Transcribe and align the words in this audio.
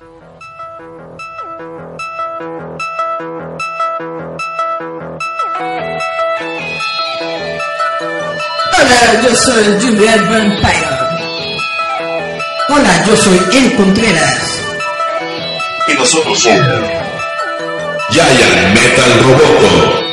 Hola, 0.00 0.08
yo 9.22 9.36
soy 9.36 9.64
Juliet 9.78 10.22
Vampire. 10.30 10.88
Hola, 12.70 13.04
yo 13.06 13.14
soy 13.14 13.38
El 13.52 13.76
Contreras. 13.76 14.62
Y 15.86 15.92
nosotros 15.92 16.40
somos 16.40 16.88
Giant 18.10 18.72
Metal 18.72 19.22
Roboto. 19.22 20.09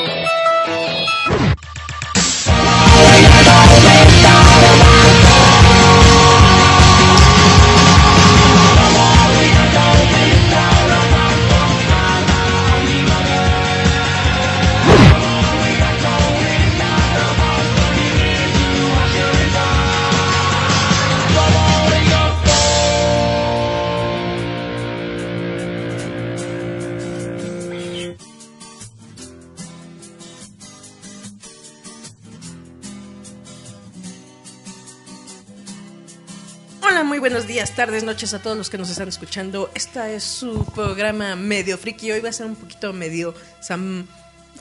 Tardes, 37.97 38.03
noches 38.03 38.33
a 38.33 38.39
todos 38.39 38.55
los 38.55 38.69
que 38.69 38.77
nos 38.77 38.89
están 38.89 39.07
escuchando. 39.07 39.71
Esta 39.73 40.11
es 40.11 40.23
su 40.23 40.65
programa 40.75 41.35
medio 41.35 41.77
friki. 41.79 42.11
Hoy 42.11 42.19
va 42.19 42.29
a 42.29 42.31
ser 42.31 42.45
un 42.45 42.55
poquito 42.55 42.93
medio 42.93 43.33
san, 43.59 44.07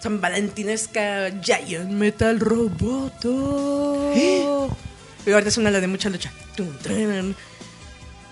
san 0.01 0.20
valentinesca 0.23 1.31
Giant 1.43 1.91
Metal 1.91 2.41
Roboto. 2.41 4.12
Y 4.15 5.31
ahorita 5.31 5.48
es 5.48 5.59
una 5.59 5.70
la 5.70 5.81
de 5.81 5.87
mucha 5.87 6.09
lucha. 6.09 6.33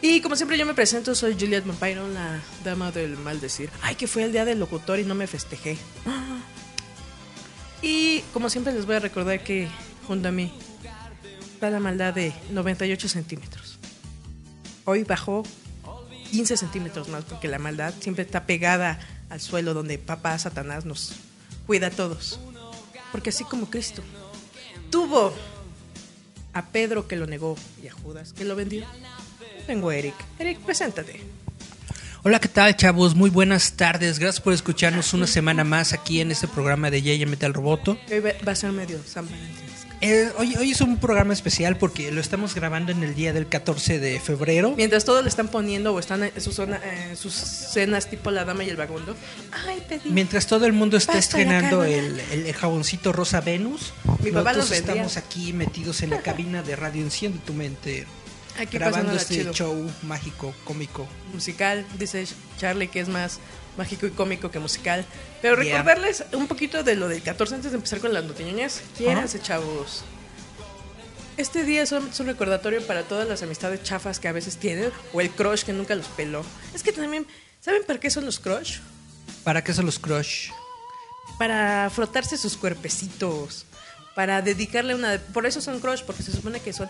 Y 0.01 0.21
como 0.23 0.37
siempre 0.37 0.57
yo 0.57 0.65
me 0.65 0.73
presento, 0.73 1.15
soy 1.15 1.35
Juliet 1.39 1.65
Vampire, 1.67 2.09
la 2.09 2.41
dama 2.65 2.91
del 2.91 3.19
maldecir. 3.19 3.69
Ay, 3.83 3.97
que 3.97 4.07
fue 4.07 4.23
el 4.23 4.33
día 4.33 4.47
del 4.47 4.59
locutor 4.59 4.99
y 4.99 5.05
no 5.05 5.15
me 5.15 5.27
festejé. 5.27 5.77
Y 7.83 8.21
como 8.33 8.49
siempre 8.49 8.73
les 8.73 8.87
voy 8.87 8.97
a 8.97 9.01
recordar 9.01 9.45
que 9.45 9.69
junto 10.07 10.29
a 10.29 10.33
mí 10.33 10.51
está 11.53 11.69
la 11.69 11.81
maldad 11.81 12.15
de 12.15 12.33
98 12.53 13.09
centímetros. 13.09 13.74
Hoy 14.85 15.05
bajó 15.05 15.43
15 16.31 16.57
centímetros 16.57 17.09
más 17.09 17.25
porque 17.25 17.49
la 17.49 17.59
maldad 17.59 17.95
siempre 18.01 18.25
está 18.25 18.45
pegada 18.45 18.99
al 19.31 19.41
suelo 19.41 19.73
donde 19.73 19.99
papá 19.99 20.39
Satanás 20.39 20.85
nos 20.85 21.15
cuida 21.67 21.89
a 21.89 21.91
todos. 21.91 22.39
Porque 23.13 23.31
así 23.31 23.45
como 23.45 23.71
Cristo 23.71 24.03
tuvo 24.91 25.33
a 26.53 26.67
Pedro 26.67 27.09
que 27.09 27.17
lo 27.17 27.27
negó 27.27 27.57
y 27.83 27.89
a 27.89 27.93
Judas 27.93 28.33
que 28.33 28.45
lo 28.45 28.57
vendió, 28.57 28.85
tengo 29.67 29.89
a 29.89 29.97
Eric. 29.97 30.15
Eric, 30.39 30.61
preséntate. 30.61 31.21
Hola, 32.23 32.39
¿qué 32.39 32.49
tal, 32.49 32.77
chavos? 32.77 33.15
Muy 33.15 33.31
buenas 33.31 33.75
tardes. 33.75 34.19
Gracias 34.19 34.43
por 34.43 34.53
escucharnos 34.53 35.13
una 35.15 35.27
semana 35.27 35.63
más 35.63 35.93
aquí 35.93 36.21
en 36.21 36.31
este 36.31 36.49
programa 36.49 36.91
de 36.91 37.03
Yaya 37.03 37.27
Metal 37.27 37.53
Roboto. 37.53 37.99
Hoy 38.11 38.21
va 38.21 38.53
a 38.53 38.55
ser 38.55 38.73
medio 38.73 38.99
San 39.05 39.27
Valentín. 39.27 39.64
Eh, 40.07 40.31
hoy, 40.37 40.55
hoy 40.57 40.71
es 40.73 40.83
un 40.83 40.99
programa 40.99 41.33
especial 41.33 41.79
porque 41.79 42.13
lo 42.13 42.21
estamos 42.21 42.55
grabando 42.55 42.93
en 42.93 43.03
el 43.03 43.15
día 43.15 43.33
del 43.33 43.47
14 43.49 43.99
de 43.99 44.21
febrero. 44.21 44.75
Mientras 44.77 45.07
todos 45.07 45.23
le 45.23 45.31
están 45.31 45.49
poniendo 45.49 45.95
o 45.95 45.99
están 45.99 46.25
en 46.25 46.41
sus, 46.43 46.55
zona- 46.55 46.79
en 47.09 47.17
sus 47.17 47.33
cenas 47.33 48.11
tipo 48.11 48.31
la 48.31 48.45
dama 48.45 48.65
y 48.65 48.69
el 48.69 48.77
vagabundo. 48.77 49.17
Ay, 49.67 49.83
pedí. 49.89 50.11
Mientras 50.11 50.47
todo 50.47 50.67
el 50.67 50.75
mundo 50.75 50.99
está 50.99 51.17
estrenando 51.17 51.85
el, 51.85 52.21
el 52.21 52.53
jaboncito 52.53 53.13
Rosa 53.15 53.41
Venus, 53.41 53.95
Mi 54.23 54.31
papá 54.31 54.53
nosotros 54.53 54.79
estamos 54.79 55.17
aquí 55.17 55.55
metidos 55.55 56.03
en 56.03 56.11
la 56.11 56.21
cabina 56.23 56.63
de 56.63 56.77
Radio 56.77 57.03
Enciende 57.03 57.39
tu 57.47 57.55
mente, 57.55 58.07
Aquí 58.59 58.77
grabando 58.77 59.13
este 59.13 59.37
chido. 59.37 59.55
show 59.55 59.91
mágico, 60.03 60.55
cómico. 60.65 61.09
musical, 61.33 61.87
dice 61.99 62.27
Charlie 62.59 62.89
que 62.89 63.01
es 63.01 63.09
más 63.09 63.39
mágico 63.77 64.07
y 64.07 64.11
cómico 64.11 64.51
que 64.51 64.59
musical. 64.59 65.05
Pero 65.43 65.63
Yeah. 65.63 65.79
recordarles 65.79 66.25
un 66.33 66.47
poquito 66.47 66.83
de 66.83 66.97
lo 66.97 67.09
del 67.09 67.23
14 67.23 67.55
antes 67.57 67.71
de 67.73 67.77
empezar 67.77 68.01
con 68.01 68.13
las 68.13 68.25
notiñoñas. 68.25 68.83
Quiéranse, 68.97 69.41
chavos. 69.41 70.05
Este 71.37 71.65
día 71.65 71.83
es 71.83 71.91
un, 71.93 72.09
es 72.09 72.21
un 72.21 72.27
recordatorio 72.27 72.87
para 72.87 73.03
todas 73.03 73.29
las 73.29 73.43
amistades 73.43 73.83
chafas 73.83 74.21
que 74.21 74.29
a 74.29 74.33
veces 74.33 74.57
tienen 74.57 74.93
o 75.13 75.21
el 75.21 75.31
crush 75.31 75.65
que 75.65 75.73
nunca 75.73 75.95
los 75.97 76.07
peló. 76.07 76.45
Es 76.75 76.83
que 76.83 76.93
también, 76.93 77.27
¿saben 77.61 77.83
para 77.85 77.99
qué 77.99 78.09
son 78.11 78.25
los 78.25 78.39
crush? 78.39 78.79
¿Para 79.43 79.65
qué 79.65 79.75
son 79.75 79.87
los 79.87 79.99
crush? 79.99 80.51
Para 81.39 81.91
frotarse 81.91 82.37
sus 82.37 82.57
cuerpecitos, 82.57 83.67
para 84.15 84.43
dedicarle 84.43 84.95
una... 84.95 85.19
Por 85.33 85.45
eso 85.45 85.61
son 85.61 85.81
crush, 85.81 86.03
porque 86.03 86.23
se 86.23 86.31
supone 86.31 86.61
que 86.61 86.73
son 86.73 86.89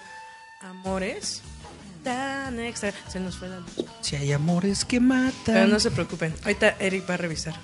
amores 0.61 1.41
tan 2.05 2.61
extra. 2.61 2.93
Se 3.09 3.19
nos 3.19 3.37
fue 3.37 3.49
la 3.49 3.59
luz. 3.59 3.71
Si 4.03 4.15
hay 4.17 4.31
amores 4.33 4.85
que 4.85 4.99
Pero 5.01 5.09
matan. 5.09 5.71
no 5.71 5.81
se 5.81 5.91
preocupen, 5.91 6.33
ahorita 6.45 6.77
Eric 6.79 7.09
va 7.11 7.15
a 7.15 7.17
revisar. 7.17 7.55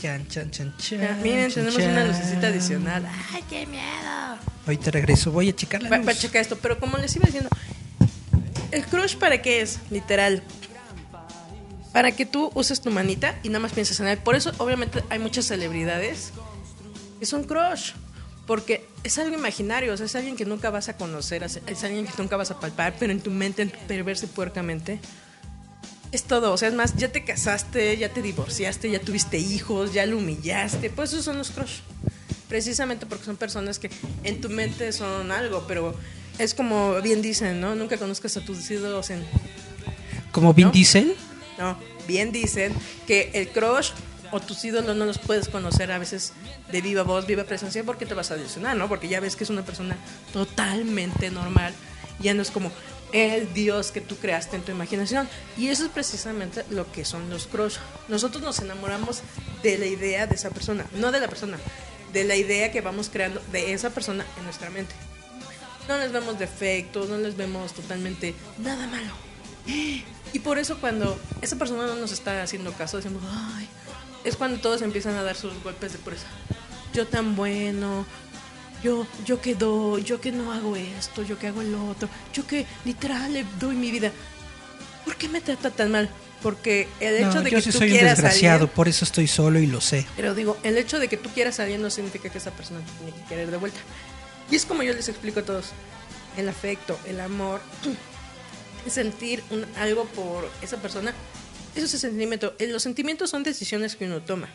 Chan, 0.00 0.26
chan, 0.28 0.50
chan, 0.50 0.74
chan, 0.78 1.22
miren, 1.22 1.50
chan, 1.50 1.64
tenemos 1.66 1.74
una 1.76 1.94
chan. 1.96 2.08
lucecita 2.08 2.46
adicional. 2.46 3.06
¡Ay, 3.34 3.44
qué 3.50 3.66
miedo! 3.66 4.38
Ahorita 4.66 4.90
regreso, 4.90 5.30
voy 5.30 5.50
a 5.50 5.54
checar 5.54 5.82
la 5.82 5.90
Va- 5.90 5.96
luz. 5.98 6.06
Para 6.06 6.16
checar 6.18 6.40
esto, 6.40 6.56
pero 6.56 6.78
como 6.80 6.96
les 6.96 7.14
iba 7.16 7.26
diciendo, 7.26 7.50
¿el 8.70 8.86
crush 8.86 9.16
para 9.16 9.42
qué 9.42 9.60
es? 9.60 9.78
Literal. 9.90 10.42
Para 11.92 12.12
que 12.12 12.24
tú 12.24 12.50
uses 12.54 12.80
tu 12.80 12.90
manita 12.90 13.34
y 13.42 13.48
nada 13.48 13.58
más 13.60 13.72
pienses 13.72 13.98
en 14.00 14.06
él. 14.06 14.16
Por 14.18 14.36
eso, 14.36 14.52
obviamente, 14.58 15.04
hay 15.10 15.18
muchas 15.18 15.44
celebridades 15.46 16.32
que 17.18 17.26
son 17.26 17.44
crush. 17.44 17.92
Porque 18.46 18.86
es 19.04 19.18
algo 19.18 19.36
imaginario, 19.36 19.92
o 19.92 19.96
sea, 19.96 20.06
es 20.06 20.16
alguien 20.16 20.36
que 20.36 20.44
nunca 20.44 20.70
vas 20.70 20.88
a 20.88 20.96
conocer, 20.96 21.42
es 21.42 21.84
alguien 21.84 22.06
que 22.06 22.12
nunca 22.18 22.36
vas 22.36 22.50
a 22.50 22.58
palpar, 22.58 22.96
pero 22.98 23.12
en 23.12 23.20
tu 23.20 23.30
mente, 23.30 23.62
en 23.62 23.70
tu 23.70 23.78
perverso 23.86 24.26
y 24.26 24.28
puercamente, 24.28 24.98
es 26.12 26.24
todo. 26.24 26.52
O 26.52 26.56
sea, 26.56 26.68
es 26.68 26.74
más, 26.74 26.96
ya 26.96 27.12
te 27.12 27.24
casaste, 27.24 27.96
ya 27.96 28.08
te 28.08 28.22
divorciaste, 28.22 28.90
ya 28.90 29.00
tuviste 29.00 29.38
hijos, 29.38 29.92
ya 29.92 30.06
lo 30.06 30.18
humillaste. 30.18 30.90
Pues 30.90 31.12
esos 31.12 31.24
son 31.24 31.38
los 31.38 31.50
crush. 31.50 31.80
Precisamente 32.48 33.06
porque 33.06 33.24
son 33.24 33.36
personas 33.36 33.78
que 33.78 33.90
en 34.24 34.40
tu 34.40 34.48
mente 34.48 34.92
son 34.92 35.30
algo, 35.30 35.64
pero 35.68 35.94
es 36.38 36.54
como 36.54 37.00
bien 37.00 37.22
dicen, 37.22 37.60
¿no? 37.60 37.76
Nunca 37.76 37.96
conozcas 37.96 38.36
a 38.36 38.44
tus 38.44 38.68
ídolos 38.70 39.10
en... 39.10 39.24
Como 40.32 40.52
Vin 40.52 40.66
¿No? 40.66 40.72
Diesel. 40.72 41.14
No, 41.58 41.78
bien 42.08 42.32
dicen 42.32 42.72
que 43.06 43.30
el 43.34 43.50
crush 43.50 43.90
o 44.32 44.40
tus 44.40 44.64
ídolos 44.64 44.96
no 44.96 45.06
los 45.06 45.18
puedes 45.18 45.48
conocer 45.48 45.92
a 45.92 45.98
veces 45.98 46.32
de 46.70 46.80
viva 46.80 47.02
voz, 47.02 47.26
viva 47.26 47.44
presencia, 47.44 47.84
porque 47.84 48.06
te 48.06 48.14
vas 48.14 48.30
a 48.30 48.36
decepcionar, 48.36 48.76
¿no? 48.76 48.88
Porque 48.88 49.08
ya 49.08 49.20
ves 49.20 49.36
que 49.36 49.44
es 49.44 49.50
una 49.50 49.64
persona 49.64 49.96
totalmente 50.32 51.30
normal. 51.30 51.74
Ya 52.20 52.34
no 52.34 52.42
es 52.42 52.50
como 52.50 52.70
el 53.12 53.52
Dios 53.52 53.90
que 53.90 54.00
tú 54.00 54.16
creaste 54.16 54.56
en 54.56 54.62
tu 54.62 54.72
imaginación. 54.72 55.28
Y 55.56 55.68
eso 55.68 55.84
es 55.84 55.90
precisamente 55.90 56.64
lo 56.70 56.90
que 56.92 57.04
son 57.04 57.30
los 57.30 57.46
crush. 57.46 57.76
Nosotros 58.08 58.42
nos 58.42 58.58
enamoramos 58.60 59.22
de 59.62 59.78
la 59.78 59.86
idea 59.86 60.26
de 60.26 60.34
esa 60.34 60.50
persona, 60.50 60.86
no 60.94 61.12
de 61.12 61.20
la 61.20 61.28
persona, 61.28 61.58
de 62.12 62.24
la 62.24 62.36
idea 62.36 62.70
que 62.70 62.80
vamos 62.80 63.08
creando 63.08 63.42
de 63.52 63.72
esa 63.72 63.90
persona 63.90 64.24
en 64.38 64.44
nuestra 64.44 64.70
mente. 64.70 64.94
No 65.88 65.98
les 65.98 66.12
vemos 66.12 66.38
defectos, 66.38 67.08
no 67.08 67.18
les 67.18 67.36
vemos 67.36 67.72
totalmente 67.72 68.34
nada 68.58 68.86
malo. 68.86 69.12
Y 70.32 70.38
por 70.38 70.58
eso 70.58 70.78
cuando 70.78 71.18
esa 71.42 71.56
persona 71.56 71.86
no 71.86 71.96
nos 71.96 72.12
está 72.12 72.42
haciendo 72.42 72.72
caso, 72.72 72.96
decimos, 72.98 73.22
ay, 73.28 73.68
es 74.24 74.36
cuando 74.36 74.60
todos 74.60 74.82
empiezan 74.82 75.14
a 75.16 75.22
dar 75.22 75.36
sus 75.36 75.52
golpes 75.62 75.92
de 75.92 75.98
pureza. 75.98 76.26
Yo 76.92 77.06
tan 77.06 77.36
bueno, 77.36 78.04
yo, 78.82 79.06
yo 79.24 79.40
que 79.40 79.54
doy, 79.54 80.02
yo 80.02 80.20
que 80.20 80.32
no 80.32 80.52
hago 80.52 80.76
esto, 80.76 81.22
yo 81.22 81.38
que 81.38 81.46
hago 81.48 81.60
el 81.62 81.74
otro, 81.74 82.08
yo 82.32 82.46
que 82.46 82.66
literal 82.84 83.32
le 83.32 83.44
doy 83.58 83.76
mi 83.76 83.90
vida. 83.90 84.10
¿Por 85.04 85.16
qué 85.16 85.28
me 85.28 85.40
trata 85.40 85.70
tan 85.70 85.90
mal? 85.90 86.08
Porque 86.42 86.88
el 87.00 87.16
hecho 87.16 87.34
No, 87.34 87.42
de 87.42 87.50
yo 87.50 87.56
que 87.58 87.62
sí 87.62 87.70
tú 87.70 87.78
soy 87.78 87.88
un 87.88 87.96
quieras 87.96 88.12
a 88.12 88.14
desgraciado, 88.22 88.54
alguien, 88.60 88.74
por 88.74 88.88
eso 88.88 89.04
estoy 89.04 89.26
solo 89.28 89.58
y 89.60 89.66
lo 89.66 89.80
sé. 89.80 90.06
pero 90.16 90.34
digo, 90.34 90.56
el 90.62 90.78
hecho 90.78 90.98
de 90.98 91.08
que 91.08 91.16
tú 91.18 91.28
quieras 91.30 91.60
alguien 91.60 91.82
no 91.82 91.90
significa 91.90 92.30
que 92.30 92.38
esa 92.38 92.50
persona 92.50 92.80
te 92.80 92.92
tiene 93.04 93.12
que 93.12 93.28
querer 93.28 93.50
de 93.50 93.56
vuelta. 93.58 93.78
Y 94.50 94.56
es 94.56 94.64
como 94.64 94.82
yo 94.82 94.92
les 94.94 95.08
explico 95.08 95.40
a 95.40 95.42
todos, 95.42 95.66
el 96.38 96.48
afecto, 96.48 96.98
el 97.06 97.20
amor, 97.20 97.60
sentir 98.88 99.42
un- 99.50 99.66
algo 99.78 100.04
por 100.06 100.50
esa 100.62 100.78
persona, 100.78 101.12
eso 101.74 101.86
es 101.86 101.94
el 101.94 102.00
sentimiento. 102.00 102.54
Eh, 102.58 102.66
Los 102.68 102.82
sentimientos 102.82 103.30
son 103.30 103.42
decisiones 103.42 103.96
que 103.96 104.06
uno 104.06 104.20
toma. 104.20 104.48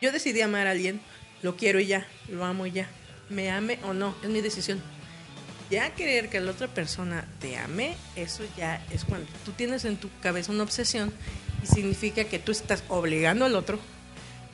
Yo 0.00 0.12
decidí 0.12 0.40
amar 0.40 0.66
a 0.66 0.72
alguien, 0.72 1.00
lo 1.42 1.56
quiero 1.56 1.80
y 1.80 1.86
ya, 1.86 2.06
lo 2.28 2.44
amo 2.44 2.66
y 2.66 2.72
ya. 2.72 2.88
Me 3.28 3.50
ame 3.50 3.78
o 3.82 3.92
no, 3.92 4.14
es 4.22 4.28
mi 4.28 4.40
decisión. 4.40 4.80
Ya 5.70 5.94
querer 5.94 6.28
que 6.28 6.38
la 6.40 6.52
otra 6.52 6.68
persona 6.68 7.26
te 7.40 7.56
ame, 7.56 7.96
eso 8.14 8.44
ya 8.56 8.84
es 8.92 9.04
cuando 9.04 9.26
tú 9.44 9.52
tienes 9.52 9.84
en 9.84 9.96
tu 9.96 10.08
cabeza 10.20 10.52
una 10.52 10.62
obsesión 10.62 11.12
y 11.62 11.66
significa 11.66 12.24
que 12.24 12.38
tú 12.38 12.52
estás 12.52 12.84
obligando 12.88 13.46
al 13.46 13.56
otro 13.56 13.80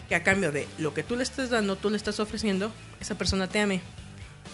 que 0.08 0.14
a 0.14 0.22
cambio 0.22 0.52
de 0.52 0.66
lo 0.78 0.94
que 0.94 1.02
tú 1.02 1.16
le 1.16 1.22
estás 1.22 1.50
dando, 1.50 1.76
tú 1.76 1.90
le 1.90 1.96
estás 1.98 2.18
ofreciendo, 2.18 2.72
esa 3.00 3.18
persona 3.18 3.46
te 3.46 3.60
ame. 3.60 3.82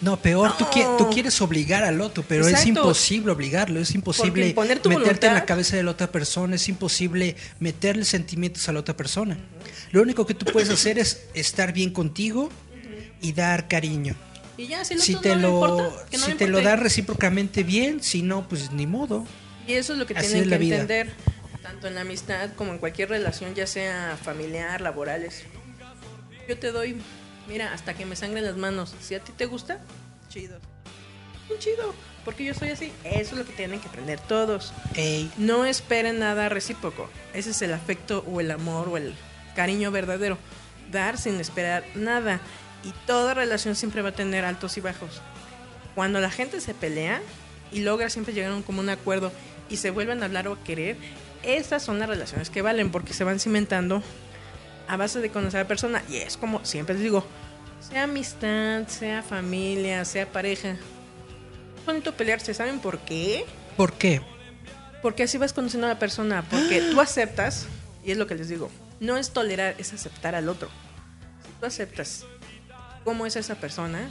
No, 0.01 0.15
peor, 0.21 0.55
Tú, 0.57 0.63
No. 0.63 0.71
qui- 0.71 0.97
tú 0.97 1.09
quieres 1.09 1.41
obligar 1.41 1.83
al 1.83 1.99
otro, 1.99 2.23
pero 2.27 2.47
es 2.47 2.65
imposible 2.65 3.31
obligarlo, 3.33 3.81
es 3.81 3.93
imposible 3.93 4.45
meterte 4.55 4.87
en 4.87 4.93
la 4.93 4.99
voluntad- 5.01 5.45
cabeza 5.45 5.75
de 5.75 5.83
la 5.83 5.91
otra 5.91 6.07
persona, 6.09 6.55
es 6.55 6.69
imposible 6.69 7.35
meterle 7.59 8.05
sentimientos 8.05 8.69
a 8.69 8.71
la 8.71 8.79
otra 8.79 8.95
persona. 8.95 9.37
Lo 9.91 10.01
único 10.01 10.25
que 10.25 10.33
tú 10.33 10.45
puedes 10.45 10.69
hacer 10.69 10.99
es 10.99 11.25
estar 11.33 11.73
bien 11.73 11.91
contigo 11.91 12.49
y 13.21 13.33
dar 13.33 13.67
cariño. 13.67 14.15
Y 14.55 14.67
ya, 14.67 14.85
si, 14.85 15.15
te 15.15 15.35
no 15.35 15.41
lo, 15.41 15.49
importa, 15.79 16.05
que 16.09 16.17
no 16.17 16.25
si 16.25 16.33
te 16.33 16.47
lo 16.47 16.61
das 16.61 16.79
recíprocamente 16.79 17.63
bien, 17.63 18.01
si 18.01 18.21
no, 18.21 18.47
pues 18.47 18.71
ni 18.71 18.85
modo. 18.87 19.25
Y 19.67 19.73
eso 19.73 19.93
es 19.93 19.99
lo 19.99 20.05
que 20.05 20.13
Así 20.15 20.27
tienen 20.29 20.49
que 20.49 20.57
vida. 20.57 20.75
entender, 20.79 21.13
tanto 21.61 21.87
en 21.87 21.95
la 21.95 22.01
amistad 22.01 22.51
como 22.55 22.71
en 22.73 22.77
cualquier 22.79 23.09
relación, 23.09 23.53
ya 23.55 23.67
sea 23.67 24.17
familiar, 24.21 24.79
laborales. 24.81 25.43
Yo 26.47 26.57
te 26.57 26.71
doy, 26.71 26.97
mira, 27.49 27.73
hasta 27.73 27.93
que 27.93 28.05
me 28.05 28.15
sangren 28.15 28.45
las 28.45 28.55
manos. 28.55 28.95
Si 29.01 29.15
a 29.15 29.19
ti 29.19 29.31
te 29.35 29.45
gusta, 29.45 29.79
chido. 30.29 30.59
Muy 31.49 31.57
chido, 31.57 31.93
porque 32.23 32.45
yo 32.45 32.53
soy 32.53 32.69
así. 32.69 32.91
Eso 33.03 33.31
es 33.31 33.37
lo 33.37 33.45
que 33.45 33.53
tienen 33.53 33.79
que 33.79 33.87
aprender 33.87 34.19
todos. 34.19 34.71
Ey, 34.95 35.31
No 35.37 35.65
esperen 35.65 36.19
nada 36.19 36.47
recíproco. 36.47 37.09
Ese 37.33 37.49
es 37.49 37.61
el 37.63 37.73
afecto 37.73 38.23
o 38.31 38.39
el 38.39 38.51
amor 38.51 38.87
o 38.87 38.97
el 38.97 39.15
cariño 39.55 39.91
verdadero. 39.91 40.37
Dar 40.91 41.17
sin 41.17 41.39
esperar 41.39 41.83
nada. 41.95 42.39
Y 42.83 42.93
toda 43.07 43.33
relación 43.33 43.75
siempre 43.75 44.01
va 44.01 44.09
a 44.09 44.15
tener 44.15 44.45
altos 44.45 44.77
y 44.77 44.81
bajos. 44.81 45.21
Cuando 45.95 46.21
la 46.21 46.29
gente 46.29 46.61
se 46.61 46.73
pelea 46.73 47.21
y 47.71 47.81
logra 47.81 48.09
siempre 48.09 48.33
llegar 48.33 48.51
a 48.51 48.55
un 48.55 48.63
común 48.63 48.89
acuerdo 48.89 49.31
y 49.69 49.77
se 49.77 49.89
vuelven 49.89 50.21
a 50.21 50.25
hablar 50.25 50.47
o 50.47 50.53
a 50.53 50.63
querer, 50.63 50.97
esas 51.43 51.83
son 51.83 51.99
las 51.99 52.07
relaciones 52.09 52.49
que 52.49 52.61
valen 52.61 52.91
porque 52.91 53.13
se 53.13 53.23
van 53.23 53.39
cimentando 53.39 54.01
a 54.89 54.97
base 54.97 55.19
de 55.19 55.29
conocer 55.29 55.61
a 55.61 55.63
la 55.63 55.67
persona. 55.67 56.03
Y 56.09 56.17
es 56.17 56.35
como 56.35 56.65
siempre 56.65 56.95
les 56.95 57.03
digo, 57.03 57.23
sea 57.79 58.03
amistad, 58.03 58.87
sea 58.87 59.23
familia, 59.23 60.03
sea 60.03 60.29
pareja. 60.29 60.71
Es 60.71 61.85
bonito 61.85 62.13
pelearse, 62.13 62.53
¿saben 62.53 62.79
por 62.79 62.99
qué? 62.99 63.45
¿por 63.77 63.93
qué? 63.93 64.21
Porque 65.01 65.23
así 65.23 65.37
vas 65.37 65.53
conociendo 65.53 65.87
a 65.87 65.91
la 65.91 65.99
persona. 65.99 66.43
Porque 66.49 66.81
tú 66.91 66.99
aceptas, 66.99 67.67
y 68.03 68.11
es 68.11 68.17
lo 68.17 68.27
que 68.27 68.35
les 68.35 68.49
digo, 68.49 68.69
no 68.99 69.15
es 69.15 69.31
tolerar, 69.31 69.75
es 69.77 69.93
aceptar 69.93 70.35
al 70.35 70.49
otro. 70.49 70.67
Si 71.45 71.53
tú 71.59 71.65
aceptas 71.65 72.25
cómo 73.05 73.25
es 73.25 73.37
esa 73.37 73.55
persona, 73.55 74.09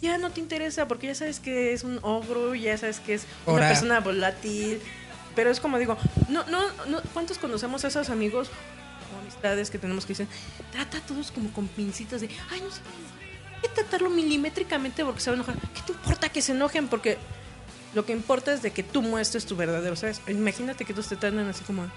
ya 0.00 0.16
no 0.18 0.30
te 0.30 0.38
interesa, 0.38 0.86
porque 0.86 1.08
ya 1.08 1.16
sabes 1.16 1.40
que 1.40 1.72
es 1.72 1.82
un 1.82 1.98
ogro, 2.02 2.54
ya 2.54 2.78
sabes 2.78 3.00
que 3.00 3.14
es 3.14 3.26
una 3.46 3.66
persona 3.66 3.98
volátil. 3.98 4.80
Pero 5.34 5.50
es 5.50 5.58
como 5.58 5.78
digo, 5.78 5.96
no, 6.28 6.44
no, 6.44 6.60
no, 6.86 7.00
¿cuántos 7.12 7.38
conocemos 7.38 7.84
a 7.84 7.88
esos 7.88 8.10
amigos 8.10 8.50
amistades 9.28 9.70
que 9.70 9.78
tenemos 9.78 10.04
que 10.06 10.12
dicen, 10.12 10.28
trata 10.72 10.98
a 10.98 11.00
todos 11.02 11.30
como 11.30 11.52
con 11.52 11.68
pincitas 11.68 12.20
de, 12.20 12.28
ay, 12.50 12.60
no 12.60 12.70
sé, 12.70 12.80
hay 13.56 13.62
que 13.62 13.68
tratarlo 13.68 14.08
milimétricamente 14.10 15.04
porque 15.04 15.20
se 15.20 15.30
va 15.30 15.34
a 15.34 15.36
enojar. 15.36 15.56
¿Qué 15.74 15.82
te 15.86 15.92
importa 15.92 16.28
que 16.30 16.40
se 16.42 16.52
enojen? 16.52 16.88
Porque 16.88 17.18
lo 17.94 18.04
que 18.06 18.12
importa 18.12 18.52
es 18.52 18.62
de 18.62 18.70
que 18.70 18.82
tú 18.82 19.02
muestres 19.02 19.44
tu 19.46 19.56
verdadero, 19.56 19.96
¿sabes? 19.96 20.20
Imagínate 20.28 20.84
que 20.84 20.92
todos 20.92 21.08
te 21.08 21.16
tratan 21.16 21.46
así 21.48 21.64
como, 21.64 21.82
"Ay, 21.82 21.88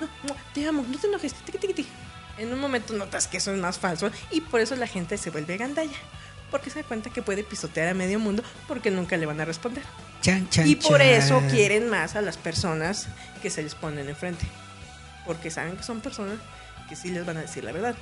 no, 0.00 0.06
no, 0.28 0.36
te 0.54 0.66
amo, 0.66 0.84
no 0.88 0.98
te 0.98 1.06
enojes, 1.08 1.34
tiqui, 1.34 1.58
tiqui, 1.58 1.74
tiqui". 1.74 1.90
En 2.38 2.52
un 2.52 2.60
momento 2.60 2.94
notas 2.94 3.26
que 3.26 3.36
eso 3.38 3.52
es 3.52 3.60
más 3.60 3.78
falso 3.78 4.10
y 4.30 4.40
por 4.40 4.60
eso 4.60 4.74
la 4.76 4.86
gente 4.86 5.18
se 5.18 5.30
vuelve 5.30 5.56
gandalla. 5.56 5.96
Porque 6.50 6.68
se 6.68 6.82
da 6.82 6.86
cuenta 6.88 7.08
que 7.08 7.22
puede 7.22 7.44
pisotear 7.44 7.88
a 7.88 7.94
medio 7.94 8.18
mundo 8.18 8.42
porque 8.68 8.90
nunca 8.90 9.16
le 9.16 9.24
van 9.24 9.40
a 9.40 9.44
responder. 9.46 9.82
Chan, 10.20 10.48
chan, 10.50 10.68
Y 10.68 10.76
por 10.76 10.98
chan. 10.98 11.08
eso 11.08 11.42
quieren 11.50 11.88
más 11.88 12.14
a 12.14 12.20
las 12.20 12.36
personas 12.36 13.08
que 13.40 13.48
se 13.48 13.62
les 13.62 13.74
ponen 13.74 14.06
enfrente. 14.08 14.46
Porque 15.26 15.50
saben 15.50 15.76
que 15.76 15.82
son 15.82 16.00
personas 16.00 16.38
que 16.88 16.96
sí 16.96 17.10
les 17.10 17.24
van 17.24 17.36
a 17.36 17.40
decir 17.42 17.64
la 17.64 17.72
verdad. 17.72 17.94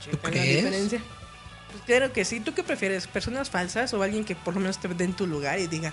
Checan 0.00 0.34
la 0.34 0.42
diferencia. 0.42 1.00
Pues 1.70 1.82
claro 1.84 2.12
que 2.12 2.24
sí. 2.24 2.40
¿Tú 2.40 2.54
qué 2.54 2.62
prefieres? 2.62 3.06
¿Personas 3.06 3.50
falsas 3.50 3.92
o 3.94 4.02
alguien 4.02 4.24
que 4.24 4.34
por 4.34 4.54
lo 4.54 4.60
menos 4.60 4.78
te 4.78 4.88
dé 4.88 5.04
en 5.04 5.14
tu 5.14 5.26
lugar 5.26 5.58
y 5.58 5.66
diga, 5.66 5.92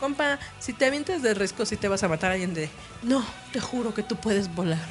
compa, 0.00 0.38
si 0.58 0.72
te 0.72 0.86
avientas 0.86 1.22
de 1.22 1.34
risco, 1.34 1.64
si 1.64 1.76
te 1.76 1.88
vas 1.88 2.02
a 2.02 2.08
matar 2.08 2.30
a 2.30 2.34
alguien 2.34 2.54
de, 2.54 2.68
no, 3.02 3.24
te 3.52 3.60
juro 3.60 3.94
que 3.94 4.02
tú 4.02 4.16
puedes 4.16 4.52
volar? 4.54 4.86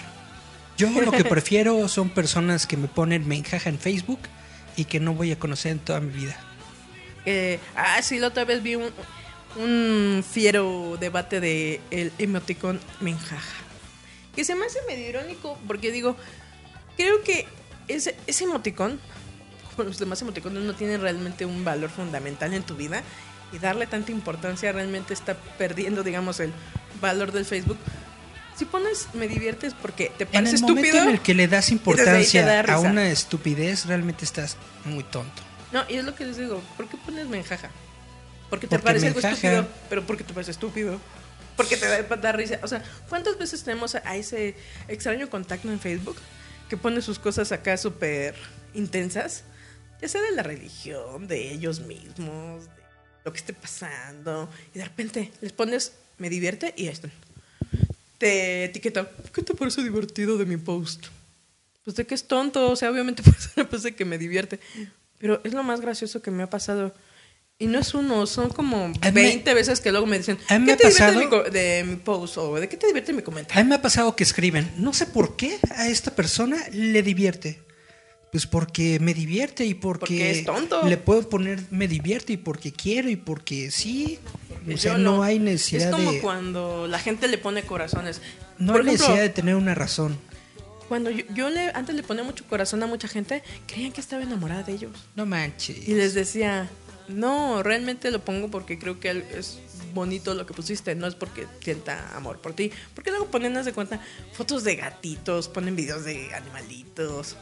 Yo 0.78 0.90
lo 0.90 1.12
que 1.12 1.26
prefiero 1.26 1.88
son 1.88 2.10
personas 2.10 2.68
que 2.68 2.78
me 2.78 2.88
ponen 2.88 3.28
me 3.28 3.36
encaja 3.36 3.70
en 3.70 3.80
Facebook 3.80 4.20
y 4.76 4.86
que 4.86 5.00
no 5.00 5.14
voy 5.14 5.32
a 5.32 5.40
conocer 5.40 5.72
en 5.72 5.80
toda 5.80 6.00
mi 6.00 6.12
vida. 6.12 6.38
Eh, 7.26 7.60
ah, 7.76 8.02
sí, 8.02 8.20
la 8.20 8.28
otra 8.28 8.46
vez 8.46 8.62
vi 8.62 8.76
un, 8.76 8.92
un 9.58 10.24
fiero 10.24 10.98
debate 11.00 11.40
de 11.40 11.82
el 11.92 12.12
emoticón 12.20 12.80
menjaja. 13.00 13.65
Que 14.36 14.44
se 14.44 14.56
me 14.56 14.66
hace 14.66 14.80
medio 14.88 15.08
irónico 15.10 15.58
porque 15.68 15.92
digo, 15.92 16.16
creo 16.98 17.22
que 17.24 17.48
ese, 17.88 18.16
ese 18.28 18.44
emoticón, 18.44 19.00
como 19.76 19.88
los 19.90 20.00
demás 20.00 20.22
emoticones, 20.22 20.64
no 20.64 20.74
tienen 20.76 21.02
realmente 21.02 21.46
un 21.46 21.64
valor 21.64 21.90
fundamental 21.90 22.54
en 22.54 22.64
tu 22.64 22.76
vida 22.76 23.04
y 23.52 23.60
darle 23.60 23.88
tanta 23.88 24.12
importancia 24.12 24.72
realmente 24.72 25.14
está 25.14 25.36
perdiendo, 25.58 26.04
digamos, 26.04 26.40
el 26.40 26.52
valor 27.02 27.32
del 27.32 27.46
Facebook. 27.46 27.78
Si 28.58 28.66
pones 28.66 29.10
me 29.14 29.28
diviertes 29.28 29.74
porque 29.74 30.12
te 30.18 30.24
En 30.24 30.30
parece 30.30 30.56
el 30.56 30.62
momento 30.62 30.82
estúpido. 30.88 31.04
en 31.10 31.16
el 31.16 31.22
que 31.22 31.34
le 31.34 31.48
das 31.48 31.70
importancia 31.72 32.46
da 32.46 32.74
a 32.74 32.80
una 32.80 33.08
estupidez, 33.10 33.86
realmente 33.86 34.24
estás 34.26 34.58
muy 34.86 35.04
tonto. 35.04 35.42
No, 35.74 35.84
y 35.90 35.96
es 35.96 36.06
lo 36.06 36.16
que 36.16 36.26
les 36.26 36.38
digo, 36.38 36.62
¿por 36.78 36.88
qué 36.88 36.96
pones 36.98 37.28
menjaja? 37.28 37.70
Porque 38.50 38.68
te 38.68 38.78
Porque 38.78 38.84
parece 38.86 39.08
algo 39.08 39.20
estúpido, 39.20 39.68
pero 39.90 40.06
porque 40.06 40.24
te 40.24 40.34
parece 40.34 40.52
estúpido. 40.52 41.00
Porque 41.56 41.78
te 41.78 41.88
da, 41.88 42.02
da 42.04 42.32
risa. 42.32 42.60
O 42.64 42.68
sea, 42.68 42.84
¿cuántas 43.10 43.38
veces 43.38 43.64
tenemos 43.64 43.96
a, 43.96 44.16
ese 44.16 44.56
extraño 44.88 45.30
contacto 45.30 45.70
en 45.70 45.80
Facebook 45.80 46.18
que 46.70 46.78
pone 46.78 47.02
sus 47.02 47.20
cosas 47.20 47.52
acá 47.52 47.78
súper 47.78 48.36
intensas? 48.74 49.44
Ya 50.02 50.08
sea 50.08 50.22
de 50.22 50.32
la 50.32 50.44
religión, 50.44 51.28
de 51.28 51.52
ellos 51.52 51.80
mismos, 51.80 52.66
de 52.66 52.72
lo 53.24 53.32
que 53.32 53.40
esté 53.40 53.54
pasando. 53.54 54.50
Y 54.74 54.80
de 54.80 54.86
repente 54.86 55.32
les 55.42 55.54
pones, 55.54 55.94
me 56.18 56.30
divierte 56.30 56.74
y 56.76 56.88
esto. 56.88 57.10
Te 58.18 58.66
etiqueta, 58.66 59.10
¿qué 59.34 59.42
te 59.42 59.54
parece 59.54 59.84
divertido 59.84 60.38
de 60.38 60.46
mi 60.46 60.58
post? 60.58 61.08
Pues 61.84 61.96
de 61.96 62.06
que 62.06 62.16
es 62.16 62.28
tonto, 62.28 62.70
o 62.72 62.76
sea, 62.76 62.90
obviamente 62.92 63.24
pues, 63.56 63.68
pues 63.70 63.84
de 63.84 63.96
que 63.96 64.04
me 64.04 64.18
divierte. 64.18 64.60
Pero 65.20 65.40
es 65.44 65.54
lo 65.54 65.64
más 65.64 65.80
gracioso 65.80 66.22
que 66.22 66.32
me 66.32 66.44
ha 66.44 66.50
pasado. 66.50 66.94
Y 67.58 67.68
no 67.68 67.80
es 67.80 67.94
uno, 67.94 68.28
son 68.28 68.50
como 68.50 68.86
A 68.86 69.12
mí- 69.12 69.22
20 69.22 69.54
veces 69.54 69.80
que 69.80 69.92
luego 69.92 70.06
me 70.06 70.18
dicen, 70.18 70.38
a 70.50 70.60
me 70.60 70.66
¿qué 70.66 70.76
te 70.76 70.88
divierte 70.90 71.06
de 71.06 71.26
pasado- 71.30 71.44
mi, 71.46 71.50
de 71.52 71.84
mi 71.86 71.96
post? 71.96 72.38
O 72.38 72.56
¿de 72.56 72.68
qué 72.68 72.76
te 72.76 72.88
divierte 72.88 73.14
mi 73.14 73.20
A 73.20 73.24
comentario? 73.24 73.64
mí 73.64 73.70
me 73.70 73.76
ha 73.76 73.82
pasado 73.82 74.14
que 74.14 74.26
escriben, 74.26 74.70
no 74.78 74.92
sé 74.94 75.06
por 75.06 75.38
qué 75.38 75.58
a 75.74 75.88
esta 75.88 76.12
persona 76.14 76.58
le 76.74 77.02
divierte. 77.02 77.62
Pues 78.32 78.46
porque 78.46 79.00
me 79.00 79.14
divierte 79.14 79.64
y 79.66 79.74
porque, 79.74 80.00
Porque 80.02 80.32
es 80.32 80.44
tonto. 80.46 80.86
le 80.86 80.98
puedo 80.98 81.30
poner 81.30 81.62
me 81.72 81.88
divierte 81.88 82.34
y 82.34 82.38
porque 82.38 82.74
quiero 82.74 83.10
y 83.10 83.16
porque 83.16 83.72
sí. 83.72 84.20
O 84.74 84.76
sea, 84.78 84.98
no 84.98 85.24
hay 85.24 85.40
necesidad 85.40 85.90
Es 85.92 85.96
como 85.96 86.12
de 86.12 86.20
cuando 86.20 86.88
la 86.88 87.00
gente 87.00 87.30
le 87.30 87.38
pone 87.38 87.64
corazones. 87.64 88.20
no 88.58 88.74
Por 88.74 88.82
hay 88.82 88.88
ejemplo, 88.88 89.06
necesidad 89.08 89.22
de 89.24 89.30
tener 89.30 89.56
una 89.56 89.74
razón. 89.76 90.18
cuando 90.90 91.10
yo, 91.10 91.24
yo 91.34 91.50
le, 91.50 91.70
antes 91.74 91.96
le 91.96 92.04
ponía 92.04 92.26
mucho 92.26 92.44
corazón 92.50 92.84
a 92.84 92.88
mucha 92.88 93.08
gente, 93.08 93.42
creían 93.68 93.94
que 93.94 94.02
estaba 94.02 94.22
enamorada 94.24 94.64
de 94.64 94.74
ellos. 94.74 94.92
No 95.16 95.26
manches. 95.26 95.88
Y 95.88 95.94
les 95.94 96.14
decía, 96.14 96.70
no, 97.08 97.64
realmente 97.64 98.12
lo 98.12 98.24
pongo 98.24 98.50
porque 98.50 98.80
creo 98.80 99.00
que 99.00 99.10
es 99.10 99.60
bonito 99.94 100.34
lo 100.36 100.46
que 100.46 100.54
pusiste, 100.54 100.94
no 100.94 101.08
es 101.08 101.16
porque 101.16 101.48
sienta 101.62 102.16
amor 102.16 102.40
por 102.40 102.54
ti. 102.54 102.72
Porque 102.94 103.10
luego 103.10 103.28
ponen, 103.28 103.54
de 103.54 103.74
cuenta, 103.74 104.00
fotos 104.34 104.64
de 104.64 104.76
gatitos, 104.76 105.48
ponen 105.48 105.76
videos 105.76 106.04
de 106.06 106.34
animalitos, 106.36 107.36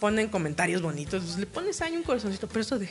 ponen 0.00 0.28
comentarios 0.28 0.80
bonitos, 0.80 1.22
pues 1.24 1.38
le 1.38 1.46
pones 1.46 1.82
ahí 1.82 1.96
un 1.96 2.02
corazoncito, 2.02 2.48
pero 2.48 2.60
eso 2.60 2.78
de, 2.78 2.88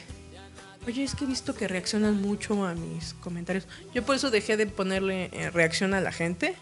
oye, 0.85 1.03
es 1.03 1.15
que 1.15 1.23
he 1.23 1.27
visto 1.27 1.55
que 1.55 1.67
reaccionan 1.67 2.21
mucho 2.21 2.65
a 2.65 2.75
mis 2.75 3.13
comentarios. 3.15 3.67
Yo 3.93 4.03
por 4.03 4.15
eso 4.15 4.29
dejé 4.29 4.57
de 4.57 4.67
ponerle 4.67 5.29
eh, 5.31 5.49
reacción 5.49 5.93
a 5.93 6.01
la 6.01 6.11
gente. 6.11 6.55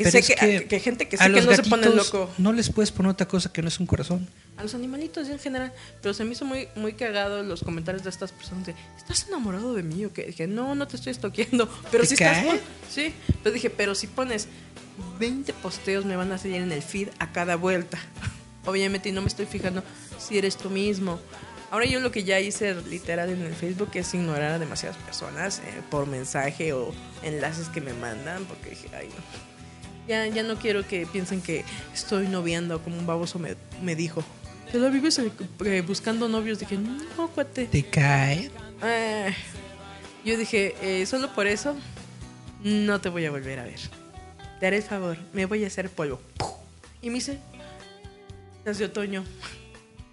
Que 0.00 0.04
Pero 0.04 0.12
sé 0.12 0.32
es 0.32 0.40
que, 0.40 0.66
que 0.66 0.80
gente 0.80 1.08
que 1.08 1.18
sé 1.18 1.30
que 1.30 1.42
no 1.42 1.54
se 1.54 1.62
pone 1.64 1.90
loco. 1.90 2.30
No 2.38 2.54
les 2.54 2.70
puedes 2.70 2.90
poner 2.90 3.12
otra 3.12 3.28
cosa 3.28 3.52
que 3.52 3.60
no 3.60 3.68
es 3.68 3.78
un 3.80 3.84
corazón. 3.84 4.26
A 4.56 4.62
los 4.62 4.74
animalitos 4.74 5.28
en 5.28 5.38
general. 5.38 5.74
Pero 6.00 6.14
se 6.14 6.24
me 6.24 6.32
hizo 6.32 6.46
muy, 6.46 6.68
muy 6.74 6.94
cagado 6.94 7.42
los 7.42 7.62
comentarios 7.62 8.02
de 8.02 8.08
estas 8.08 8.32
personas 8.32 8.64
de, 8.64 8.74
¿estás 8.96 9.28
enamorado 9.28 9.74
de 9.74 9.82
mí 9.82 10.02
o 10.06 10.12
qué? 10.14 10.24
Dije, 10.24 10.46
no, 10.46 10.74
no 10.74 10.88
te 10.88 10.96
estoy 10.96 11.10
estoqueando. 11.10 11.68
Pero 11.90 12.04
¿Te 12.04 12.08
si 12.08 12.16
cae? 12.16 12.48
estás... 12.48 12.60
Sí. 12.88 13.12
Pero 13.42 13.52
dije, 13.52 13.68
pero 13.68 13.94
si 13.94 14.06
pones 14.06 14.48
20 15.18 15.52
posteos 15.52 16.06
me 16.06 16.16
van 16.16 16.32
a 16.32 16.38
salir 16.38 16.62
en 16.62 16.72
el 16.72 16.80
feed 16.80 17.08
a 17.18 17.30
cada 17.30 17.56
vuelta. 17.56 17.98
Obviamente, 18.64 19.10
y 19.10 19.12
no 19.12 19.20
me 19.20 19.28
estoy 19.28 19.44
fijando 19.44 19.84
si 20.18 20.38
eres 20.38 20.56
tú 20.56 20.70
mismo. 20.70 21.20
Ahora 21.70 21.84
yo 21.84 22.00
lo 22.00 22.10
que 22.10 22.24
ya 22.24 22.40
hice 22.40 22.74
literal 22.88 23.28
en 23.28 23.42
el 23.42 23.54
Facebook 23.54 23.90
es 23.94 24.14
ignorar 24.14 24.52
a 24.52 24.58
demasiadas 24.58 24.96
personas 24.96 25.58
eh, 25.58 25.82
por 25.90 26.06
mensaje 26.06 26.72
o 26.72 26.94
enlaces 27.22 27.68
que 27.68 27.82
me 27.82 27.92
mandan 27.92 28.46
porque 28.46 28.70
dije, 28.70 28.88
ay 28.96 29.08
no. 29.08 29.49
Ya, 30.10 30.26
ya 30.26 30.42
no 30.42 30.56
quiero 30.56 30.84
que 30.84 31.06
piensen 31.06 31.40
que 31.40 31.64
estoy 31.94 32.26
noviando 32.26 32.82
como 32.82 32.98
un 32.98 33.06
baboso 33.06 33.38
me, 33.38 33.54
me 33.80 33.94
dijo. 33.94 34.24
¿Te 34.72 34.76
la 34.80 34.88
vives 34.88 35.16
eh, 35.20 35.30
eh, 35.64 35.84
buscando 35.86 36.28
novios? 36.28 36.58
Dije, 36.58 36.76
no, 36.76 37.28
cuate. 37.28 37.66
¿Te 37.66 37.84
cae? 37.84 38.50
Eh, 38.82 39.32
yo 40.24 40.36
dije, 40.36 40.74
eh, 40.82 41.06
solo 41.06 41.32
por 41.32 41.46
eso 41.46 41.76
no 42.64 43.00
te 43.00 43.08
voy 43.08 43.24
a 43.24 43.30
volver 43.30 43.60
a 43.60 43.62
ver. 43.62 43.78
Te 44.58 44.66
haré 44.66 44.78
el 44.78 44.82
favor, 44.82 45.16
me 45.32 45.46
voy 45.46 45.62
a 45.62 45.68
hacer 45.68 45.88
polvo. 45.88 46.20
Y 47.00 47.08
me 47.10 47.20
las 48.64 48.78
de 48.78 48.86
otoño. 48.86 49.24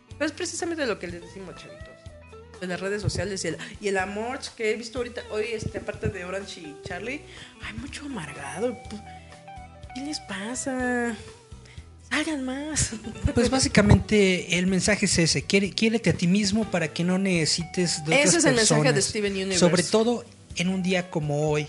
Pero 0.09 0.27
es 0.27 0.31
precisamente 0.31 0.85
lo 0.85 0.99
que 0.99 1.07
les 1.07 1.21
decimos, 1.21 1.55
chavitos. 1.55 2.61
de 2.61 2.67
las 2.67 2.79
redes 2.79 3.01
sociales 3.01 3.43
y 3.45 3.47
el, 3.47 3.57
y 3.81 3.87
el 3.87 3.97
amor 3.97 4.41
que 4.55 4.69
he 4.69 4.75
visto 4.75 4.99
ahorita, 4.99 5.23
hoy, 5.31 5.45
este, 5.53 5.79
aparte 5.79 6.09
de 6.09 6.23
Orange 6.23 6.61
y 6.61 6.77
Charlie, 6.83 7.21
hay 7.63 7.73
mucho 7.79 8.05
amargado. 8.05 8.77
Pues, 9.97 9.99
¿Qué 9.99 10.05
les 10.05 10.19
pasa? 10.19 11.15
Salgan 12.09 12.45
más. 12.45 12.91
Pues 13.33 13.49
básicamente 13.49 14.57
el 14.57 14.67
mensaje 14.67 15.05
es 15.05 15.17
ese, 15.19 15.43
quiérete 15.43 16.09
a 16.09 16.13
ti 16.13 16.27
mismo 16.27 16.65
para 16.71 16.87
que 16.87 17.03
no 17.03 17.17
necesites 17.17 18.03
de 18.05 18.21
Ese 18.21 18.37
es 18.37 18.45
el 18.45 18.55
mensaje 18.55 18.93
de. 18.93 19.01
Steven 19.01 19.31
Universe. 19.33 19.59
Sobre 19.59 19.83
todo 19.83 20.25
en 20.55 20.69
un 20.69 20.81
día 20.81 21.09
como 21.09 21.49
hoy, 21.49 21.67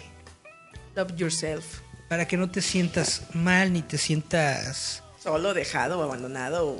Love 0.97 1.15
yourself. 1.17 1.81
para 2.09 2.27
que 2.27 2.37
no 2.37 2.51
te 2.51 2.63
sientas 2.63 3.23
mal 3.35 3.73
ni 3.73 3.83
te 3.83 3.99
sientas 3.99 5.03
Solo, 5.23 5.53
dejado, 5.53 6.03
abandonado. 6.03 6.79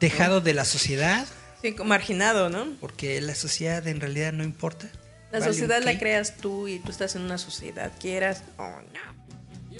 dejado 0.00 0.40
de 0.40 0.54
la 0.54 0.64
sociedad, 0.64 1.26
Sí, 1.62 1.74
marginado, 1.84 2.48
¿no? 2.50 2.66
porque 2.80 3.20
la 3.20 3.34
sociedad 3.34 3.86
en 3.86 4.00
realidad 4.00 4.32
no 4.32 4.44
importa. 4.44 4.88
La 5.32 5.38
Vale, 5.38 5.52
sociedad 5.52 5.82
la 5.82 5.98
creas 5.98 6.36
tú 6.38 6.66
y 6.68 6.78
tú 6.80 6.90
estás 6.90 7.14
en 7.16 7.22
una 7.22 7.38
sociedad, 7.38 7.92
quieras 8.00 8.42
o 8.58 8.64
no. 8.64 9.29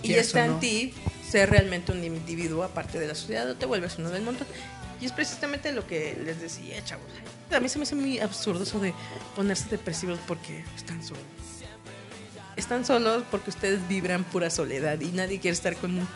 Y 0.03 0.15
está 0.15 0.47
no. 0.47 0.55
en 0.55 0.61
ti 0.61 0.95
ser 1.29 1.51
realmente 1.51 1.93
un 1.93 2.03
individuo 2.03 2.65
aparte 2.65 2.99
de 2.99 3.07
la 3.07 3.15
sociedad 3.15 3.49
o 3.49 3.55
te 3.55 3.67
vuelves 3.67 3.99
uno 3.99 4.11
del 4.11 4.23
montón. 4.23 4.47
Y 5.01 5.07
es 5.07 5.13
precisamente 5.13 5.73
lo 5.73 5.87
que 5.87 6.19
les 6.25 6.41
decía, 6.41 6.83
chavos. 6.85 7.07
A 7.51 7.61
mí 7.61 7.69
se 7.69 7.79
me 7.79 7.85
hace 7.85 7.95
muy 7.95 8.19
absurdo 8.19 8.63
eso 8.63 8.79
de 8.79 8.93
ponerse 9.35 9.69
depresivos 9.69 10.19
porque 10.27 10.65
están 10.77 11.03
solos. 11.03 11.23
Están 12.57 12.85
solos 12.85 13.25
porque 13.31 13.51
ustedes 13.51 13.87
vibran 13.89 14.25
pura 14.25 14.51
soledad 14.51 15.01
y 15.01 15.07
nadie 15.07 15.41
quiere 15.41 15.55
estar 15.55 15.77
con 15.77 15.99
un 15.99 16.09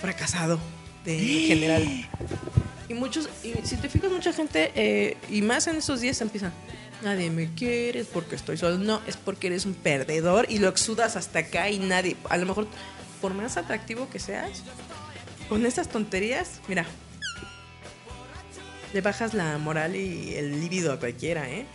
fracasado 0.00 0.58
de 1.04 1.18
en 1.18 1.46
general. 1.46 2.08
Y 2.88 2.94
muchos, 2.94 3.28
y 3.44 3.54
si 3.66 3.76
te 3.76 3.88
fijas, 3.88 4.10
mucha 4.10 4.32
gente, 4.32 4.72
eh, 4.74 5.16
y 5.28 5.42
más 5.42 5.66
en 5.66 5.76
esos 5.76 6.00
días 6.00 6.20
empiezan, 6.20 6.52
nadie 7.02 7.30
me 7.30 7.52
quiere, 7.54 8.00
es 8.00 8.06
porque 8.06 8.34
estoy 8.34 8.56
solo. 8.56 8.78
No, 8.78 9.00
es 9.06 9.16
porque 9.16 9.48
eres 9.48 9.66
un 9.66 9.74
perdedor 9.74 10.46
y 10.48 10.58
lo 10.58 10.68
exudas 10.68 11.16
hasta 11.16 11.40
acá 11.40 11.70
y 11.70 11.78
nadie, 11.78 12.16
a 12.28 12.36
lo 12.36 12.46
mejor, 12.46 12.66
por 13.20 13.34
más 13.34 13.56
atractivo 13.56 14.08
que 14.10 14.18
seas, 14.18 14.62
con 15.48 15.66
esas 15.66 15.88
tonterías, 15.88 16.60
mira, 16.68 16.86
le 18.92 19.00
bajas 19.00 19.34
la 19.34 19.58
moral 19.58 19.94
y 19.96 20.34
el 20.34 20.60
líbido 20.60 20.92
a 20.92 20.98
cualquiera, 20.98 21.48
¿eh? 21.48 21.66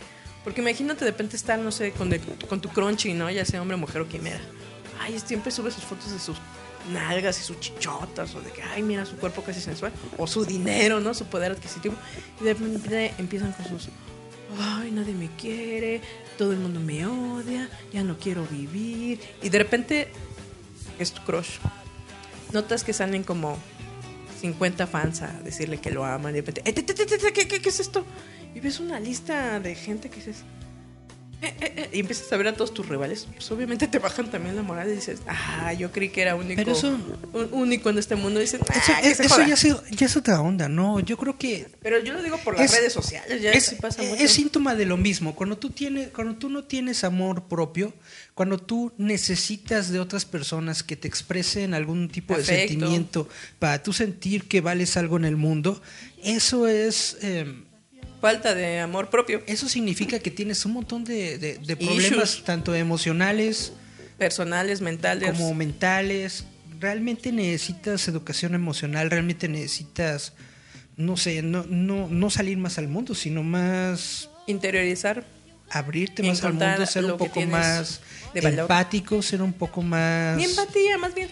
Porque 0.44 0.60
imagínate 0.60 1.04
de 1.04 1.10
repente 1.10 1.36
estar, 1.36 1.58
no 1.58 1.72
sé, 1.72 1.92
con, 1.92 2.10
de- 2.10 2.20
con 2.20 2.60
tu 2.60 2.68
crunchy, 2.68 3.14
¿no? 3.14 3.30
Ya 3.30 3.44
sea 3.44 3.62
hombre, 3.62 3.76
mujer 3.76 4.02
o 4.02 4.08
quimera. 4.08 4.40
Ay, 5.00 5.18
siempre 5.24 5.50
sube 5.50 5.70
sus 5.70 5.84
fotos 5.84 6.12
de 6.12 6.18
sus 6.18 6.36
nalgas 6.92 7.40
y 7.40 7.42
sus 7.42 7.58
chichotas, 7.58 8.34
o 8.34 8.40
de 8.40 8.50
que, 8.52 8.62
ay, 8.62 8.82
mira 8.82 9.04
su 9.06 9.16
cuerpo 9.16 9.42
casi 9.42 9.60
sensual, 9.60 9.92
o 10.18 10.26
su 10.26 10.44
dinero, 10.44 11.00
¿no? 11.00 11.14
Su 11.14 11.24
poder 11.26 11.52
adquisitivo. 11.52 11.94
Y 12.40 12.44
de 12.44 12.54
repente 12.54 13.14
empiezan 13.18 13.52
con 13.52 13.66
sus, 13.66 13.88
ay, 14.60 14.90
nadie 14.92 15.14
me 15.14 15.28
quiere, 15.36 16.00
todo 16.38 16.52
el 16.52 16.58
mundo 16.58 16.78
me 16.80 17.04
odia, 17.06 17.68
ya 17.92 18.04
no 18.04 18.16
quiero 18.18 18.46
vivir. 18.46 19.18
Y 19.42 19.48
de 19.48 19.58
repente 19.58 20.08
es 20.98 21.12
tu 21.12 21.22
crush. 21.22 21.58
Notas 22.52 22.84
que 22.84 22.92
salen 22.92 23.22
como 23.24 23.58
50 24.40 24.86
fans 24.86 25.22
a 25.22 25.28
decirle 25.44 25.78
que 25.78 25.90
lo 25.90 26.04
aman 26.04 26.32
y 26.32 26.40
de 26.40 26.40
repente, 26.46 26.62
"Eh, 26.64 26.74
¿qué, 26.74 27.46
qué, 27.48 27.60
qué 27.60 27.68
es 27.68 27.80
esto? 27.80 28.04
Y 28.54 28.60
ves 28.60 28.80
una 28.80 29.00
lista 29.00 29.60
de 29.60 29.74
gente 29.74 30.08
que 30.08 30.16
dices, 30.16 30.36
"Eh, 31.42 31.54
eh, 31.60 31.72
eh", 31.76 31.90
y 31.92 32.00
empiezas 32.00 32.32
a 32.32 32.36
ver 32.38 32.48
a 32.48 32.54
todos 32.54 32.72
tus 32.72 32.88
rivales, 32.88 33.26
pues 33.34 33.50
obviamente 33.50 33.88
te 33.88 33.98
bajan 33.98 34.30
también 34.30 34.56
la 34.56 34.62
moral 34.62 34.88
y 34.90 34.92
dices, 34.94 35.20
ah, 35.26 35.72
yo 35.74 35.92
creí 35.92 36.08
que 36.08 36.22
era 36.22 36.34
único, 36.34 36.54
Pero 36.56 36.72
eso- 36.72 36.98
un- 37.32 37.48
único 37.52 37.90
en 37.90 37.98
este 37.98 38.14
mundo. 38.16 38.40
Y 38.40 38.44
dices, 38.44 38.60
"Ah, 38.68 38.72
Eso, 38.78 38.92
que 39.02 39.08
es- 39.10 39.16
se 39.18 39.22
eso 39.24 39.34
joda". 39.34 39.46
ya, 39.48 39.54
es, 39.54 39.66
ya 39.90 40.06
es 40.06 40.16
otra 40.16 40.40
onda, 40.40 40.68
¿no? 40.68 41.00
Yo 41.00 41.16
creo 41.18 41.36
que 41.38 41.66
Pero 41.82 41.98
yo 42.02 42.14
lo 42.14 42.22
digo 42.22 42.38
por 42.38 42.56
las 42.56 42.70
Es- 42.72 42.78
redes 42.78 42.92
sociales, 42.92 43.42
ya 43.42 43.52
es, 43.52 43.74
pasa 43.74 44.02
es 44.02 44.08
mucho. 44.10 44.28
síntoma 44.28 44.74
de 44.74 44.86
lo 44.86 44.96
mismo. 44.96 45.34
Cuando 45.34 45.58
tú, 45.58 45.70
tienes, 45.70 46.08
cuando 46.10 46.36
tú 46.36 46.48
no 46.48 46.64
tienes 46.64 47.04
amor 47.04 47.44
propio, 47.44 47.92
cuando 48.36 48.58
tú 48.58 48.92
necesitas 48.98 49.90
de 49.90 49.98
otras 49.98 50.24
personas 50.26 50.82
que 50.82 50.94
te 50.94 51.08
expresen 51.08 51.72
algún 51.72 52.08
tipo 52.10 52.36
de 52.36 52.44
sentimiento 52.44 53.28
para 53.58 53.82
tú 53.82 53.92
sentir 53.94 54.46
que 54.46 54.60
vales 54.60 54.96
algo 54.98 55.16
en 55.16 55.24
el 55.24 55.36
mundo, 55.36 55.80
eso 56.22 56.68
es... 56.68 57.16
eh, 57.22 57.62
Falta 58.20 58.54
de 58.54 58.80
amor 58.80 59.08
propio, 59.10 59.42
eso 59.46 59.68
significa 59.68 60.18
que 60.18 60.30
tienes 60.30 60.64
un 60.66 60.72
montón 60.72 61.04
de, 61.04 61.38
de- 61.38 61.58
de 61.58 61.72
Issues. 61.80 61.86
problemas, 61.86 62.42
tanto 62.44 62.74
emocionales 62.74 63.72
personales, 64.18 64.80
mentales. 64.80 65.30
como 65.32 65.54
mentales. 65.54 66.44
Realmente 66.78 67.32
necesitas 67.32 68.06
educación 68.08 68.54
emocional, 68.54 69.10
realmente 69.10 69.48
necesitas, 69.48 70.34
no 70.96 71.16
sé, 71.16 71.40
no, 71.42 71.64
no, 71.68 72.08
no 72.08 72.28
salir 72.30 72.58
más 72.58 72.76
al 72.78 72.88
mundo, 72.88 73.14
sino 73.14 73.42
más 73.42 74.28
interiorizar. 74.46 75.24
Abrirte 75.70 76.22
más 76.22 76.42
al 76.44 76.54
mundo, 76.54 76.86
ser 76.86 77.04
un 77.04 77.18
poco 77.18 77.40
más 77.42 78.00
de 78.34 78.40
empático, 78.48 79.22
ser 79.22 79.42
un 79.42 79.52
poco 79.52 79.82
más... 79.82 80.36
Ni 80.36 80.44
empatía, 80.44 80.98
más 80.98 81.14
bien 81.14 81.28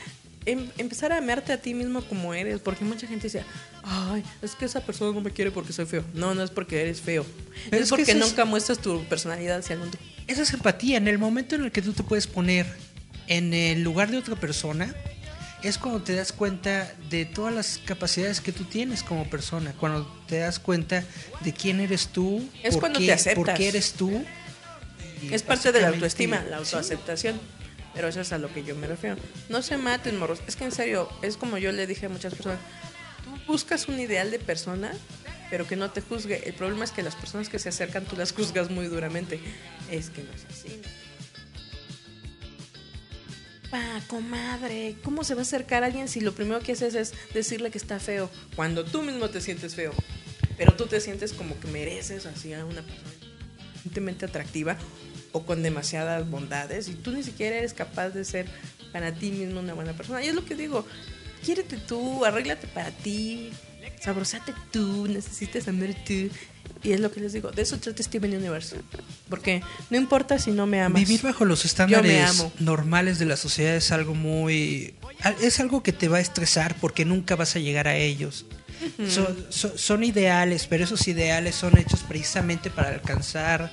em- 0.46 0.68
empezar 0.78 1.12
a 1.12 1.18
amarte 1.18 1.52
a 1.52 1.60
ti 1.60 1.72
mismo 1.74 2.02
como 2.02 2.34
eres, 2.34 2.60
porque 2.60 2.84
mucha 2.84 3.06
gente 3.06 3.24
dice, 3.28 3.44
ay, 3.82 4.22
es 4.42 4.54
que 4.54 4.64
esa 4.66 4.80
persona 4.84 5.12
no 5.12 5.20
me 5.20 5.30
quiere 5.30 5.50
porque 5.50 5.72
soy 5.72 5.86
feo. 5.86 6.04
No, 6.14 6.34
no 6.34 6.42
es 6.42 6.50
porque 6.50 6.80
eres 6.82 7.00
feo. 7.00 7.24
Pero 7.70 7.82
es, 7.82 7.82
es 7.84 7.90
que 7.92 7.96
porque 7.96 8.12
es- 8.12 8.18
nunca 8.18 8.44
muestras 8.44 8.78
tu 8.78 9.02
personalidad 9.04 9.58
hacia 9.58 9.74
el 9.74 9.80
mundo. 9.80 9.96
Esa 10.26 10.42
es 10.42 10.52
empatía. 10.52 10.96
En 10.96 11.08
el 11.08 11.18
momento 11.18 11.54
en 11.54 11.64
el 11.64 11.72
que 11.72 11.82
tú 11.82 11.92
te 11.92 12.02
puedes 12.02 12.26
poner 12.26 12.66
en 13.26 13.54
el 13.54 13.82
lugar 13.82 14.10
de 14.10 14.18
otra 14.18 14.36
persona, 14.36 14.94
es 15.64 15.78
cuando 15.78 16.02
te 16.02 16.14
das 16.14 16.32
cuenta 16.32 16.94
de 17.10 17.24
todas 17.24 17.52
las 17.54 17.78
capacidades 17.78 18.40
que 18.40 18.52
tú 18.52 18.64
tienes 18.64 19.02
como 19.02 19.28
persona. 19.28 19.72
Cuando 19.78 20.06
te 20.28 20.38
das 20.38 20.58
cuenta 20.58 21.04
de 21.40 21.52
quién 21.52 21.80
eres 21.80 22.08
tú, 22.08 22.46
Es 22.62 22.74
por 22.74 22.80
cuando 22.80 22.98
qué, 23.00 23.06
te 23.06 23.12
aceptas. 23.12 23.44
por 23.44 23.54
qué 23.54 23.68
eres 23.68 23.92
tú. 23.94 24.24
Es 25.30 25.42
parte 25.42 25.72
de 25.72 25.80
la 25.80 25.88
autoestima, 25.88 26.42
la 26.50 26.58
sí. 26.58 26.64
autoaceptación. 26.64 27.40
Pero 27.94 28.08
eso 28.08 28.20
es 28.20 28.32
a 28.32 28.38
lo 28.38 28.52
que 28.52 28.64
yo 28.64 28.74
me 28.74 28.86
refiero. 28.86 29.16
No 29.48 29.62
se 29.62 29.76
maten, 29.78 30.18
morros. 30.18 30.40
Es 30.46 30.56
que 30.56 30.64
en 30.64 30.72
serio, 30.72 31.08
es 31.22 31.36
como 31.36 31.58
yo 31.58 31.70
le 31.72 31.86
dije 31.86 32.06
a 32.06 32.08
muchas 32.08 32.34
personas. 32.34 32.58
Tú 33.24 33.52
buscas 33.52 33.88
un 33.88 33.98
ideal 34.00 34.30
de 34.32 34.38
persona, 34.40 34.92
pero 35.48 35.66
que 35.66 35.76
no 35.76 35.90
te 35.90 36.00
juzgue. 36.00 36.42
El 36.46 36.54
problema 36.54 36.84
es 36.84 36.90
que 36.90 37.02
las 37.02 37.14
personas 37.14 37.48
que 37.48 37.58
se 37.58 37.68
acercan 37.68 38.04
tú 38.04 38.16
las 38.16 38.32
juzgas 38.32 38.68
muy 38.70 38.86
duramente. 38.86 39.40
Es 39.90 40.10
que 40.10 40.22
no 40.24 40.32
es 40.32 40.44
así. 40.50 40.80
Comadre, 44.06 44.96
¿cómo 45.02 45.24
se 45.24 45.34
va 45.34 45.40
a 45.40 45.42
acercar 45.42 45.82
a 45.82 45.86
alguien 45.86 46.08
si 46.08 46.20
lo 46.20 46.34
primero 46.34 46.60
que 46.60 46.72
haces 46.72 46.94
es 46.94 47.12
decirle 47.32 47.70
que 47.70 47.78
está 47.78 47.98
feo? 47.98 48.30
Cuando 48.56 48.84
tú 48.84 49.02
mismo 49.02 49.30
te 49.30 49.40
sientes 49.40 49.74
feo. 49.74 49.92
Pero 50.56 50.74
tú 50.74 50.86
te 50.86 51.00
sientes 51.00 51.32
como 51.32 51.58
que 51.58 51.66
mereces 51.68 52.26
así 52.26 52.52
a 52.52 52.64
una 52.64 52.82
persona 52.82 53.12
atractiva 54.22 54.76
o 55.32 55.44
con 55.44 55.62
demasiadas 55.62 56.28
bondades 56.30 56.88
y 56.88 56.94
tú 56.94 57.10
ni 57.10 57.22
siquiera 57.22 57.56
eres 57.56 57.74
capaz 57.74 58.10
de 58.10 58.24
ser 58.24 58.46
para 58.92 59.12
ti 59.12 59.30
mismo 59.30 59.60
una 59.60 59.74
buena 59.74 59.92
persona. 59.92 60.22
Y 60.22 60.28
es 60.28 60.34
lo 60.34 60.44
que 60.44 60.54
digo, 60.54 60.86
quiérete 61.44 61.76
tú, 61.76 62.24
arréglate 62.24 62.66
para 62.68 62.90
ti, 62.90 63.50
sabrosate 64.00 64.54
tú, 64.70 65.08
necesitas 65.08 65.66
amar 65.68 65.94
tú. 66.06 66.30
Y 66.84 66.92
es 66.92 67.00
lo 67.00 67.10
que 67.10 67.20
les 67.20 67.32
digo, 67.32 67.50
de 67.50 67.62
eso 67.62 67.78
trata 67.78 68.02
Steven 68.02 68.36
Universe. 68.36 68.76
Porque 69.30 69.62
no 69.90 69.96
importa 69.96 70.38
si 70.38 70.50
no 70.50 70.66
me 70.66 70.80
amas. 70.82 71.00
Vivir 71.00 71.22
bajo 71.22 71.44
los 71.46 71.64
estándares 71.64 72.44
normales 72.60 73.18
de 73.18 73.24
la 73.24 73.36
sociedad 73.36 73.74
es 73.74 73.90
algo 73.90 74.14
muy... 74.14 74.94
Es 75.40 75.60
algo 75.60 75.82
que 75.82 75.92
te 75.92 76.08
va 76.08 76.18
a 76.18 76.20
estresar 76.20 76.76
porque 76.80 77.04
nunca 77.06 77.36
vas 77.36 77.56
a 77.56 77.58
llegar 77.58 77.88
a 77.88 77.96
ellos. 77.96 78.44
son, 79.08 79.46
son- 79.48 79.78
son 79.78 80.04
ideales, 80.04 80.66
pero 80.68 80.84
esos 80.84 81.08
ideales 81.08 81.54
son 81.54 81.78
hechos 81.78 82.00
precisamente 82.06 82.68
para 82.70 82.90
alcanzar 82.90 83.70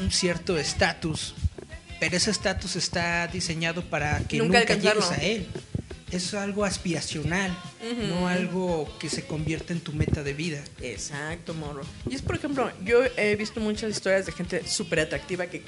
un 0.00 0.12
cierto 0.12 0.56
estatus. 0.58 1.34
Pero 1.98 2.16
ese 2.16 2.30
estatus 2.30 2.76
está 2.76 3.26
diseñado 3.26 3.82
para 3.82 4.20
que 4.20 4.38
Nunca 4.38 4.60
nunca, 4.60 4.74
llegues 4.76 5.10
a 5.10 5.16
él. 5.16 5.48
Es 6.10 6.32
algo 6.34 6.64
aspiracional, 6.64 7.56
no 8.08 8.28
algo 8.28 8.88
que 8.98 9.10
se 9.10 9.26
convierta 9.26 9.72
en 9.72 9.80
tu 9.80 9.92
meta 9.92 10.22
de 10.22 10.32
vida. 10.32 10.64
Exacto, 10.80 11.54
morro. 11.54 11.82
Y 12.08 12.14
es, 12.14 12.22
por 12.22 12.36
ejemplo, 12.36 12.70
yo 12.84 13.00
he 13.16 13.36
visto 13.36 13.60
muchas 13.60 13.90
historias 13.90 14.26
de 14.26 14.32
gente 14.32 14.66
súper 14.66 15.00
atractiva 15.00 15.46
que 15.46 15.62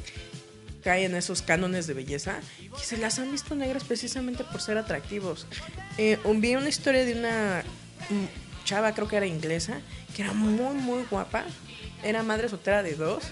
cae 0.82 1.04
en 1.04 1.14
esos 1.14 1.42
cánones 1.42 1.86
de 1.86 1.94
belleza 1.94 2.40
y 2.60 2.82
se 2.82 2.96
las 2.96 3.18
han 3.18 3.30
visto 3.30 3.54
negras 3.54 3.84
precisamente 3.84 4.44
por 4.44 4.60
ser 4.60 4.78
atractivos. 4.78 5.46
Eh, 5.98 6.18
vi 6.36 6.56
una 6.56 6.68
historia 6.68 7.04
de 7.04 7.12
una 7.12 7.62
chava, 8.64 8.94
creo 8.94 9.08
que 9.08 9.16
era 9.16 9.26
inglesa, 9.26 9.80
que 10.14 10.22
era 10.22 10.32
muy, 10.32 10.74
muy 10.74 11.04
guapa. 11.10 11.44
Era 12.02 12.22
madre 12.22 12.48
soltera 12.48 12.82
de 12.82 12.94
dos. 12.94 13.24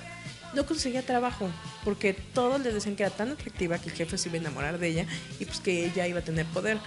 No 0.54 0.66
conseguía 0.66 1.02
trabajo 1.02 1.50
porque 1.84 2.14
todos 2.14 2.60
le 2.60 2.72
decían 2.72 2.96
que 2.96 3.02
era 3.02 3.14
tan 3.14 3.30
atractiva 3.30 3.78
que 3.78 3.90
el 3.90 3.94
jefe 3.94 4.18
se 4.18 4.28
iba 4.28 4.38
a 4.38 4.40
enamorar 4.40 4.78
de 4.78 4.88
ella 4.88 5.06
y 5.38 5.44
pues 5.44 5.60
que 5.60 5.86
ella 5.86 6.06
iba 6.06 6.20
a 6.20 6.24
tener 6.24 6.46
poder. 6.46 6.78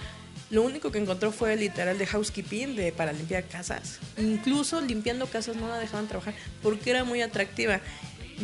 Lo 0.50 0.62
único 0.62 0.92
que 0.92 0.98
encontró 0.98 1.32
fue 1.32 1.56
literal 1.56 1.96
de 1.96 2.06
housekeeping 2.06 2.76
de, 2.76 2.92
para 2.92 3.12
limpiar 3.12 3.44
casas. 3.44 4.00
Incluso 4.18 4.80
limpiando 4.80 5.26
casas 5.26 5.56
no 5.56 5.68
la 5.68 5.78
dejaban 5.78 6.08
trabajar 6.08 6.34
porque 6.62 6.90
era 6.90 7.04
muy 7.04 7.22
atractiva. 7.22 7.80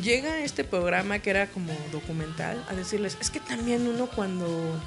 Llega 0.02 0.38
este 0.40 0.64
programa 0.64 1.18
que 1.18 1.30
era 1.30 1.48
como 1.48 1.72
documental 1.92 2.64
a 2.68 2.74
decirles, 2.74 3.18
es 3.20 3.30
que 3.30 3.40
también 3.40 3.86
uno 3.86 4.06
cuando 4.06 4.80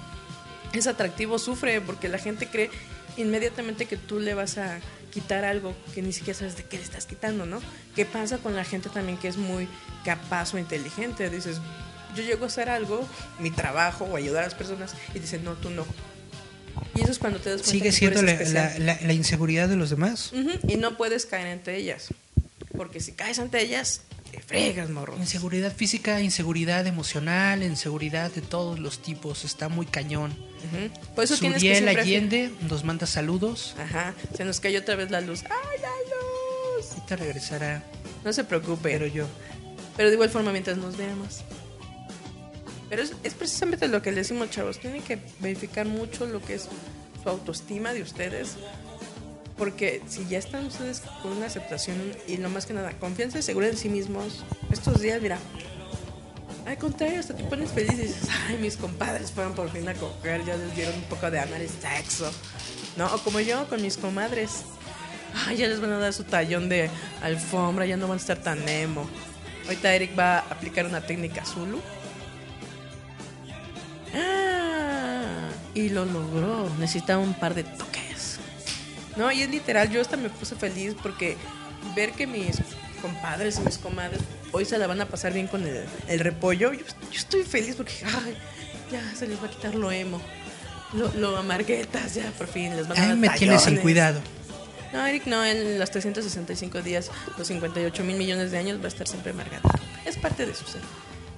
es 0.74 0.88
atractivo 0.88 1.38
sufre 1.38 1.82
porque 1.82 2.08
la 2.08 2.18
gente 2.18 2.48
cree 2.48 2.70
inmediatamente 3.18 3.86
que 3.86 3.98
tú 3.98 4.20
le 4.20 4.34
vas 4.34 4.58
a 4.58 4.80
quitar 5.12 5.46
algo 5.46 5.76
que 5.94 6.02
ni 6.02 6.14
siquiera 6.14 6.40
sabes 6.40 6.58
de 6.58 6.64
qué 6.64 6.78
le 6.78 6.84
estás 6.84 7.06
quitando, 7.06 7.46
¿no? 7.46 7.60
¿Qué 7.96 8.06
pasa 8.06 8.38
con 8.40 8.56
la 8.56 8.64
gente 8.64 8.90
también 8.90 9.18
que 9.18 9.28
es 9.28 9.38
muy 9.38 9.68
capaz 10.04 10.54
o 10.54 10.58
inteligente? 10.58 11.30
Dices, 11.30 11.58
yo 12.16 12.24
llego 12.24 12.46
a 12.46 12.48
hacer 12.48 12.70
algo, 12.70 13.08
mi 13.40 13.52
trabajo 13.52 14.06
o 14.06 14.16
ayudar 14.16 14.44
a 14.44 14.48
las 14.48 14.56
personas 14.56 14.96
y 15.14 15.20
dicen, 15.20 15.44
no, 15.44 15.54
tú 15.54 15.70
no. 15.70 15.86
Y 16.96 17.02
eso 17.02 17.12
es 17.12 17.20
cuando 17.20 17.40
te 17.40 17.50
das 17.50 17.62
cuenta 17.62 17.72
Sigue 17.72 17.86
que 17.86 17.92
siendo 17.92 18.22
la, 18.22 18.34
la- 18.34 18.80
la- 18.80 19.00
la 19.02 19.14
inseguridad 19.14 19.70
de 19.70 19.76
los 19.76 19.90
demás. 19.90 20.32
Ujú, 20.34 20.52
Y 20.68 20.76
no 20.78 20.98
puedes 20.98 21.26
caer 21.26 21.48
entre 21.48 21.78
ellas. 21.78 22.08
Porque 22.76 23.00
si 23.00 23.12
caes 23.12 23.40
ante 23.40 23.62
ellas, 23.62 24.02
te 24.32 24.40
fregas, 24.42 24.90
morro. 24.90 25.16
Inseguridad 25.18 25.74
física, 25.76 26.22
inseguridad 26.22 26.88
emocional, 26.88 27.64
inseguridad 27.64 28.32
de 28.32 28.42
todos 28.42 28.80
los 28.80 29.02
tipos. 29.02 29.44
Está 29.46 29.68
muy 29.70 29.86
cañón. 29.86 30.34
Ujú. 30.64 31.14
Por 31.16 31.24
eso 31.24 31.38
tienes 31.38 31.62
que 31.62 31.76
Suriel. 31.76 31.98
Allende 31.98 32.52
nos 32.70 32.84
manda 32.84 33.06
saludos. 33.08 33.76
Ajá, 33.80 34.14
se 34.36 34.46
nos 34.46 34.60
cayó 34.60 34.80
otra 34.80 34.96
vez 34.96 35.10
la 35.12 35.22
luz. 35.22 35.44
¡Ay, 35.46 35.82
la 35.82 35.90
luz! 35.90 36.92
Ahorita 36.92 37.16
regresará, 37.16 37.84
No 38.24 38.32
se 38.34 38.44
preocupe. 38.44 38.90
pero 38.92 39.08
yo. 39.08 39.26
Pero 39.98 40.10
de 40.10 40.16
igual 40.16 40.30
forma 40.30 40.52
mientras 40.52 40.78
nos 40.78 40.98
veamos. 40.98 41.42
Pero 42.90 43.04
es, 43.04 43.14
es 43.24 43.34
precisamente 43.34 43.88
lo 43.88 44.02
que 44.02 44.12
le 44.12 44.18
decimos, 44.18 44.50
chavos. 44.50 44.80
Tienen 44.80 45.02
que 45.02 45.20
verificar 45.40 45.86
mucho 45.86 46.26
lo 46.26 46.42
que 46.42 46.56
es 46.56 46.68
su 47.24 47.30
autoestima 47.30 47.94
de 47.94 48.02
ustedes. 48.02 48.56
Porque 49.58 50.02
si 50.10 50.26
ya 50.28 50.40
están 50.40 50.66
ustedes 50.66 51.02
con 51.22 51.34
una 51.34 51.46
aceptación 51.46 51.98
y 52.28 52.38
no 52.38 52.50
más 52.50 52.66
que 52.66 52.74
nada, 52.74 52.94
confianza 53.00 53.38
y 53.40 53.44
seguridad 53.44 53.72
en 53.74 53.78
sí 53.78 53.90
mismos, 53.90 54.44
estos 54.72 55.02
días, 55.02 55.22
mira, 55.22 55.38
al 56.66 56.78
contrario, 56.78 57.20
hasta 57.20 57.36
te 57.36 57.44
pones 57.44 57.72
feliz 57.72 57.94
y 57.94 58.02
dices, 58.04 58.30
ay, 58.48 58.58
mis 58.58 58.78
compadres 58.78 59.32
fueron 59.32 59.54
por 59.54 59.70
fin 59.72 59.88
a 59.90 59.94
coger, 59.94 60.46
ya 60.46 60.56
les 60.56 60.76
dieron 60.76 60.96
un 60.96 61.04
poco 61.04 61.32
de 61.32 61.40
amor 61.40 61.60
y 61.62 61.68
sexo. 61.68 62.32
¿No? 62.98 63.08
O 63.14 63.18
como 63.20 63.40
yo 63.40 63.68
con 63.68 63.82
mis 63.82 63.98
comadres. 63.98 64.64
Ay, 65.48 65.58
ya 65.58 65.68
les 65.68 65.80
van 65.80 65.92
a 65.92 65.98
dar 65.98 66.14
su 66.14 66.24
tallón 66.24 66.70
de 66.70 66.90
alfombra, 67.22 67.86
ya 67.86 67.98
no 67.98 68.08
van 68.08 68.18
a 68.18 68.22
estar 68.22 68.38
tan 68.38 68.68
emo. 68.68 69.10
Ahorita 69.66 69.94
Eric 69.94 70.18
va 70.18 70.40
a 70.40 70.40
aplicar 70.40 70.86
una 70.86 71.02
técnica 71.02 71.46
Zulu. 71.46 71.80
Ah, 74.14 75.50
y 75.74 75.90
lo 75.90 76.06
logró. 76.06 76.70
Necesitaba 76.80 77.22
un 77.22 77.34
par 77.34 77.56
de 77.56 77.64
toques. 77.64 78.40
No, 79.16 79.32
y 79.32 79.42
es 79.42 79.50
literal, 79.50 79.90
yo 79.90 80.02
hasta 80.02 80.18
me 80.18 80.30
puse 80.30 80.56
feliz 80.56 80.96
porque 81.02 81.38
ver 81.96 82.12
que 82.12 82.28
mis 82.28 82.58
compadres 83.02 83.58
y 83.58 83.62
mis 83.62 83.78
comadres 83.78 84.22
hoy 84.52 84.66
se 84.66 84.78
la 84.78 84.88
van 84.88 85.02
a 85.02 85.06
pasar 85.08 85.34
bien 85.34 85.48
con 85.48 85.66
el, 85.66 85.86
el 86.08 86.20
repollo, 86.20 86.74
yo, 86.74 86.80
yo 86.80 87.18
estoy 87.18 87.44
feliz 87.44 87.76
porque 87.76 87.94
ay, 88.06 88.36
ya 88.92 89.02
se 89.16 89.28
les 89.28 89.42
va 89.42 89.48
a 89.48 89.50
quitar 89.50 89.76
lo 89.76 89.92
emo. 89.92 90.22
Lo, 90.94 91.08
lo 91.16 91.38
amarguetas, 91.38 92.16
ya 92.16 92.30
por 92.38 92.48
fin 92.48 92.76
les 92.76 92.88
van 92.88 92.98
a 92.98 93.02
Ay, 93.02 93.08
dar 93.10 93.18
me 93.18 93.30
tienes 93.30 93.62
sin 93.64 93.78
cuidado. 93.78 94.20
No, 94.92 95.06
Eric, 95.08 95.26
no, 95.26 95.44
en 95.46 95.80
los 95.80 95.90
365 95.90 96.82
días, 96.82 97.10
los 97.38 97.48
58 97.48 98.04
mil 98.04 98.18
millones 98.18 98.52
de 98.52 98.58
años 98.58 98.80
va 98.82 98.86
a 98.86 98.88
estar 98.90 99.08
siempre 99.08 99.32
amargado. 99.32 99.70
Es 100.06 100.18
parte 100.18 100.46
de 100.46 100.54
su 100.54 100.66
ser. 100.66 100.82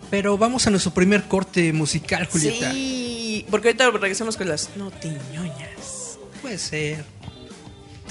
Pero 0.10 0.38
vamos 0.40 0.66
a 0.66 0.72
nuestro 0.72 0.92
primer 0.92 1.24
corte 1.26 1.72
musical, 1.72 2.26
Julieta. 2.26 2.72
Sí, 2.72 3.46
porque 3.52 3.70
ahorita 3.70 3.92
regresamos 3.92 4.38
con 4.38 4.50
las 4.50 4.76
notiñoñas. 4.76 6.18
Puede 6.42 6.58
ser. 6.58 7.04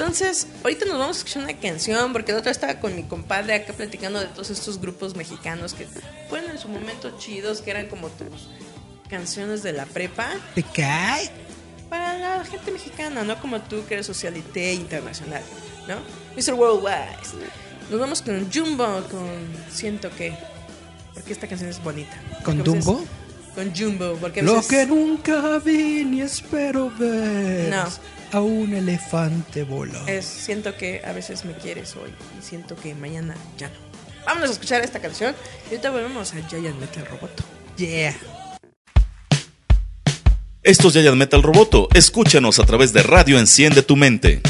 Entonces, 0.06 0.49
ahorita 0.64 0.85
nos 0.87 0.99
vamos 0.99 1.16
a 1.16 1.18
escuchar 1.21 1.44
una 1.44 1.54
canción, 1.61 2.12
porque 2.12 2.32
la 2.32 2.38
otra 2.38 2.50
estaba 2.50 2.80
con 2.80 2.97
mi 2.97 3.04
compadre 3.04 3.54
acá 3.54 3.73
platicando 3.73 4.18
de 4.18 4.26
todos 4.26 4.50
estos 4.50 4.80
grupos 4.80 5.14
mexicanos 5.14 5.75
que 5.75 5.87
fueron 6.28 6.50
en 6.50 6.59
su 6.59 6.66
momento 6.68 7.16
chidos, 7.18 7.61
que 7.62 7.71
eran 7.71 7.87
como 7.87 8.09
tus 8.09 8.49
canciones 9.09 9.62
de 9.62 9.73
la 9.73 9.87
prepa. 9.87 10.28
¿Te 10.56 10.64
cae? 10.64 11.30
Para 11.88 12.18
la 12.18 12.44
gente 12.44 12.73
mexicana, 12.73 13.23
no 13.23 13.40
como 13.40 13.61
tú 13.61 13.85
que 13.87 13.94
eres 13.94 14.04
socialité 14.06 14.75
internacional, 14.75 15.42
¿no? 15.87 15.94
Mr. 16.35 16.54
Worldwide. 16.54 17.47
Nos 17.88 18.00
vamos 18.00 18.23
con 18.23 18.50
Jumbo, 18.52 19.04
con 19.09 19.28
Siento 19.71 20.11
que. 20.16 20.35
Porque 21.14 21.32
esta 21.32 21.47
canción 21.47 21.71
es 21.71 21.80
bonita. 21.80 22.21
¿Con 22.42 22.59
veces- 22.59 22.85
Dumbo? 22.85 23.04
Con 23.54 23.73
Jumbo, 23.76 24.16
porque 24.21 24.40
a 24.40 24.42
Lo 24.42 24.54
veces- 24.56 24.68
que 24.68 24.87
nunca 24.87 25.59
vi 25.59 26.04
ni 26.04 26.23
espero 26.23 26.90
ver. 26.99 27.68
No. 27.68 27.85
A 28.33 28.41
un 28.41 28.73
elefante 28.73 29.62
voló. 29.62 30.07
es 30.07 30.25
siento 30.25 30.75
que 30.79 31.03
a 31.05 31.12
veces 31.12 31.45
me 31.45 31.53
quieres 31.53 31.95
hoy 31.97 32.11
y 32.39 32.43
siento 32.43 32.76
que 32.76 32.95
mañana 32.95 33.35
ya 33.59 33.69
no. 33.69 33.75
Vámonos 34.25 34.49
a 34.49 34.52
escuchar 34.54 34.83
esta 34.83 35.00
canción 35.00 35.35
y 35.67 35.75
ahorita 35.75 35.91
volvemos 35.91 36.33
a 36.33 36.49
Giant 36.49 36.80
Metal 36.80 37.04
Roboto. 37.04 37.45
Yeah. 37.76 38.17
Esto 40.63 40.89
es 40.89 40.95
Giant 40.95 41.17
Metal 41.19 41.43
Roboto. 41.43 41.89
Escúchanos 41.93 42.59
a 42.59 42.65
través 42.65 42.95
de 42.95 43.02
Radio 43.02 43.39
Enciende 43.39 43.83
tu 43.83 43.97
Mente. 43.97 44.41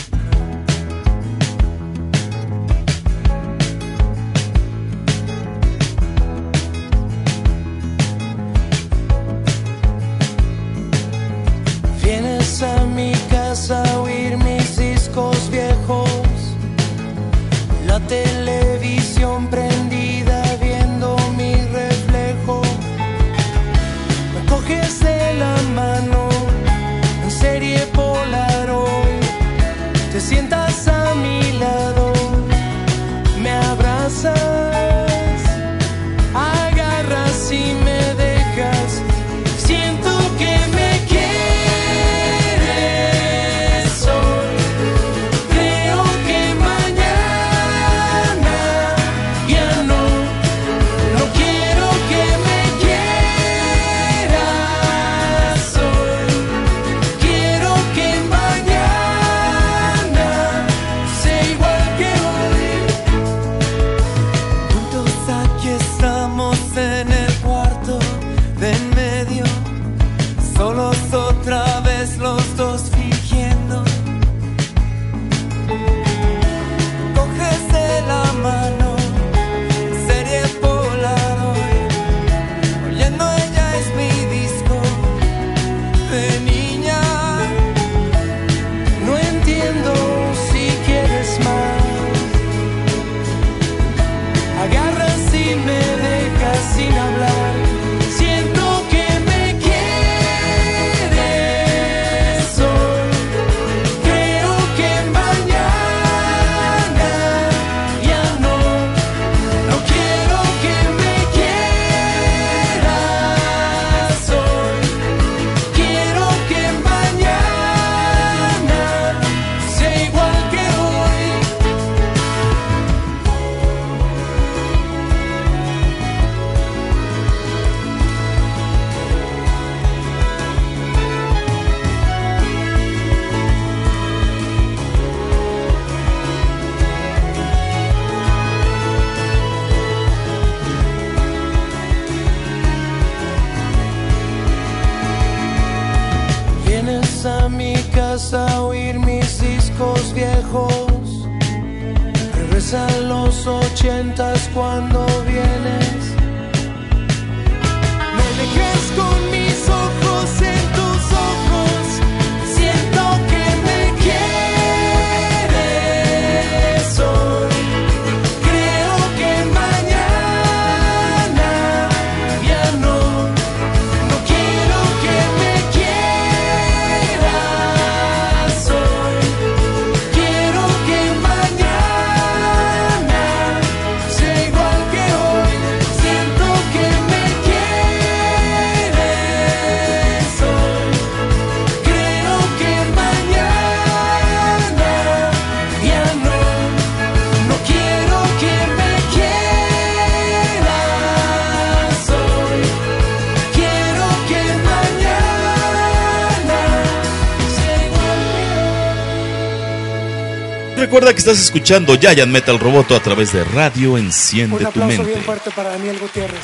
Recuerda 210.82 211.12
que 211.12 211.20
estás 211.20 211.38
escuchando 211.38 211.94
Giant 211.96 212.32
Metal 212.32 212.58
Roboto 212.58 212.96
a 212.96 213.00
través 213.00 213.32
de 213.32 213.44
Radio 213.44 213.96
Enciende 213.96 214.56
Un 214.56 214.62
tu 214.62 214.66
aplauso 214.66 214.96
mente. 214.98 215.12
bien 215.12 215.22
fuerte 215.22 215.52
para 215.52 215.70
Daniel 215.70 215.96
Gutiérrez. 216.00 216.42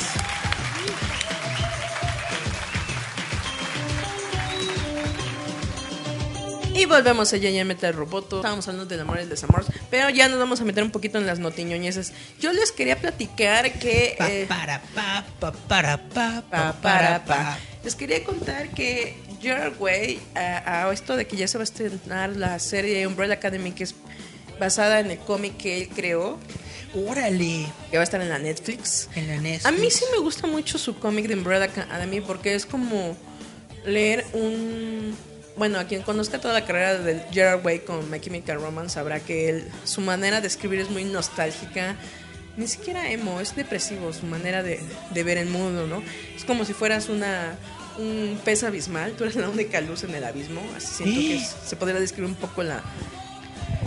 Y 6.73 6.85
volvemos 6.85 7.33
a 7.33 7.37
Yaya 7.37 7.65
Metal 7.65 7.93
Roboto. 7.93 8.37
Estábamos 8.37 8.65
hablando 8.69 8.85
del 8.87 9.01
amor 9.01 9.17
y 9.17 9.23
el 9.23 9.29
desamor. 9.29 9.65
Pero 9.91 10.09
ya 10.09 10.29
nos 10.29 10.39
vamos 10.39 10.61
a 10.61 10.63
meter 10.63 10.83
un 10.83 10.91
poquito 10.91 11.17
en 11.17 11.25
las 11.25 11.39
notiñoñeses. 11.39 12.13
Yo 12.39 12.53
les 12.53 12.71
quería 12.71 12.97
platicar 12.97 13.73
que. 13.73 14.15
Pa, 14.17 14.31
eh, 14.31 14.45
para, 14.47 14.81
pa, 14.95 15.25
pa, 15.41 15.51
para, 15.51 15.97
pa, 15.97 16.07
pa, 16.07 16.41
pa, 16.49 16.73
para, 16.81 16.81
para, 16.81 17.25
pa. 17.25 17.35
pa. 17.35 17.59
Les 17.83 17.95
quería 17.95 18.23
contar 18.23 18.69
que 18.69 19.17
Gerard 19.41 19.73
Way, 19.77 20.21
a, 20.35 20.85
a 20.87 20.93
esto 20.93 21.17
de 21.17 21.27
que 21.27 21.35
ya 21.35 21.49
se 21.49 21.57
va 21.57 21.63
a 21.63 21.65
estrenar 21.65 22.37
la 22.37 22.57
serie 22.59 23.05
Umbrella 23.05 23.33
Academy, 23.33 23.73
que 23.73 23.83
es 23.83 23.95
basada 24.59 24.99
en 24.99 25.11
el 25.11 25.19
cómic 25.19 25.57
que 25.57 25.77
él 25.77 25.89
creó, 25.89 26.37
Órale. 26.93 27.67
que 27.89 27.97
va 27.97 28.01
a 28.01 28.03
estar 28.03 28.21
en 28.21 28.29
la 28.29 28.39
Netflix. 28.39 29.09
En 29.15 29.27
la 29.27 29.37
Netflix. 29.37 29.65
A 29.65 29.71
mí 29.71 29.89
sí 29.91 30.05
me 30.11 30.19
gusta 30.19 30.47
mucho 30.47 30.77
su 30.77 30.97
cómic 30.97 31.27
de 31.27 31.35
Umbrella 31.35 31.65
Academy 31.65 32.21
porque 32.21 32.55
es 32.55 32.65
como 32.65 33.15
leer 33.85 34.25
un... 34.33 35.15
Bueno, 35.55 35.77
a 35.77 35.85
quien 35.85 36.03
conozca 36.03 36.39
toda 36.39 36.53
la 36.53 36.65
carrera 36.65 36.97
de 36.97 37.21
Gerard 37.31 37.65
Way 37.65 37.79
con 37.79 38.09
My 38.09 38.19
Chemical 38.21 38.61
Romance 38.61 38.93
sabrá 38.93 39.19
que 39.19 39.49
él, 39.49 39.67
su 39.83 39.99
manera 39.99 40.39
de 40.39 40.47
escribir 40.47 40.79
es 40.79 40.89
muy 40.89 41.03
nostálgica. 41.03 41.97
Ni 42.55 42.67
siquiera 42.67 43.11
emo, 43.11 43.41
es 43.41 43.55
depresivo 43.55 44.13
su 44.13 44.25
manera 44.25 44.63
de, 44.63 44.79
de 45.11 45.23
ver 45.23 45.37
el 45.37 45.47
mundo, 45.47 45.85
¿no? 45.85 46.01
Es 46.35 46.45
como 46.45 46.65
si 46.65 46.73
fueras 46.73 47.09
una 47.09 47.57
un 47.97 48.39
pez 48.45 48.63
abismal, 48.63 49.13
tú 49.13 49.25
eres 49.25 49.35
la 49.35 49.49
única 49.49 49.81
luz 49.81 50.03
en 50.03 50.15
el 50.15 50.23
abismo, 50.23 50.61
así 50.75 51.03
siento 51.03 51.19
que 51.19 51.67
se 51.67 51.75
podría 51.75 51.99
describir 51.99 52.29
un 52.29 52.35
poco 52.35 52.63
la 52.63 52.81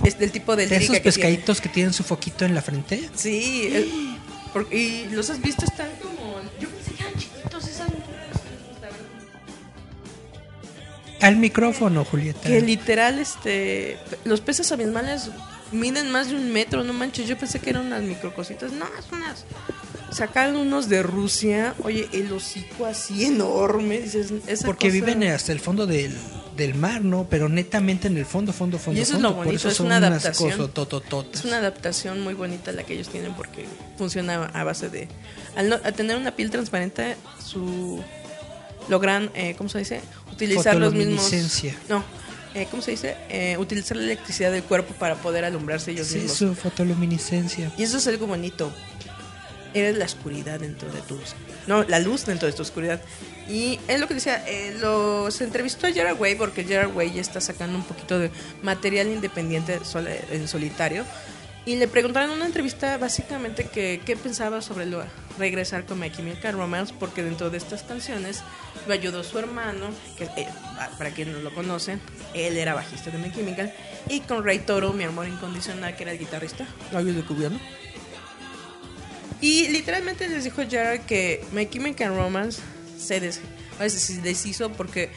es 0.05 0.19
del 0.19 0.31
tipo 0.33 0.57
de 0.57 0.67
¿De 0.67 0.79
lírica 0.79 0.85
esos 0.85 0.95
que 0.97 1.01
tiene. 1.01 1.15
pescaditos 1.15 1.61
que 1.61 1.69
tienen 1.69 1.93
su 1.93 2.03
foquito 2.05 2.45
en 2.45 2.55
la 2.55 2.63
frente? 2.63 3.09
Sí, 3.15 3.69
el- 3.73 4.17
porque- 4.53 4.77
y 4.77 5.09
los 5.11 5.31
has 5.31 5.41
visto, 5.41 5.65
están 5.65 5.89
como. 6.03 6.37
Yo 6.61 6.69
pensé 6.69 6.93
que 6.93 7.03
eran 7.03 7.15
chiquitos 7.19 7.67
esas 7.69 7.89
Al 11.21 11.37
micrófono, 11.37 12.05
Julieta. 12.05 12.49
Que 12.49 12.61
literal, 12.61 13.21
este. 13.21 13.97
Los 14.25 14.41
peces 14.41 14.73
abismales 14.73 15.31
miden 15.71 16.11
más 16.11 16.29
de 16.31 16.35
un 16.35 16.53
metro, 16.53 16.83
no 16.83 16.93
manches. 16.93 17.29
Yo 17.29 17.39
pensé 17.39 17.61
que 17.61 17.71
eran 17.71 17.87
unas 17.87 18.03
microcositas. 18.03 18.73
No, 18.73 18.87
es 18.99 19.05
unas. 19.13 19.45
Sacaron 20.11 20.57
unos 20.57 20.89
de 20.89 21.03
Rusia. 21.05 21.75
Oye, 21.85 22.09
el 22.13 22.33
hocico 22.33 22.87
así 22.87 23.25
enorme. 23.25 24.01
Dices, 24.01 24.33
esa 24.49 24.67
Porque 24.67 24.89
cosa- 24.89 24.95
viven 24.95 25.23
hasta 25.31 25.53
el 25.53 25.61
fondo 25.61 25.87
del, 25.87 26.13
del 26.57 26.75
mar, 26.75 27.03
¿no? 27.03 27.27
Pero 27.31 27.49
netamente 27.49 28.09
en 28.09 28.17
el 28.17 28.27
fondo, 28.27 28.53
fondo, 28.53 28.79
fondo. 28.79 28.99
Y 28.99 29.03
eso 29.03 29.13
es 29.13 29.23
fondo. 29.23 29.29
lo 29.31 29.35
Por 29.37 29.45
bonito, 29.47 29.57
eso 29.59 29.69
es 29.69 29.77
son 29.77 29.87
una 29.87 29.97
adaptación. 29.97 30.71
Es 31.33 31.45
una 31.45 31.57
adaptación 31.59 32.21
muy 32.21 32.35
bonita 32.35 32.73
la 32.73 32.83
que 32.85 32.95
ellos 32.95 33.09
tienen 33.09 33.35
porque 33.35 33.67
funciona 33.99 34.45
a 34.47 34.65
base 34.65 34.89
de... 34.89 35.09
Al, 35.57 35.69
no- 35.69 35.81
al 35.83 35.95
tener 35.95 36.17
una 36.17 36.35
piel 36.37 36.51
transparente, 36.51 37.17
su 37.45 38.03
logran, 38.89 39.31
eh, 39.35 39.55
¿cómo 39.57 39.69
se 39.71 39.79
dice? 39.79 40.01
Utilizar 40.33 40.77
los 40.77 40.93
mismos... 40.95 41.31
No, 41.89 42.05
eh, 42.55 42.67
¿cómo 42.71 42.83
se 42.83 42.91
dice? 42.93 43.17
Eh, 43.31 43.57
utilizar 43.59 43.97
la 43.97 44.05
electricidad 44.05 44.51
del 44.53 44.63
cuerpo 44.63 44.93
para 44.95 45.15
poder 45.17 45.45
alumbrarse 45.45 45.91
ellos 45.93 46.09
Sí, 46.09 46.17
mismos. 46.19 46.37
su 46.37 46.55
fotoluminiscencia. 46.55 47.73
Y 47.79 47.83
eso 47.85 47.97
es 47.99 48.07
algo 48.09 48.27
bonito. 48.27 48.73
Eres 49.75 49.97
la 49.97 50.05
oscuridad 50.05 50.61
dentro 50.61 50.91
de 50.93 51.01
tu... 51.03 51.19
No, 51.67 51.83
la 51.85 51.99
luz 51.99 52.27
dentro 52.27 52.47
de 52.47 52.55
tu 52.55 52.63
oscuridad. 52.63 53.01
Y 53.49 53.79
es 53.89 53.99
lo 54.01 54.07
que 54.07 54.15
decía, 54.15 54.45
eh, 54.47 54.77
lo, 54.81 55.31
se 55.31 55.45
entrevistó 55.45 55.87
a 55.87 55.93
Gerard 55.93 56.21
Way 56.21 56.35
porque 56.35 56.65
Gerard 56.65 56.95
Way 56.95 57.13
ya 57.15 57.21
está 57.21 57.41
sacando 57.41 57.79
un 57.79 57.85
poquito 57.85 58.19
de 58.19 58.31
material 58.63 59.09
independiente 59.09 59.79
sol- 59.85 60.09
en 60.09 60.47
solitario. 60.49 61.05
Y 61.65 61.77
le 61.77 61.87
preguntaron 61.87 62.31
en 62.31 62.37
una 62.39 62.47
entrevista 62.47 62.99
básicamente 62.99 63.69
que 63.69 64.01
qué 64.05 64.17
pensaba 64.17 64.61
sobre 64.63 64.85
lo, 64.85 65.05
regresar 65.39 65.87
con 65.87 66.01
My 66.01 66.11
Chemical 66.11 66.55
Romance 66.55 66.93
porque 66.99 67.23
dentro 67.23 67.51
de 67.51 67.59
estas 67.59 67.85
canciones 67.85 68.43
lo 68.89 68.93
ayudó 68.93 69.23
su 69.23 69.39
hermano, 69.39 69.91
que 70.19 70.25
eh, 70.25 70.49
para 70.99 71.11
quien 71.11 71.33
no 71.33 71.39
lo 71.39 71.55
conocen, 71.55 72.01
él 72.35 72.57
era 72.59 72.75
bajista 72.75 73.11
de 73.11 73.19
My 73.19 73.31
Chemical, 73.33 73.73
y 74.09 74.21
con 74.21 74.45
Ray 74.45 74.59
Toro, 74.59 74.93
mi 74.93 75.05
amor 75.05 75.29
incondicional, 75.29 75.95
que 75.95 76.03
era 76.03 76.11
el 76.11 76.19
guitarrista, 76.19 76.67
lo 76.91 76.99
ayudó 76.99 77.15
descubriendo. 77.15 77.61
Y 79.43 79.69
literalmente 79.69 80.27
les 80.29 80.45
dijo 80.45 80.63
Gerard 80.69 81.01
que 81.01 81.45
My 81.53 81.67
Chemical 81.69 82.17
Romance 82.17 82.61
se, 82.99 83.21
des 83.21 83.41
se 83.89 84.21
deshizo 84.23 84.71
porque 84.73 85.11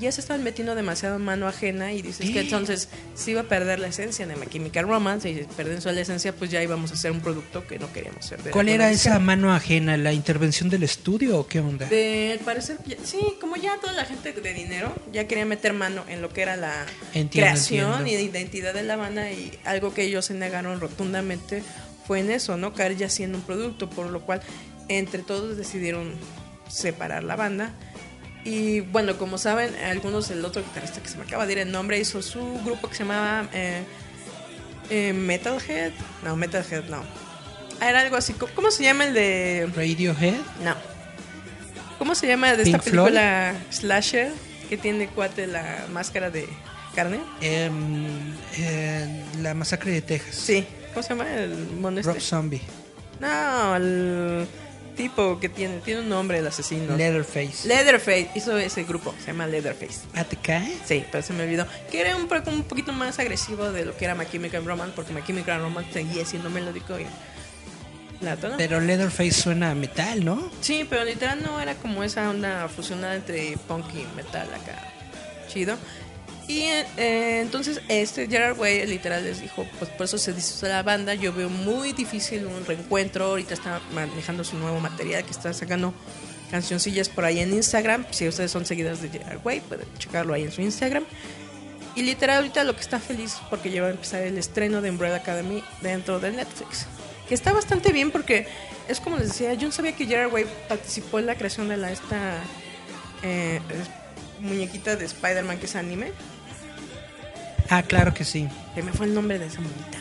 ya 0.00 0.10
se 0.10 0.20
estaban 0.20 0.42
metiendo 0.42 0.74
demasiado 0.74 1.18
mano 1.18 1.46
ajena 1.46 1.92
y 1.92 2.02
dices 2.02 2.30
que 2.30 2.40
entonces 2.40 2.88
se 3.14 3.30
iba 3.30 3.42
a 3.42 3.44
perder 3.44 3.78
la 3.78 3.86
esencia 3.88 4.26
de 4.26 4.34
My 4.36 4.46
Chemical 4.46 4.86
Romance 4.88 5.30
y 5.30 5.46
perdiendo 5.56 5.92
la 5.92 6.00
esencia 6.00 6.34
pues 6.34 6.50
ya 6.50 6.62
íbamos 6.62 6.90
a 6.90 6.94
hacer 6.94 7.12
un 7.12 7.20
producto 7.20 7.66
que 7.66 7.78
no 7.78 7.90
queríamos 7.92 8.24
hacer. 8.26 8.42
de- 8.42 8.50
¿Cuál 8.50 8.68
era 8.68 8.90
esa 8.90 9.18
mano 9.20 9.54
ajena? 9.54 9.96
¿La 9.96 10.12
intervención 10.12 10.68
del 10.70 10.82
estudio 10.82 11.38
o 11.38 11.46
qué 11.46 11.60
onda? 11.60 11.86
De 11.86 12.32
al 12.32 12.44
parecer, 12.44 12.78
sí, 13.04 13.20
como 13.40 13.56
ya 13.56 13.78
toda 13.80 13.92
la 13.92 14.04
gente 14.04 14.32
de 14.32 14.54
dinero 14.54 14.92
ya 15.12 15.26
quería 15.28 15.44
meter 15.46 15.72
mano 15.72 16.04
en 16.08 16.20
lo 16.20 16.28
que 16.30 16.42
era 16.42 16.56
la 16.56 16.84
Entiendo, 17.14 17.30
creación 17.50 18.00
entiendo. 18.00 18.22
y 18.24 18.28
identidad 18.28 18.74
de 18.74 18.82
la 18.82 18.96
banda 18.96 19.30
y 19.30 19.56
algo 19.64 19.94
que 19.94 20.02
ellos 20.02 20.26
se 20.26 20.34
negaron 20.34 20.80
rotundamente 20.80 21.62
fue 22.06 22.20
en 22.20 22.30
eso, 22.30 22.56
¿no? 22.56 22.72
Caer 22.74 22.96
ya 22.96 23.08
siendo 23.08 23.38
un 23.38 23.44
producto, 23.44 23.88
por 23.90 24.06
lo 24.10 24.20
cual 24.22 24.40
entre 24.88 25.22
todos 25.22 25.56
decidieron 25.56 26.12
separar 26.68 27.24
la 27.24 27.36
banda. 27.36 27.70
Y 28.44 28.80
bueno, 28.80 29.16
como 29.18 29.38
saben, 29.38 29.74
algunos, 29.84 30.30
el 30.30 30.44
otro 30.44 30.62
guitarrista 30.62 31.00
que 31.00 31.08
se 31.08 31.16
me 31.16 31.24
acaba 31.24 31.46
de 31.46 31.52
ir 31.52 31.58
el 31.58 31.70
nombre, 31.70 31.98
hizo 32.00 32.20
su 32.22 32.40
grupo 32.64 32.88
que 32.88 32.96
se 32.96 33.04
llamaba 33.04 33.48
eh, 33.52 33.82
eh, 34.90 35.12
Metalhead. 35.12 35.92
No, 36.24 36.34
Metalhead 36.36 36.84
no. 36.88 37.02
Era 37.80 38.00
algo 38.00 38.16
así. 38.16 38.32
¿Cómo- 38.32 38.52
¿Cómo 38.54 38.70
se 38.72 38.82
llama 38.84 39.04
el 39.06 39.14
de.? 39.14 39.70
Radiohead. 39.74 40.34
No. 40.64 40.74
¿Cómo 41.98 42.14
se 42.16 42.26
llama 42.26 42.56
de 42.56 42.64
esta 42.64 42.80
Floyd. 42.80 43.04
película 43.12 43.54
Slasher 43.70 44.32
que 44.68 44.76
tiene 44.76 45.06
cuate 45.06 45.46
la 45.46 45.86
máscara 45.92 46.30
de 46.30 46.48
carne? 46.96 47.20
Eh, 47.40 49.24
la 49.40 49.54
masacre 49.54 49.92
de 49.92 50.02
Texas. 50.02 50.34
Sí. 50.34 50.66
¿Cómo 50.92 51.02
se 51.02 51.08
llama 51.10 51.34
el 51.34 51.54
mono 51.80 52.00
este? 52.00 52.12
Rob 52.12 52.20
Zombie. 52.20 52.60
No, 53.20 53.76
el 53.76 54.46
tipo 54.96 55.38
que 55.40 55.48
tiene 55.48 55.78
tiene 55.78 56.00
un 56.00 56.08
nombre 56.08 56.38
el 56.38 56.46
asesino. 56.46 56.96
Leatherface. 56.96 57.66
Leatherface 57.66 58.30
hizo 58.34 58.56
ese 58.58 58.84
grupo, 58.84 59.14
se 59.20 59.28
llama 59.28 59.46
Leatherface. 59.46 60.00
¿Ah, 60.14 60.24
te 60.24 60.36
cae? 60.36 60.76
Sí, 60.84 61.04
pero 61.10 61.22
se 61.22 61.32
me 61.32 61.44
olvidó. 61.44 61.66
Que 61.90 62.00
era 62.00 62.16
un, 62.16 62.28
un 62.46 62.62
poquito 62.64 62.92
más 62.92 63.18
agresivo 63.18 63.70
de 63.72 63.84
lo 63.84 63.96
que 63.96 64.04
era 64.04 64.14
My 64.14 64.26
Chemical 64.26 64.64
Romance, 64.64 64.92
porque 64.94 65.12
My 65.12 65.22
Chemical 65.24 65.60
Romance 65.60 65.92
seguía 65.92 66.24
siendo 66.24 66.50
melódico 66.50 66.98
y. 66.98 67.06
La 68.20 68.36
no. 68.36 68.56
Pero 68.56 68.80
Leatherface 68.80 69.32
suena 69.32 69.72
a 69.72 69.74
metal, 69.74 70.24
¿no? 70.24 70.48
Sí, 70.60 70.86
pero 70.88 71.04
literal 71.04 71.42
no 71.42 71.60
era 71.60 71.74
como 71.74 72.04
esa 72.04 72.30
onda 72.30 72.68
fusionada 72.68 73.16
entre 73.16 73.56
punk 73.66 73.86
y 73.94 74.06
metal 74.16 74.46
acá. 74.54 74.92
Chido. 75.48 75.76
Y 76.48 76.62
eh, 76.62 77.40
entonces 77.40 77.80
este 77.88 78.26
Gerard 78.26 78.58
Way 78.58 78.86
literal 78.86 79.24
les 79.24 79.40
dijo, 79.40 79.66
pues 79.78 79.90
por 79.92 80.04
eso 80.04 80.18
se 80.18 80.32
dice 80.32 80.68
la 80.68 80.82
banda, 80.82 81.14
yo 81.14 81.32
veo 81.32 81.48
muy 81.48 81.92
difícil 81.92 82.46
un 82.46 82.66
reencuentro, 82.66 83.26
ahorita 83.26 83.54
está 83.54 83.80
manejando 83.94 84.42
su 84.42 84.58
nuevo 84.58 84.80
material, 84.80 85.24
que 85.24 85.30
está 85.30 85.52
sacando 85.52 85.94
cancioncillas 86.50 87.08
por 87.08 87.24
ahí 87.24 87.38
en 87.38 87.52
Instagram, 87.52 88.04
si 88.10 88.28
ustedes 88.28 88.50
son 88.50 88.66
seguidores 88.66 89.00
de 89.00 89.08
Gerard 89.08 89.40
Way, 89.44 89.60
pueden 89.60 89.86
checarlo 89.98 90.34
ahí 90.34 90.42
en 90.42 90.52
su 90.52 90.60
Instagram. 90.60 91.04
Y 91.94 92.02
literal 92.02 92.38
ahorita 92.38 92.64
lo 92.64 92.74
que 92.74 92.80
está 92.80 92.98
feliz 92.98 93.36
porque 93.50 93.70
ya 93.70 93.82
va 93.82 93.88
a 93.88 93.90
empezar 93.90 94.22
el 94.22 94.38
estreno 94.38 94.80
de 94.80 94.90
Umbrella 94.90 95.16
Academy 95.16 95.62
dentro 95.80 96.20
de 96.20 96.32
Netflix. 96.32 96.86
Que 97.28 97.34
está 97.34 97.52
bastante 97.52 97.92
bien 97.92 98.10
porque 98.10 98.46
es 98.88 99.00
como 99.00 99.16
les 99.16 99.28
decía, 99.28 99.54
yo 99.54 99.68
no 99.68 99.72
sabía 99.72 99.92
que 99.92 100.06
Gerard 100.06 100.32
Way 100.32 100.46
participó 100.68 101.18
en 101.18 101.26
la 101.26 101.36
creación 101.36 101.68
de 101.68 101.76
la 101.76 101.92
esta 101.92 102.38
eh, 103.22 103.60
muñequita 104.40 104.96
de 104.96 105.04
Spider-Man 105.04 105.58
que 105.58 105.66
es 105.66 105.76
anime. 105.76 106.12
Ah, 107.72 107.82
claro 107.82 108.12
que 108.12 108.24
sí. 108.24 108.48
Que 108.74 108.82
me 108.82 108.92
fue 108.92 109.06
el 109.06 109.14
nombre 109.14 109.38
de 109.38 109.46
esa 109.46 109.60
muñequita. 109.62 109.98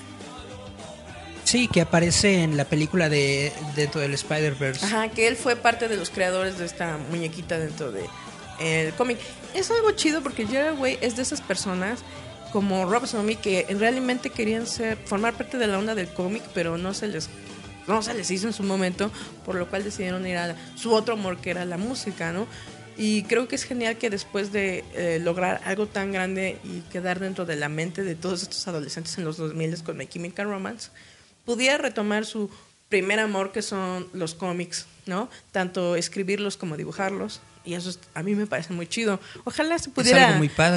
Sí, 1.45 1.69
que 1.69 1.79
aparece 1.79 2.43
en 2.43 2.57
la 2.57 2.65
película 2.65 3.07
de 3.07 3.53
dentro 3.77 4.01
del 4.01 4.13
Spider-Verse. 4.13 4.86
Ajá, 4.86 5.07
que 5.07 5.27
él 5.27 5.38
fue 5.38 5.55
parte 5.55 5.88
de 5.88 5.95
los 5.95 6.10
creadores 6.10 6.57
de 6.57 6.65
esta 6.65 6.97
muñequita 7.10 7.57
dentro 7.57 7.93
de 7.93 8.05
el 8.60 8.93
cómic. 8.93 9.19
Es 9.55 9.71
algo 9.71 9.91
chido 9.91 10.21
porque 10.21 10.45
Gerard 10.45 10.79
Way 10.79 10.97
es 10.99 11.15
de 11.15 11.21
esas 11.21 11.39
personas 11.39 11.99
como 12.51 12.86
Rob 12.86 13.07
Zombie 13.07 13.38
que 13.38 13.65
realmente 13.69 14.29
querían 14.29 14.67
ser 14.67 14.97
formar 15.05 15.34
parte 15.34 15.57
de 15.57 15.67
la 15.67 15.79
onda 15.79 15.95
del 15.95 16.10
cómic, 16.10 16.43
pero 16.53 16.77
no 16.77 16.93
se 16.93 17.07
les 17.07 17.29
no 17.88 18.01
se 18.01 18.13
les 18.13 18.29
hizo 18.31 18.47
en 18.47 18.53
su 18.53 18.63
momento, 18.63 19.12
por 19.45 19.55
lo 19.55 19.69
cual 19.69 19.86
decidieron 19.86 20.27
ir 20.27 20.38
a 20.38 20.55
su 20.75 20.93
otro 20.93 21.13
amor 21.13 21.38
que 21.38 21.51
era 21.51 21.63
la 21.63 21.77
música, 21.77 22.34
¿no? 22.34 22.47
Y 23.01 23.23
creo 23.23 23.47
que 23.47 23.55
es 23.55 23.63
genial 23.63 23.97
que 23.97 24.09
después 24.11 24.51
de 24.51 24.83
eh, 24.93 25.19
lograr 25.21 25.59
algo 25.65 25.87
tan 25.87 26.11
grande 26.11 26.59
y 26.63 26.81
quedar 26.91 27.19
dentro 27.19 27.45
de 27.45 27.55
la 27.55 27.67
mente 27.67 28.03
de 28.03 28.13
todos 28.15 28.43
estos 28.43 28.67
adolescentes 28.67 29.17
en 29.17 29.25
los 29.25 29.37
2000 29.37 29.81
con 29.83 29.97
My 29.97 30.05
Chemical 30.07 30.47
Romance, 30.47 30.89
pudiera 31.45 31.77
retomar 31.79 32.25
su 32.25 32.51
primer 32.89 33.19
amor 33.19 33.51
que 33.51 33.61
son 33.63 34.07
los 34.13 34.35
cómics, 34.35 34.85
¿no? 35.07 35.29
Tanto 35.51 35.95
escribirlos 35.95 36.57
como 36.57 36.77
dibujarlos. 36.77 37.41
Y 37.63 37.73
eso 37.75 37.89
es- 37.91 37.99
a 38.13 38.21
mí 38.23 38.35
me 38.35 38.45
parece 38.47 38.73
muy 38.73 38.85
chido. 38.87 39.19
Ojalá 39.45 39.79
se 39.79 39.89
pudiera, 39.89 40.27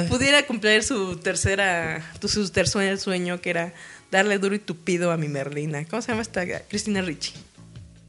pudiera 0.07 0.45
cumplir 0.47 0.83
su 0.83 1.17
tercera, 1.17 2.03
su 2.27 2.49
tercer 2.49 2.97
sueño, 2.97 3.41
que 3.41 3.49
era 3.51 3.73
darle 4.11 4.37
duro 4.39 4.55
y 4.55 4.59
tupido 4.59 5.11
a 5.11 5.17
mi 5.17 5.27
Merlina. 5.27 5.85
¿Cómo 5.85 6.01
se 6.01 6.09
llama 6.09 6.21
esta? 6.21 6.43
Cristina 6.67 7.01
Ricci. 7.01 7.33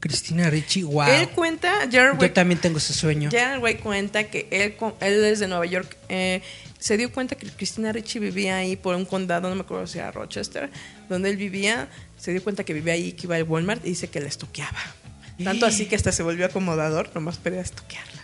Cristina 0.07 0.49
Ricci, 0.49 0.83
wow. 0.83 1.07
Él 1.07 1.29
cuenta, 1.29 1.87
Jared 1.91 2.19
Yo 2.19 2.31
también 2.31 2.59
tengo 2.59 2.77
ese 2.77 2.93
sueño. 2.93 3.29
Gerard 3.29 3.61
Way 3.61 3.75
cuenta 3.75 4.23
que 4.25 4.47
él, 4.51 4.75
él 5.01 5.25
es 5.25 5.39
de 5.39 5.47
Nueva 5.47 5.65
York. 5.65 5.97
eh, 6.09 6.41
se 6.79 6.95
dio 6.95 7.11
cuenta 7.11 7.35
que 7.35 7.47
Cristina 7.47 7.91
Ricci 7.91 8.19
vivía 8.19 8.57
ahí 8.57 8.75
por 8.75 8.95
un 8.95 9.05
condado, 9.05 9.49
no 9.49 9.55
me 9.55 9.61
acuerdo 9.61 9.87
si 9.87 9.97
era 9.97 10.11
Rochester, 10.11 10.69
donde 11.09 11.29
él 11.29 11.37
vivía. 11.37 11.89
Se 12.17 12.31
dio 12.31 12.43
cuenta 12.43 12.63
que 12.63 12.73
vivía 12.73 12.93
ahí, 12.93 13.13
que 13.13 13.25
iba 13.25 13.35
al 13.35 13.43
Walmart 13.43 13.83
y 13.85 13.89
dice 13.89 14.09
que 14.09 14.19
la 14.19 14.27
estoqueaba. 14.27 14.79
Tanto 15.43 15.65
así 15.65 15.85
que 15.85 15.95
hasta 15.95 16.11
se 16.11 16.23
volvió 16.23 16.45
acomodador, 16.45 17.09
nomás 17.13 17.37
para 17.37 17.59
estoquearla. 17.59 18.21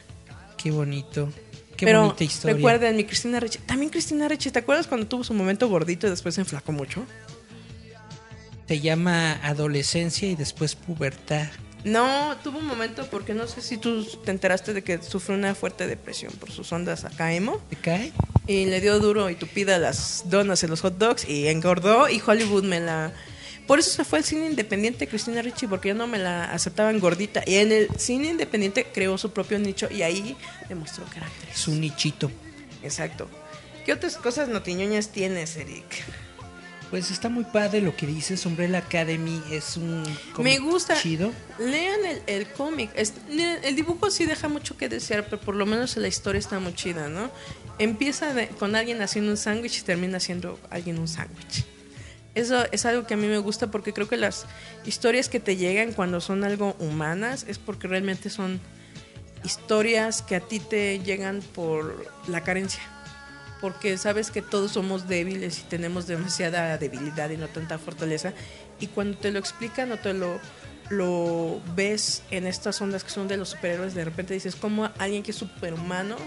Qué 0.57 0.71
bonito. 0.71 1.31
Qué 1.77 1.85
Pero 1.85 2.03
bonita 2.03 2.23
historia. 2.23 2.55
recuerden, 2.55 2.95
mi 2.95 3.03
Cristina 3.05 3.39
Ricci. 3.39 3.59
También 3.59 3.89
Cristina 3.89 4.27
Ricci, 4.27 4.51
¿te 4.51 4.59
acuerdas 4.59 4.87
cuando 4.87 5.07
tuvo 5.07 5.23
su 5.23 5.33
momento 5.33 5.67
gordito 5.67 6.07
y 6.07 6.11
después 6.11 6.35
se 6.35 6.41
enflacó 6.41 6.71
mucho? 6.71 7.05
Se 8.67 8.79
llama 8.79 9.33
adolescencia 9.43 10.29
y 10.29 10.35
después 10.35 10.75
pubertad. 10.75 11.47
No, 11.83 12.37
tuvo 12.43 12.59
un 12.59 12.65
momento 12.65 13.07
porque 13.11 13.33
no 13.33 13.45
sé 13.47 13.61
si 13.61 13.77
tú 13.77 14.05
te 14.23 14.31
enteraste 14.31 14.73
de 14.73 14.83
que 14.83 15.01
sufrió 15.01 15.37
una 15.37 15.53
fuerte 15.53 15.85
depresión 15.85 16.31
por 16.33 16.49
sus 16.51 16.71
ondas 16.71 17.03
acá 17.03 17.33
emo. 17.33 17.61
¿Te 17.69 17.75
cae? 17.75 18.13
Y 18.47 18.65
le 18.65 18.79
dio 18.79 18.99
duro 18.99 19.29
y 19.29 19.35
tupida 19.35 19.77
las 19.79 20.29
donas 20.29 20.63
en 20.63 20.69
los 20.69 20.81
hot 20.81 20.97
dogs 20.97 21.27
y 21.27 21.47
engordó 21.47 22.09
y 22.09 22.21
Hollywood 22.25 22.63
me 22.63 22.79
la... 22.79 23.11
Por 23.67 23.79
eso 23.79 23.91
se 23.91 24.03
fue 24.03 24.19
al 24.19 24.25
cine 24.25 24.45
independiente 24.45 25.07
Cristina 25.07 25.41
Ricci 25.41 25.67
porque 25.67 25.89
ya 25.89 25.93
no 25.93 26.07
me 26.07 26.19
la 26.19 26.45
aceptaban 26.51 26.99
gordita. 26.99 27.43
Y 27.45 27.55
en 27.55 27.71
el 27.71 27.89
cine 27.97 28.29
independiente 28.29 28.87
creó 28.93 29.17
su 29.17 29.31
propio 29.31 29.59
nicho 29.59 29.87
y 29.89 30.01
ahí 30.01 30.35
demostró 30.69 31.05
que 31.09 31.17
era 31.17 31.27
actriz. 31.27 31.53
Es 31.53 31.67
un 31.67 31.79
nichito. 31.79 32.29
Exacto. 32.81 33.29
¿Qué 33.85 33.91
otras 33.93 34.17
cosas 34.17 34.47
notiñoñas 34.49 35.09
tienes, 35.09 35.57
Eric? 35.57 36.03
Pues 36.93 37.09
está 37.09 37.27
muy 37.27 37.43
padre 37.43 37.81
lo 37.81 37.95
que 37.95 38.05
dices. 38.05 38.45
Umbrella 38.45 38.77
Academy 38.77 39.41
es 39.49 39.77
un 39.77 40.03
cómic 40.33 40.53
Me 40.53 40.59
gusta. 40.59 40.95
chido. 40.95 41.31
Lean 41.57 42.05
el, 42.05 42.21
el 42.27 42.47
cómic. 42.49 42.91
El 42.95 43.75
dibujo 43.75 44.11
sí 44.11 44.25
deja 44.25 44.47
mucho 44.47 44.77
que 44.77 44.89
desear, 44.89 45.25
pero 45.25 45.41
por 45.41 45.55
lo 45.55 45.65
menos 45.65 45.97
la 45.97 46.07
historia 46.07 46.37
está 46.37 46.59
muy 46.59 46.75
chida, 46.75 47.09
¿no? 47.09 47.31
Empieza 47.79 48.35
de- 48.35 48.47
con 48.49 48.75
alguien 48.75 49.01
haciendo 49.01 49.31
un 49.31 49.37
sándwich 49.37 49.79
y 49.79 49.81
termina 49.81 50.17
haciendo 50.17 50.59
alguien 50.69 50.99
un 50.99 51.07
sándwich. 51.07 51.65
Eso 52.35 52.63
es 52.71 52.85
algo 52.85 53.07
que 53.07 53.15
a 53.15 53.17
mí 53.17 53.25
me 53.25 53.39
gusta 53.39 53.71
porque 53.71 53.91
creo 53.91 54.07
que 54.07 54.17
las 54.17 54.45
historias 54.85 55.29
que 55.29 55.39
te 55.39 55.55
llegan 55.55 55.93
cuando 55.93 56.21
son 56.21 56.43
algo 56.43 56.75
humanas 56.77 57.43
es 57.47 57.57
porque 57.57 57.87
realmente 57.87 58.29
son 58.29 58.61
historias 59.43 60.21
que 60.21 60.35
a 60.35 60.41
ti 60.41 60.59
te 60.59 60.99
llegan 60.99 61.41
por 61.55 62.05
la 62.27 62.41
carencia. 62.43 62.81
Porque 63.63 63.97
sabes 63.97 64.29
que 64.29 64.41
todos 64.41 64.73
somos 64.73 65.07
débiles 65.07 65.59
y 65.59 65.61
tenemos 65.61 66.05
demasiada 66.05 66.77
debilidad 66.77 67.29
y 67.29 67.37
no 67.37 67.47
tanta 67.47 67.77
fortaleza. 67.77 68.33
Y 68.81 68.87
cuando 68.87 69.17
te 69.17 69.31
lo 69.31 69.39
explican 69.39 69.89
o 69.93 69.97
te 69.97 70.13
lo, 70.13 70.37
lo 70.89 71.61
ves 71.73 72.23
en 72.29 72.45
estas 72.45 72.81
ondas 72.81 73.05
que 73.05 73.09
son 73.09 73.29
de 73.29 73.37
los 73.37 73.47
superhéroes, 73.47 73.93
de 73.93 74.03
repente 74.03 74.33
dices, 74.33 74.57
como 74.57 74.91
alguien 74.97 75.23
que 75.23 75.31
es 75.31 75.37
superhumano 75.37 76.17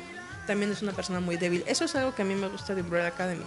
también 0.47 0.73
es 0.73 0.81
una 0.81 0.93
persona 0.93 1.21
muy 1.21 1.37
débil. 1.37 1.63
Eso 1.67 1.85
es 1.85 1.95
algo 1.95 2.15
que 2.15 2.23
a 2.23 2.25
mí 2.25 2.35
me 2.35 2.49
gusta 2.49 2.75
de 2.75 2.81
Umbrella 2.81 3.09
Academy. 3.09 3.45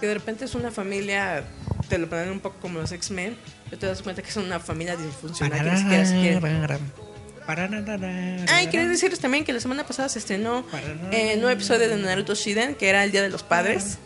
Que 0.00 0.06
de 0.06 0.14
repente 0.14 0.46
es 0.46 0.54
una 0.54 0.70
familia, 0.70 1.44
te 1.90 1.98
lo 1.98 2.08
ponen 2.08 2.30
un 2.30 2.40
poco 2.40 2.56
como 2.62 2.80
los 2.80 2.90
X-Men, 2.90 3.36
pero 3.66 3.80
te 3.80 3.86
das 3.86 4.00
cuenta 4.00 4.22
que 4.22 4.30
son 4.30 4.46
una 4.46 4.60
familia 4.60 4.96
disfuncional 4.96 5.62
que 5.62 5.70
ni 5.72 5.76
siquiera 5.76 6.06
se 6.06 7.11
quieren. 7.46 8.44
Ay, 8.48 8.66
quería 8.68 8.88
decirles 8.88 9.20
también 9.20 9.44
que 9.44 9.52
la 9.52 9.60
semana 9.60 9.84
pasada 9.86 10.08
se 10.08 10.18
estrenó 10.18 10.64
eh, 11.10 11.32
el 11.32 11.40
nuevo 11.40 11.50
episodio 11.50 11.88
de 11.88 11.96
Naruto 11.96 12.34
Shiden, 12.34 12.74
que 12.74 12.88
era 12.88 13.04
el 13.04 13.12
Día 13.12 13.22
de 13.22 13.30
los 13.30 13.42
Padres. 13.42 13.98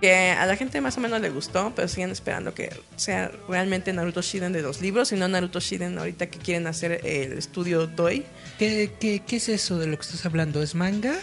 Que 0.00 0.30
a 0.30 0.46
la 0.46 0.56
gente 0.56 0.80
más 0.80 0.96
o 0.96 1.00
menos 1.00 1.20
le 1.20 1.30
gustó, 1.30 1.72
pero 1.76 1.86
siguen 1.86 2.10
esperando 2.10 2.54
que 2.54 2.74
sea 2.96 3.30
realmente 3.48 3.92
Naruto 3.92 4.20
Shiden 4.20 4.52
de 4.52 4.60
los 4.60 4.80
libros 4.80 5.12
y 5.12 5.16
no 5.16 5.28
Naruto 5.28 5.60
Shiden 5.60 5.96
ahorita 5.96 6.26
que 6.26 6.40
quieren 6.40 6.66
hacer 6.66 7.00
el 7.04 7.38
estudio 7.38 7.88
Toei. 7.88 8.24
¿Qué, 8.58 8.92
qué, 8.98 9.22
qué 9.24 9.36
es 9.36 9.48
eso 9.48 9.78
de 9.78 9.86
lo 9.86 9.96
que 9.96 10.02
estás 10.02 10.26
hablando? 10.26 10.60
¿Es 10.60 10.74
manga? 10.74 11.14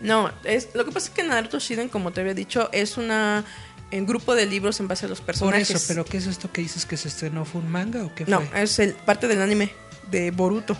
No, 0.00 0.30
es, 0.44 0.68
lo 0.74 0.84
que 0.84 0.92
pasa 0.92 1.08
es 1.08 1.14
que 1.14 1.22
Naruto 1.22 1.58
Shiden, 1.58 1.88
como 1.88 2.12
te 2.12 2.20
había 2.20 2.34
dicho, 2.34 2.68
es 2.72 2.98
una 2.98 3.46
un 3.92 4.06
grupo 4.06 4.34
de 4.34 4.46
libros 4.46 4.80
en 4.80 4.88
base 4.88 5.06
a 5.06 5.08
los 5.08 5.20
Por 5.20 5.26
personajes. 5.26 5.70
eso, 5.70 5.84
pero 5.88 6.04
¿qué 6.04 6.18
es 6.18 6.26
esto 6.26 6.52
que 6.52 6.60
dices 6.60 6.84
que 6.84 6.96
se 6.96 7.08
estrenó? 7.08 7.44
¿Fue 7.44 7.60
un 7.60 7.70
manga 7.70 8.04
o 8.04 8.14
qué 8.14 8.24
no, 8.26 8.40
fue? 8.42 8.62
es 8.62 8.78
el, 8.78 8.92
parte 8.92 9.28
del 9.28 9.40
anime 9.40 9.70
de 10.10 10.30
Boruto. 10.30 10.76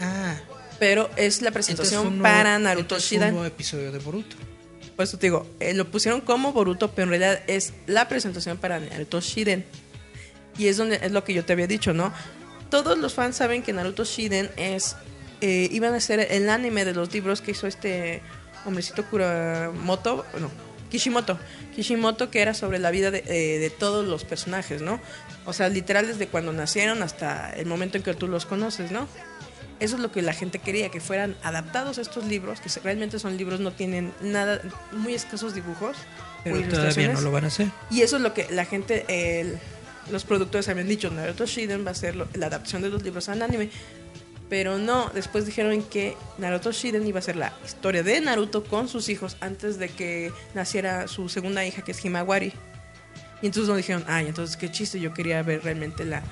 Ah, 0.00 0.34
Pero 0.78 1.10
es 1.16 1.42
la 1.42 1.50
presentación 1.50 2.20
para 2.20 2.58
Naruto 2.58 2.96
entonces 2.96 3.08
fue 3.08 3.16
un 3.18 3.22
Shiden. 3.22 3.34
nuevo 3.34 3.46
episodio 3.46 3.92
de 3.92 3.98
Boruto. 3.98 4.36
Por 4.96 5.04
eso 5.04 5.18
te 5.18 5.26
digo, 5.26 5.46
eh, 5.60 5.74
lo 5.74 5.90
pusieron 5.90 6.20
como 6.20 6.52
Boruto, 6.52 6.90
pero 6.92 7.04
en 7.04 7.20
realidad 7.20 7.42
es 7.46 7.72
la 7.86 8.08
presentación 8.08 8.58
para 8.58 8.80
Naruto 8.80 9.20
Shiden. 9.20 9.64
Y 10.58 10.68
es 10.68 10.76
donde 10.76 11.00
es 11.02 11.12
lo 11.12 11.24
que 11.24 11.32
yo 11.34 11.44
te 11.44 11.52
había 11.52 11.66
dicho, 11.66 11.92
¿no? 11.92 12.12
Todos 12.70 12.98
los 12.98 13.14
fans 13.14 13.36
saben 13.36 13.62
que 13.62 13.72
Naruto 13.72 14.04
Shiden 14.04 14.50
es 14.56 14.96
eh, 15.40 15.68
iban 15.72 15.94
a 15.94 16.00
ser 16.00 16.20
el 16.30 16.50
anime 16.50 16.84
de 16.84 16.92
los 16.92 17.12
libros 17.12 17.40
que 17.40 17.52
hizo 17.52 17.66
este 17.66 18.20
hombrecito 18.66 19.04
Kuramoto, 19.06 20.26
no, 20.38 20.50
Kishimoto. 20.90 21.38
Kishimoto 21.74 22.30
que 22.30 22.42
era 22.42 22.52
sobre 22.52 22.78
la 22.78 22.90
vida 22.90 23.10
de, 23.10 23.24
eh, 23.26 23.58
de 23.58 23.70
todos 23.70 24.06
los 24.06 24.24
personajes, 24.24 24.82
¿no? 24.82 25.00
O 25.46 25.52
sea, 25.52 25.68
literal 25.68 26.06
desde 26.06 26.26
cuando 26.26 26.52
nacieron 26.52 27.02
hasta 27.02 27.52
el 27.54 27.66
momento 27.66 27.96
en 27.96 28.02
que 28.02 28.12
tú 28.14 28.28
los 28.28 28.44
conoces, 28.44 28.90
¿no? 28.90 29.08
Eso 29.80 29.96
es 29.96 30.02
lo 30.02 30.12
que 30.12 30.20
la 30.20 30.34
gente 30.34 30.58
quería, 30.58 30.90
que 30.90 31.00
fueran 31.00 31.36
adaptados 31.42 31.96
estos 31.96 32.26
libros, 32.26 32.60
que 32.60 32.68
realmente 32.84 33.18
son 33.18 33.38
libros, 33.38 33.60
no 33.60 33.72
tienen 33.72 34.12
nada, 34.20 34.60
muy 34.92 35.14
escasos 35.14 35.54
dibujos 35.54 35.96
Pero 36.44 36.60
todavía 36.68 37.14
no 37.14 37.20
lo 37.22 37.32
van 37.32 37.44
a 37.44 37.46
hacer. 37.46 37.68
Y 37.90 38.02
eso 38.02 38.16
es 38.16 38.22
lo 38.22 38.34
que 38.34 38.46
la 38.50 38.66
gente, 38.66 39.58
los 40.12 40.24
productores 40.24 40.68
habían 40.68 40.86
dicho, 40.86 41.10
Naruto 41.10 41.46
Shiden 41.46 41.86
va 41.86 41.92
a 41.92 41.94
ser 41.94 42.14
la 42.14 42.46
adaptación 42.46 42.82
de 42.82 42.90
los 42.90 43.02
libros 43.02 43.30
al 43.30 43.40
anime. 43.40 43.70
Pero 44.50 44.78
no, 44.78 45.10
después 45.14 45.46
dijeron 45.46 45.82
que 45.84 46.16
Naruto 46.36 46.72
Shiden 46.72 47.06
iba 47.06 47.20
a 47.20 47.22
ser 47.22 47.36
la 47.36 47.52
historia 47.64 48.02
de 48.02 48.20
Naruto 48.20 48.64
con 48.64 48.88
sus 48.88 49.08
hijos 49.08 49.36
antes 49.40 49.78
de 49.78 49.88
que 49.88 50.32
naciera 50.54 51.06
su 51.06 51.28
segunda 51.28 51.64
hija, 51.64 51.82
que 51.82 51.92
es 51.92 52.04
Himawari. 52.04 52.52
Y 53.42 53.46
entonces 53.46 53.68
nos 53.68 53.76
dijeron, 53.76 54.04
ay, 54.08 54.26
entonces 54.26 54.56
qué 54.56 54.70
chiste, 54.70 54.98
yo 55.00 55.14
quería 55.14 55.42
ver 55.42 55.62
realmente 55.62 56.04
la 56.04 56.22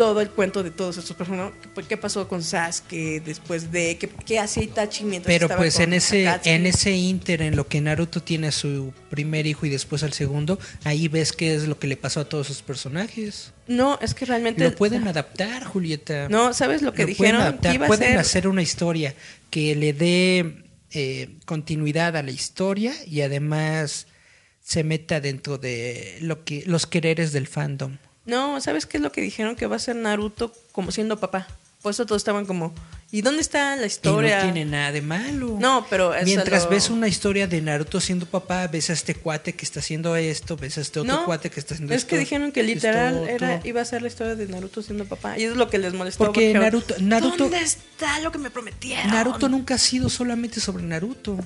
todo 0.00 0.22
el 0.22 0.30
cuento 0.30 0.62
de 0.62 0.70
todos 0.70 0.96
estos 0.96 1.14
personajes. 1.14 1.52
¿Qué, 1.86 1.98
pasó 1.98 2.26
con 2.26 2.42
Sasuke 2.42 3.22
después 3.22 3.70
de 3.70 3.98
qué, 3.98 4.08
qué 4.08 4.38
hacía 4.38 4.62
Itachi 4.62 5.04
mientras 5.04 5.30
Pero 5.30 5.44
estaba 5.44 5.60
pues 5.60 5.74
con 5.74 5.82
en 5.82 5.92
ese 5.92 6.26
Akatsuki? 6.26 6.48
en 6.48 6.64
ese 6.64 6.92
inter 6.92 7.42
en 7.42 7.54
lo 7.54 7.68
que 7.68 7.82
Naruto 7.82 8.22
tiene 8.22 8.46
a 8.46 8.50
su 8.50 8.94
primer 9.10 9.46
hijo 9.46 9.66
y 9.66 9.68
después 9.68 10.02
al 10.02 10.14
segundo, 10.14 10.58
ahí 10.84 11.08
ves 11.08 11.34
qué 11.34 11.54
es 11.54 11.68
lo 11.68 11.78
que 11.78 11.86
le 11.86 11.98
pasó 11.98 12.20
a 12.20 12.24
todos 12.24 12.46
sus 12.46 12.62
personajes. 12.62 13.52
No, 13.66 13.98
es 14.00 14.14
que 14.14 14.24
realmente 14.24 14.64
Lo 14.64 14.74
pueden 14.74 15.06
adaptar, 15.06 15.64
Julieta. 15.64 16.30
No, 16.30 16.54
¿sabes 16.54 16.80
lo 16.80 16.94
que 16.94 17.02
Lo 17.02 17.08
dijeron? 17.08 17.32
pueden 17.32 17.42
adaptar, 17.42 17.72
que 17.72 17.76
iba 17.76 17.84
a 17.84 17.88
pueden 17.88 18.08
ser 18.08 18.18
hacer 18.18 18.48
una 18.48 18.62
historia 18.62 19.14
que 19.50 19.76
le 19.76 19.92
dé 19.92 20.64
eh, 20.92 21.28
continuidad 21.44 22.16
a 22.16 22.22
la 22.22 22.30
historia 22.30 22.94
y 23.06 23.20
además 23.20 24.06
se 24.62 24.82
meta 24.82 25.20
dentro 25.20 25.58
de 25.58 26.16
lo 26.22 26.42
que 26.46 26.64
los 26.64 26.86
quereres 26.86 27.32
del 27.32 27.46
fandom. 27.46 27.98
No, 28.26 28.60
¿sabes 28.60 28.86
qué 28.86 28.98
es 28.98 29.02
lo 29.02 29.12
que 29.12 29.20
dijeron? 29.20 29.56
Que 29.56 29.66
va 29.66 29.76
a 29.76 29.80
ser 29.80 29.96
Naruto 29.96 30.52
como 30.72 30.90
siendo 30.92 31.18
papá. 31.18 31.46
Por 31.82 31.92
eso 31.92 32.04
todos 32.04 32.20
estaban 32.20 32.44
como, 32.44 32.74
¿Y 33.10 33.22
dónde 33.22 33.40
está 33.40 33.74
la 33.74 33.84
Y 33.84 33.86
historia? 33.86 34.36
no 34.36 34.52
tiene 34.52 34.70
nada 34.70 34.92
de 34.92 35.00
malo. 35.00 35.56
No, 35.58 35.86
pero 35.88 36.14
es 36.14 36.26
Mientras 36.26 36.64
lo- 36.64 36.70
ves 36.70 36.90
una 36.90 37.08
historia 37.08 37.46
de 37.46 37.60
Naruto 37.62 37.98
siendo 38.00 38.26
papá, 38.26 38.66
ves 38.68 38.90
a 38.90 38.92
este 38.92 39.14
cuate 39.14 39.54
que 39.54 39.64
está 39.64 39.80
haciendo 39.80 40.14
esto, 40.14 40.56
ves 40.58 40.76
a 40.76 40.82
este 40.82 41.00
otro 41.00 41.12
No, 41.12 41.24
cuate 41.24 41.50
que 41.50 41.58
está 41.58 41.72
haciendo 41.74 41.94
es 41.94 42.02
esto. 42.02 42.10
que 42.10 42.18
dijeron 42.18 42.52
que 42.52 42.62
literal 42.62 43.26
era, 43.28 43.60
iba 43.64 43.80
a 43.80 43.84
ser 43.86 44.02
la 44.02 44.08
historia 44.08 44.36
de 44.36 44.46
Naruto 44.46 44.82
siendo 44.82 45.06
papá. 45.06 45.38
Y 45.38 45.44
eso 45.44 45.52
es 45.52 45.58
lo 45.58 45.70
que 45.70 45.78
les 45.78 45.94
molestó. 45.94 46.26
Porque 46.26 46.52
Naruto- 46.54 46.96
Naruto- 46.98 47.36
¿Dónde 47.38 47.60
está 47.62 48.20
lo 48.20 48.30
que 48.30 48.38
me 48.38 48.50
prometieron? 48.50 49.10
Naruto 49.10 49.48
nunca 49.48 49.74
ha 49.76 49.78
sido 49.78 50.10
solamente 50.10 50.60
sobre 50.60 50.82
Naruto. 50.84 51.38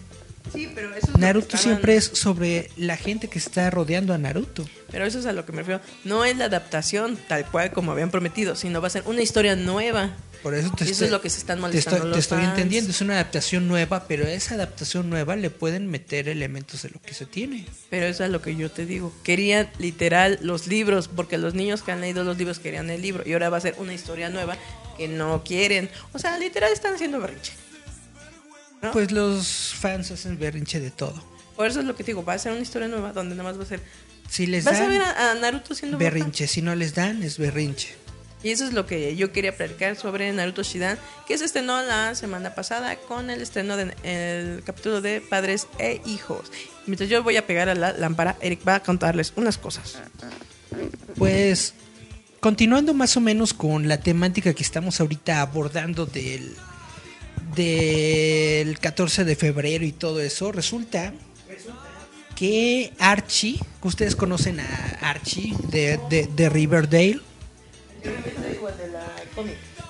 Sí, 0.53 0.71
pero 0.75 0.89
eso 0.91 0.99
es 0.99 1.09
lo 1.09 1.15
que 1.15 1.21
Naruto 1.21 1.47
estaban- 1.57 1.63
siempre 1.65 1.97
es 1.97 2.05
sobre 2.13 2.71
la 2.77 2.97
gente 2.97 3.29
que 3.29 3.39
está 3.39 3.71
rodeando 3.71 4.13
a 4.15 4.19
Naruto. 4.19 4.65
Pero 4.91 5.05
eso 5.07 5.19
es 5.19 5.27
a 5.27 5.33
lo 5.33 5.45
que 5.47 5.53
me 5.53 5.59
refiero. 5.59 5.81
No 6.05 6.25
es 6.25 6.37
la 6.37 6.45
adaptación 6.47 7.17
tal 7.29 7.47
cual 7.51 7.73
como 7.73 7.93
habían 7.93 8.11
prometido, 8.11 8.55
sino 8.55 8.81
va 8.81 8.89
a 8.89 8.91
ser 8.91 9.03
una 9.07 9.23
historia 9.23 9.57
nueva. 9.57 10.15
Por 10.43 10.55
eso 10.55 10.69
te 10.77 10.85
Y 10.85 10.89
eso 10.89 10.93
estoy, 10.93 11.07
es 11.07 11.11
lo 11.13 11.23
que 11.23 11.31
se 11.31 11.39
están 11.39 11.57
te 11.57 11.63
molestando 11.63 11.97
estoy, 11.97 12.09
los 12.11 12.17
te 12.17 12.21
estoy 12.21 12.39
fans. 12.41 12.51
entendiendo. 12.51 12.91
Es 12.91 13.01
una 13.01 13.15
adaptación 13.15 13.67
nueva, 13.67 14.05
pero 14.07 14.27
a 14.27 14.31
esa 14.31 14.55
adaptación 14.57 15.09
nueva 15.09 15.37
le 15.37 15.49
pueden 15.49 15.87
meter 15.91 16.29
elementos 16.29 16.83
de 16.83 16.91
lo 16.91 17.01
que 17.01 17.15
se 17.15 17.25
tiene. 17.25 17.65
Pero 17.89 18.05
eso 18.05 18.25
es 18.25 18.31
lo 18.31 18.43
que 18.43 18.55
yo 18.55 18.71
te 18.71 18.85
digo. 18.85 19.11
Querían 19.25 19.71
literal 19.79 20.39
los 20.43 20.67
libros, 20.67 21.09
porque 21.09 21.39
los 21.39 21.55
niños 21.55 21.81
que 21.81 21.93
han 21.93 22.03
leído 22.03 22.25
los 22.25 22.37
libros 22.37 22.59
querían 22.59 22.91
el 22.91 23.01
libro. 23.01 23.23
Y 23.27 23.33
ahora 23.33 23.49
va 23.49 23.57
a 23.57 23.61
ser 23.63 23.75
una 23.79 23.95
historia 23.95 24.29
nueva 24.29 24.59
que 24.99 25.09
no 25.09 25.43
quieren. 25.45 25.89
O 26.13 26.19
sea, 26.19 26.37
literal 26.39 26.71
están 26.75 26.93
haciendo 26.95 27.19
berrinche. 27.21 27.53
¿No? 28.85 28.93
Pues 28.93 29.11
los 29.11 29.75
fans 29.75 30.11
hacen 30.11 30.39
berrinche 30.39 30.79
de 30.79 30.91
todo. 30.91 31.23
Por 31.57 31.67
eso 31.67 31.81
es 31.81 31.87
lo 31.87 31.97
que 31.97 32.05
te 32.05 32.09
digo. 32.09 32.25
Va 32.25 32.35
a 32.35 32.39
ser 32.39 32.53
una 32.53 32.61
historia 32.61 32.89
nueva 32.89 33.13
donde 33.13 33.35
nada 33.35 33.49
más 33.49 33.59
va 33.59 33.63
a 33.63 33.67
ser. 33.67 33.81
Si 34.29 34.47
les 34.47 34.65
Vas 34.65 34.77
a 34.77 34.81
dan 34.81 34.91
ver 34.91 35.03
a, 35.03 35.31
a 35.31 35.35
Naruto 35.35 35.75
siendo 35.75 35.99
berrinche, 35.99 36.47
si 36.47 36.63
no 36.63 36.75
les 36.75 36.95
dan, 36.95 37.23
es 37.23 37.39
berrinche. 37.39 37.95
Y 38.45 38.51
eso 38.51 38.67
es 38.67 38.75
lo 38.75 38.85
que 38.85 39.17
yo 39.17 39.33
quería 39.33 39.57
platicar 39.57 39.97
sobre 39.97 40.31
Naruto 40.31 40.63
Shidan, 40.63 40.99
que 41.27 41.39
se 41.39 41.47
estrenó 41.47 41.81
la 41.83 42.15
semana 42.15 42.55
pasada 42.55 42.97
con 42.97 43.31
el 43.31 43.41
estreno 43.41 43.75
del 43.79 44.63
capítulo 44.65 45.01
de 45.01 45.23
Padres 45.23 45.67
e 45.79 46.03
Hijos. 46.05 46.53
Mientras 46.87 47.09
yo 47.09 47.23
voy 47.23 47.39
a 47.39 47.47
pegar 47.47 47.71
a 47.71 47.75
la 47.75 47.95
lámpara, 47.95 48.37
Eric 48.43 48.61
va 48.69 48.75
a 48.75 48.83
contarles 48.83 49.33
unas 49.37 49.57
cosas. 49.57 49.97
Pues 51.17 51.73
continuando 52.41 52.93
más 52.93 53.17
o 53.17 53.23
menos 53.23 53.55
con 53.55 53.89
la 53.89 54.01
temática 54.01 54.53
que 54.53 54.63
estamos 54.63 55.01
ahorita 55.01 55.41
abordando 55.41 56.05
del, 56.05 56.55
del 57.55 58.79
14 58.79 59.25
de 59.25 59.37
febrero 59.37 59.85
y 59.85 59.93
todo 59.93 60.21
eso, 60.21 60.53
resulta 60.53 61.13
que 62.35 62.93
Archie, 62.99 63.61
que 63.81 63.89
ustedes 63.89 64.17
conocen 64.17 64.61
a 64.61 64.99
Archie 65.01 65.55
de, 65.69 65.99
de, 66.11 66.27
de 66.27 66.49
Riverdale, 66.49 67.21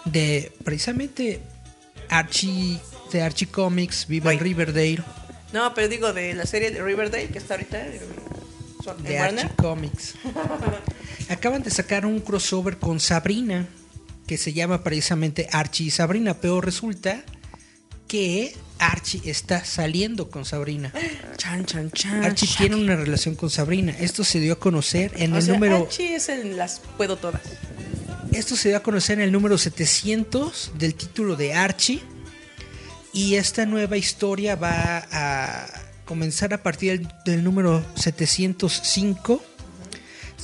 de 0.04 0.52
precisamente 0.62 1.40
Archie 2.08 2.80
de 3.12 3.22
Archie 3.22 3.46
Comics, 3.48 4.06
vive 4.06 4.32
en. 4.32 4.40
Riverdale, 4.40 5.02
No, 5.52 5.72
pero 5.74 5.88
digo 5.88 6.12
de 6.12 6.34
la 6.34 6.46
serie 6.46 6.70
de 6.70 6.82
Riverdale, 6.82 7.28
que 7.28 7.38
está 7.38 7.54
ahorita 7.54 7.86
en 7.86 8.00
de 9.02 9.14
Warner. 9.14 9.44
Archie 9.46 9.56
Comics. 9.56 10.14
Acaban 11.28 11.62
de 11.62 11.70
sacar 11.70 12.04
un 12.04 12.20
crossover 12.20 12.78
con 12.78 13.00
Sabrina, 13.00 13.66
que 14.26 14.36
se 14.36 14.52
llama 14.52 14.82
precisamente 14.82 15.48
Archie 15.52 15.86
y 15.86 15.90
Sabrina, 15.90 16.34
pero 16.34 16.60
resulta 16.60 17.24
que 18.08 18.54
Archie 18.78 19.22
está 19.30 19.64
saliendo 19.64 20.28
con 20.30 20.44
Sabrina. 20.44 20.92
Chan, 21.36 21.64
chan, 21.64 21.90
chan. 21.90 22.24
Archie 22.24 22.48
tiene 22.56 22.76
una 22.76 22.96
relación 22.96 23.34
con 23.34 23.50
Sabrina. 23.50 23.94
Esto 23.98 24.24
se 24.24 24.40
dio 24.40 24.54
a 24.54 24.58
conocer 24.58 25.12
en 25.16 25.32
O 25.32 25.36
el 25.36 25.42
sea, 25.42 25.54
número 25.54 25.76
Archie 25.76 26.14
es 26.16 26.28
el 26.28 26.56
las 26.56 26.80
puedo 26.96 27.16
todas. 27.16 27.40
esto 28.32 28.56
se 28.56 28.68
dio 28.68 28.78
a 28.78 28.82
conocer 28.82 29.18
en 29.18 29.24
el 29.24 29.32
número 29.32 29.56
700 29.58 30.72
del 30.78 30.94
título 30.94 31.36
de 31.36 31.54
Archie. 31.54 32.02
Y 33.12 33.36
esta 33.36 33.64
nueva 33.64 33.96
historia 33.96 34.56
va 34.56 35.06
a 35.12 35.66
comenzar 36.04 36.52
a 36.52 36.62
partir 36.62 36.98
del, 36.98 37.08
del 37.24 37.44
número 37.44 37.84
705. 37.94 39.42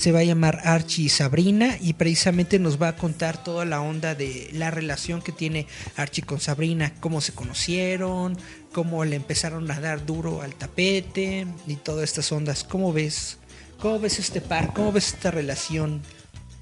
Se 0.01 0.13
va 0.13 0.21
a 0.21 0.25
llamar 0.25 0.63
Archie 0.65 1.05
y 1.05 1.09
Sabrina 1.11 1.77
y 1.79 1.93
precisamente 1.93 2.59
nos 2.59 2.81
va 2.81 2.89
a 2.89 2.97
contar 2.97 3.45
toda 3.45 3.67
la 3.67 3.83
onda 3.83 4.15
de 4.15 4.49
la 4.55 4.71
relación 4.71 5.21
que 5.21 5.31
tiene 5.31 5.67
Archie 5.95 6.25
con 6.25 6.41
Sabrina, 6.41 6.95
cómo 7.01 7.21
se 7.21 7.35
conocieron, 7.35 8.39
cómo 8.73 9.05
le 9.05 9.17
empezaron 9.17 9.71
a 9.71 9.79
dar 9.79 10.07
duro 10.07 10.41
al 10.41 10.55
tapete 10.55 11.47
y 11.67 11.77
todas 11.77 12.05
estas 12.05 12.33
ondas. 12.33 12.65
¿Cómo 12.65 12.95
ves? 12.95 13.37
¿Cómo 13.79 14.01
ves 14.01 14.19
este 14.19 14.41
par? 14.41 14.73
¿Cómo 14.73 14.91
ves 14.91 15.09
esta 15.09 15.31
relación? 15.31 16.01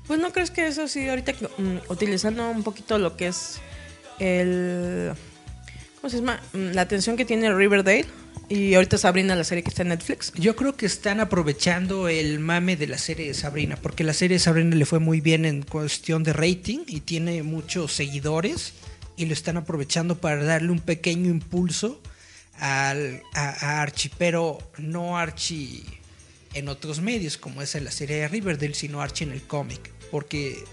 Pues 0.09 0.19
no 0.19 0.33
crees 0.33 0.51
que 0.51 0.67
eso 0.67 0.89
sí, 0.89 1.09
ahorita 1.09 1.33
mm, 1.59 1.93
utilizando 1.93 2.51
un 2.51 2.65
poquito 2.65 2.99
lo 2.99 3.17
que 3.17 3.29
es 3.29 3.61
el. 4.19 5.13
¿Cómo 6.01 6.11
se 6.11 6.17
llama? 6.17 6.41
Mm, 6.55 6.73
La 6.73 6.83
atención 6.83 7.17
que 7.17 7.25
tiene 7.25 7.55
Riverdale. 7.55 8.07
Y 8.51 8.75
ahorita 8.75 8.97
Sabrina, 8.97 9.35
la 9.35 9.45
serie 9.45 9.63
que 9.63 9.69
está 9.69 9.83
en 9.83 9.89
Netflix. 9.89 10.33
Yo 10.35 10.57
creo 10.57 10.75
que 10.75 10.87
están 10.87 11.21
aprovechando 11.21 12.09
el 12.09 12.39
mame 12.39 12.77
de 12.77 12.87
la 12.87 12.97
serie 12.97 13.27
de 13.27 13.35
Sabrina, 13.35 13.77
porque 13.77 14.05
la 14.05 14.15
serie 14.15 14.37
de 14.37 14.39
Sabrina 14.39 14.75
le 14.75 14.87
fue 14.87 15.01
muy 15.01 15.21
bien 15.21 15.45
en 15.45 15.63
cuestión 15.63 16.25
de 16.25 16.33
rating 16.33 16.79
y 16.87 17.01
tiene 17.01 17.43
muchos 17.43 17.93
seguidores 17.93 18.73
y 19.19 19.27
lo 19.27 19.35
están 19.35 19.59
aprovechando 19.59 20.19
para 20.19 20.43
darle 20.43 20.71
un 20.71 20.81
pequeño 20.81 21.31
impulso 21.31 22.01
al, 22.59 23.23
a, 23.35 23.83
Archie, 23.83 24.11
pero 24.17 24.59
no 24.79 25.19
Archie 25.19 25.85
en 26.55 26.69
otros 26.69 27.03
medios 27.03 27.37
como 27.37 27.61
es 27.61 27.75
en 27.75 27.85
la 27.85 27.91
serie 27.91 28.17
de 28.17 28.29
Riverdale, 28.29 28.75
sino 28.75 29.03
Archie 29.03 29.27
en 29.27 29.33
el 29.33 29.43
cómic, 29.43 29.91
porque 30.11 30.65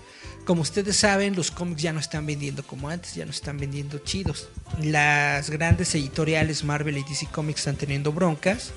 como 0.46 0.62
ustedes 0.62 0.96
saben, 0.96 1.36
los 1.36 1.50
cómics 1.50 1.82
ya 1.82 1.92
no 1.92 2.00
están 2.00 2.26
vendiendo 2.26 2.64
como 2.64 2.88
antes, 2.90 3.16
ya 3.16 3.26
no 3.26 3.32
están 3.32 3.58
vendiendo 3.58 3.98
chidos. 3.98 4.48
Las 4.82 5.50
grandes 5.50 5.94
editoriales 5.96 6.64
Marvel 6.64 6.98
y 6.98 7.04
DC 7.04 7.28
Comics 7.32 7.62
están 7.62 7.76
teniendo 7.76 8.12
broncas. 8.12 8.72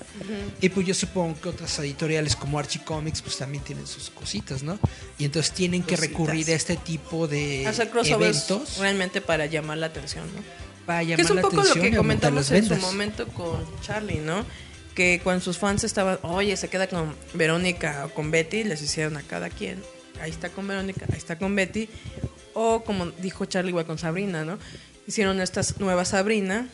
Y 0.60 0.70
pues 0.70 0.86
yo 0.86 0.94
supongo 0.94 1.38
que 1.40 1.50
otras 1.50 1.78
editoriales 1.78 2.36
como 2.36 2.58
Archie 2.58 2.82
Comics 2.82 3.20
pues 3.22 3.36
también 3.36 3.62
tienen 3.62 3.86
sus 3.86 4.08
cositas, 4.10 4.62
¿no? 4.62 4.78
Y 5.18 5.26
entonces 5.26 5.52
tienen 5.52 5.82
que 5.82 5.96
recurrir 5.96 6.48
a 6.50 6.54
este 6.54 6.76
tipo 6.76 7.28
de 7.28 7.66
Hacer 7.66 7.90
crossovers 7.90 8.50
eventos 8.50 8.78
realmente 8.78 9.20
para 9.20 9.46
llamar 9.46 9.78
la 9.78 9.86
atención, 9.86 10.24
¿no? 10.34 10.42
para 10.86 11.02
llamar 11.02 11.16
Que 11.16 11.22
es 11.22 11.30
un 11.30 11.36
la 11.36 11.42
poco 11.42 11.56
lo 11.56 11.62
atención 11.62 11.90
que 11.90 11.96
comentamos 11.96 12.50
en 12.50 12.66
su 12.66 12.76
momento 12.76 13.28
con 13.28 13.66
Charlie, 13.82 14.20
¿no? 14.20 14.46
Que 14.94 15.20
cuando 15.22 15.44
sus 15.44 15.58
fans 15.58 15.84
estaban, 15.84 16.18
oye, 16.22 16.56
se 16.56 16.68
queda 16.68 16.86
con 16.86 17.14
Verónica 17.34 18.06
o 18.06 18.14
con 18.14 18.30
Betty, 18.30 18.64
les 18.64 18.80
hicieron 18.80 19.18
a 19.18 19.22
cada 19.22 19.50
quien. 19.50 19.82
Ahí 20.20 20.30
está 20.30 20.48
con 20.50 20.66
Verónica, 20.66 21.06
ahí 21.10 21.18
está 21.18 21.38
con 21.38 21.54
Betty. 21.54 21.88
O 22.54 22.82
como 22.84 23.06
dijo 23.06 23.44
Charlie 23.44 23.70
igual 23.70 23.86
con 23.86 23.98
Sabrina, 23.98 24.44
¿no? 24.44 24.58
Hicieron 25.06 25.40
esta 25.40 25.62
nueva 25.78 26.04
Sabrina 26.04 26.68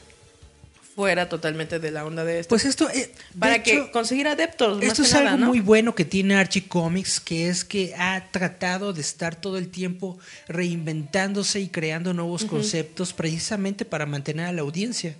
fuera 0.95 1.29
totalmente 1.29 1.79
de 1.79 1.91
la 1.91 2.05
onda 2.05 2.25
de 2.25 2.41
esto. 2.41 2.51
Pues 2.51 2.65
esto, 2.65 2.89
eh, 2.91 3.11
para 3.39 3.57
hecho, 3.57 3.87
que 3.87 3.91
conseguir 3.91 4.29
adeptos. 4.29 4.79
más 4.79 4.87
Esto 4.87 5.03
que 5.03 5.09
es 5.09 5.15
nada, 5.15 5.33
algo 5.33 5.41
¿no? 5.41 5.47
muy 5.49 5.61
bueno 5.61 5.95
que 5.95 6.05
tiene 6.05 6.37
Archie 6.37 6.69
Comics, 6.69 7.21
que 7.21 7.49
es 7.49 7.65
que 7.65 7.95
ha 7.97 8.31
tratado 8.31 8.93
de 8.93 9.01
estar 9.01 9.35
todo 9.35 9.59
el 9.59 9.69
tiempo 9.69 10.19
reinventándose 10.49 11.61
y 11.61 11.69
creando 11.69 12.15
nuevos 12.15 12.45
conceptos 12.45 13.13
precisamente 13.13 13.85
para 13.85 14.07
mantener 14.07 14.47
a 14.47 14.53
la 14.53 14.63
audiencia. 14.63 15.17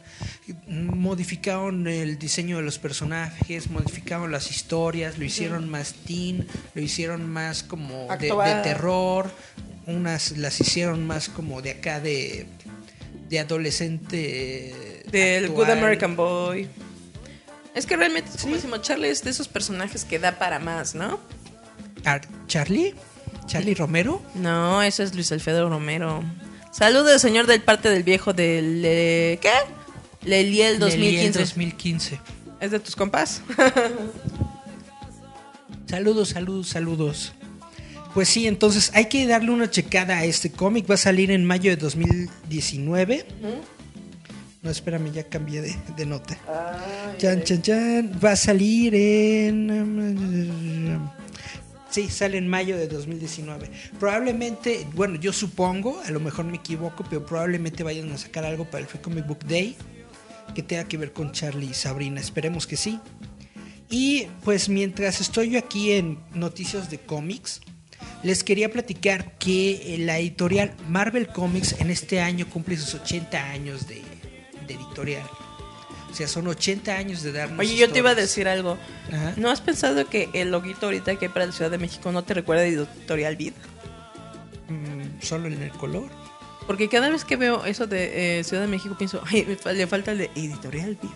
Modificaron 0.69 1.87
el 1.89 2.19
diseño 2.19 2.59
de 2.59 2.63
los 2.63 2.79
personajes, 2.79 3.71
modificaron 3.71 4.31
las 4.31 4.51
historias, 4.51 5.19
lo 5.19 5.25
hicieron 5.25 5.69
más 5.69 5.95
teen, 6.07 6.47
lo 6.75 6.83
hicieron 6.83 7.29
más 7.29 7.63
como 7.63 8.07
de, 8.19 8.29
terror, 8.63 9.31
unas 9.87 10.37
las 10.39 10.61
hicieron 10.61 11.07
más 11.07 11.29
como 11.29 11.63
de 11.63 11.73
acá 11.73 12.01
de, 12.01 12.47
de 13.29 13.41
adolescente. 13.41 15.03
Del 15.11 15.47
actual. 15.47 15.67
Good 15.67 15.71
American 15.79 16.17
Boy. 16.17 16.69
Es 17.75 17.87
que 17.87 17.97
realmente, 17.97 18.31
como 18.41 18.55
decimos, 18.55 18.83
Charlie 18.83 19.09
es 19.09 19.23
de 19.25 19.31
esos 19.31 19.49
personajes 19.49 20.05
que 20.05 20.19
da 20.19 20.39
para 20.39 20.59
más, 20.59 20.95
¿no? 20.95 21.19
Ar- 22.05 22.27
¿Charlie? 22.47 22.95
¿Charlie 23.47 23.75
Romero? 23.75 24.23
No, 24.35 24.83
ese 24.83 25.03
es 25.03 25.15
Luis 25.15 25.31
Alfredo 25.33 25.69
Romero. 25.69 26.23
Saludos, 26.73 27.21
señor 27.21 27.47
del 27.47 27.63
parte 27.63 27.89
del 27.91 28.03
viejo 28.03 28.33
del... 28.33 28.83
eh, 28.85 29.39
¿Qué? 29.41 29.51
Leliel 30.23 30.79
Leliel 30.79 30.81
2015. 30.81 31.39
2015. 31.41 32.21
¿Es 32.61 32.71
de 32.71 32.81
tus 32.81 32.97
compas? 32.97 33.43
Saludos, 35.87 36.31
saludos, 36.31 36.69
saludos. 36.69 37.33
Pues 38.15 38.29
sí, 38.29 38.47
entonces 38.47 38.93
hay 38.95 39.07
que 39.07 39.27
darle 39.27 39.51
una 39.51 39.69
checada 39.69 40.19
a 40.19 40.25
este 40.25 40.51
cómic. 40.51 40.89
Va 40.89 40.95
a 40.95 40.99
salir 40.99 41.33
en 41.33 41.45
mayo 41.45 41.71
de 41.71 41.77
2019. 41.77 43.27
No, 44.63 44.71
espérame, 44.71 45.13
ya 45.13 45.25
cambié 45.25 45.61
de, 45.61 45.77
de 45.97 46.07
nota. 46.07 46.39
Chan, 47.19 47.43
chan, 47.43 47.61
chan. 47.61 48.21
Va 48.25 48.33
a 48.33 48.37
salir 48.37 48.95
en... 48.95 51.11
Sí, 51.91 52.09
sale 52.09 52.39
en 52.39 52.49
mayo 52.49 52.77
de 52.77 52.89
2019. 52.89 53.71
Probablemente, 54.01 54.87
bueno, 54.95 55.17
yo 55.17 55.33
supongo, 55.33 56.01
a 56.05 56.11
lo 56.11 56.19
mejor 56.19 56.45
me 56.45 56.57
equivoco, 56.57 57.05
pero 57.09 57.25
probablemente 57.27 57.83
vayan 57.83 58.11
a 58.11 58.19
sacar 58.19 58.45
algo 58.45 58.65
para 58.65 58.81
el 58.81 58.87
Free 58.87 59.01
Comic 59.01 59.27
Book 59.27 59.45
Day 59.47 59.77
que 60.55 60.63
tenga 60.63 60.85
que 60.85 60.97
ver 60.97 61.13
con 61.13 61.33
Charlie 61.33 61.71
y 61.71 61.75
Sabrina. 61.75 62.21
Esperemos 62.21 62.67
que 62.67 62.77
sí. 62.77 63.01
Y 63.91 64.27
pues 64.45 64.69
mientras 64.69 65.21
estoy 65.21 65.51
yo 65.51 65.59
aquí 65.59 65.93
en 65.93 66.19
noticias 66.33 66.91
de 66.91 66.99
cómics, 66.99 67.61
les 68.25 68.43
quería 68.43 68.73
platicar 68.73 69.39
que 69.39 69.95
eh, 69.95 69.99
la 69.99 70.19
editorial 70.19 70.75
Marvel 70.89 71.29
Comics 71.29 71.79
en 71.79 71.91
este 71.91 72.21
año 72.21 72.49
cumple 72.49 72.77
sus 72.77 72.95
80 72.95 73.51
años 73.51 73.87
de, 73.87 74.03
de 74.67 74.75
editorial. 74.75 75.29
O 76.11 76.15
sea, 76.15 76.27
son 76.27 76.47
80 76.47 76.97
años 76.97 77.23
de 77.23 77.33
darnos 77.33 77.59
Oye, 77.59 77.77
yo 77.77 77.91
te 77.91 77.99
iba 77.99 78.11
a 78.11 78.15
decir 78.15 78.49
algo. 78.49 78.79
Ajá. 79.13 79.35
¿No 79.37 79.51
has 79.51 79.61
pensado 79.61 80.09
que 80.09 80.31
el 80.33 80.51
loguito 80.51 80.87
ahorita 80.87 81.17
que 81.17 81.27
hay 81.27 81.33
para 81.33 81.47
la 81.47 81.53
Ciudad 81.53 81.71
de 81.71 81.79
México 81.79 82.13
no 82.13 82.25
te 82.25 82.35
recuerda 82.35 82.63
a 82.63 82.67
Editorial 82.67 83.37
Vid? 83.37 83.53
Mm, 84.69 85.21
solo 85.21 85.49
en 85.49 85.63
el 85.63 85.73
color. 85.73 86.09
Porque 86.67 86.89
cada 86.89 87.11
vez 87.11 87.25
que 87.25 87.37
veo 87.37 87.67
eso 87.67 87.87
de 87.87 88.39
eh, 88.39 88.45
Ciudad 88.45 88.63
de 88.63 88.69
México 88.69 88.97
pienso, 88.97 89.23
ay, 89.27 89.45
le 89.75 89.87
falta 89.87 90.13
el 90.13 90.19
de 90.19 90.31
Editorial 90.35 90.97
Vid. 91.03 91.11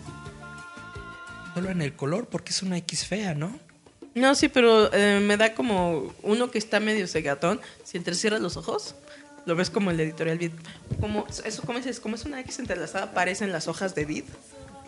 Solo 1.55 1.71
en 1.71 1.81
el 1.81 1.93
color, 1.93 2.27
porque 2.27 2.51
es 2.51 2.61
una 2.61 2.77
X 2.77 3.05
fea, 3.05 3.33
¿no? 3.33 3.57
No, 4.19 4.35
sí, 4.35 4.49
pero 4.49 4.91
eh, 4.93 5.19
me 5.21 5.37
da 5.37 5.53
como 5.53 6.13
uno 6.23 6.51
que 6.51 6.57
está 6.57 6.79
medio 6.79 7.07
cegatón. 7.07 7.61
Si 7.83 7.97
entrecierras 7.97 8.41
los 8.41 8.57
ojos, 8.57 8.95
lo 9.45 9.55
ves 9.55 9.69
como 9.69 9.91
el 9.91 9.99
Editorial 9.99 10.37
Vid. 10.37 10.51
Como, 10.99 11.25
eso, 11.45 11.63
¿cómo 11.65 11.77
dices? 11.77 11.99
Como 11.99 12.15
es 12.15 12.25
una 12.25 12.39
X 12.41 12.59
entrelazada, 12.59 13.05
aparecen 13.05 13.51
las 13.51 13.67
hojas 13.67 13.95
de 13.95 14.05
Vid. 14.05 14.25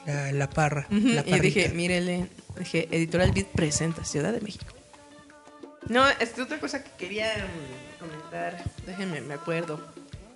La, 0.05 0.31
la 0.31 0.49
parra. 0.49 0.87
La 0.89 1.23
y 1.25 1.39
dije, 1.39 1.69
mírele, 1.69 2.27
dije, 2.57 2.87
Editorial 2.91 3.31
Vid 3.31 3.45
presenta 3.53 4.03
Ciudad 4.03 4.33
de 4.33 4.41
México. 4.41 4.65
No, 5.87 6.07
este, 6.19 6.41
otra 6.41 6.59
cosa 6.59 6.83
que 6.83 6.91
quería 6.97 7.27
mm, 7.27 7.99
comentar, 7.99 8.63
déjenme, 8.85 9.21
me 9.21 9.33
acuerdo. 9.33 9.79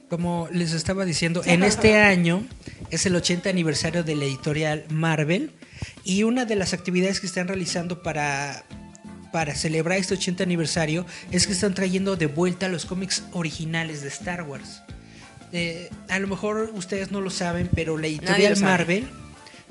Como 0.09 0.47
les 0.51 0.73
estaba 0.73 1.03
diciendo, 1.03 1.41
en 1.45 1.63
este 1.63 1.97
año 1.97 2.45
es 2.91 3.05
el 3.05 3.15
80 3.15 3.49
aniversario 3.49 4.03
de 4.03 4.15
la 4.15 4.25
editorial 4.25 4.85
Marvel 4.89 5.51
y 6.03 6.23
una 6.23 6.45
de 6.45 6.55
las 6.55 6.73
actividades 6.73 7.19
que 7.19 7.25
están 7.25 7.47
realizando 7.47 8.03
para, 8.03 8.65
para 9.35 9.53
celebrar 9.53 9.97
este 9.97 10.13
80 10.13 10.43
aniversario 10.43 11.05
es 11.29 11.45
que 11.45 11.51
están 11.51 11.73
trayendo 11.73 12.15
de 12.15 12.27
vuelta 12.27 12.69
los 12.69 12.85
cómics 12.85 13.21
originales 13.33 14.01
de 14.01 14.07
Star 14.07 14.43
Wars. 14.43 14.81
Eh, 15.51 15.89
a 16.07 16.19
lo 16.19 16.29
mejor 16.29 16.71
ustedes 16.73 17.11
no 17.11 17.19
lo 17.19 17.29
saben, 17.29 17.69
pero 17.75 17.97
la 17.97 18.07
editorial. 18.07 18.57
Marvel 18.61 19.09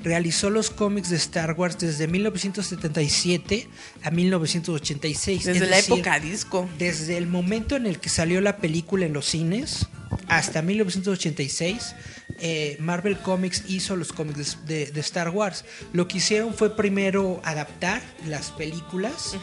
realizó 0.02 0.50
los 0.50 0.70
cómics 0.70 1.10
de 1.10 1.16
Star 1.16 1.52
Wars 1.52 1.78
desde 1.78 2.08
1977 2.08 3.68
a 4.02 4.10
1986. 4.10 5.44
Desde 5.44 5.64
es 5.64 5.70
la 5.70 5.76
decir, 5.76 5.94
época 5.94 6.20
disco. 6.20 6.68
desde 6.78 7.16
el 7.16 7.26
momento 7.26 7.76
en 7.76 7.86
el 7.86 7.98
que 8.00 8.08
salió 8.08 8.40
la 8.40 8.56
película 8.58 9.06
en 9.06 9.12
los 9.12 9.26
cines 9.26 9.86
hasta 10.28 10.62
1986, 10.62 11.94
eh, 12.40 12.76
Marvel 12.80 13.18
Comics 13.18 13.64
hizo 13.68 13.96
los 13.96 14.12
cómics 14.12 14.58
de, 14.66 14.86
de 14.86 15.00
Star 15.00 15.30
Wars. 15.30 15.64
Lo 15.92 16.08
que 16.08 16.18
hicieron 16.18 16.54
fue 16.54 16.76
primero 16.76 17.40
adaptar 17.44 18.02
las 18.26 18.50
películas 18.52 19.36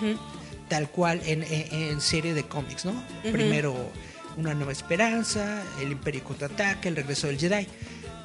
tal 0.70 0.90
cual 0.90 1.22
en, 1.26 1.44
en- 1.44 1.74
en 1.74 2.02
serie 2.02 2.34
de 2.34 2.44
cómics, 2.44 2.86
¿no? 2.86 3.04
Primero 3.32 3.92
Una 4.38 4.54
Nueva 4.54 4.72
Esperanza, 4.72 5.62
El 5.82 5.92
Imperio 5.92 6.24
Contraataca, 6.24 6.88
El 6.88 6.96
Regreso 6.96 7.28
del 7.28 7.38
Jedi. 7.38 7.68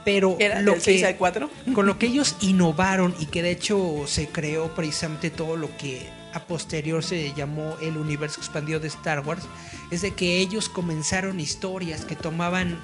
Pero 0.06 0.38
¿Qué 0.38 0.44
era? 0.46 0.62
lo 0.62 0.72
¿Del 0.72 0.80
6 0.80 1.00
que, 1.00 1.06
al 1.06 1.16
4? 1.16 1.50
con 1.74 1.84
lo 1.84 1.98
que 1.98 2.06
ellos 2.06 2.36
innovaron 2.40 3.14
y 3.18 3.26
que 3.26 3.42
de 3.42 3.50
hecho 3.50 4.04
se 4.06 4.28
creó 4.28 4.74
precisamente 4.74 5.30
todo 5.30 5.56
lo 5.56 5.76
que 5.76 6.08
a 6.32 6.46
posterior 6.46 7.02
se 7.02 7.32
llamó 7.34 7.76
el 7.82 7.96
universo 7.96 8.40
expandido 8.40 8.78
de 8.78 8.88
Star 8.88 9.26
Wars, 9.26 9.42
es 9.90 10.02
de 10.02 10.14
que 10.14 10.38
ellos 10.38 10.68
comenzaron 10.68 11.40
historias 11.40 12.04
que 12.04 12.14
tomaban 12.14 12.78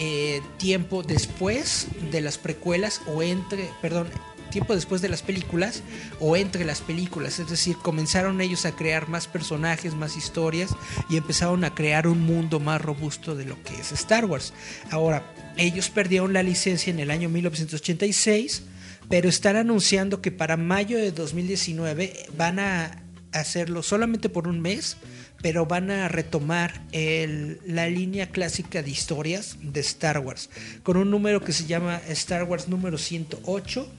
eh, 0.00 0.42
tiempo 0.56 1.02
después 1.02 1.86
de 2.10 2.20
las 2.22 2.38
precuelas 2.38 3.02
o 3.06 3.22
entre, 3.22 3.70
perdón, 3.80 4.08
tiempo 4.52 4.74
después 4.76 5.02
de 5.02 5.08
las 5.08 5.22
películas 5.22 5.82
o 6.20 6.36
entre 6.36 6.64
las 6.64 6.80
películas, 6.80 7.40
es 7.40 7.48
decir, 7.48 7.76
comenzaron 7.76 8.40
ellos 8.40 8.64
a 8.66 8.76
crear 8.76 9.08
más 9.08 9.26
personajes, 9.26 9.94
más 9.94 10.16
historias 10.16 10.70
y 11.10 11.16
empezaron 11.16 11.64
a 11.64 11.74
crear 11.74 12.06
un 12.06 12.20
mundo 12.20 12.60
más 12.60 12.80
robusto 12.80 13.34
de 13.34 13.46
lo 13.46 13.60
que 13.64 13.74
es 13.74 13.90
Star 13.90 14.26
Wars. 14.26 14.52
Ahora, 14.90 15.24
ellos 15.56 15.90
perdieron 15.90 16.32
la 16.32 16.44
licencia 16.44 16.92
en 16.92 17.00
el 17.00 17.10
año 17.10 17.28
1986, 17.28 18.62
pero 19.08 19.28
están 19.28 19.56
anunciando 19.56 20.20
que 20.20 20.30
para 20.30 20.56
mayo 20.56 20.98
de 20.98 21.10
2019 21.10 22.26
van 22.36 22.60
a 22.60 23.02
hacerlo 23.32 23.82
solamente 23.82 24.28
por 24.28 24.46
un 24.46 24.60
mes, 24.60 24.98
pero 25.40 25.66
van 25.66 25.90
a 25.90 26.08
retomar 26.08 26.82
la 26.92 27.88
línea 27.88 28.30
clásica 28.30 28.82
de 28.82 28.90
historias 28.90 29.56
de 29.60 29.80
Star 29.80 30.18
Wars, 30.18 30.50
con 30.82 30.96
un 30.96 31.10
número 31.10 31.40
que 31.40 31.52
se 31.52 31.66
llama 31.66 32.00
Star 32.08 32.44
Wars 32.44 32.68
número 32.68 32.98
108, 32.98 33.90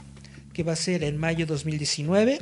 que 0.53 0.63
va 0.63 0.73
a 0.73 0.77
ser 0.77 1.03
en 1.03 1.17
mayo 1.17 1.45
2019. 1.45 2.39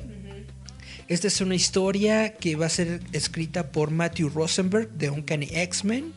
Esta 1.08 1.28
es 1.28 1.42
una 1.42 1.56
historia 1.56 2.36
que 2.36 2.56
va 2.56 2.68
a 2.68 2.70
ser 2.70 3.02
escrita 3.12 3.72
por 3.72 3.92
Matthew 3.92 4.30
Rosenberg 4.30 4.90
de 4.92 5.10
Uncanny 5.10 5.50
X-Men. 5.52 6.14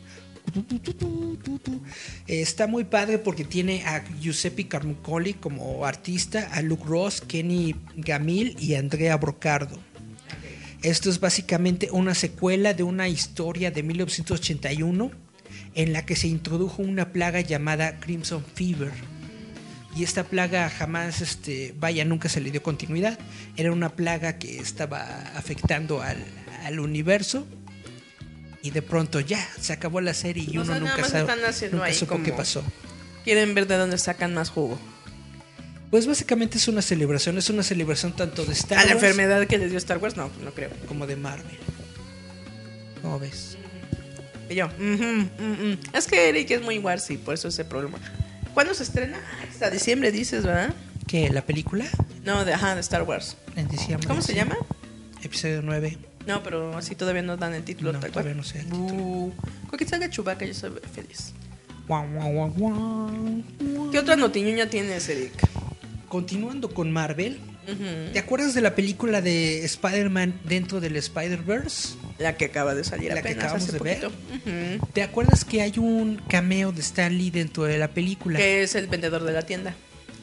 Eh, 2.27 2.41
Está 2.41 2.67
muy 2.67 2.83
padre 2.83 3.17
porque 3.17 3.43
tiene 3.43 3.83
a 3.85 4.03
Giuseppe 4.21 4.67
Carmuncoli 4.67 5.33
como 5.33 5.85
artista, 5.85 6.49
a 6.53 6.61
Luke 6.61 6.83
Ross, 6.85 7.21
Kenny 7.21 7.75
Gamil 7.95 8.55
y 8.59 8.75
Andrea 8.75 9.17
Brocardo. 9.17 9.79
Esto 10.81 11.09
es 11.09 11.19
básicamente 11.19 11.89
una 11.91 12.13
secuela 12.13 12.73
de 12.73 12.83
una 12.83 13.07
historia 13.07 13.71
de 13.71 13.81
1981 13.81 15.11
en 15.73 15.93
la 15.93 16.05
que 16.05 16.15
se 16.15 16.27
introdujo 16.27 16.83
una 16.83 17.11
plaga 17.11 17.41
llamada 17.41 17.99
Crimson 17.99 18.43
Fever. 18.53 18.91
Y 19.95 20.03
esta 20.03 20.25
plaga 20.25 20.69
jamás, 20.69 21.21
este, 21.21 21.73
vaya, 21.79 22.03
nunca 22.03 22.27
se 22.27 22.41
le 22.41 22.51
dio 22.51 22.61
continuidad. 22.61 23.17
Era 23.55 23.71
una 23.71 23.89
plaga 23.89 24.37
que 24.37 24.59
estaba 24.59 25.01
afectando 25.35 26.01
al, 26.01 26.17
al 26.65 26.79
universo. 26.81 27.47
Y 28.61 28.71
de 28.71 28.81
pronto 28.81 29.21
ya, 29.21 29.47
se 29.59 29.71
acabó 29.71 30.01
la 30.01 30.13
serie 30.13 30.43
y 30.45 30.57
O 30.57 30.63
uno 30.63 30.73
sea, 30.73 30.79
nunca, 30.79 31.03
sabe, 31.07 31.69
nunca 31.71 31.93
supo 31.93 32.21
qué 32.23 32.33
pasó. 32.33 32.63
Quieren 33.23 33.55
ver 33.55 33.67
de 33.67 33.77
dónde 33.77 33.97
sacan 33.97 34.33
más 34.33 34.49
jugo. 34.49 34.77
Pues 35.91 36.07
básicamente 36.07 36.57
es 36.57 36.67
una 36.67 36.81
celebración, 36.81 37.37
es 37.37 37.49
una 37.49 37.63
celebración 37.63 38.13
tanto 38.13 38.43
de 38.43 38.53
Star 38.53 38.79
¿A 38.79 38.81
la 38.81 38.93
Wars 38.93 39.03
enfermedad 39.03 39.47
que 39.47 39.57
les 39.57 39.69
dio 39.69 39.77
Star 39.77 39.99
Wars? 39.99 40.17
No, 40.17 40.29
no 40.43 40.51
creo. 40.51 40.71
como 40.87 41.07
de 41.07 41.15
Marvel. 41.15 41.57
¿Cómo 43.01 43.19
ves? 43.19 43.55
Y 44.49 44.55
yo, 44.55 44.69
es 45.93 46.07
que 46.07 46.29
Eric 46.29 46.51
es 46.51 46.61
muy 46.61 46.79
warsy, 46.79 47.17
por 47.17 47.33
eso 47.33 47.47
ese 47.47 47.65
problema. 47.65 47.99
¿Cuándo 48.55 48.73
se 48.73 48.83
estrena? 48.83 49.19
Hasta 49.51 49.69
diciembre 49.69 50.11
dices, 50.11 50.43
¿verdad? 50.45 50.73
¿Qué? 51.07 51.29
¿La 51.29 51.41
película? 51.45 51.85
No, 52.23 52.43
de, 52.45 52.53
ajá, 52.53 52.73
de 52.73 52.81
Star 52.81 53.03
Wars. 53.03 53.35
En 53.55 53.67
diciembre. 53.67 54.07
¿Cómo 54.07 54.21
se 54.21 54.31
sí. 54.31 54.35
llama? 54.37 54.55
Episodio 55.21 55.61
9. 55.61 55.97
No, 56.25 56.41
pero 56.41 56.75
así 56.77 56.95
todavía 56.95 57.21
no 57.21 57.35
dan 57.37 57.53
el 57.53 57.63
título 57.63 57.91
No, 57.91 57.99
cual. 57.99 58.11
todavía 58.11 58.33
no 58.33 58.43
sé 58.43 58.61
el 58.61 58.73
Uh, 58.73 59.31
con 59.69 59.77
que 59.77 59.85
salga 59.85 60.09
Chewbacca 60.09 60.45
yo 60.45 60.53
soy 60.53 60.71
feliz. 60.93 61.33
Guau, 61.87 62.07
guau, 62.13 62.31
guau, 62.31 62.49
guau. 62.51 63.91
¿Qué 63.91 63.99
otra 63.99 64.15
notiñuña 64.15 64.67
tienes, 64.67 65.07
Eric? 65.09 65.33
Continuando 66.07 66.73
con 66.73 66.91
Marvel. 66.91 67.39
¿te 68.13 68.19
acuerdas 68.19 68.53
de 68.53 68.61
la 68.61 68.73
película 68.75 69.21
de 69.21 69.65
Spider-Man 69.65 70.39
dentro 70.45 70.79
del 70.79 70.95
Spider-Verse? 70.95 71.95
La 72.17 72.37
que 72.37 72.45
acaba 72.45 72.73
de 72.75 72.83
salir 72.83 73.13
La 73.13 73.21
que 73.21 73.29
acabamos 73.29 73.63
hace 73.63 73.73
de 73.73 73.79
ver. 73.79 73.99
poquito. 74.01 74.13
Ujú. 74.35 74.87
¿Te 74.93 75.03
acuerdas 75.03 75.43
que 75.43 75.61
hay 75.61 75.73
un 75.77 76.21
cameo 76.29 76.71
de 76.71 76.81
Stan 76.81 77.15
Lee 77.17 77.29
dentro 77.29 77.63
de 77.65 77.77
la 77.77 77.89
película? 77.89 78.39
Que 78.39 78.63
es 78.63 78.75
el 78.75 78.87
vendedor 78.87 79.23
de 79.23 79.33
la 79.33 79.41
tienda. 79.41 79.75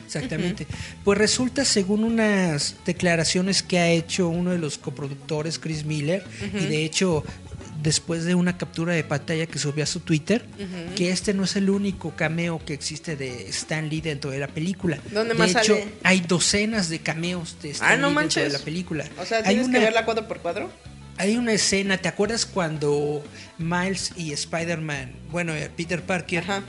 Exactamente. 0.06 0.66
Pues 1.04 1.18
resulta, 1.18 1.64
según 1.64 2.04
unas 2.04 2.76
declaraciones 2.84 3.62
que 3.62 3.78
ha 3.78 3.88
hecho 3.88 4.28
uno 4.28 4.50
de 4.50 4.58
los 4.58 4.76
coproductores, 4.78 5.58
Chris 5.58 5.84
Miller, 5.84 6.22
y 6.54 6.66
de 6.66 6.84
hecho, 6.84 7.24
después 7.82 8.24
de 8.24 8.34
una 8.34 8.58
captura 8.58 8.92
de 8.92 9.04
pantalla 9.04 9.46
que 9.46 9.58
subió 9.58 9.84
a 9.84 9.86
su 9.86 10.00
Twitter, 10.00 10.44
que 10.96 11.10
este 11.10 11.32
no 11.32 11.44
es 11.44 11.56
el 11.56 11.70
único 11.70 12.14
cameo 12.14 12.62
que 12.64 12.74
existe 12.74 13.16
de 13.16 13.48
Stan 13.48 13.88
Lee 13.88 14.02
dentro 14.02 14.30
de 14.30 14.38
la 14.38 14.48
película. 14.48 14.98
¿Dónde 15.12 15.32
de 15.34 15.38
más 15.38 15.50
hecho, 15.50 15.74
sale? 15.78 15.88
hay 16.02 16.20
docenas 16.20 16.90
de 16.90 16.98
cameos 17.00 17.56
de 17.62 17.70
Stan 17.70 17.92
Ah, 17.92 17.96
no 17.96 18.10
Lee 18.10 18.16
dentro 18.16 18.42
de 18.42 18.50
la 18.50 18.58
película. 18.58 19.04
O 19.18 19.24
sea, 19.24 19.38
hay 19.38 19.44
tienes 19.44 19.68
una, 19.68 19.78
que 19.78 19.84
verla 19.84 20.04
cuadro 20.04 20.28
por 20.28 20.40
cuadro. 20.40 20.70
Hay 21.18 21.36
una 21.36 21.52
escena, 21.52 21.98
¿te 21.98 22.08
acuerdas 22.08 22.46
cuando 22.46 23.22
Miles 23.58 24.12
y 24.16 24.32
Spider-Man, 24.32 25.12
bueno, 25.30 25.54
eh, 25.54 25.70
Peter 25.76 26.02
Parker, 26.02 26.42
Ajá. 26.42 26.62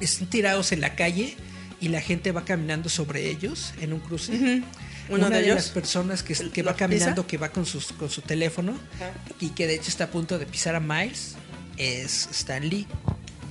están 0.00 0.28
tirados 0.28 0.72
en 0.72 0.80
la 0.80 0.94
calle 0.94 1.36
y 1.80 1.88
la 1.88 2.00
gente 2.00 2.32
va 2.32 2.44
caminando 2.44 2.88
sobre 2.88 3.28
ellos 3.28 3.74
en 3.80 3.92
un 3.92 4.00
cruce. 4.00 4.32
Uno 5.08 5.26
Una 5.26 5.30
de 5.30 5.36
de, 5.36 5.44
ellos. 5.44 5.54
las 5.56 5.68
personas 5.68 6.22
que, 6.22 6.34
que 6.34 6.62
¿Lo 6.62 6.70
va 6.70 6.76
caminando, 6.76 7.22
pisa? 7.22 7.26
que 7.28 7.36
va 7.38 7.50
con, 7.50 7.64
sus, 7.64 7.92
con 7.92 8.10
su 8.10 8.22
teléfono 8.22 8.72
Ajá. 8.96 9.12
y 9.38 9.50
que 9.50 9.66
de 9.68 9.74
hecho 9.76 9.88
está 9.88 10.04
a 10.04 10.10
punto 10.10 10.38
de 10.38 10.46
pisar 10.46 10.74
a 10.74 10.80
Miles, 10.80 11.36
es 11.76 12.28
Stan 12.32 12.68
Lee. 12.68 12.86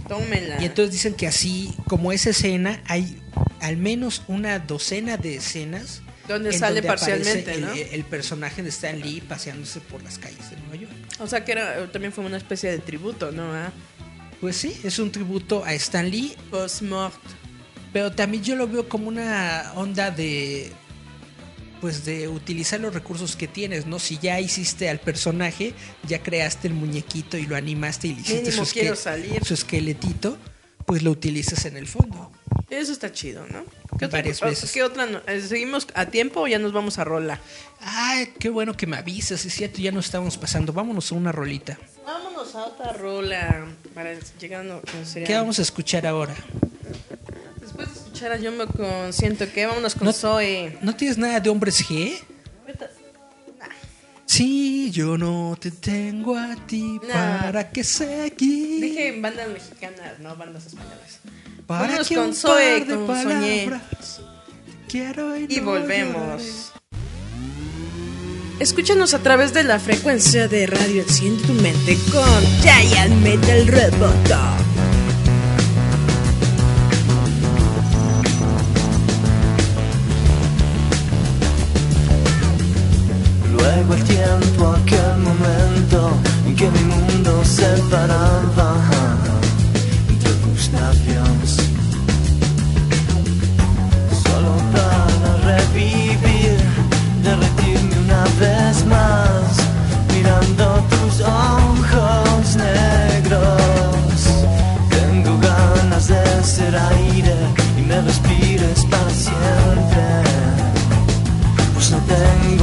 Tómela. 0.10 0.62
Y 0.62 0.66
entonces 0.66 0.92
dicen 0.92 1.14
que 1.14 1.28
así, 1.28 1.74
como 1.88 2.12
esa 2.12 2.32
escena, 2.32 2.82
hay 2.88 3.22
al 3.62 3.78
menos 3.78 4.24
una 4.28 4.60
docena 4.60 5.18
de 5.18 5.36
escenas 5.38 6.02
Donde 6.28 6.54
sale 6.54 6.76
donde 6.82 6.88
parcialmente, 6.88 7.54
el, 7.54 7.62
¿no? 7.62 7.74
el 7.74 8.04
personaje 8.04 8.64
de 8.64 8.70
Stan 8.70 9.00
Lee 9.00 9.22
paseándose 9.22 9.80
por 9.82 10.02
las 10.04 10.18
calles 10.18 10.50
de 10.50 10.58
Nueva 10.58 10.76
York. 10.76 10.94
O 11.20 11.28
sea 11.28 11.46
que 11.46 11.52
era, 11.52 11.92
también 11.92 12.12
fue 12.12 12.26
una 12.26 12.38
especie 12.38 12.72
de 12.72 12.80
tributo, 12.80 13.32
¿no? 13.32 13.54
Ah, 13.54 13.72
Pues 14.42 14.58
sí, 14.58 14.80
es 14.84 15.00
un 15.00 15.12
tributo 15.12 15.64
a 15.64 15.74
Stan 15.74 16.10
Lee 16.10 16.36
Post-mort. 16.50 17.16
Pero 17.94 18.12
también 18.12 18.44
yo 18.44 18.56
lo 18.56 18.68
veo 18.68 18.90
como 18.90 19.08
una 19.08 19.72
onda 19.76 20.12
de. 20.12 20.72
pues 21.80 22.04
de 22.04 22.28
utilizar 22.28 22.80
los 22.80 22.94
recursos 22.94 23.36
que 23.36 23.48
tienes, 23.48 23.86
¿no? 23.86 24.00
Si 24.00 24.18
ya 24.18 24.40
hiciste 24.40 24.90
al 24.90 25.00
personaje, 25.00 25.74
ya 26.08 26.22
creaste 26.22 26.68
el 26.68 26.74
muñequito 26.74 27.38
y 27.38 27.46
lo 27.46 27.56
animaste 27.56 28.08
y 28.08 28.16
le 28.16 28.22
hiciste 28.22 28.52
su, 28.52 28.66
salir. 28.96 29.46
su 29.46 29.54
esqueletito, 29.54 30.38
pues 30.86 31.04
lo 31.04 31.12
utilizas 31.12 31.66
en 31.66 31.78
el 31.78 31.88
fondo. 31.88 32.32
Eso 32.70 32.92
está 32.92 33.12
chido, 33.12 33.46
¿no? 33.48 33.64
¿Qué 33.98 34.06
otra, 34.06 34.20
Varias 34.20 34.42
veces. 34.42 34.72
¿qué 34.72 34.84
otra 34.84 35.06
no- 35.06 35.22
eh, 35.28 35.40
¿Seguimos 35.42 35.88
a 35.94 36.08
tiempo 36.08 36.42
o 36.42 36.48
ya 36.48 36.60
nos 36.60 36.74
vamos 36.74 36.98
a 36.98 37.04
rola? 37.04 37.40
Ay, 37.80 38.34
qué 38.40 38.50
bueno 38.50 38.76
que 38.76 38.88
me 38.88 38.98
avisas, 38.98 39.46
es 39.46 39.54
cierto, 39.54 39.80
ya 39.80 39.92
nos 39.92 40.06
estábamos 40.06 40.38
pasando. 40.38 40.74
Vámonos 40.74 41.12
a 41.12 41.16
una 41.16 41.32
rolita. 41.32 41.78
Vámonos 42.06 42.54
a 42.56 42.66
otra 42.66 42.92
rola 42.94 43.66
para 43.94 44.14
no 44.14 45.06
sería- 45.06 45.28
¿Qué 45.28 45.36
vamos 45.36 45.60
a 45.60 45.62
escuchar 45.62 46.06
ahora? 46.08 46.36
Después 47.62 47.88
de 47.88 47.94
escuchar 48.00 48.32
a 48.34 48.38
Jumbo 48.40 48.68
con 48.68 49.14
Siento 49.14 49.52
que, 49.52 49.66
vámonos 49.66 49.96
con 49.96 50.06
No- 50.06 50.14
Zoe. 50.14 50.78
¿No 50.82 50.96
tienes 50.96 51.18
nada 51.18 51.40
de 51.40 51.50
hombres 51.50 51.84
G? 51.88 52.20
Sí, 54.36 54.92
yo 54.92 55.18
no 55.18 55.56
te 55.58 55.72
tengo 55.72 56.36
a 56.36 56.58
ti 56.68 57.00
Nah. 57.08 57.44
para 57.44 57.72
que 57.72 57.86
seguir. 57.86 58.82
Dije 58.84 59.18
bandas 59.22 59.48
mexicanas, 59.48 60.20
no 60.20 60.36
bandas 60.36 60.66
españolas. 60.66 61.20
para 61.66 61.84
vámonos 61.84 62.10
que 62.10 62.16
con 62.16 62.34
Zoe, 62.36 62.86
con 62.86 63.08
Soñé. 63.08 63.70
Quiero 64.90 65.38
y, 65.38 65.46
Y 65.50 65.62
no 65.62 65.68
volvemos. 65.68 66.74
Escúchanos 68.60 69.14
a 69.14 69.20
través 69.20 69.54
de 69.54 69.64
la 69.64 69.80
frecuencia 69.80 70.50
de 70.50 70.68
radio 70.68 71.04
Enciende 71.04 71.42
tu 71.48 71.54
mente 71.54 71.98
con 72.12 72.44
Giant 72.62 73.14
Metal 73.24 73.68
Roboto. 73.68 74.85
El 83.88 84.04
tiempo, 84.04 84.74
aquel 84.82 85.18
momento 85.20 86.10
en 86.48 86.56
que 86.56 86.70
mi 86.72 86.80
mundo 86.86 87.46
se 87.46 87.68
paraba 87.92 88.65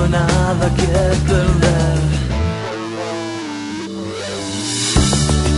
nada 0.08 0.68
que 0.76 0.86
perder. 1.28 2.00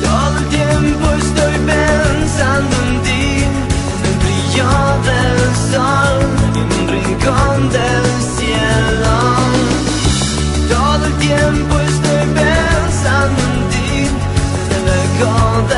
Todo 0.03 0.39
el 0.39 0.47
tiempo 0.49 1.07
estoy 1.25 1.55
pensando 1.73 2.75
en 2.89 3.03
ti, 3.03 3.27
en 3.45 4.01
el 4.11 4.17
brillo 4.25 4.71
del 5.09 5.41
sol 5.73 6.17
en 6.61 6.69
un 6.79 6.89
rincón 6.89 7.71
del 7.71 8.07
cielo. 8.37 9.17
Todo 10.69 11.07
el 11.07 11.15
tiempo 11.15 11.81
estoy 11.81 12.25
pensando 12.43 13.41
en 13.51 13.59
ti, 13.73 14.07
en 14.65 14.81
el 14.81 14.87
eco 15.05 15.74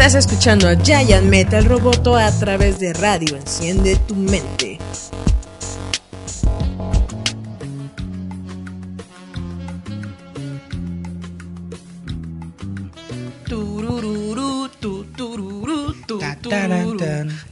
Estás 0.00 0.14
escuchando 0.14 0.66
a 0.66 0.76
Giant 0.76 1.26
Metal 1.26 1.62
Roboto 1.62 2.16
a 2.16 2.30
través 2.30 2.80
de 2.80 2.94
radio 2.94 3.36
Enciende 3.36 3.96
tu 4.08 4.16
mente. 4.16 4.78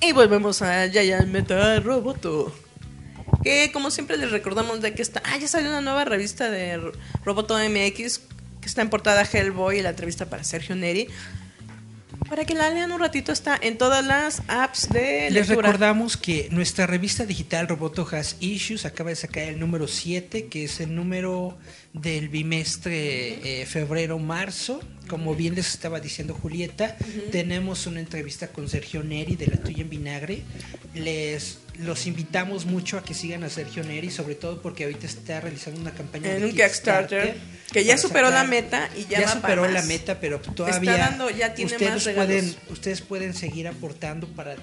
Y 0.01 0.13
volvemos 0.13 0.63
a 0.63 0.89
Giant 0.89 1.29
Metal 1.29 1.85
Roboto. 1.85 2.51
Que 3.45 3.71
como 3.73 3.91
siempre 3.91 4.17
les 4.17 4.31
recordamos 4.31 4.81
de 4.81 4.95
que 4.95 5.03
está. 5.03 5.23
Ah, 5.27 5.37
ya 5.37 5.49
salió 5.49 5.69
una 5.69 5.83
nueva 5.83 6.07
revista 6.07 6.51
de 6.51 6.81
Roboto 7.27 7.59
MX 7.59 8.21
que 8.63 8.67
está 8.67 8.81
en 8.81 8.89
portada 8.89 9.29
Hellboy 9.31 9.81
y 9.81 9.83
la 9.83 9.91
entrevista 9.91 10.31
para 10.31 10.45
Sergio 10.45 10.75
Neri. 10.77 11.09
Para 12.39 12.47
que 12.47 12.55
la 12.55 12.71
lean 12.71 12.93
un 12.93 13.01
ratito, 13.01 13.33
está 13.33 13.59
en 13.61 13.79
todas 13.79 14.07
las 14.07 14.43
apps 14.47 14.91
de 14.91 15.29
Les 15.29 15.49
lectura. 15.49 15.57
recordamos 15.57 16.17
que 16.17 16.47
nuestra 16.53 16.87
revista 16.87 17.27
digital 17.27 17.67
Roboto 17.67 18.07
Has 18.13 18.37
Issues 18.39 18.85
acaba 18.85 19.11
de 19.11 19.17
sacar 19.17 19.43
el 19.43 19.59
número 19.59 19.89
7, 19.89 20.47
que 20.47 20.63
es 20.63 20.79
el 20.79 20.95
número 20.95 21.59
del 21.95 22.29
bimestre 22.29 23.63
eh, 23.63 23.67
febrero-marzo. 23.67 24.79
Como 25.09 25.35
bien 25.35 25.57
les 25.57 25.67
estaba 25.67 25.99
diciendo 25.99 26.33
Julieta, 26.33 26.97
tenemos 27.33 27.89
una 27.89 27.99
entrevista 27.99 28.47
con 28.47 28.69
Sergio 28.69 29.03
Neri 29.03 29.35
de 29.35 29.49
La 29.49 29.57
Tuya 29.57 29.83
en 29.83 29.91
Vinagre. 29.91 30.45
Les 30.95 31.59
los 31.79 32.07
invitamos 32.07 32.67
mucho 32.67 32.99
a 32.99 33.05
que 33.05 33.15
sigan 33.15 33.45
a 33.45 33.49
Sergio 33.49 33.85
Neri, 33.85 34.11
sobre 34.11 34.35
todo 34.35 34.61
porque 34.63 34.85
ahorita 34.85 35.07
está 35.07 35.41
realizando 35.41 35.81
una 35.81 35.93
campaña 35.93 36.33
En 36.33 36.41
de 36.41 36.47
un 36.47 36.53
Kickstarter, 36.53 37.37
que 37.73 37.85
ya 37.85 37.99
superó 37.99 38.31
la 38.31 38.45
meta 38.45 38.89
y 38.97 39.05
ya 39.07 39.21
va 39.23 39.33
superó 39.33 39.63
para 39.63 39.73
la 39.73 39.81
más. 39.81 39.89
meta, 39.89 40.21
pero 40.21 40.41
todavía 40.41 40.97
dando- 40.97 41.31
ya 41.31 41.55
tiene 41.55 41.73
ustedes 41.73 41.93
más 41.93 42.05
regalos. 42.05 42.27
pueden 42.27 42.57
ustedes 42.71 43.01
pueden 43.03 43.35
seguir 43.35 43.69
aportando 43.69 44.27
para 44.29 44.57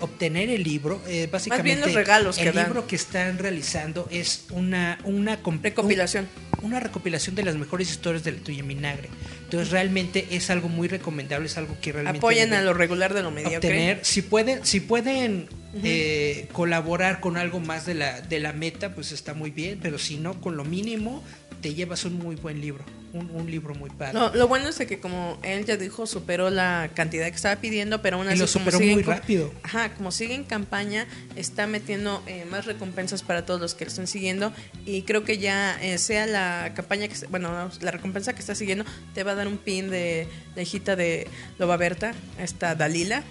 obtener 0.00 0.48
el 0.48 0.62
libro. 0.62 1.00
Eh, 1.08 1.28
básicamente, 1.30 1.84
los 1.86 1.94
regalos 1.94 2.38
el 2.38 2.44
que 2.44 2.52
dan. 2.52 2.66
libro 2.66 2.86
que 2.86 2.96
están 2.96 3.38
realizando 3.38 4.08
es 4.10 4.44
una, 4.50 4.98
una 5.04 5.36
Recopilación. 5.36 6.26
un- 6.62 6.64
una 6.64 6.80
recopilación 6.80 7.34
de 7.34 7.42
las 7.42 7.56
mejores 7.56 7.90
historias 7.90 8.22
de 8.24 8.32
la 8.32 8.38
tuya 8.38 8.62
Minagre. 8.62 9.08
Entonces 9.44 9.70
realmente 9.70 10.26
es 10.30 10.48
algo 10.50 10.68
muy 10.68 10.88
recomendable, 10.88 11.46
es 11.46 11.56
algo 11.58 11.76
que 11.80 11.92
realmente 11.92 12.18
Apoyen 12.18 12.52
a 12.54 12.62
lo 12.62 12.72
regular 12.74 13.12
de 13.14 13.22
lo 13.22 13.30
mediocre. 13.30 13.56
obtener. 13.56 14.00
Si 14.02 14.22
pueden, 14.22 14.64
si 14.64 14.80
pueden 14.80 15.48
eh, 15.84 16.48
colaborar 16.52 17.20
con 17.20 17.36
algo 17.36 17.60
más 17.60 17.86
de 17.86 17.94
la, 17.94 18.20
de 18.20 18.40
la 18.40 18.52
meta, 18.52 18.94
pues 18.94 19.12
está 19.12 19.34
muy 19.34 19.50
bien, 19.50 19.78
pero 19.82 19.98
si 19.98 20.16
no, 20.16 20.40
con 20.40 20.56
lo 20.56 20.64
mínimo, 20.64 21.22
te 21.60 21.74
llevas 21.74 22.04
un 22.04 22.18
muy 22.18 22.36
buen 22.36 22.60
libro, 22.60 22.84
un, 23.12 23.30
un 23.30 23.50
libro 23.50 23.74
muy 23.74 23.90
padre. 23.90 24.14
No, 24.14 24.32
lo 24.34 24.48
bueno 24.48 24.68
es 24.68 24.76
que 24.78 24.98
como 24.98 25.38
él 25.42 25.64
ya 25.64 25.76
dijo, 25.76 26.06
superó 26.06 26.50
la 26.50 26.90
cantidad 26.94 27.26
que 27.28 27.36
estaba 27.36 27.56
pidiendo, 27.60 28.02
pero 28.02 28.16
aún 28.16 28.26
Y 28.26 28.30
así 28.30 28.38
lo 28.40 28.46
como 28.46 28.70
superó 28.70 28.82
en 28.82 28.92
muy 28.92 29.02
rápido. 29.02 29.52
Ajá, 29.62 29.94
como 29.94 30.10
sigue 30.10 30.34
en 30.34 30.44
campaña, 30.44 31.06
está 31.36 31.66
metiendo 31.66 32.22
eh, 32.26 32.44
más 32.50 32.66
recompensas 32.66 33.22
para 33.22 33.44
todos 33.44 33.60
los 33.60 33.74
que 33.74 33.84
lo 33.84 33.90
están 33.90 34.06
siguiendo 34.06 34.52
y 34.86 35.02
creo 35.02 35.24
que 35.24 35.38
ya 35.38 35.78
eh, 35.82 35.98
sea 35.98 36.26
la 36.26 36.72
campaña 36.74 37.08
que, 37.08 37.26
bueno, 37.26 37.70
la 37.80 37.90
recompensa 37.90 38.32
que 38.32 38.40
está 38.40 38.54
siguiendo, 38.54 38.84
te 39.14 39.22
va 39.22 39.32
a 39.32 39.34
dar 39.34 39.48
un 39.48 39.58
pin 39.58 39.90
de 39.90 40.28
la 40.56 40.62
hijita 40.62 40.96
de 40.96 41.28
Loba 41.58 41.76
Berta, 41.76 42.14
esta 42.38 42.74
Dalila. 42.74 43.22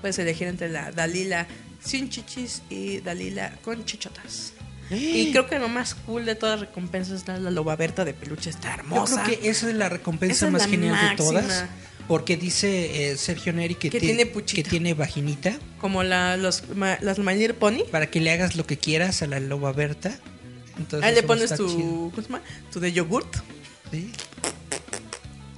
Puedes 0.00 0.18
elegir 0.18 0.48
entre 0.48 0.68
la 0.68 0.90
Dalila 0.90 1.46
sin 1.80 2.10
chichis 2.10 2.62
y 2.70 3.00
Dalila 3.00 3.56
con 3.62 3.84
chichotas. 3.84 4.54
Y 4.96 5.30
creo 5.32 5.46
que 5.48 5.58
lo 5.58 5.68
más 5.68 5.94
cool 5.94 6.24
de 6.24 6.34
todas 6.34 6.60
las 6.60 6.68
recompensas 6.68 7.22
es 7.22 7.28
la, 7.28 7.38
la 7.38 7.50
Loba 7.50 7.76
Berta 7.76 8.04
de 8.04 8.14
peluche, 8.14 8.50
está 8.50 8.68
Yo 8.68 8.74
hermosa. 8.82 9.22
creo 9.24 9.40
que 9.40 9.48
esa 9.50 9.68
es 9.68 9.74
la 9.76 9.88
recompensa 9.88 10.46
es 10.46 10.52
más 10.52 10.62
la 10.62 10.68
genial 10.68 11.10
de 11.10 11.16
todas. 11.16 11.64
Porque 12.08 12.36
dice 12.36 13.12
eh, 13.12 13.16
Sergio 13.16 13.52
Neri 13.52 13.76
que, 13.76 13.88
Que 13.88 14.00
ti- 14.00 14.06
tiene 14.06 14.26
puchita. 14.26 14.60
que 14.62 14.68
tiene 14.68 14.92
vaginita 14.94 15.56
Como 15.80 16.02
la, 16.02 16.36
los, 16.36 16.64
ma- 16.74 16.98
las 17.00 17.18
My 17.20 17.34
Little 17.34 17.54
Pony. 17.54 17.84
para 17.90 18.10
que 18.10 18.20
le 18.20 18.32
hagas 18.32 18.56
lo 18.56 18.66
que 18.66 18.76
quieras 18.76 19.22
a 19.22 19.26
la 19.28 19.38
loba 19.40 19.72
Berta. 19.72 20.12
Entonces, 20.78 21.08
Ahí 21.08 21.14
le 21.14 21.22
pones 21.22 21.54
tu. 21.54 22.12
Tu 22.72 22.80
de 22.80 22.92
yogurt. 22.92 23.36
Sí. 23.92 24.10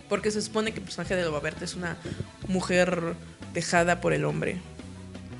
Porque 0.09 0.31
se 0.31 0.43
supone 0.43 0.73
que 0.73 0.79
el 0.81 0.85
personaje 0.85 1.17
de 1.17 1.23
Loba 1.25 1.41
Berta 1.41 1.65
es 1.65 1.75
una 1.75 1.97
mujer 2.47 3.15
dejada 3.55 4.01
por 4.01 4.13
el 4.13 4.25
hombre, 4.25 4.61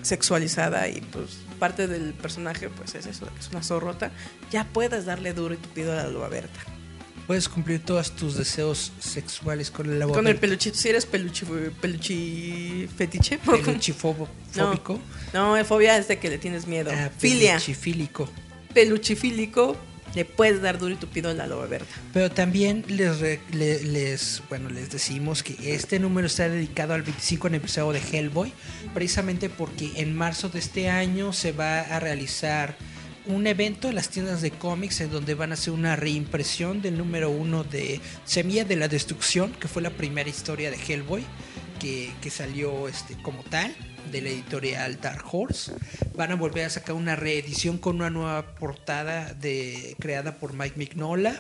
sexualizada 0.03 0.89
y 0.89 1.01
pues 1.01 1.31
parte 1.55 1.87
del 1.87 2.13
personaje 2.15 2.69
pues 2.69 2.95
es 2.95 3.07
eso, 3.07 3.27
que 3.33 3.41
es 3.41 3.49
una 3.51 3.63
zorrota. 3.63 4.11
Ya 4.51 4.65
puedes 4.65 5.05
darle 5.05 5.33
duro 5.33 5.55
y 5.55 5.57
tupido 5.57 5.93
a 5.93 5.97
la 5.97 6.09
Loba 6.09 6.29
Berta. 6.29 6.61
Puedes 7.27 7.49
cumplir 7.49 7.83
todos 7.83 8.15
tus 8.15 8.37
deseos 8.37 8.93
sexuales 8.99 9.71
con 9.71 9.99
loba 9.99 10.13
Con 10.13 10.27
el 10.27 10.37
peluchito, 10.37 10.77
si 10.77 10.91
eres 10.91 11.07
peluchi, 11.07 11.47
peluchi 11.81 12.87
fetiche. 12.95 13.39
Peluchifóbico. 13.39 15.01
No, 15.33 15.57
no, 15.57 15.65
fobia 15.65 15.97
es 15.97 16.09
de 16.09 16.19
que 16.19 16.29
le 16.29 16.37
tienes 16.37 16.67
miedo. 16.67 16.91
Ah, 16.93 17.11
Filia, 17.17 17.53
peluchifílico. 17.53 18.29
peluchifílico, 18.75 19.75
le 20.15 20.25
puedes 20.25 20.63
dar 20.63 20.79
duro 20.79 20.95
y 20.95 20.97
tupido 20.97 21.31
a 21.31 21.35
la 21.35 21.47
Loba 21.47 21.67
Berta. 21.67 21.95
Pero 22.13 22.31
también 22.31 22.85
les, 22.89 23.21
les, 23.53 24.43
bueno, 24.49 24.71
les 24.71 24.91
decimos 24.91 25.43
que 25.43 25.75
este 25.75 25.99
número 25.99 26.27
está 26.27 26.49
dedicado 26.49 26.95
al 26.95 27.03
25 27.03 27.49
aniversario 27.49 27.93
de 27.93 28.01
Hellboy, 28.01 28.53
precisamente 28.93 29.49
porque 29.51 29.93
en 29.97 30.15
marzo 30.15 30.49
de 30.49 30.59
este 30.59 30.89
año 30.89 31.33
se 31.33 31.53
va 31.53 31.81
a 31.81 32.01
realizar 32.01 32.77
un 33.27 33.47
evento 33.47 33.89
en 33.89 33.95
las 33.95 34.11
tiendas 34.11 34.43
de 34.43 34.51
cómics 34.51 35.01
en 35.01 35.11
donde 35.11 35.35
van 35.35 35.51
a 35.51 35.55
hacer 35.55 35.73
una 35.73 35.97
reimpresión 35.97 36.83
del 36.83 36.99
número 36.99 37.31
uno 37.31 37.65
de 37.65 38.01
Semilla 38.25 38.65
de 38.65 38.77
la 38.77 38.89
Destrucción, 38.89 39.53
que 39.53 39.69
fue 39.69 39.83
la 39.83 39.91
primera 39.91 40.29
historia 40.29 40.71
de 40.71 40.77
Hellboy, 40.77 41.25
que, 41.85 42.11
que 42.23 42.31
salió 42.31 42.89
este, 42.89 43.15
como 43.21 43.43
tal 43.43 43.77
de 44.11 44.23
la 44.23 44.31
editorial 44.31 44.99
Dark 45.03 45.23
Horse. 45.31 45.73
Van 46.17 46.33
a 46.33 46.35
volver 46.35 46.65
a 46.65 46.71
sacar 46.71 46.95
una 46.95 47.15
reedición 47.15 47.77
con 47.77 47.97
una 47.97 48.09
nueva 48.09 48.55
portada 48.55 49.35
de, 49.35 49.95
creada 50.01 50.37
por 50.37 50.55
Mike 50.55 50.77
Mignola. 50.79 51.39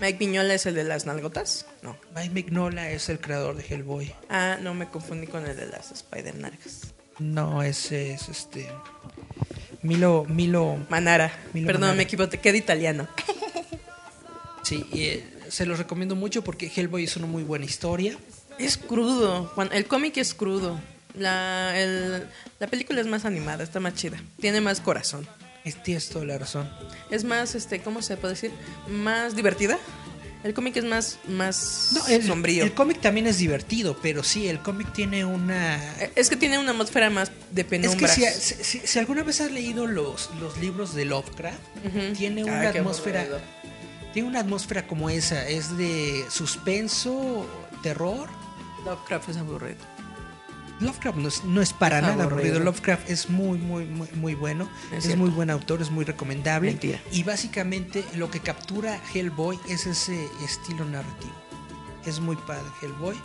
Mike 0.00 0.18
Piñola 0.18 0.54
es 0.54 0.66
el 0.66 0.74
de 0.74 0.82
las 0.82 1.06
nalgotas. 1.06 1.66
No. 1.82 1.96
Mike 2.16 2.30
Mignola 2.30 2.90
es 2.90 3.08
el 3.08 3.20
creador 3.20 3.56
de 3.56 3.62
Hellboy. 3.62 4.12
Ah, 4.28 4.58
no 4.60 4.74
me 4.74 4.88
confundí 4.88 5.28
con 5.28 5.46
el 5.46 5.56
de 5.56 5.66
las 5.66 5.92
Spider 5.92 6.34
Nargas. 6.34 6.92
No, 7.20 7.62
ese 7.62 8.14
es 8.14 8.28
este. 8.28 8.68
Milo. 9.82 10.24
Milo. 10.28 10.76
Manara. 10.88 11.32
Milo 11.52 11.66
Perdón, 11.68 11.82
Manara. 11.82 11.96
me 11.98 12.02
equivoqué 12.02 12.50
de 12.50 12.58
italiano. 12.58 13.06
Sí, 14.62 14.84
y, 14.92 15.02
eh, 15.04 15.24
se 15.48 15.66
los 15.66 15.78
recomiendo 15.78 16.14
mucho 16.14 16.42
porque 16.42 16.70
Hellboy 16.74 17.04
es 17.04 17.16
una 17.16 17.26
muy 17.26 17.42
buena 17.42 17.64
historia. 17.64 18.18
Es 18.58 18.76
crudo. 18.76 19.52
El 19.72 19.86
cómic 19.86 20.16
es 20.16 20.34
crudo. 20.34 20.80
La, 21.14 21.72
el- 21.80 22.26
la 22.60 22.66
película 22.66 23.00
es 23.00 23.06
más 23.06 23.24
animada, 23.24 23.64
está 23.64 23.80
más 23.80 23.94
chida. 23.94 24.18
Tiene 24.40 24.60
más 24.60 24.80
corazón. 24.80 25.26
Es, 25.64 25.82
tienes 25.82 26.08
toda 26.08 26.24
la 26.24 26.38
razón. 26.38 26.68
Es 27.10 27.24
más, 27.24 27.54
este, 27.54 27.80
¿cómo 27.80 28.02
se 28.02 28.16
puede 28.16 28.34
decir? 28.34 28.50
Más 28.88 29.34
divertida. 29.36 29.78
El 30.44 30.54
cómic 30.54 30.76
es 30.76 30.84
más, 30.84 31.18
más 31.26 31.90
No, 31.92 32.06
el, 32.06 32.24
sombrío. 32.24 32.62
el 32.62 32.72
cómic 32.72 33.00
también 33.00 33.26
es 33.26 33.38
divertido, 33.38 33.98
pero 34.00 34.22
sí, 34.22 34.46
el 34.46 34.60
cómic 34.60 34.92
tiene 34.92 35.24
una. 35.24 35.76
Eh, 36.00 36.12
es 36.14 36.30
que 36.30 36.36
tiene 36.36 36.58
una 36.60 36.70
atmósfera 36.70 37.10
más 37.10 37.32
de 37.50 37.62
Es 37.62 37.96
que 37.96 38.06
si, 38.08 38.24
si- 38.24 38.62
si- 38.62 38.86
si 38.86 38.98
alguna 39.00 39.24
vez 39.24 39.40
has 39.40 39.50
leído 39.50 39.88
los, 39.88 40.30
los 40.40 40.56
libros 40.58 40.94
de 40.94 41.04
Lovecraft, 41.06 41.58
tiene 42.16 42.44
una 42.44 42.68
atmósfera. 42.68 43.26
Tiene 44.14 44.28
una 44.28 44.40
atmósfera 44.40 44.86
como 44.86 45.10
esa, 45.10 45.46
es 45.48 45.76
de 45.76 46.24
suspenso, 46.30 47.44
terror. 47.82 48.28
Lovecraft 48.84 49.28
es 49.30 49.36
aburrido. 49.36 49.76
Lovecraft 50.80 51.18
no 51.18 51.28
es, 51.28 51.44
no 51.44 51.60
es 51.60 51.72
para 51.72 52.00
nada 52.00 52.24
aburrido. 52.24 52.60
Lovecraft 52.60 53.10
es 53.10 53.28
muy, 53.28 53.58
muy, 53.58 53.84
muy, 53.84 54.08
muy 54.14 54.34
bueno. 54.34 54.68
Es 54.92 55.16
muy 55.16 55.30
buen 55.30 55.50
autor, 55.50 55.82
es 55.82 55.90
muy 55.90 56.04
recomendable. 56.04 56.70
Mentira. 56.70 57.00
Y 57.10 57.24
básicamente 57.24 58.04
lo 58.14 58.30
que 58.30 58.38
captura 58.40 59.00
Hellboy 59.12 59.58
es 59.68 59.86
ese 59.86 60.28
estilo 60.44 60.84
narrativo. 60.84 61.34
Es 62.06 62.20
muy 62.20 62.36
padre 62.36 62.62
Hellboy. 62.80 63.16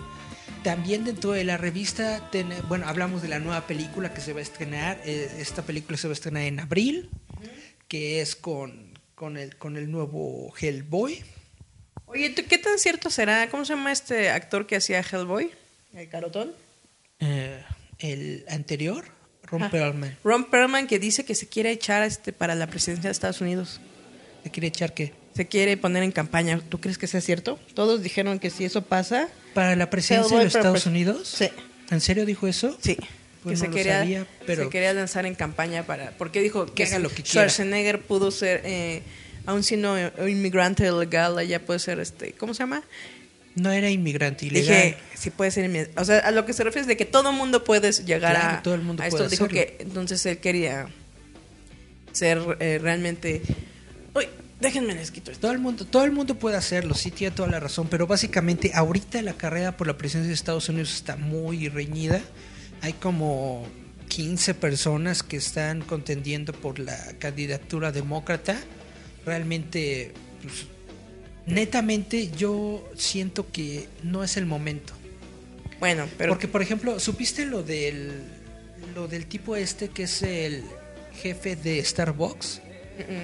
También 0.63 1.03
dentro 1.03 1.31
de 1.33 1.43
la 1.43 1.57
revista, 1.57 2.29
ten- 2.31 2.53
bueno, 2.67 2.87
hablamos 2.87 3.21
de 3.21 3.27
la 3.27 3.37
nueva 3.39 3.67
película 3.67 4.13
que 4.13 4.21
se 4.21 4.33
va 4.33 4.39
a 4.39 4.43
estrenar. 4.43 4.99
Eh, 5.05 5.35
esta 5.39 5.61
película 5.61 5.97
se 5.97 6.07
va 6.07 6.13
a 6.13 6.15
estrenar 6.15 6.43
en 6.43 6.59
abril, 6.59 7.09
que 7.87 8.21
es 8.21 8.35
con, 8.35 8.93
con, 9.13 9.37
el, 9.37 9.57
con 9.57 9.77
el 9.77 9.91
nuevo 9.91 10.51
Hellboy. 10.59 11.23
Oye, 12.13 12.29
¿tú 12.29 12.43
¿qué 12.47 12.57
tan 12.57 12.77
cierto 12.79 13.09
será? 13.09 13.49
¿Cómo 13.49 13.65
se 13.65 13.73
llama 13.73 13.91
este 13.91 14.29
actor 14.29 14.67
que 14.67 14.75
hacía 14.75 14.99
Hellboy? 15.01 15.51
El 15.95 16.09
carotón. 16.09 16.51
Eh, 17.19 17.61
el 17.99 18.45
anterior, 18.49 19.05
Ron 19.43 19.63
Ajá. 19.63 19.71
Perlman. 19.71 20.17
Ron 20.23 20.45
Perlman 20.45 20.87
que 20.87 20.99
dice 20.99 21.25
que 21.25 21.35
se 21.35 21.47
quiere 21.47 21.71
echar 21.71 22.03
este 22.03 22.33
para 22.33 22.55
la 22.55 22.67
presidencia 22.67 23.07
de 23.09 23.11
Estados 23.11 23.41
Unidos. 23.41 23.79
¿Te 24.43 24.49
quiere 24.51 24.67
echar 24.67 24.93
qué? 24.93 25.13
Se 25.35 25.47
quiere 25.47 25.77
poner 25.77 26.03
en 26.03 26.11
campaña. 26.11 26.59
¿Tú 26.69 26.79
crees 26.79 26.97
que 26.97 27.07
sea 27.07 27.21
cierto? 27.21 27.59
Todos 27.73 28.03
dijeron 28.03 28.39
que 28.39 28.49
si 28.49 28.65
eso 28.65 28.83
pasa, 28.83 29.29
¿Para 29.53 29.75
la 29.75 29.89
presidencia 29.89 30.25
Hellboy 30.27 30.39
de 30.39 30.45
los 30.45 30.55
Estados 30.55 30.83
pres- 30.85 30.89
Unidos? 30.89 31.27
Sí. 31.27 31.49
¿En 31.89 32.01
serio 32.01 32.25
dijo 32.25 32.47
eso? 32.47 32.77
sí. 32.81 32.97
Pues 33.43 33.59
que 33.59 33.67
no 33.67 33.73
se, 33.73 33.77
quería, 33.77 33.99
sabía, 33.99 34.27
pero- 34.45 34.63
se 34.63 34.69
quería 34.69 34.93
lanzar 34.93 35.25
en 35.25 35.35
campaña 35.35 35.83
para... 35.85 36.11
Porque 36.17 36.39
dijo 36.41 36.65
que, 36.73 36.85
haga 36.85 36.99
lo 36.99 37.09
que 37.09 37.15
quiera. 37.23 37.49
Schwarzenegger 37.49 37.99
pudo 38.01 38.31
ser, 38.31 38.61
eh, 38.63 39.01
aún 39.45 39.63
siendo 39.63 39.93
un 40.17 40.29
inmigrante 40.29 40.87
ilegal, 40.87 41.39
ella 41.39 41.65
puede 41.65 41.79
ser, 41.79 41.99
este 41.99 42.33
¿cómo 42.33 42.53
se 42.53 42.59
llama? 42.63 42.83
No 43.55 43.71
era 43.71 43.89
inmigrante 43.89 44.47
ilegal. 44.47 44.67
Dije, 44.75 44.97
sí 45.15 45.29
puede 45.29 45.51
ser 45.51 45.69
inmi- 45.69 45.87
O 45.95 46.03
sea, 46.05 46.19
a 46.19 46.31
lo 46.31 46.45
que 46.45 46.53
se 46.53 46.63
refiere 46.63 46.81
es 46.81 46.87
de 46.87 46.97
que 46.97 47.05
todo 47.05 47.31
mundo 47.31 47.63
puede 47.63 47.91
llegar 47.91 48.35
Claro, 48.35 48.57
a, 48.57 48.63
todo 48.63 48.73
el 48.75 48.81
mundo 48.81 49.03
a 49.03 49.07
esto. 49.07 49.17
puede 49.17 49.29
Dijo 49.29 49.45
hacerlo. 49.45 49.61
que 49.77 49.77
entonces 49.83 50.25
él 50.25 50.37
quería 50.39 50.87
ser 52.11 52.39
eh, 52.59 52.79
realmente... 52.81 53.41
Uy, 54.15 54.27
déjenme 54.59 54.95
les 54.95 55.11
quito 55.11 55.29
esto. 55.31 55.41
Todo 55.41 55.51
el 55.51 55.59
mundo, 55.59 55.85
todo 55.85 56.03
el 56.03 56.11
mundo 56.11 56.35
puede 56.35 56.57
hacerlo, 56.57 56.93
sí 56.95 57.11
tiene 57.11 57.35
toda 57.35 57.49
la 57.49 57.59
razón, 57.59 57.87
pero 57.89 58.07
básicamente 58.07 58.71
ahorita 58.73 59.21
la 59.21 59.33
carrera 59.33 59.77
por 59.77 59.85
la 59.87 59.97
presidencia 59.97 60.29
de 60.29 60.33
Estados 60.35 60.69
Unidos 60.69 60.93
está 60.93 61.15
muy 61.15 61.69
reñida. 61.69 62.21
Hay 62.81 62.93
como 62.93 63.67
15 64.09 64.53
personas 64.55 65.21
que 65.23 65.37
están 65.37 65.81
contendiendo 65.81 66.53
por 66.53 66.79
la 66.79 66.97
candidatura 67.19 67.91
demócrata. 67.91 68.57
Realmente, 69.25 70.11
pues, 70.41 70.65
netamente 71.45 72.29
yo 72.37 72.87
siento 72.95 73.51
que 73.51 73.87
no 74.03 74.23
es 74.23 74.37
el 74.37 74.45
momento. 74.45 74.93
Bueno, 75.79 76.07
pero... 76.17 76.31
Porque, 76.31 76.47
por 76.47 76.61
ejemplo, 76.61 76.99
¿supiste 76.99 77.45
lo 77.45 77.63
del, 77.63 78.23
lo 78.95 79.07
del 79.07 79.25
tipo 79.25 79.55
este 79.55 79.89
que 79.89 80.03
es 80.03 80.21
el 80.23 80.63
jefe 81.21 81.55
de 81.55 81.83
Starbucks? 81.83 82.61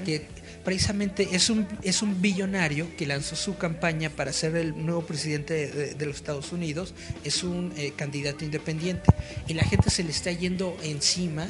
Que 0.05 0.27
precisamente 0.63 1.29
es 1.33 1.49
un, 1.49 1.67
es 1.83 2.01
un 2.01 2.21
billonario 2.21 2.87
que 2.97 3.05
lanzó 3.05 3.35
su 3.35 3.57
campaña 3.57 4.09
para 4.09 4.33
ser 4.33 4.55
el 4.55 4.85
nuevo 4.85 5.01
presidente 5.05 5.53
de, 5.53 5.67
de- 5.71 5.93
de 5.95 6.05
los 6.05 6.17
Estados 6.17 6.51
Unidos. 6.51 6.93
Es 7.23 7.43
un 7.43 7.73
eh, 7.77 7.93
candidato 7.95 8.43
independiente. 8.45 9.03
Y 9.47 9.53
la 9.53 9.63
gente 9.63 9.89
se 9.89 10.03
le 10.03 10.11
está 10.11 10.31
yendo 10.31 10.77
encima 10.83 11.47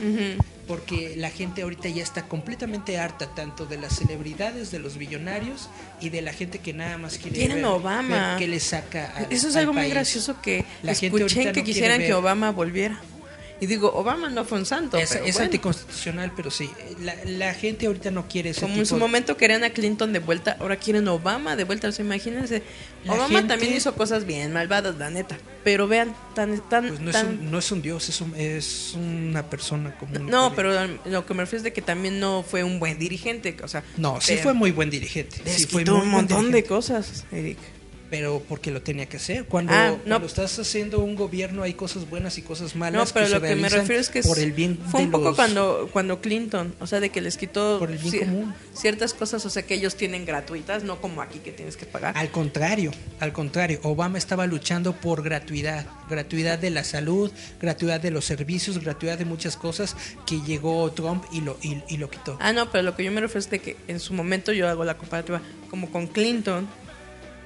porque 0.67 1.15
la 1.17 1.31
gente 1.31 1.63
ahorita 1.63 1.89
ya 1.89 2.03
está 2.03 2.27
completamente 2.27 2.97
harta 2.99 3.27
tanto 3.33 3.65
de 3.65 3.77
las 3.77 3.95
celebridades, 3.97 4.69
de 4.69 4.77
los 4.79 4.97
billonarios 4.97 5.67
y 5.99 6.09
de 6.09 6.21
la 6.21 6.31
gente 6.31 6.59
que 6.59 6.73
nada 6.73 6.97
más 6.99 7.17
quiere 7.17 7.37
Quieren 7.37 7.57
ver, 7.57 7.65
Obama. 7.65 8.29
ver 8.31 8.37
qué 8.39 8.47
le 8.47 8.59
saca 8.59 9.11
al- 9.15 9.27
Eso 9.31 9.47
es 9.49 9.55
al 9.55 9.61
algo 9.61 9.73
muy 9.73 9.89
gracioso 9.89 10.39
que 10.41 10.65
La 10.83 10.91
escuché 10.91 11.51
que 11.51 11.59
no 11.59 11.63
quisieran 11.65 11.99
que. 11.99 12.13
Obama 12.13 12.51
volviera. 12.51 13.01
Y 13.61 13.65
digo, 13.65 13.91
Obama 13.93 14.29
no 14.29 14.45
fue 14.45 14.57
un 14.59 14.65
santo. 14.65 14.97
Es, 14.97 15.09
pero 15.11 15.25
es 15.25 15.33
bueno. 15.33 15.45
anticonstitucional, 15.45 16.31
pero 16.35 16.49
sí. 16.49 16.69
La, 17.01 17.15
la 17.25 17.53
gente 17.53 17.87
ahorita 17.87 18.09
no 18.09 18.27
quiere 18.27 18.51
ese 18.51 18.61
Como 18.61 18.73
tipo 18.75 18.81
en 18.81 18.85
su 18.85 18.95
de- 18.95 18.99
momento 19.01 19.35
querían 19.35 19.63
a 19.65 19.71
Clinton 19.71 20.13
de 20.13 20.19
vuelta, 20.19 20.55
ahora 20.59 20.77
quieren 20.77 21.07
a 21.09 21.13
Obama 21.13 21.55
de 21.57 21.65
vuelta. 21.65 21.89
O 21.89 21.91
sea, 21.91 22.05
imagínense. 22.05 22.63
La 23.03 23.13
Obama 23.13 23.39
gente- 23.39 23.47
también 23.49 23.75
hizo 23.75 23.93
cosas 23.95 24.25
bien 24.25 24.53
malvadas, 24.53 24.95
la 24.97 25.09
neta. 25.09 25.37
Pero 25.65 25.87
vean, 25.89 26.15
tan. 26.35 26.57
tan, 26.69 26.87
Pues 26.87 26.99
no, 27.01 27.09
es 27.11 27.23
un, 27.23 27.51
no 27.51 27.59
es 27.59 27.71
un 27.71 27.81
dios, 27.81 28.07
es, 28.07 28.21
un- 28.21 28.33
es 28.35 28.93
una 28.95 29.49
persona 29.49 29.93
común. 29.97 30.27
No, 30.29 30.53
pero 30.55 30.71
lo 31.05 31.25
que 31.25 31.33
me 31.33 31.41
refiero 31.43 31.57
es 31.57 31.63
de 31.63 31.73
que 31.73 31.81
también 31.81 32.19
no 32.19 32.43
fue 32.43 32.63
un 32.63 32.79
buen 32.79 32.97
dirigente. 32.97 33.57
O 33.61 33.67
sea, 33.67 33.83
No, 33.97 34.21
sí 34.21 34.37
fue 34.37 34.53
muy 34.53 34.71
buen 34.71 34.89
dirigente. 34.89 35.41
les 35.43 35.55
Sí 35.55 35.65
fue 35.65 35.83
muy 35.83 35.99
un 36.01 36.09
montón 36.09 36.51
de 36.51 36.63
cosas, 36.63 37.25
Eric. 37.31 37.57
Pero 38.09 38.41
porque 38.49 38.71
lo 38.71 38.81
tenía 38.81 39.05
que 39.07 39.17
hacer. 39.17 39.45
Cuando, 39.45 39.71
Ah, 39.71 39.91
no. 39.91 39.97
cuando 40.03 40.25
estás 40.27 40.57
haciendo 40.57 40.99
un 40.99 41.13
gobierno 41.15 41.61
hay 41.61 41.73
cosas 41.75 42.09
buenas 42.09 42.37
y 42.39 42.41
cosas 42.41 42.75
malas. 42.75 43.07
No, 43.07 43.13
pero 43.13 43.27
lo 43.29 43.39
que 43.41 43.55
me 43.55 43.69
refiero 43.69 44.01
es 44.01 44.09
que 44.09 44.23
por 44.23 44.39
el 44.39 44.51
bien 44.51 44.79
fue 44.89 45.01
de 45.01 45.05
un 45.05 45.11
poco 45.11 45.25
los- 45.25 45.35
cuando 45.35 45.89
cuando 45.93 46.19
Clinton, 46.19 46.73
o 46.79 46.87
sea, 46.87 46.99
de 46.99 47.09
que 47.11 47.21
les 47.21 47.37
quitó 47.37 47.77
Por 47.77 47.91
el 47.91 47.99
bien 47.99 48.13
cier- 48.13 48.19
común. 48.25 48.53
ciertas 48.73 49.13
cosas, 49.13 49.45
o 49.45 49.49
sea, 49.51 49.61
que 49.63 49.75
ellos 49.75 49.95
tienen 49.95 50.25
gratuitas, 50.25 50.83
no 50.83 50.99
como 50.99 51.21
aquí 51.21 51.37
que 51.39 51.51
tienes 51.51 51.77
que 51.77 51.85
pagar. 51.85 52.17
Al 52.17 52.31
contrario, 52.31 52.91
al 53.19 53.31
contrario, 53.31 53.79
Obama 53.83 54.17
estaba 54.17 54.47
luchando 54.47 54.93
por 54.93 55.21
gratuidad, 55.21 55.85
gratuidad 56.09 56.57
de 56.57 56.71
la 56.71 56.83
salud, 56.83 57.31
gratuidad 57.61 58.01
de 58.01 58.09
los 58.09 58.25
servicios, 58.25 58.79
gratuidad 58.79 59.19
de 59.19 59.25
muchas 59.25 59.55
cosas 59.55 59.95
que 60.25 60.41
llegó 60.41 60.91
Trump 60.93 61.25
y 61.31 61.41
lo 61.41 61.57
y, 61.61 61.77
y 61.89 61.97
lo 61.97 62.09
quitó. 62.09 62.37
Ah, 62.41 62.53
no, 62.53 62.71
pero 62.71 62.83
lo 62.83 62.95
que 62.95 63.03
yo 63.03 63.11
me 63.11 63.21
refiero 63.21 63.39
es 63.41 63.49
de 63.51 63.59
que 63.59 63.77
en 63.87 63.99
su 63.99 64.13
momento 64.15 64.51
yo 64.51 64.67
hago 64.67 64.83
la 64.83 64.97
comparativa 64.97 65.41
como 65.69 65.91
con 65.91 66.07
Clinton. 66.07 66.67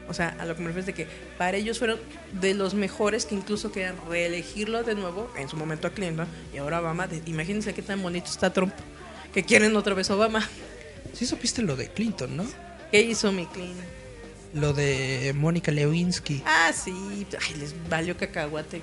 O 0.07 0.13
sea, 0.13 0.35
a 0.39 0.45
lo 0.45 0.55
que 0.55 0.61
me 0.61 0.67
refiero 0.67 0.81
es 0.81 0.85
de 0.85 0.93
que 0.93 1.07
para 1.37 1.57
ellos 1.57 1.79
fueron 1.79 1.99
de 2.33 2.53
los 2.53 2.73
mejores 2.73 3.25
que 3.25 3.35
incluso 3.35 3.71
querían 3.71 3.95
reelegirlo 4.09 4.83
de 4.83 4.95
nuevo, 4.95 5.31
en 5.37 5.47
su 5.49 5.55
momento 5.55 5.87
a 5.87 5.91
Clinton, 5.91 6.27
y 6.53 6.57
ahora 6.57 6.81
Obama. 6.81 7.07
imagínense 7.25 7.73
qué 7.73 7.81
tan 7.81 8.01
bonito 8.01 8.27
está 8.29 8.51
Trump, 8.51 8.73
que 9.33 9.43
quieren 9.43 9.75
otra 9.75 9.93
vez 9.93 10.09
Obama. 10.09 10.47
Sí 11.13 11.25
supiste 11.25 11.61
lo 11.61 11.75
de 11.75 11.89
Clinton, 11.89 12.35
¿no? 12.35 12.45
¿Qué 12.91 13.01
hizo 13.01 13.31
mi 13.31 13.45
Clinton? 13.45 13.85
Lo 14.53 14.73
de 14.73 15.33
Mónica 15.35 15.71
Lewinsky. 15.71 16.43
Ah, 16.45 16.71
sí, 16.73 17.25
ay, 17.39 17.55
les 17.59 17.73
valió 17.89 18.15
cacahuate. 18.17 18.81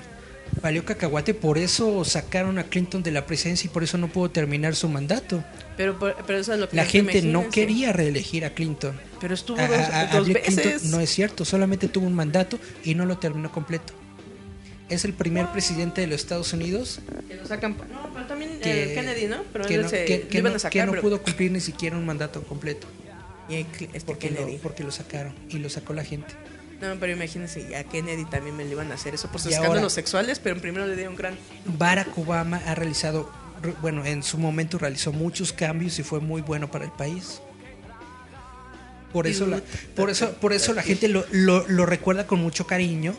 Valió 0.63 0.85
cacahuate, 0.85 1.33
por 1.33 1.57
eso 1.59 2.05
sacaron 2.05 2.59
a 2.59 2.65
Clinton 2.65 3.03
de 3.03 3.11
la 3.13 3.25
presidencia 3.25 3.69
y 3.69 3.71
por 3.73 3.83
eso 3.83 3.97
no 3.99 4.09
pudo 4.09 4.31
terminar 4.31 4.75
su 4.75 4.89
mandato. 4.89 5.43
Pero, 5.77 5.99
por- 5.99 6.17
pero 6.27 6.39
eso 6.39 6.53
es 6.53 6.59
lo 6.61 6.69
que 6.69 6.77
La 6.77 6.85
gente 6.85 7.23
no 7.23 7.49
quería 7.49 7.93
reelegir 7.93 8.45
a 8.45 8.51
Clinton. 8.51 8.99
Pero 9.21 9.33
estuvo 9.35 9.59
A- 9.61 9.69
dos, 9.69 9.79
a- 9.79 10.01
a- 10.01 10.07
dos 10.09 10.27
Bill 10.27 10.39
Clinton 10.41 10.65
veces. 10.73 10.85
no 10.91 11.01
es 11.01 11.09
cierto, 11.11 11.45
solamente 11.45 11.89
tuvo 11.89 12.07
un 12.07 12.15
mandato 12.15 12.59
y 12.85 12.95
no 12.95 13.07
lo 13.07 13.17
terminó 13.19 13.51
completo. 13.51 13.95
Es 14.91 15.05
el 15.05 15.15
primer 15.15 15.47
presidente 15.53 16.01
de 16.01 16.09
los 16.09 16.21
Estados 16.21 16.53
Unidos 16.53 16.99
Que 17.29 17.37
lo 17.37 17.47
sacan. 17.47 17.77
No, 17.93 18.13
pero 18.13 18.27
también 18.27 18.59
que, 18.61 18.91
eh, 18.91 18.95
Kennedy, 18.95 19.27
¿no? 19.29 19.45
Pero 19.53 19.65
que 19.67 19.79
no, 19.79 19.89
se, 19.89 20.05
que- 20.05 20.23
que 20.23 20.39
iban 20.39 20.53
no- 20.53 20.57
a 20.57 20.59
sacar. 20.59 20.73
que 20.73 20.85
no 20.87 20.91
pero- 20.93 21.03
pudo 21.03 21.23
cumplir 21.23 21.53
ni 21.53 21.61
siquiera 21.61 21.97
un 21.97 22.05
mandato 22.05 22.43
completo. 22.43 22.89
Y 23.49 23.55
este 23.55 24.01
Porque 24.05 24.29
Kennedy. 24.29 24.57
lo, 24.57 24.59
porque 24.63 24.83
lo 24.85 24.91
sacaron 24.91 25.33
y 25.49 25.59
lo 25.59 25.69
sacó 25.71 25.93
la 25.95 26.05
gente. 26.05 26.35
No, 26.81 26.97
pero 26.99 27.13
imagínense, 27.13 27.77
a 27.77 27.85
Kennedy 27.85 28.25
también 28.25 28.57
me 28.57 28.65
le 28.65 28.71
iban 28.71 28.91
a 28.91 28.95
hacer 28.95 29.15
eso 29.15 29.29
por 29.29 29.41
sus 29.41 29.51
Y 29.51 29.55
escándalos 29.55 29.83
ahora- 29.83 29.91
sexuales, 29.95 30.39
pero 30.39 30.59
primero 30.61 30.87
le 30.87 30.97
dieron 30.97 31.15
gran. 31.17 31.37
Barack 31.67 32.17
Obama 32.17 32.61
ha 32.67 32.75
realizado, 32.75 33.31
re- 33.63 33.75
bueno, 33.83 34.05
en 34.07 34.23
su 34.23 34.39
momento 34.39 34.79
realizó 34.79 35.13
muchos 35.13 35.53
cambios 35.53 35.99
y 35.99 36.03
fue 36.03 36.21
muy 36.21 36.41
bueno 36.41 36.71
para 36.71 36.87
el 36.87 36.91
país. 36.93 37.43
Por 39.13 39.27
eso 39.27 39.47
la, 39.47 39.61
por 39.97 40.09
eso, 40.09 40.33
por 40.35 40.53
eso 40.53 40.73
la 40.73 40.83
gente 40.83 41.09
lo, 41.09 41.25
lo, 41.33 41.67
lo 41.69 41.85
recuerda 41.85 42.27
con 42.29 42.41
mucho 42.41 42.67
cariño, 42.67 43.13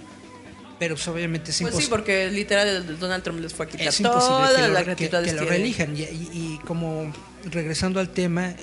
pero 0.79 0.95
pues, 0.95 1.05
obviamente 1.09 1.51
es 1.51 1.61
Pues 1.61 1.75
sí, 1.75 1.87
porque 1.89 2.31
literal 2.31 2.97
Donald 2.97 3.23
Trump 3.23 3.41
les 3.41 3.53
fue 3.53 3.65
a 3.65 3.69
quitar 3.69 3.87
es 3.89 3.99
imposible 3.99 4.29
todas 4.31 4.53
que 4.55 4.61
lo, 4.61 4.73
las 4.73 4.95
que- 4.95 5.33
lo 5.33 5.45
reelijan. 5.45 5.95
Y, 5.97 6.01
y- 6.03 6.29
y 6.33 6.59
como 6.65 7.11
regresando 7.51 7.99
al 7.99 8.09
tema, 8.09 8.53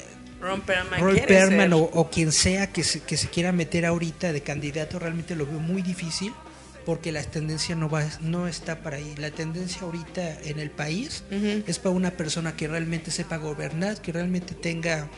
Ron 0.41 0.61
Perlman 0.61 1.01
Roy 1.01 1.19
ser- 1.19 1.73
o, 1.75 1.79
o 1.79 2.11
quien 2.11 2.31
sea 2.33 2.73
que 2.73 2.85
se, 2.85 3.01
que 3.01 3.17
se 3.17 3.29
quiera 3.29 3.51
meter 3.53 3.85
ahorita 3.87 4.33
de 4.33 4.41
candidato, 4.43 4.99
realmente 4.99 5.35
lo 5.35 5.47
veo 5.47 5.59
muy 5.59 5.83
difícil 5.83 6.33
porque 6.87 7.13
la 7.13 7.23
tendencia 7.23 7.75
no 7.75 7.91
va 7.91 8.05
no 8.21 8.49
está 8.49 8.83
para 8.83 8.97
ahí. 8.97 9.15
La 9.19 9.31
tendencia 9.31 9.83
ahorita 9.83 10.41
en 10.43 10.59
el 10.61 10.71
país 10.71 11.23
Ujú. 11.31 11.65
es 11.67 11.79
para 11.79 11.95
una 11.95 12.13
persona 12.13 12.57
que 12.57 12.67
realmente 12.69 13.11
sepa 13.11 13.37
gobernar, 13.37 14.01
que 14.01 14.13
realmente 14.13 14.55
tenga 14.55 15.09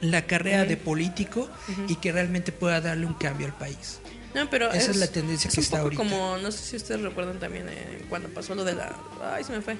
la 0.00 0.26
carrera 0.26 0.64
de 0.64 0.76
político 0.76 1.48
y 1.88 1.96
que 1.96 2.12
realmente 2.12 2.50
pueda 2.52 2.80
darle 2.80 3.06
un 3.06 3.14
cambio 3.14 3.46
al 3.46 3.54
país. 3.54 4.00
No, 4.34 4.50
pero 4.50 4.72
Esa 4.72 4.90
es 4.90 4.96
la 4.96 5.06
tendencia 5.06 5.46
es 5.48 5.54
que 5.54 5.60
un 5.60 5.64
está 5.64 5.76
poco 5.76 5.84
ahorita. 5.84 6.02
como, 6.02 6.36
no 6.38 6.50
sé 6.50 6.58
si 6.58 6.76
ustedes 6.76 7.00
recuerdan 7.02 7.38
también 7.38 7.68
eh, 7.68 8.04
cuando 8.08 8.28
pasó 8.30 8.54
lo 8.56 8.64
de 8.64 8.74
la... 8.74 8.92
Ay, 9.32 9.44
se 9.44 9.52
me 9.52 9.60
fue. 9.60 9.76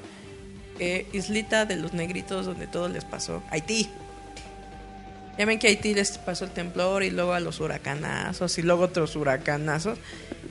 Eh, 0.79 1.07
islita 1.13 1.65
de 1.67 1.75
los 1.77 1.93
negritos 1.93 2.47
donde 2.47 2.69
todo 2.69 2.89
les 2.89 3.05
pasó. 3.05 3.43
Haití. 3.51 3.91
Ya 5.39 5.47
ven 5.47 5.59
que 5.59 5.67
Haití 5.69 5.95
les 5.95 6.19
pasó 6.19 6.45
el 6.45 6.53
temblor 6.53 7.03
y 7.03 7.11
luego 7.11 7.33
a 7.33 7.41
los 7.41 7.61
huracanazos 7.61 8.57
y 8.59 8.63
luego 8.63 8.85
otros 8.85 9.17
huracanazos. 9.17 9.99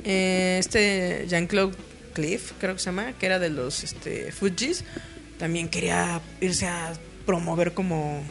Eh, 0.04 0.58
este 0.60 1.26
Jean-Claude 1.30 1.76
Cliff, 2.14 2.52
creo 2.60 2.74
que 2.74 2.80
se 2.80 2.86
llama, 2.86 3.14
que 3.14 3.26
era 3.26 3.40
de 3.40 3.50
los 3.50 3.84
este, 3.84 4.32
Fujis, 4.32 4.84
también 5.38 5.70
quería 5.70 6.22
irse 6.42 6.68
a 6.68 6.94
promover 7.26 7.74
como 7.74 8.22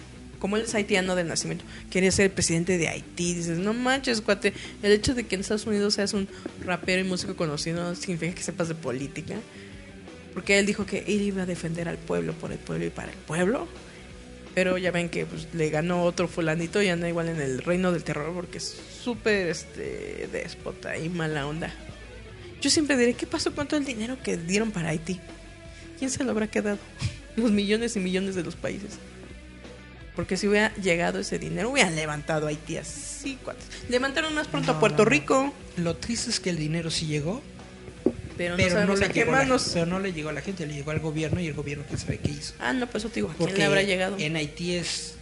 como 0.43 0.57
él 0.57 0.65
es 0.65 0.75
haitiano 0.75 1.15
de 1.15 1.23
nacimiento, 1.23 1.65
quería 1.89 2.11
ser 2.11 2.35
presidente 2.35 2.77
de 2.77 2.89
Haití. 2.89 3.33
Dices, 3.33 3.59
no 3.59 3.75
manches, 3.75 4.21
cuate. 4.21 4.53
El 4.83 4.91
hecho 4.91 5.15
de 5.15 5.25
que 5.25 5.37
en 5.37 5.43
Estados 5.43 5.67
Unidos 5.67 5.95
seas 5.95 6.15
un 6.15 6.27
rapero 6.65 7.01
y 7.01 7.05
músico 7.05 7.37
conocido 7.37 7.81
no 7.81 7.95
significa 7.95 8.35
que 8.35 8.43
sepas 8.43 8.67
de 8.67 8.75
política. 8.75 9.37
Porque 10.35 10.59
él 10.59 10.67
dijo 10.67 10.85
que 10.85 11.05
él 11.07 11.23
iba 11.23 11.43
a 11.43 11.47
defender 11.47 11.89
al 11.89 11.97
pueblo 11.97 12.33
por 12.33 12.51
el 12.51 12.59
pueblo 12.59 12.85
y 12.85 12.91
para 12.91 13.13
el 13.13 13.19
pueblo. 13.19 13.69
Pero 14.55 14.77
ya 14.79 14.91
ven 14.91 15.09
que 15.09 15.25
pues, 15.27 15.49
le 15.55 15.71
ganó 15.71 16.05
otro 16.05 16.29
fulanito 16.29 16.83
y 16.83 16.89
anda 16.89 17.09
igual 17.09 17.29
en 17.29 17.41
el 17.41 17.63
reino 17.63 17.93
del 17.93 18.05
terror 18.05 18.33
porque 18.35 18.59
es 18.59 18.77
súper 19.03 19.49
este, 19.49 20.29
déspota 20.31 20.97
y 20.99 21.09
mala 21.09 21.47
onda. 21.47 21.73
Yo 22.61 22.71
siempre 22.71 22.97
diré, 22.97 23.15
¿qué 23.15 23.27
pasó 23.27 23.55
con 23.55 23.67
todo 23.67 23.81
el 23.81 23.87
dinero 23.87 24.19
que 24.23 24.37
dieron 24.37 24.71
para 24.71 24.91
Haití? 24.91 25.21
¿Quién 25.99 26.11
se 26.11 26.23
lo 26.23 26.31
habrá 26.31 26.47
quedado? 26.47 26.79
Los 27.37 27.51
millones 27.51 27.97
y 27.97 28.01
millones 28.01 28.35
de 28.35 28.43
los 28.43 28.57
países. 28.57 28.99
Porque 30.15 30.37
si 30.37 30.47
hubiera 30.47 30.75
llegado 30.75 31.19
ese 31.19 31.39
dinero, 31.39 31.71
hubieran 31.71 31.97
levantado 31.97 32.47
a 32.47 32.51
Haití 32.51 32.77
así. 32.77 33.39
Levantaron 33.89 34.35
más 34.35 34.47
pronto 34.47 34.73
No, 34.73 34.77
a 34.77 34.81
Puerto 34.81 34.99
no, 34.99 35.05
no. 35.05 35.11
Rico, 35.11 35.55
Lo 35.79 35.97
triste 35.97 36.31
es 36.31 36.41
que 36.41 36.51
el 36.51 36.59
dinero 36.59 36.91
sí 36.91 37.07
llegó, 37.07 37.43
pero, 38.37 38.57
pero 38.57 38.81
no 38.81 38.87
no, 38.87 38.97
le 38.97 39.09
qué 39.09 39.21
llegó 39.21 39.33
a 39.33 39.39
la, 39.39 39.43
manos. 39.45 39.71
pero 39.73 39.87
no 39.87 39.99
le 39.99 40.13
llegó 40.13 40.29
a 40.29 40.33
la 40.33 40.41
gente, 40.41 40.67
le 40.67 40.75
llegó 40.75 40.91
al 40.91 41.01
gobierno 41.01 41.41
y 41.41 41.47
el 41.47 41.55
gobierno 41.55 41.85
quién 41.87 41.99
sabe 41.99 42.19
qué 42.19 42.31
hizo. 42.31 42.55
Ah, 42.61 42.73
no, 42.73 42.87
pues 42.87 43.03
eso 43.05 43.09
te 43.11 43.17
digo, 43.17 43.29
¿a 43.29 43.35
quién 43.35 43.39
Porque 43.39 43.59
le 43.59 43.65
habrá 43.65 43.83
llegado? 43.83 44.17
en 44.19 44.37
Haití 44.37 44.75
es, 44.77 45.15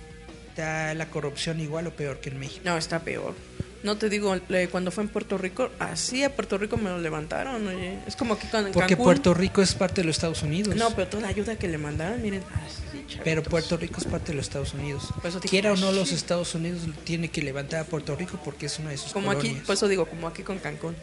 está 0.51 0.95
la 0.95 1.09
corrupción 1.11 1.61
igual 1.61 1.87
o 1.87 1.91
peor 1.93 2.21
que 2.21 2.31
en 2.31 2.39
México. 2.39 2.61
No, 2.65 2.77
está 2.77 3.01
peor. 3.01 3.35
No 3.83 3.97
te 3.97 4.11
digo, 4.11 4.37
cuando 4.71 4.91
fue 4.91 5.05
en 5.05 5.09
Puerto 5.09 5.39
Rico, 5.39 5.71
así 5.79 6.23
a 6.23 6.37
Puerto 6.37 6.59
Rico 6.59 6.77
me 6.77 6.91
lo 6.91 6.99
levantaron, 6.99 7.67
oye. 7.67 7.99
Es 8.07 8.15
como 8.15 8.35
aquí 8.35 8.47
con 8.49 8.67
en 8.67 8.73
Porque 8.73 8.91
Cancún. 8.91 9.05
Puerto 9.05 9.33
Rico 9.33 9.63
es 9.63 9.73
parte 9.75 10.03
de 10.03 10.07
los 10.07 10.17
Estados 10.17 10.43
Unidos. 10.43 10.77
No, 10.77 10.91
pero 10.91 11.09
toda 11.09 11.23
la 11.23 11.29
ayuda 11.29 11.57
que 11.57 11.67
le 11.67 11.79
mandaron, 11.79 12.21
miren, 12.21 12.43
así. 12.67 13.19
Pero 13.25 13.43
Puerto 13.43 13.79
Rico 13.79 13.99
es 13.99 14.05
parte 14.05 14.33
de 14.33 14.35
los 14.35 14.47
Estados 14.47 14.75
Unidos. 14.75 15.09
Digo, 15.25 15.41
Quiera 15.41 15.73
o 15.73 15.77
no, 15.77 15.93
los. 15.93 16.13
Estados 16.13 16.55
Unidos 16.55 16.83
tiene 17.05 17.31
que 17.31 17.41
levantar 17.41 17.81
a 17.81 17.85
Puerto 17.85 18.15
Rico 18.15 18.39
porque 18.45 18.67
es 18.67 18.79
una 18.79 18.91
de 18.91 18.99
sus 18.99 19.13
Como 19.15 19.31
aquí, 19.31 19.61
por 19.65 19.75
eso 19.75 19.89
digo, 19.89 20.05
como 20.05 20.29
aquí 20.29 20.43
con 20.43 20.59
Cancún. 20.59 20.95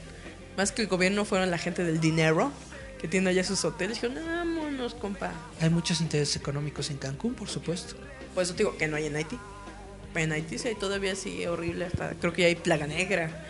Más 0.57 0.71
que 0.71 0.81
el 0.81 0.87
gobierno 0.87 1.23
fueron 1.23 1.51
la 1.51 1.59
gente 1.59 1.83
del 1.83 2.01
dinero, 2.01 2.51
que 2.99 3.07
tiene 3.07 3.29
allá 3.29 3.43
sus 3.43 3.63
hoteles. 3.63 4.01
Dijeron, 4.01 4.25
vámonos, 4.25 4.95
compa. 4.95 5.31
Hay 5.61 5.69
muchos 5.69 6.01
intereses 6.01 6.35
económicos 6.35 6.89
en 6.89 6.97
Cancún, 6.97 7.35
por 7.35 7.47
supuesto. 7.47 7.95
Por 8.33 8.43
eso 8.43 8.53
te 8.53 8.63
digo 8.63 8.75
que 8.75 8.87
no 8.87 8.97
hay 8.97 9.05
en 9.05 9.15
Haití. 9.15 9.37
En 10.15 10.31
Haití 10.31 10.57
sí 10.57 10.69
todavía 10.79 11.15
sigue 11.15 11.47
horrible, 11.47 11.85
hasta 11.85 12.15
creo 12.15 12.33
que 12.33 12.41
ya 12.41 12.47
hay 12.47 12.55
plaga 12.55 12.87
negra. 12.87 13.45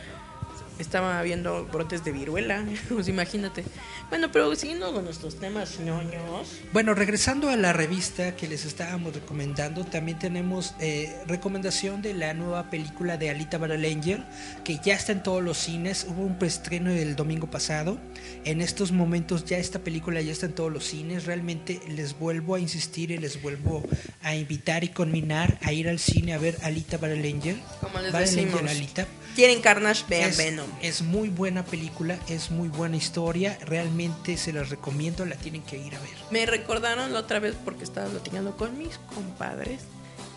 Estaba 0.79 1.21
viendo 1.23 1.65
brotes 1.65 2.03
de 2.03 2.11
viruela, 2.11 2.63
pues 2.89 3.07
imagínate. 3.07 3.63
Bueno, 4.09 4.31
pero 4.31 4.55
siguiendo 4.55 4.93
con 4.93 5.05
nuestros 5.05 5.39
temas 5.39 5.79
ñoños. 5.79 6.47
Bueno, 6.71 6.93
regresando 6.93 7.49
a 7.49 7.55
la 7.55 7.73
revista 7.73 8.35
que 8.35 8.47
les 8.47 8.65
estábamos 8.65 9.13
recomendando, 9.13 9.85
también 9.85 10.19
tenemos 10.19 10.75
eh, 10.79 11.15
recomendación 11.27 12.01
de 12.01 12.13
la 12.13 12.33
nueva 12.33 12.69
película 12.69 13.17
de 13.17 13.29
Alita 13.29 13.57
Battle 13.57 13.91
Angel, 13.91 14.23
que 14.63 14.79
ya 14.83 14.95
está 14.95 15.11
en 15.11 15.23
todos 15.23 15.43
los 15.43 15.57
cines. 15.57 16.05
Hubo 16.09 16.23
un 16.23 16.37
preestreno 16.37 16.91
el 16.91 17.15
domingo 17.15 17.47
pasado. 17.49 17.97
En 18.45 18.61
estos 18.61 18.91
momentos 18.91 19.45
ya 19.45 19.57
esta 19.57 19.79
película 19.79 20.21
ya 20.21 20.31
está 20.31 20.45
en 20.45 20.53
todos 20.53 20.71
los 20.71 20.85
cines. 20.85 21.25
Realmente 21.25 21.81
les 21.87 22.17
vuelvo 22.17 22.55
a 22.55 22.59
insistir 22.59 23.11
y 23.11 23.17
les 23.17 23.41
vuelvo 23.41 23.83
a 24.21 24.35
invitar 24.35 24.83
y 24.83 24.89
conminar 24.89 25.57
a 25.63 25.73
ir 25.73 25.89
al 25.89 25.99
cine 25.99 26.33
a 26.33 26.37
ver 26.37 26.57
Alita 26.63 26.97
Battle 26.97 27.27
Angel. 27.29 27.61
Como 27.81 27.99
les 27.99 28.11
Battle 28.11 28.27
decimos. 28.27 28.61
Angel 28.61 28.67
Alita. 28.69 29.07
Quieren 29.37 29.61
Carnage, 29.61 30.03
vean 30.09 30.31
Es, 30.31 30.37
Venom. 30.37 30.65
es 30.81 31.03
muy 31.03 31.29
buena 31.29 31.63
película, 31.63 32.17
es 32.27 32.49
muy 32.49 32.69
buena 32.69 32.97
historia. 32.97 33.55
Realmente 33.61 34.35
se 34.35 34.51
las 34.51 34.69
recomiendo, 34.71 35.27
la 35.27 35.35
tienen 35.35 35.61
que 35.61 35.77
ir 35.77 35.93
a 35.95 35.99
ver. 35.99 36.09
Me 36.31 36.47
recordaron 36.47 37.13
la 37.13 37.19
otra 37.19 37.37
vez 37.39 37.53
porque 37.63 37.83
estaba 37.83 38.07
platicando 38.09 38.57
con 38.57 38.75
mis 38.79 38.97
compadres 39.13 39.81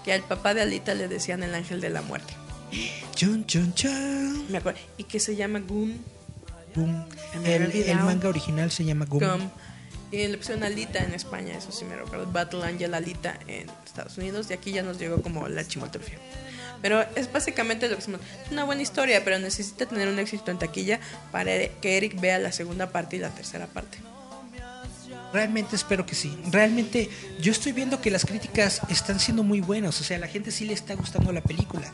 que 0.04 0.12
al 0.12 0.20
papá 0.20 0.52
de 0.52 0.60
Alita 0.60 0.92
le 0.94 1.08
decían 1.08 1.42
el 1.42 1.54
ángel 1.54 1.80
de 1.80 1.88
la 1.88 2.02
muerte. 2.02 2.34
Chun, 3.14 3.46
chun, 3.46 3.72
chun. 3.72 4.44
Me 4.50 4.58
acuerdo. 4.58 4.78
Y 4.98 5.04
que 5.04 5.18
se 5.18 5.34
llama 5.34 5.60
Goom. 5.60 5.94
Había 7.34 7.56
El, 7.56 7.72
el 7.72 7.96
manga 8.00 8.28
original 8.28 8.70
se 8.70 8.84
llama. 8.84 9.06
Gum. 9.06 9.22
Y 10.12 10.26
le 10.26 10.36
pusieron 10.36 10.62
Alita 10.62 10.98
en 10.98 11.14
España, 11.14 11.56
eso 11.56 11.72
sí 11.72 11.86
me 11.86 11.96
recuerdo. 11.96 12.30
Battle 12.30 12.64
Angel 12.64 12.92
Alita 12.92 13.38
en 13.46 13.66
Estados 13.86 14.18
Unidos. 14.18 14.48
Y 14.50 14.52
aquí 14.52 14.72
ya 14.72 14.82
nos 14.82 14.98
llegó 14.98 15.22
como 15.22 15.48
la 15.48 15.66
chimoltrufia. 15.66 16.18
Pero 16.82 17.04
es 17.14 17.30
básicamente 17.32 17.86
lo 17.86 17.96
que 17.96 18.00
decimos. 18.00 18.20
Es 18.46 18.52
una 18.52 18.64
buena 18.64 18.82
historia, 18.82 19.22
pero 19.24 19.38
necesita 19.38 19.86
tener 19.86 20.08
un 20.08 20.18
éxito 20.18 20.50
en 20.50 20.58
taquilla 20.58 21.00
para 21.30 21.52
que 21.80 21.96
Eric 21.96 22.20
vea 22.20 22.38
la 22.38 22.52
segunda 22.52 22.90
parte 22.90 23.16
y 23.16 23.18
la 23.18 23.30
tercera 23.30 23.66
parte. 23.66 23.98
Realmente 25.32 25.76
espero 25.76 26.04
que 26.06 26.14
sí. 26.14 26.36
Realmente 26.50 27.08
yo 27.40 27.52
estoy 27.52 27.72
viendo 27.72 28.00
que 28.00 28.10
las 28.10 28.24
críticas 28.24 28.80
están 28.88 29.20
siendo 29.20 29.44
muy 29.44 29.60
buenas. 29.60 30.00
O 30.00 30.04
sea, 30.04 30.16
a 30.16 30.20
la 30.20 30.26
gente 30.26 30.50
sí 30.50 30.64
le 30.64 30.72
está 30.72 30.94
gustando 30.94 31.30
la 31.32 31.40
película. 31.40 31.92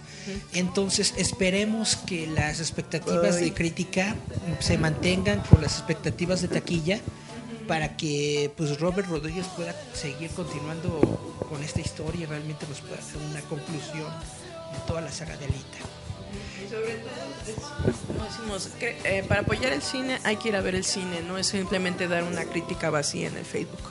Entonces 0.55 1.13
esperemos 1.19 1.97
que 1.97 2.27
las 2.27 2.61
expectativas 2.61 3.39
de 3.39 3.53
crítica 3.53 4.17
se 4.61 4.79
mantengan 4.79 5.41
con 5.41 5.61
las 5.61 5.79
expectativas 5.79 6.41
de 6.41 6.49
taquilla 6.49 7.01
para 7.69 7.97
que 7.97 8.51
pues 8.57 8.79
Robert 8.81 9.09
Rodríguez 9.09 9.47
pueda 9.57 9.75
seguir 9.93 10.31
continuando 10.31 11.01
con 11.49 11.63
esta 11.63 11.81
historia 11.81 12.23
y 12.23 12.27
realmente 12.27 12.67
nos 12.69 12.81
pueda 12.81 12.99
hacer 12.99 13.21
una 13.31 13.41
conclusión 13.43 14.07
de 14.73 14.79
toda 14.87 15.01
la 15.01 15.13
saga 15.13 15.37
de 15.37 15.45
Alita. 15.45 15.79
Y 16.65 16.69
sobre 16.69 16.95
todo, 16.97 18.25
decimos, 18.25 18.69
que, 18.79 18.99
eh, 19.05 19.25
para 19.27 19.43
apoyar 19.43 19.73
el 19.73 19.83
cine 19.83 20.19
hay 20.25 20.37
que 20.37 20.49
ir 20.49 20.57
a 20.57 20.61
ver 20.61 20.75
el 20.75 20.85
cine, 20.85 21.23
no 21.23 21.39
es 21.39 21.47
simplemente 21.47 22.09
dar 22.09 22.25
una 22.25 22.45
crítica 22.45 22.91
vacía 22.91 23.29
en 23.29 23.37
el 23.37 23.45
Facebook. 23.45 23.91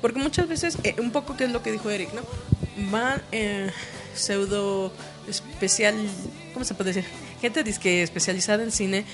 Porque 0.00 0.18
muchas 0.18 0.48
veces, 0.48 0.78
eh, 0.82 0.96
un 0.98 1.12
poco 1.12 1.36
que 1.36 1.44
es 1.44 1.50
lo 1.50 1.62
que 1.62 1.70
dijo 1.70 1.88
Eric, 1.90 2.12
¿no? 2.12 2.22
Van 2.90 3.22
eh, 3.30 3.70
pseudo 4.14 4.92
especial, 5.28 5.94
¿cómo 6.52 6.64
se 6.64 6.74
puede 6.74 6.92
decir? 6.92 7.10
Gente 7.40 7.62
disque 7.62 8.02
especializada 8.02 8.62
en 8.64 8.72
cine 8.72 9.04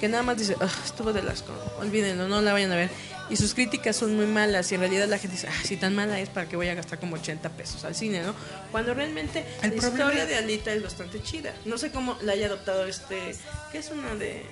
que 0.00 0.08
nada 0.08 0.22
más 0.22 0.38
dice, 0.38 0.56
"Ah, 0.60 0.68
estuvo 0.84 1.12
de 1.12 1.20
asco, 1.20 1.52
olvídenlo, 1.80 2.28
no 2.28 2.40
la 2.42 2.52
vayan 2.52 2.72
a 2.72 2.76
ver. 2.76 2.90
Y 3.28 3.36
sus 3.36 3.54
críticas 3.54 3.96
son 3.96 4.14
muy 4.14 4.26
malas 4.26 4.70
y 4.70 4.76
en 4.76 4.80
realidad 4.82 5.08
la 5.08 5.18
gente 5.18 5.34
dice, 5.36 5.48
ah, 5.48 5.62
si 5.64 5.76
tan 5.76 5.94
mala 5.96 6.20
es, 6.20 6.28
¿para 6.28 6.48
qué 6.48 6.54
voy 6.54 6.68
a 6.68 6.74
gastar 6.74 7.00
como 7.00 7.16
80 7.16 7.48
pesos 7.50 7.84
al 7.84 7.94
cine, 7.96 8.22
no? 8.22 8.34
Cuando 8.70 8.94
realmente 8.94 9.44
El 9.62 9.70
la 9.70 9.76
historia 9.76 10.26
de 10.26 10.36
Alita 10.36 10.72
es 10.72 10.82
bastante 10.82 11.20
chida. 11.22 11.52
No 11.64 11.76
sé 11.76 11.90
cómo 11.90 12.16
la 12.22 12.32
haya 12.34 12.46
adoptado 12.46 12.86
este, 12.86 13.34
que 13.72 13.78
es 13.78 13.90
una 13.90 14.14
de 14.14 14.42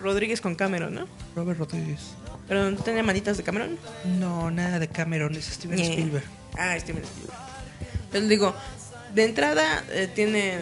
Rodríguez 0.00 0.40
con 0.40 0.56
Cameron, 0.56 0.94
¿no? 0.94 1.06
Robert 1.36 1.58
Rodríguez. 1.58 2.00
Pero 2.48 2.68
no 2.70 2.76
tenía 2.78 3.04
manitas 3.04 3.36
de 3.36 3.44
Cameron. 3.44 3.78
No, 4.18 4.50
nada 4.50 4.80
de 4.80 4.88
Cameron, 4.88 5.34
es 5.36 5.44
Steven. 5.46 5.78
Spielberg. 5.78 6.24
Ah, 6.58 6.76
Steven 6.80 7.02
Spielberg. 7.04 7.38
Pero 8.10 8.26
digo, 8.26 8.54
de 9.14 9.24
entrada 9.24 9.84
eh, 9.90 10.08
tiene, 10.12 10.58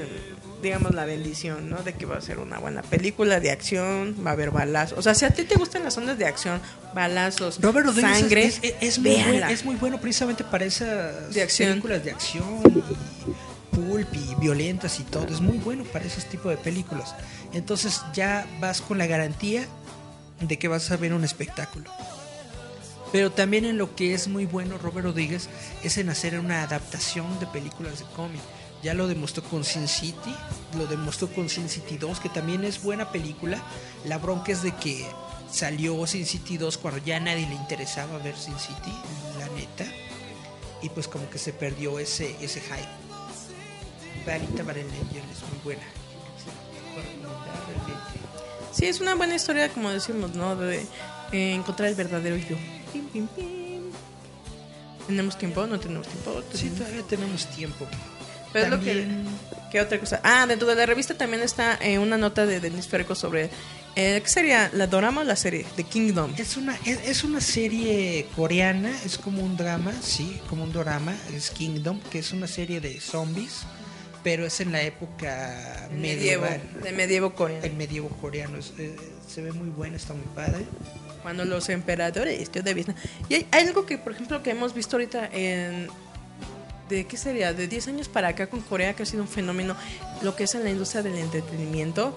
digamos, 0.64 0.92
la 0.94 1.04
bendición, 1.04 1.70
¿no? 1.70 1.76
De 1.84 1.92
que 1.94 2.06
va 2.06 2.16
a 2.16 2.20
ser 2.20 2.38
una 2.40 2.58
buena 2.58 2.82
película 2.82 3.38
de 3.38 3.52
acción, 3.52 4.16
va 4.26 4.30
a 4.30 4.32
haber 4.32 4.50
balazos. 4.50 4.98
O 4.98 5.02
sea, 5.02 5.14
si 5.14 5.24
a 5.24 5.30
ti 5.30 5.44
te 5.44 5.54
gustan 5.54 5.84
las 5.84 5.96
ondas 5.96 6.18
de 6.18 6.26
acción, 6.26 6.60
balazos, 6.94 7.60
Robert 7.62 7.94
sangre, 7.94 8.46
es, 8.46 8.58
es- 8.62 8.74
es 8.80 8.98
muy 8.98 9.14
buen- 9.22 9.44
es 9.44 9.64
muy 9.64 9.76
bueno 9.76 10.00
precisamente 10.00 10.42
para 10.42 10.64
esas 10.64 11.32
De 11.32 11.42
acción. 11.42 11.68
películas 11.70 12.02
de 12.04 12.10
acción 12.10 12.60
y 12.66 13.76
pulp 13.76 14.08
y 14.14 14.34
violentas 14.40 14.98
y 14.98 15.04
todo. 15.04 15.26
Es 15.32 15.40
muy 15.40 15.58
bueno 15.58 15.84
para 15.84 16.04
ese 16.04 16.20
tipo 16.22 16.48
de 16.48 16.56
películas. 16.56 17.14
Entonces 17.52 18.00
ya 18.12 18.46
vas 18.60 18.80
con 18.80 18.98
la 18.98 19.06
garantía 19.06 19.66
de 20.40 20.58
que 20.58 20.66
vas 20.68 20.90
a 20.90 20.96
ver 20.96 21.12
un 21.14 21.22
espectáculo. 21.24 21.90
Pero 23.12 23.30
también 23.30 23.64
en 23.64 23.78
lo 23.78 23.94
que 23.94 24.12
es 24.14 24.26
muy 24.26 24.44
bueno 24.44 24.76
Robert 24.78 25.06
Rodríguez 25.06 25.48
es 25.84 25.98
en 25.98 26.08
hacer 26.08 26.36
una 26.38 26.62
adaptación 26.64 27.38
de 27.38 27.46
películas 27.46 28.00
de 28.00 28.04
cómic. 28.16 28.40
Ya 28.84 28.92
lo 28.92 29.08
demostró 29.08 29.42
con 29.42 29.64
Sin 29.64 29.88
City, 29.88 30.36
lo 30.76 30.86
demostró 30.86 31.28
con 31.28 31.48
Sin 31.48 31.70
City 31.70 31.96
2, 31.96 32.20
que 32.20 32.28
también 32.28 32.64
es 32.64 32.82
buena 32.82 33.10
película. 33.10 33.62
La 34.04 34.18
bronca 34.18 34.52
es 34.52 34.62
de 34.62 34.72
que 34.76 35.06
salió 35.50 36.06
Sin 36.06 36.26
City 36.26 36.58
2 36.58 36.76
cuando 36.76 37.02
ya 37.02 37.18
nadie 37.18 37.46
le 37.46 37.54
interesaba 37.54 38.18
ver 38.18 38.36
Sin 38.36 38.58
City, 38.58 38.92
la 39.38 39.48
neta. 39.58 39.86
Y 40.82 40.90
pues 40.90 41.08
como 41.08 41.30
que 41.30 41.38
se 41.38 41.54
perdió 41.54 41.98
ese, 41.98 42.36
ese 42.42 42.60
hype. 42.60 42.86
Vanita 44.26 44.60
Angel 44.60 44.84
es 45.32 45.40
muy 45.50 45.60
buena. 45.64 45.82
Sí, 48.70 48.84
es 48.84 49.00
una 49.00 49.14
buena 49.14 49.34
historia, 49.34 49.70
como 49.70 49.88
decimos, 49.88 50.34
¿no? 50.34 50.56
De 50.56 50.86
eh, 51.32 51.54
encontrar 51.54 51.88
el 51.88 51.94
verdadero 51.94 52.36
yo. 52.36 52.56
Pim, 52.92 53.06
pim, 53.06 53.28
pim. 53.28 53.84
¿Tenemos 55.06 55.38
tiempo? 55.38 55.66
No 55.66 55.80
tenemos 55.80 56.06
tiempo. 56.06 56.42
Sí, 56.52 56.68
todavía 56.68 57.02
tenemos 57.02 57.46
tiempo. 57.46 57.86
Pero 58.54 58.64
es 58.64 58.70
lo 58.70 58.76
También- 58.78 59.24
que. 59.50 59.54
¿Qué 59.70 59.80
otra 59.80 59.98
cosa? 59.98 60.20
Ah, 60.22 60.46
dentro 60.46 60.68
de 60.68 60.76
la 60.76 60.86
revista 60.86 61.14
también 61.14 61.42
está 61.42 61.76
eh, 61.82 61.98
una 61.98 62.16
nota 62.16 62.46
de 62.46 62.60
Denis 62.60 62.86
Ferco 62.86 63.14
sobre. 63.16 63.50
Eh, 63.96 64.20
¿Qué 64.22 64.28
sería? 64.28 64.70
¿La 64.72 64.86
dorama 64.86 65.20
o 65.22 65.24
la 65.24 65.34
serie? 65.36 65.66
The 65.76 65.82
Kingdom. 65.84 66.32
Es 66.38 66.56
una, 66.56 66.76
es, 66.86 67.00
es 67.06 67.24
una 67.24 67.40
serie 67.40 68.26
coreana, 68.36 68.92
es 69.04 69.18
como 69.18 69.42
un 69.42 69.56
drama, 69.56 69.92
sí, 70.00 70.40
como 70.48 70.62
un 70.64 70.72
drama, 70.72 71.14
es 71.34 71.50
Kingdom, 71.50 72.00
que 72.10 72.20
es 72.20 72.32
una 72.32 72.46
serie 72.46 72.80
de 72.80 73.00
zombies, 73.00 73.62
pero 74.22 74.46
es 74.46 74.60
en 74.60 74.70
la 74.72 74.82
época 74.82 75.88
Medievo. 75.90 76.42
medieval. 76.44 76.60
De 76.82 76.92
medievo 76.92 77.34
coreano. 77.34 77.64
El 77.64 77.74
medievo 77.74 78.08
coreano, 78.10 78.58
es- 78.58 78.72
eh, 78.78 78.94
se 79.28 79.42
ve 79.42 79.50
muy 79.52 79.70
bueno, 79.70 79.96
está 79.96 80.14
muy 80.14 80.26
padre. 80.36 80.64
Cuando 81.22 81.44
los 81.44 81.68
emperadores 81.68 82.48
todavía 82.50 82.82
están- 82.82 82.96
Y 83.28 83.34
hay 83.34 83.46
algo 83.52 83.86
que, 83.86 83.98
por 83.98 84.12
ejemplo, 84.12 84.40
que 84.42 84.50
hemos 84.50 84.72
visto 84.74 84.96
ahorita 84.96 85.28
en. 85.32 85.88
¿De 86.88 87.06
qué 87.06 87.16
sería? 87.16 87.52
De 87.52 87.66
10 87.66 87.88
años 87.88 88.08
para 88.08 88.28
acá 88.28 88.48
con 88.48 88.60
Corea, 88.60 88.94
que 88.94 89.04
ha 89.04 89.06
sido 89.06 89.22
un 89.22 89.28
fenómeno, 89.28 89.74
lo 90.22 90.36
que 90.36 90.44
es 90.44 90.54
en 90.54 90.64
la 90.64 90.70
industria 90.70 91.02
del 91.02 91.16
entretenimiento. 91.16 92.16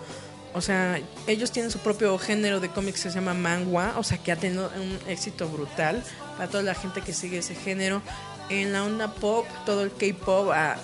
O 0.53 0.61
sea, 0.61 0.99
ellos 1.27 1.51
tienen 1.51 1.71
su 1.71 1.79
propio 1.79 2.17
género 2.17 2.59
de 2.59 2.69
cómics 2.69 3.03
que 3.03 3.09
se 3.09 3.15
llama 3.15 3.33
manga, 3.33 3.93
o 3.97 4.03
sea, 4.03 4.17
que 4.17 4.31
ha 4.31 4.35
tenido 4.35 4.71
un 4.75 4.99
éxito 5.07 5.47
brutal 5.47 6.03
para 6.37 6.49
toda 6.49 6.63
la 6.63 6.73
gente 6.73 7.01
que 7.01 7.13
sigue 7.13 7.39
ese 7.39 7.55
género. 7.55 8.01
En 8.49 8.73
la 8.73 8.83
onda 8.83 9.13
pop, 9.13 9.45
todo 9.65 9.83
el 9.83 9.91
K-pop 9.91 10.51
ha 10.51 10.77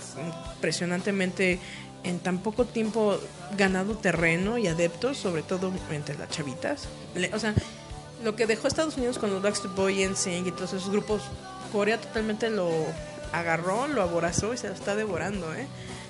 impresionantemente 0.55 1.59
en 2.03 2.19
tan 2.19 2.39
poco 2.39 2.65
tiempo 2.65 3.17
ganado 3.57 3.95
terreno 3.97 4.57
y 4.57 4.67
adeptos, 4.67 5.17
sobre 5.17 5.43
todo 5.43 5.71
entre 5.91 6.17
las 6.17 6.29
chavitas. 6.29 6.87
O 7.33 7.39
sea, 7.39 7.53
lo 8.23 8.35
que 8.35 8.45
dejó 8.45 8.67
Estados 8.67 8.97
Unidos 8.97 9.17
con 9.17 9.31
los 9.31 9.41
Backstreet 9.41 9.75
Boys, 9.75 10.09
NSYNC 10.11 10.47
y 10.47 10.51
todos 10.51 10.73
esos 10.73 10.89
grupos, 10.89 11.21
Corea 11.71 11.99
totalmente 11.99 12.49
lo 12.49 12.69
agarró, 13.33 13.87
lo 13.87 14.01
aborazó 14.01 14.53
y 14.53 14.57
se 14.57 14.67
lo 14.69 14.73
está 14.73 14.95
devorando, 14.95 15.53
¿eh? 15.53 15.67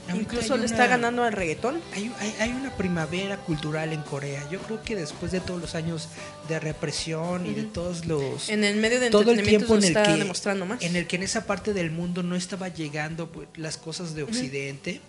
Ahorita 0.09 0.21
Incluso 0.33 0.55
le 0.57 0.63
una- 0.63 0.71
está 0.71 0.87
ganando 0.87 1.23
al 1.23 1.31
reggaetón. 1.31 1.79
Hay, 1.93 2.11
hay, 2.19 2.35
hay 2.41 2.49
una 2.51 2.75
primavera 2.75 3.37
cultural 3.37 3.93
en 3.93 4.01
Corea. 4.01 4.45
Yo 4.51 4.59
creo 4.59 4.83
que 4.83 4.97
después 4.97 5.31
de 5.31 5.39
todos 5.39 5.61
los 5.61 5.75
años 5.75 6.09
de 6.49 6.59
represión 6.59 7.45
y 7.45 7.53
de 7.53 7.63
todos 7.63 8.05
los 8.05 8.49
En 8.49 8.65
el 8.65 8.75
medio 8.75 8.99
de 8.99 9.09
todo 9.09 9.31
el 9.31 9.41
tiempo 9.43 9.73
en 9.75 9.79
el 9.83 9.87
está 9.87 10.03
que 10.03 10.17
demostrando 10.17 10.65
más. 10.65 10.81
en 10.81 10.97
el 10.97 11.07
que 11.07 11.15
en 11.15 11.23
esa 11.23 11.45
parte 11.47 11.73
del 11.73 11.89
mundo 11.89 12.21
no 12.21 12.35
estaba 12.35 12.67
llegando 12.67 13.31
pues, 13.31 13.47
las 13.55 13.77
cosas 13.77 14.13
de 14.13 14.23
Occidente. 14.23 14.99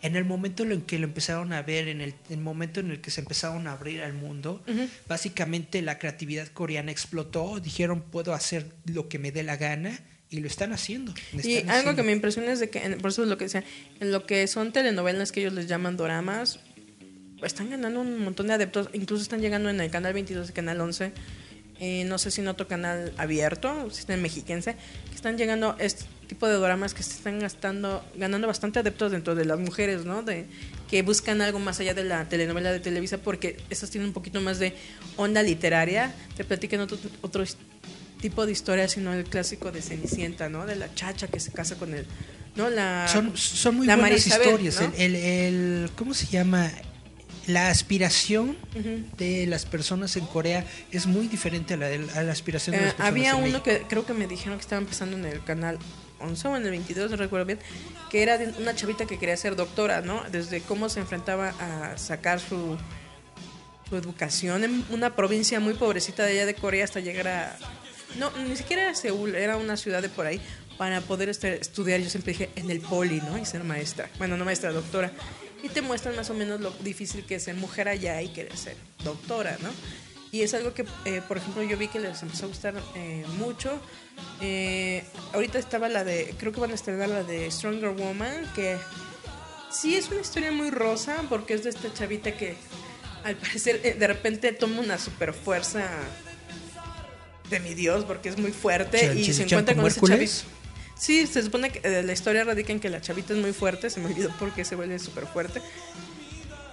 En 0.00 0.16
el 0.16 0.24
momento 0.24 0.62
en 0.62 0.72
el 0.72 0.82
que 0.86 0.98
lo 0.98 1.04
empezaron 1.04 1.52
a 1.52 1.60
ver, 1.60 1.88
en 1.88 2.00
el, 2.00 2.14
el 2.30 2.38
momento 2.38 2.80
en 2.80 2.90
el 2.90 3.02
que 3.02 3.10
se 3.10 3.20
empezaron 3.20 3.66
a 3.66 3.72
abrir 3.72 4.00
al 4.02 4.14
mundo, 4.14 4.62
básicamente 5.06 5.82
la 5.82 5.98
creatividad 5.98 6.48
coreana 6.48 6.90
explotó. 6.90 7.60
Dijeron 7.60 8.00
puedo 8.00 8.32
hacer 8.32 8.66
lo 8.86 9.08
que 9.08 9.18
me 9.18 9.32
dé 9.32 9.42
la 9.42 9.56
gana 9.58 10.00
y 10.30 10.40
lo 10.40 10.46
están 10.46 10.72
haciendo. 10.72 11.12
lo 11.32 11.40
Y 11.40 11.54
están 11.54 11.70
algo 11.70 11.80
haciendo. 11.80 11.96
que 11.96 12.02
me 12.04 12.12
impresiona 12.12 12.52
es 12.52 12.60
de 12.60 12.70
que, 12.70 12.80
por 13.00 13.10
eso 13.10 13.22
es 13.22 13.28
lo 13.28 13.36
que 13.36 13.44
decía, 13.44 13.64
en 13.98 14.12
lo 14.12 14.26
que 14.26 14.46
son 14.46 14.72
telenovelas 14.72 15.32
que 15.32 15.40
ellos 15.40 15.52
les 15.52 15.66
llaman 15.66 15.96
doramas, 15.96 16.60
están 17.42 17.70
ganando 17.70 18.00
un 18.00 18.22
montón 18.22 18.46
de 18.46 18.54
adeptos, 18.54 18.88
incluso 18.92 19.22
están 19.22 19.40
llegando 19.40 19.70
en 19.70 19.80
el 19.80 19.90
canal 19.90 20.12
22 20.12 20.50
y 20.50 20.52
canal 20.52 20.80
11, 20.80 21.12
eh, 21.80 22.04
no 22.04 22.18
sé 22.18 22.30
si 22.30 22.42
en 22.42 22.48
otro 22.48 22.68
canal 22.68 23.12
abierto, 23.16 23.90
si 23.90 24.00
está 24.00 24.14
en 24.14 24.22
mexiquense, 24.22 24.76
que 25.08 25.14
están 25.14 25.38
llegando 25.38 25.76
este 25.78 26.04
tipo 26.26 26.46
de 26.46 26.54
doramas 26.54 26.92
que 26.92 27.02
se 27.02 27.12
están 27.12 27.40
gastando, 27.40 28.04
ganando 28.16 28.46
bastante 28.46 28.78
adeptos 28.78 29.10
dentro 29.10 29.34
de 29.34 29.46
las 29.46 29.58
mujeres, 29.58 30.04
¿no? 30.04 30.22
De 30.22 30.46
que 30.90 31.02
buscan 31.02 31.40
algo 31.40 31.58
más 31.58 31.80
allá 31.80 31.94
de 31.94 32.04
la 32.04 32.28
telenovela 32.28 32.70
de 32.70 32.80
Televisa 32.80 33.18
porque 33.18 33.56
esas 33.70 33.90
tienen 33.90 34.08
un 34.08 34.12
poquito 34.12 34.40
más 34.42 34.58
de 34.58 34.74
onda 35.16 35.42
literaria, 35.42 36.14
te 36.36 36.44
platican 36.44 36.80
otro, 36.80 36.98
otro 37.22 37.42
tipo 38.20 38.46
de 38.46 38.52
historia, 38.52 38.88
sino 38.88 39.12
el 39.12 39.24
clásico 39.24 39.72
de 39.72 39.82
Cenicienta, 39.82 40.48
¿no? 40.48 40.66
De 40.66 40.76
la 40.76 40.94
chacha 40.94 41.28
que 41.28 41.40
se 41.40 41.50
casa 41.52 41.76
con 41.76 41.94
el, 41.94 42.06
¿no? 42.56 42.68
La 42.70 43.08
son, 43.08 43.36
son 43.36 43.76
muy 43.76 43.86
la 43.86 43.96
buenas 43.96 44.10
Marisabel, 44.26 44.46
historias. 44.48 44.80
¿no? 44.80 44.92
El, 44.96 45.14
el, 45.14 45.16
el- 45.16 45.90
¿Cómo 45.96 46.14
se 46.14 46.26
llama? 46.26 46.70
La 47.46 47.68
aspiración 47.68 48.56
de 49.18 49.46
las 49.46 49.64
personas 49.66 50.14
en 50.16 50.24
Corea 50.26 50.64
es 50.92 51.06
muy 51.06 51.26
diferente 51.26 51.74
a 51.74 51.76
la, 51.78 51.88
de- 51.88 52.06
a 52.14 52.22
la 52.22 52.30
aspiración 52.32 52.76
de 52.76 52.82
Eh, 52.82 52.84
las 52.84 52.94
personas 52.94 53.10
había 53.10 53.30
en 53.30 53.36
uno 53.36 53.44
México. 53.46 53.62
que 53.64 53.82
creo 53.88 54.06
que 54.06 54.12
me 54.12 54.26
dijeron 54.28 54.58
que 54.58 54.62
estaba 54.62 54.80
empezando 54.80 55.16
en 55.16 55.24
el 55.24 55.42
canal 55.42 55.78
11 56.20 56.48
o 56.48 56.56
en 56.56 56.64
el 56.64 56.70
22, 56.70 57.10
no 57.10 57.16
recuerdo 57.16 57.46
bien, 57.46 57.58
que 58.10 58.22
era 58.22 58.36
de 58.38 58.52
una 58.62 58.76
chavita 58.76 59.06
que 59.06 59.18
quería 59.18 59.36
ser 59.36 59.56
doctora, 59.56 60.00
¿no? 60.02 60.22
Desde 60.30 60.60
cómo 60.60 60.88
se 60.90 61.00
enfrentaba 61.00 61.48
a 61.58 61.96
sacar 61.98 62.38
su, 62.40 62.76
su 63.88 63.96
educación 63.96 64.62
en 64.62 64.84
una 64.90 65.16
provincia 65.16 65.58
muy 65.60 65.74
pobrecita 65.74 66.24
de 66.24 66.32
allá 66.32 66.46
de 66.46 66.54
Corea 66.54 66.84
hasta 66.84 67.00
llegar 67.00 67.26
a... 67.26 67.58
No, 68.18 68.30
ni 68.36 68.56
siquiera 68.56 68.82
era 68.82 68.94
Seúl, 68.94 69.34
era 69.34 69.56
una 69.56 69.76
ciudad 69.76 70.02
de 70.02 70.08
por 70.08 70.26
ahí, 70.26 70.40
para 70.80 71.00
poder 71.02 71.28
estudiar, 71.28 72.00
yo 72.00 72.08
siempre 72.08 72.32
dije, 72.32 72.50
en 72.56 72.70
el 72.70 72.80
poli, 72.80 73.20
¿no? 73.20 73.36
Y 73.36 73.44
ser 73.44 73.64
maestra. 73.64 74.08
Bueno, 74.18 74.36
no 74.36 74.44
maestra, 74.44 74.72
doctora. 74.72 75.12
Y 75.62 75.68
te 75.68 75.82
muestran 75.82 76.16
más 76.16 76.30
o 76.30 76.34
menos 76.34 76.60
lo 76.60 76.70
difícil 76.80 77.24
que 77.26 77.34
es 77.34 77.44
ser 77.44 77.54
mujer 77.54 77.88
allá 77.88 78.22
y 78.22 78.28
querer 78.28 78.56
ser 78.56 78.76
doctora, 79.04 79.58
¿no? 79.60 79.68
Y 80.32 80.42
es 80.42 80.54
algo 80.54 80.72
que, 80.72 80.86
eh, 81.04 81.20
por 81.26 81.36
ejemplo, 81.36 81.62
yo 81.62 81.76
vi 81.76 81.88
que 81.88 81.98
les 81.98 82.22
empezó 82.22 82.46
a 82.46 82.48
gustar 82.48 82.74
eh, 82.94 83.24
mucho. 83.36 83.78
Eh, 84.40 85.04
ahorita 85.34 85.58
estaba 85.58 85.88
la 85.88 86.04
de, 86.04 86.34
creo 86.38 86.52
que 86.52 86.60
van 86.60 86.70
a 86.70 86.74
estrenar 86.74 87.08
la 87.08 87.24
de 87.24 87.50
Stronger 87.50 87.90
Woman, 87.90 88.50
que 88.54 88.78
sí 89.70 89.96
es 89.96 90.08
una 90.08 90.20
historia 90.20 90.52
muy 90.52 90.70
rosa, 90.70 91.24
porque 91.28 91.54
es 91.54 91.64
de 91.64 91.70
esta 91.70 91.92
chavita 91.92 92.36
que 92.36 92.56
al 93.24 93.36
parecer 93.36 93.98
de 93.98 94.06
repente 94.06 94.52
toma 94.52 94.80
una 94.80 94.98
super 94.98 95.34
fuerza 95.34 95.90
de 97.50 97.60
mi 97.60 97.74
Dios, 97.74 98.04
porque 98.04 98.28
es 98.28 98.38
muy 98.38 98.52
fuerte 98.52 99.14
y 99.14 99.32
se 99.32 99.42
encuentra 99.42 99.74
¿como 99.74 99.88
con 99.88 100.12
ese 100.12 100.30
chavito. 100.32 100.32
Sí, 100.98 101.26
se 101.26 101.42
supone 101.42 101.70
que 101.70 101.80
eh, 101.82 102.02
la 102.02 102.12
historia 102.12 102.44
radica 102.44 102.72
en 102.72 102.80
que 102.80 102.88
la 102.90 103.00
chavita 103.00 103.32
es 103.32 103.38
muy 103.38 103.52
fuerte, 103.52 103.88
se 103.90 104.00
me 104.00 104.06
olvidó 104.06 104.30
por 104.38 104.52
qué 104.52 104.64
se 104.64 104.76
vuelve 104.76 104.98
súper 104.98 105.26
fuerte. 105.26 105.60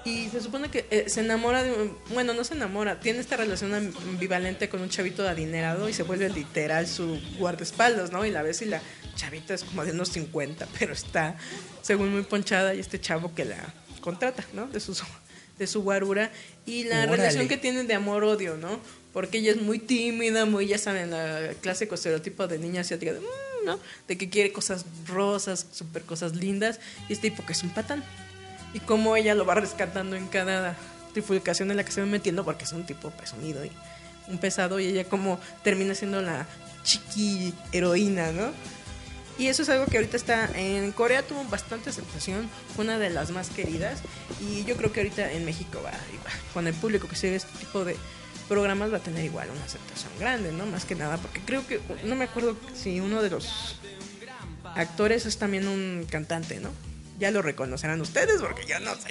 Y 0.05 0.29
se 0.29 0.39
supone 0.39 0.69
que 0.69 0.85
eh, 0.89 1.05
se 1.07 1.19
enamora 1.19 1.63
de. 1.63 1.71
un- 1.73 1.97
Bueno, 2.13 2.33
no 2.33 2.43
se 2.45 2.53
enamora, 2.53 2.99
tiene 3.01 3.19
esta 3.19 3.35
relación 3.35 3.73
ambivalente 3.73 4.69
con 4.69 4.81
un 4.81 4.89
chavito 4.89 5.27
adinerado 5.27 5.89
y 5.89 5.93
se 5.93 6.03
vuelve 6.03 6.29
literal 6.29 6.87
su 6.87 7.19
guardaespaldas, 7.37 8.11
¿no? 8.11 8.25
Y 8.25 8.31
la 8.31 8.41
ves 8.41 8.61
y 8.61 8.65
la 8.65 8.81
chavita 9.15 9.53
es 9.53 9.63
como 9.65 9.83
de 9.83 9.91
unos 9.91 10.09
50, 10.09 10.65
pero 10.79 10.93
está, 10.93 11.35
según 11.81 12.11
muy 12.13 12.21
ponchada, 12.23 12.73
y 12.73 12.79
este 12.79 13.01
chavo 13.01 13.35
que 13.35 13.43
la 13.45 13.73
contrata, 13.99 14.45
¿no? 14.53 14.67
De 14.67 14.79
su, 14.79 14.97
de 15.57 15.67
su 15.67 15.81
guarura. 15.81 16.31
Y 16.65 16.85
la 16.85 16.99
Órale. 17.03 17.17
relación 17.17 17.47
que 17.49 17.57
tienen 17.57 17.87
de 17.87 17.93
amor-odio, 17.95 18.55
¿no? 18.55 18.79
Porque 19.13 19.39
ella 19.39 19.51
es 19.51 19.61
muy 19.61 19.79
tímida, 19.79 20.45
muy, 20.45 20.67
ya 20.67 20.77
saben, 20.77 21.11
la 21.11 21.53
clásico 21.61 21.95
estereotipo 21.95 22.47
de 22.47 22.59
niña 22.59 22.81
asiática, 22.81 23.13
de, 23.13 23.19
"Mm", 23.19 23.65
¿no? 23.65 23.79
Que 24.07 24.29
quiere 24.29 24.51
cosas 24.51 24.85
rosas, 25.07 25.65
súper 25.71 26.03
cosas 26.03 26.35
lindas, 26.35 26.79
y 27.09 27.13
este 27.13 27.29
tipo 27.29 27.45
que 27.45 27.53
es 27.53 27.63
un 27.63 27.69
patán. 27.71 28.03
Y 28.73 28.79
cómo 28.79 29.15
ella 29.15 29.33
lo 29.33 29.45
va 29.45 29.55
rescatando 29.55 30.15
en 30.15 30.27
cada 30.27 30.75
trifulcación 31.13 31.71
en 31.71 31.77
la 31.77 31.85
que 31.85 31.91
se 31.91 32.01
va 32.01 32.07
metiendo, 32.07 32.45
porque 32.45 32.65
es 32.65 32.73
un 32.73 32.85
tipo 32.85 33.09
presumido 33.11 33.65
y 33.65 33.71
un 34.27 34.37
pesado, 34.37 34.79
y 34.79 34.87
ella 34.87 35.05
como 35.05 35.39
termina 35.63 35.95
siendo 35.95 36.21
la 36.21 36.45
chiqui 36.83 37.53
heroína, 37.71 38.31
¿no? 38.33 38.51
Y 39.39 39.47
eso 39.47 39.61
es 39.61 39.69
algo 39.69 39.85
que 39.85 39.97
ahorita 39.97 40.17
está 40.17 40.49
en 40.55 40.91
Corea, 40.91 41.21
tuvo 41.21 41.43
bastante 41.45 41.91
aceptación, 41.91 42.49
fue 42.75 42.85
una 42.85 42.97
de 42.99 43.09
las 43.09 43.31
más 43.31 43.49
queridas, 43.49 43.99
y 44.41 44.65
yo 44.65 44.75
creo 44.75 44.91
que 44.91 44.99
ahorita 44.99 45.31
en 45.31 45.45
México 45.45 45.79
va, 45.83 45.91
va, 45.91 46.31
con 46.53 46.67
el 46.67 46.73
público 46.73 47.07
que 47.07 47.15
sigue 47.15 47.35
este 47.35 47.57
tipo 47.59 47.85
de 47.85 47.95
programas 48.47 48.91
va 48.91 48.97
a 48.97 49.01
tener 49.01 49.23
igual 49.25 49.49
una 49.49 49.63
aceptación 49.63 50.11
grande, 50.19 50.51
¿no? 50.51 50.65
Más 50.65 50.85
que 50.85 50.95
nada, 50.95 51.17
porque 51.17 51.41
creo 51.41 51.65
que, 51.67 51.79
no 52.05 52.15
me 52.15 52.25
acuerdo 52.25 52.57
si 52.73 52.99
uno 52.99 53.21
de 53.21 53.29
los 53.29 53.79
actores 54.75 55.25
es 55.25 55.37
también 55.37 55.67
un 55.67 56.05
cantante, 56.09 56.59
¿no? 56.59 56.69
Ya 57.19 57.31
lo 57.31 57.41
reconocerán 57.41 57.99
ustedes 58.01 58.41
porque 58.41 58.65
yo 58.67 58.79
no 58.79 58.93
sé. 58.95 59.09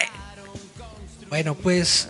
Bueno, 1.28 1.55
pues 1.57 2.09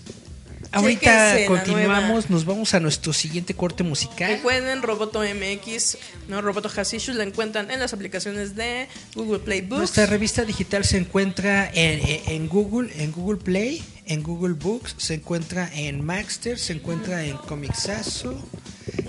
ahorita 0.73 1.37
continuamos, 1.47 2.29
nos 2.29 2.45
vamos 2.45 2.75
a 2.75 2.81
nuestro 2.81 3.15
siguiente 3.15 3.55
corte 3.55 3.83
musical. 3.83 4.31
Recuerden, 4.31 4.83
Roboto 4.83 5.21
MX, 5.23 5.97
no 6.29 6.43
Roboto 6.43 6.69
Hasishu, 6.75 7.15
la 7.15 7.23
encuentran 7.25 7.71
en 7.71 7.81
las 7.81 7.95
aplicaciones 7.95 8.57
de 8.57 8.89
Google 9.15 9.39
Play 9.39 9.63
Books. 9.63 9.79
Nuestra 9.79 10.05
revista 10.07 10.45
digital 10.45 10.85
se 10.85 10.99
encuentra 10.99 11.71
en, 11.73 12.01
en- 12.07 12.23
en 12.31 12.49
Google, 12.49 12.93
en 13.03 13.11
Google 13.13 13.39
Play, 13.39 13.83
en 14.07 14.23
Google 14.23 14.55
Books, 14.55 14.95
se 14.99 15.15
encuentra 15.15 15.71
en 15.75 16.05
Maxter, 16.05 16.59
se 16.59 16.73
encuentra 16.73 17.25
en 17.25 17.37
Comixazo 17.37 18.41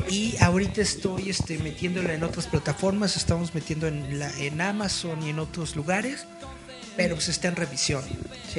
y 0.09 0.35
ahorita 0.39 0.81
estoy 0.81 1.29
este, 1.29 1.57
metiéndola 1.59 2.13
en 2.13 2.23
otras 2.23 2.47
plataformas, 2.47 3.15
estamos 3.15 3.53
metiendo 3.53 3.87
en, 3.87 4.19
la, 4.19 4.31
en 4.39 4.59
Amazon 4.59 5.21
y 5.23 5.29
en 5.29 5.39
otros 5.39 5.75
lugares, 5.75 6.25
pero 6.95 7.15
pues 7.15 7.29
está 7.29 7.47
en 7.47 7.55
revisión. 7.55 8.03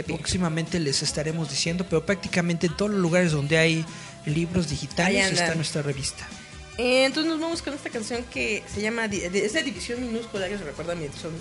Próximamente 0.07 0.79
les 0.79 1.03
estaremos 1.03 1.51
diciendo, 1.51 1.85
pero 1.89 2.07
prácticamente 2.07 2.69
en 2.69 2.77
todos 2.77 2.93
los 2.93 3.01
lugares 3.01 3.33
donde 3.33 3.59
hay 3.59 3.85
libros 4.27 4.69
digitales 4.69 5.33
está 5.33 5.57
nuestra 5.57 5.83
revista. 5.83 6.27
Eh, 6.77 7.05
entonces 7.07 7.33
nos 7.33 7.41
vamos 7.41 7.63
con 7.63 7.75
esta 7.75 7.91
canción 7.91 8.23
que 8.33 8.63
se 8.73 8.81
llama, 8.81 9.07
es 9.07 9.53
de 9.53 9.63
División 9.65 10.01
Minúscula, 10.01 10.49
que 10.49 10.57
se 10.57 10.63
recuerda 10.63 10.93
a 10.93 10.97
mi 10.97 11.09
son 11.09 11.33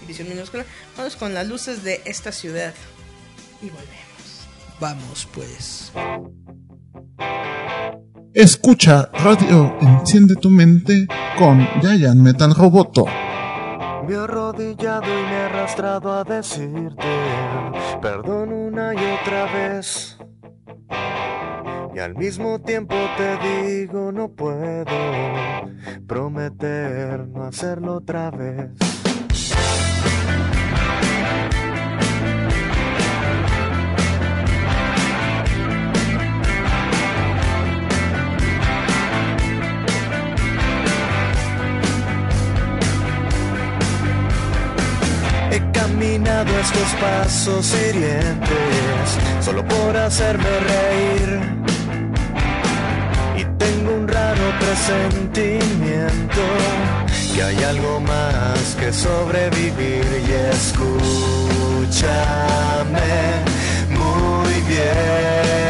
División 0.00 0.30
Minúscula. 0.30 0.64
Vamos 0.96 1.16
con 1.16 1.34
las 1.34 1.46
luces 1.46 1.82
de 1.82 2.00
esta 2.06 2.32
ciudad 2.32 2.72
y 3.60 3.68
volvemos. 3.68 4.05
Vamos 4.78 5.26
pues. 5.32 5.92
Escucha 8.34 9.08
Radio 9.14 9.74
Enciende 9.80 10.34
tu 10.36 10.50
mente 10.50 11.06
con 11.38 11.66
Giant 11.80 12.20
Metal 12.20 12.54
Roboto. 12.54 13.06
Me 14.06 14.12
he 14.12 14.16
arrodillado 14.16 15.06
y 15.06 15.22
me 15.22 15.32
he 15.32 15.40
arrastrado 15.44 16.12
a 16.12 16.24
decirte 16.24 17.06
perdón 18.02 18.52
una 18.52 18.94
y 18.94 18.98
otra 19.20 19.46
vez. 19.52 20.18
Y 21.94 21.98
al 21.98 22.14
mismo 22.14 22.60
tiempo 22.60 22.94
te 23.16 23.38
digo 23.38 24.12
no 24.12 24.28
puedo 24.28 24.84
prometer 26.06 27.26
no 27.28 27.44
hacerlo 27.44 27.96
otra 27.96 28.30
vez. 28.30 28.70
Estos 46.44 46.92
pasos 47.00 47.74
hirientes 47.74 49.18
solo 49.40 49.64
por 49.66 49.96
hacerme 49.96 50.44
reír. 50.44 51.40
Y 53.38 53.44
tengo 53.56 53.94
un 53.94 54.06
raro 54.06 54.52
presentimiento 54.60 56.42
que 57.34 57.42
hay 57.42 57.64
algo 57.64 58.00
más 58.00 58.76
que 58.78 58.92
sobrevivir 58.92 60.04
y 60.28 60.32
escúchame 60.52 61.86
muy 63.88 64.60
bien. 64.68 65.65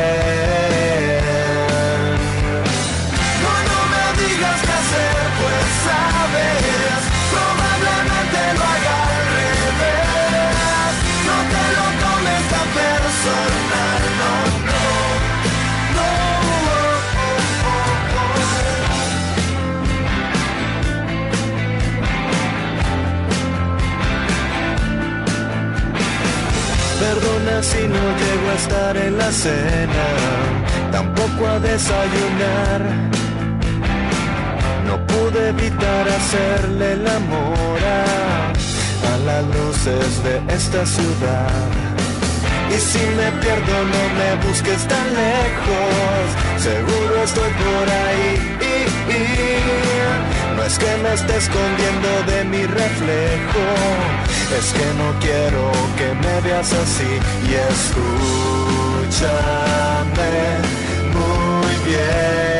Perdona 27.06 27.62
si 27.62 27.82
no 27.94 28.04
llego 28.20 28.46
a 28.50 28.54
estar 28.62 28.96
en 28.96 29.16
la 29.16 29.30
cena, 29.30 30.06
tampoco 30.90 31.46
a 31.46 31.60
desayunar. 31.60 32.80
No 34.88 34.94
pude 35.06 35.50
evitar 35.50 36.04
hacerle 36.18 36.92
el 36.94 37.06
amor 37.06 37.78
a, 38.00 38.02
a 39.12 39.14
las 39.28 39.44
luces 39.56 40.24
de 40.24 40.34
esta 40.52 40.84
ciudad. 40.84 41.68
Y 42.74 42.78
si 42.90 43.02
me 43.18 43.28
pierdo 43.40 43.76
no 43.94 44.02
me 44.18 44.30
busques 44.48 44.82
tan 44.92 45.06
lejos, 45.24 46.24
seguro 46.68 47.22
estoy 47.22 47.52
por 47.64 47.86
ahí. 48.04 48.56
No 50.56 50.62
es 50.64 50.76
que 50.76 50.92
me 51.04 51.12
esté 51.14 51.36
escondiendo 51.36 52.10
de 52.32 52.44
mi 52.52 52.62
reflejo, 52.66 53.64
es 54.52 54.72
que 54.72 54.86
no 54.94 55.12
quiero 55.20 55.72
que 55.96 56.14
me 56.14 56.40
veas 56.42 56.72
así 56.72 57.20
y 57.48 57.54
escúchame 57.72 58.06
muy 61.12 61.74
bien. 61.84 62.55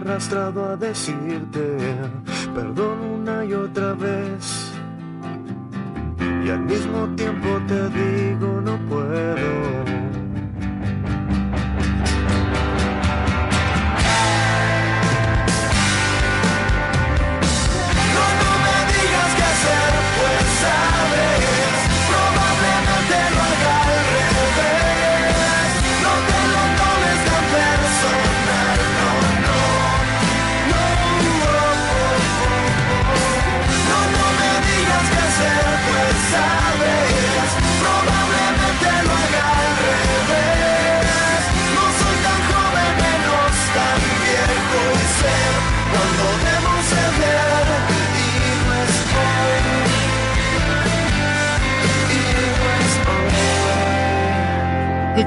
Arrastrado 0.00 0.64
a 0.64 0.76
decirte 0.76 1.76
perdón 2.54 3.00
una 3.00 3.44
y 3.44 3.52
otra 3.52 3.92
vez. 3.92 4.72
Y 6.44 6.50
al 6.50 6.60
mismo 6.60 7.06
tiempo 7.16 7.48
te 7.68 7.88
digo 7.90 8.09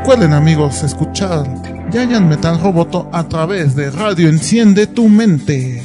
Recuerden 0.04 0.34
amigos 0.34 0.84
escuchar 0.84 1.46
Giant 1.90 2.28
Metal 2.28 2.60
Roboto 2.60 3.10
a 3.14 3.30
través 3.30 3.74
de 3.74 3.90
Radio 3.90 4.28
Enciende 4.28 4.86
tu 4.86 5.08
Mente. 5.08 5.82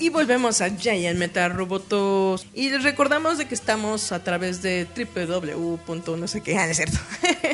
Y 0.00 0.08
volvemos 0.08 0.60
a 0.60 0.76
Giant 0.76 1.16
Metal 1.16 1.54
Robotos. 1.54 2.44
Y 2.54 2.70
les 2.70 2.82
recordamos 2.82 3.38
de 3.38 3.46
que 3.46 3.54
estamos 3.54 4.10
a 4.10 4.24
través 4.24 4.60
de 4.60 4.88
www. 4.92 6.16
no 6.16 6.26
sé 6.26 6.40
qué, 6.40 6.58
ah, 6.58 6.74
cierto. 6.74 6.98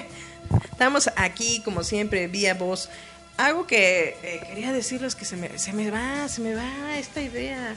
estamos 0.72 1.10
aquí, 1.16 1.60
como 1.62 1.84
siempre, 1.84 2.26
vía 2.26 2.54
voz. 2.54 2.88
Algo 3.36 3.66
que 3.66 4.16
eh, 4.22 4.40
quería 4.48 4.72
decirles 4.72 5.14
que 5.14 5.26
se 5.26 5.36
me, 5.36 5.58
se 5.58 5.74
me 5.74 5.90
va, 5.90 6.26
se 6.28 6.40
me 6.40 6.54
va 6.54 6.96
esta 6.98 7.20
idea. 7.20 7.74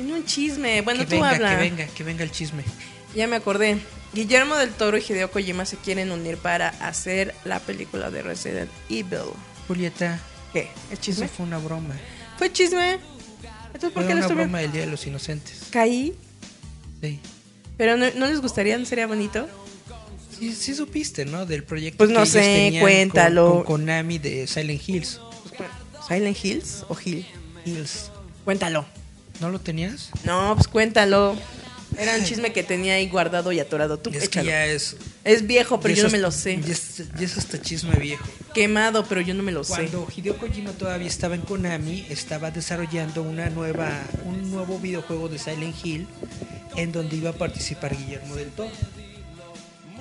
Tiene 0.00 0.14
un 0.14 0.24
chisme. 0.24 0.80
Bueno, 0.80 1.00
que 1.00 1.06
tú 1.06 1.12
venga, 1.16 1.30
habla. 1.30 1.50
que 1.50 1.56
venga, 1.56 1.86
que 1.86 2.04
venga 2.04 2.24
el 2.24 2.30
chisme. 2.30 2.62
Ya 3.14 3.26
me 3.26 3.36
acordé. 3.36 3.78
Guillermo 4.14 4.56
del 4.56 4.70
Toro 4.70 4.96
y 4.96 5.02
Hideo 5.06 5.30
Kojima 5.30 5.66
se 5.66 5.76
quieren 5.76 6.10
unir 6.10 6.38
para 6.38 6.70
hacer 6.70 7.34
la 7.44 7.60
película 7.60 8.10
de 8.10 8.22
Resident 8.22 8.70
Evil. 8.88 9.34
Julieta, 9.68 10.18
¿Qué? 10.54 10.70
¿Es 10.90 10.92
eso 10.92 11.00
chisme? 11.02 11.28
fue 11.28 11.44
una 11.44 11.58
broma. 11.58 11.94
¿Fue 12.38 12.50
chisme? 12.50 12.94
Entonces, 13.74 13.90
¿por 13.92 14.04
Fue 14.04 14.06
qué 14.06 14.14
una 14.14 14.26
broma 14.26 14.60
del 14.60 14.72
Día 14.72 14.80
de 14.80 14.86
los 14.86 15.06
Inocentes. 15.06 15.64
Caí. 15.70 16.14
Sí. 17.02 17.20
Pero 17.76 17.98
no, 17.98 18.06
¿no 18.16 18.26
les 18.26 18.40
gustaría, 18.40 18.78
¿no 18.78 18.86
sería 18.86 19.06
bonito? 19.06 19.48
Sí, 20.38 20.54
sí 20.54 20.74
supiste, 20.74 21.26
¿no? 21.26 21.44
Del 21.44 21.62
proyecto 21.62 21.98
Pues 21.98 22.08
no 22.08 22.24
sé, 22.24 22.40
tenían 22.40 22.82
cuéntalo. 22.82 23.48
Con, 23.48 23.56
con 23.58 23.64
Konami 23.82 24.18
de 24.18 24.46
Silent 24.46 24.88
Hills. 24.88 25.20
¿Silent 26.08 26.42
Hills 26.42 26.86
o 26.88 26.96
Hill? 27.04 27.26
Hills. 27.66 28.10
Cuéntalo. 28.46 28.86
¿No 29.40 29.50
lo 29.50 29.58
tenías? 29.60 30.10
No, 30.24 30.54
pues 30.54 30.68
cuéntalo. 30.68 31.36
Era 31.98 32.14
un 32.14 32.24
chisme 32.24 32.52
que 32.52 32.62
tenía 32.62 32.94
ahí 32.94 33.08
guardado 33.08 33.50
y 33.52 33.58
atorado. 33.58 33.98
Tú, 33.98 34.10
Es 34.10 34.20
que 34.20 34.24
échalo. 34.26 34.48
ya 34.48 34.66
es... 34.66 34.96
Es 35.24 35.46
viejo, 35.46 35.80
pero 35.80 35.92
yo 35.94 36.04
no 36.04 36.10
me 36.10 36.18
lo 36.18 36.30
sé. 36.30 36.60
Ya 36.64 36.72
es, 36.72 37.00
es 37.00 37.36
hasta 37.36 37.60
chisme 37.60 37.96
viejo. 37.96 38.24
Quemado, 38.54 39.04
pero 39.06 39.20
yo 39.20 39.34
no 39.34 39.42
me 39.42 39.52
lo 39.52 39.64
sé. 39.64 39.74
Cuando 39.74 40.06
Hideo 40.14 40.38
Kojima 40.38 40.70
todavía 40.72 41.08
estaba 41.08 41.34
en 41.34 41.40
Konami, 41.42 42.06
estaba 42.08 42.50
desarrollando 42.50 43.22
una 43.22 43.50
nueva, 43.50 43.90
un 44.24 44.50
nuevo 44.50 44.78
videojuego 44.78 45.28
de 45.28 45.38
Silent 45.38 45.74
Hill 45.84 46.06
en 46.76 46.92
donde 46.92 47.16
iba 47.16 47.30
a 47.30 47.34
participar 47.34 47.96
Guillermo 47.96 48.36
del 48.36 48.50
Toro. 48.50 48.70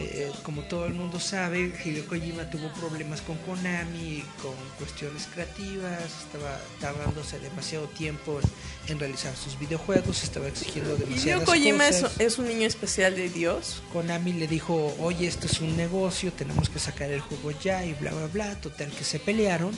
Eh, 0.02 0.32
como 0.44 0.62
todo 0.62 0.86
el 0.86 0.94
mundo 0.94 1.20
sabe, 1.20 1.74
Hideo 1.84 2.08
Kojima 2.08 2.50
tuvo 2.50 2.72
problemas 2.72 3.22
con 3.22 3.38
Konami, 3.40 4.24
con 4.42 4.54
cuestiones 4.78 5.28
creativas, 5.34 6.24
estaba 6.24 6.58
tardándose 6.80 7.38
demasiado 7.40 7.88
tiempo 7.88 8.40
en, 8.88 8.94
en 8.94 9.00
realizar 9.00 9.36
sus 9.36 9.60
videojuegos, 9.60 10.24
estaba 10.24 10.48
exigiendo 10.48 10.96
Hideo 10.96 11.06
demasiadas 11.06 11.44
Kojima 11.44 11.88
es, 11.90 12.06
es 12.18 12.40
un 12.40 12.48
niño 12.48 12.66
especial 12.66 13.14
de 13.14 13.30
Dios. 13.30 13.82
Konami 13.92 14.32
le 14.32 14.48
dijo, 14.48 14.96
oye, 15.00 15.28
esto 15.28 15.48
es 15.48 15.60
un 15.60 15.76
negocio, 15.76 16.32
tenemos 16.32 16.70
que 16.70 16.80
sacar 16.80 17.12
el 17.12 17.20
juego 17.20 17.52
ya 17.60 17.84
y 17.84 17.94
bla, 17.94 18.12
bla, 18.12 18.28
bla. 18.28 18.62
Total, 18.62 18.90
que 18.90 19.04
se 19.04 19.20
pelearon. 19.20 19.78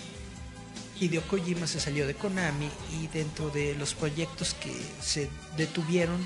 Hideo 0.99 1.23
Kojima 1.23 1.65
se 1.65 1.79
salió 1.79 2.05
de 2.05 2.13
Konami 2.13 2.69
y 3.01 3.07
dentro 3.07 3.49
de 3.49 3.73
los 3.73 3.95
proyectos 3.95 4.53
que 4.53 4.71
se 5.01 5.29
detuvieron 5.57 6.19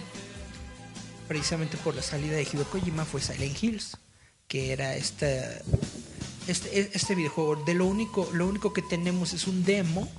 precisamente 1.27 1.77
por 1.77 1.95
la 1.95 2.01
salida 2.01 2.35
de 2.35 2.43
Hideo 2.43 2.65
Kojima 2.65 3.05
fue 3.05 3.21
Silent 3.21 3.61
Hills, 3.61 3.97
que 4.47 4.71
era 4.71 4.95
esta, 4.95 5.27
este, 6.47 6.91
este 6.93 7.15
videojuego. 7.15 7.55
De 7.65 7.73
lo 7.73 7.85
único, 7.85 8.29
lo 8.33 8.47
único 8.47 8.73
que 8.73 8.81
tenemos 8.81 9.33
es 9.33 9.47
un 9.47 9.63
demo 9.63 10.11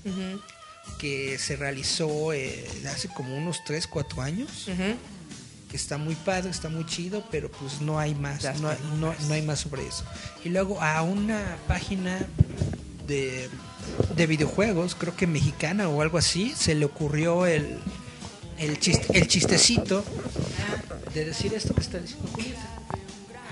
que 0.98 1.38
se 1.38 1.56
realizó 1.56 2.32
eh, 2.32 2.64
hace 2.92 3.08
como 3.08 3.36
unos 3.36 3.64
3, 3.64 3.86
4 3.86 4.22
años 4.22 4.66
que 5.70 5.76
está 5.76 5.98
muy 5.98 6.14
padre, 6.14 6.50
está 6.50 6.68
muy 6.68 6.86
chido, 6.86 7.24
pero 7.30 7.50
pues 7.50 7.80
no 7.80 7.98
hay 7.98 8.14
más, 8.14 8.42
no, 8.60 8.70
no- 9.00 9.14
no 9.28 9.34
hay 9.34 9.42
más 9.42 9.60
sobre 9.60 9.86
eso. 9.86 10.04
Y 10.44 10.48
luego 10.50 10.80
a 10.80 11.02
una 11.02 11.56
página 11.66 12.24
de, 13.06 13.48
de 14.14 14.26
videojuegos, 14.28 14.94
creo 14.94 15.16
que 15.16 15.26
mexicana 15.26 15.88
o 15.88 16.02
algo 16.02 16.18
así, 16.18 16.54
se 16.56 16.74
le 16.76 16.84
ocurrió 16.84 17.46
el, 17.46 17.78
el, 18.58 18.78
chiste- 18.78 19.16
el 19.18 19.26
chistecito 19.28 20.04
de 21.14 21.24
decir 21.24 21.52
esto 21.54 21.74
que 21.74 21.80
está 21.80 21.98
diciendo 21.98 22.28
Julieta. 22.32 22.60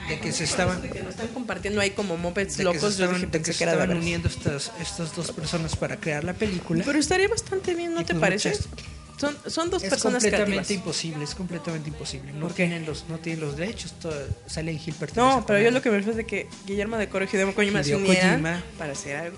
De 0.09 0.21
que 0.21 0.33
se 0.33 0.45
estaban, 0.45 0.83
Que 0.83 1.03
lo 1.03 1.09
están 1.09 1.29
compartiendo 1.29 1.81
ahí 1.81 1.93
como 1.93 2.19
mopeds 2.19 2.59
de 2.59 2.65
que 2.65 2.65
locos. 2.65 2.83
Yo 2.83 2.89
estaban, 3.05 3.15
dije, 3.15 3.27
de 3.29 3.39
que 3.39 3.53
se 3.55 3.65
estaban 3.65 3.97
uniendo 3.97 4.29
estas, 4.29 4.71
estas 4.79 5.17
dos 5.17 5.33
personas 5.33 5.77
para 5.77 5.97
crear 5.99 6.25
la 6.25 6.35
película. 6.35 6.85
Pero 6.85 6.99
estaría 6.99 7.27
bastante 7.29 7.75
bien, 7.75 7.95
¿no 7.95 8.03
Y 8.03 8.05
te 8.05 8.13
pues 8.13 8.21
parece? 8.21 8.51
muchas- 8.51 8.69
Son, 9.17 9.35
son 9.47 9.71
dos 9.71 9.83
es 9.83 9.89
personas 9.89 10.23
completamente 10.23 10.57
creativas. 10.57 10.71
imposible, 10.73 11.25
es 11.25 11.35
completamente 11.35 11.89
imposible. 11.89 12.33
No 12.35 12.49
tienen 12.49 12.85
los, 12.85 13.07
no 13.09 13.19
tienen 13.19 13.41
los 13.47 13.57
derechos. 13.57 13.93
Todo, 13.99 14.13
Hill 14.57 14.95
pertenece 14.99 15.15
No, 15.17 15.47
pero 15.47 15.59
yo 15.63 15.71
lo 15.71 15.81
que 15.81 15.89
me 15.89 15.97
refiero 15.97 16.11
es 16.11 16.17
de 16.19 16.27
que 16.27 16.49
Guillermo 16.67 16.99
de 16.99 17.09
Coro 17.09 17.25
y 17.25 17.29
Hideo 17.35 17.55
Kojima 17.55 17.83
se 17.83 17.97
unieran 17.97 18.43
para 18.77 18.93
hacer 18.93 19.17
algo. 19.17 19.37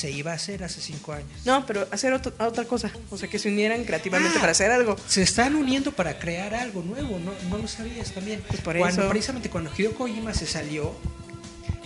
Se 0.00 0.10
iba 0.10 0.30
a 0.32 0.34
hacer 0.34 0.64
hace 0.64 0.80
cinco 0.80 1.12
años. 1.12 1.28
No, 1.44 1.66
pero 1.66 1.86
hacer 1.90 2.12
otro- 2.14 2.32
otra 2.38 2.64
cosa. 2.64 2.90
O 3.10 3.18
sea, 3.18 3.28
que 3.28 3.38
se 3.38 3.48
unieran 3.48 3.84
creativamente 3.84 4.38
Ah. 4.38 4.40
para 4.40 4.52
hacer 4.52 4.70
algo. 4.70 4.96
Se 5.06 5.22
están 5.22 5.54
uniendo 5.56 5.92
para 5.92 6.18
crear 6.18 6.54
algo 6.54 6.82
nuevo, 6.82 7.18
¿no, 7.18 7.32
no 7.50 7.58
lo 7.58 7.68
sabías 7.68 8.12
también? 8.12 8.42
Pues 8.48 8.60
por 8.62 8.78
cuando, 8.78 9.02
eso. 9.02 9.10
Precisamente 9.10 9.50
cuando 9.50 9.70
Hideo 9.76 9.92
Kojima 9.94 10.32
se 10.32 10.46
salió 10.46 10.94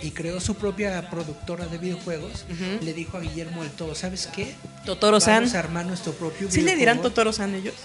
y 0.01 0.11
creó 0.11 0.39
su 0.39 0.55
propia 0.55 1.09
productora 1.09 1.65
de 1.65 1.77
videojuegos, 1.77 2.45
le 2.81 2.93
dijo 2.93 3.17
a 3.17 3.21
Guillermo 3.21 3.63
del 3.63 3.71
Todo, 3.71 3.95
¿sabes 3.95 4.27
qué? 4.27 4.55
Totoro-san. 4.85 5.35
Vamos 5.43 5.55
a 5.55 5.59
armar 5.59 5.85
nuestro 5.85 6.13
propio 6.13 6.49
¿Sí 6.51 6.61
le 6.61 6.75
dirán 6.75 6.97
videojuego". 6.97 7.09
Totoro-san 7.09 7.53
ellos? 7.55 7.75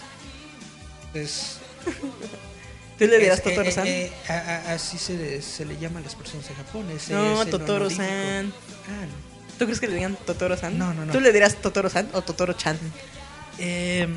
Pues, 1.12 1.56
¿Tú 2.98 3.06
le 3.06 3.18
dirás 3.18 3.38
eh, 3.38 3.42
Totoro-san? 3.42 3.86
eh, 3.86 4.12
eh, 4.28 4.32
a- 4.32 4.74
así 4.74 4.98
se, 4.98 5.40
se 5.42 5.64
le 5.64 5.78
llama 5.78 6.00
a 6.00 6.02
las 6.02 6.14
personas 6.14 6.48
en 6.50 6.56
Japón. 6.56 6.86
no, 7.10 7.46
Totoro-san. 7.46 8.52
Ah, 8.86 9.06
no. 9.06 9.29
¿Tú 9.60 9.66
crees 9.66 9.78
que 9.78 9.88
le 9.88 9.96
digan 9.96 10.16
Totoro-san? 10.26 10.78
No, 10.78 10.94
no, 10.94 11.04
no. 11.04 11.12
¿Tú 11.12 11.20
le 11.20 11.32
dirás 11.32 11.56
Totoro-san 11.56 12.08
o 12.14 12.22
Totoro-chan? 12.22 12.78
Eh, 13.58 14.08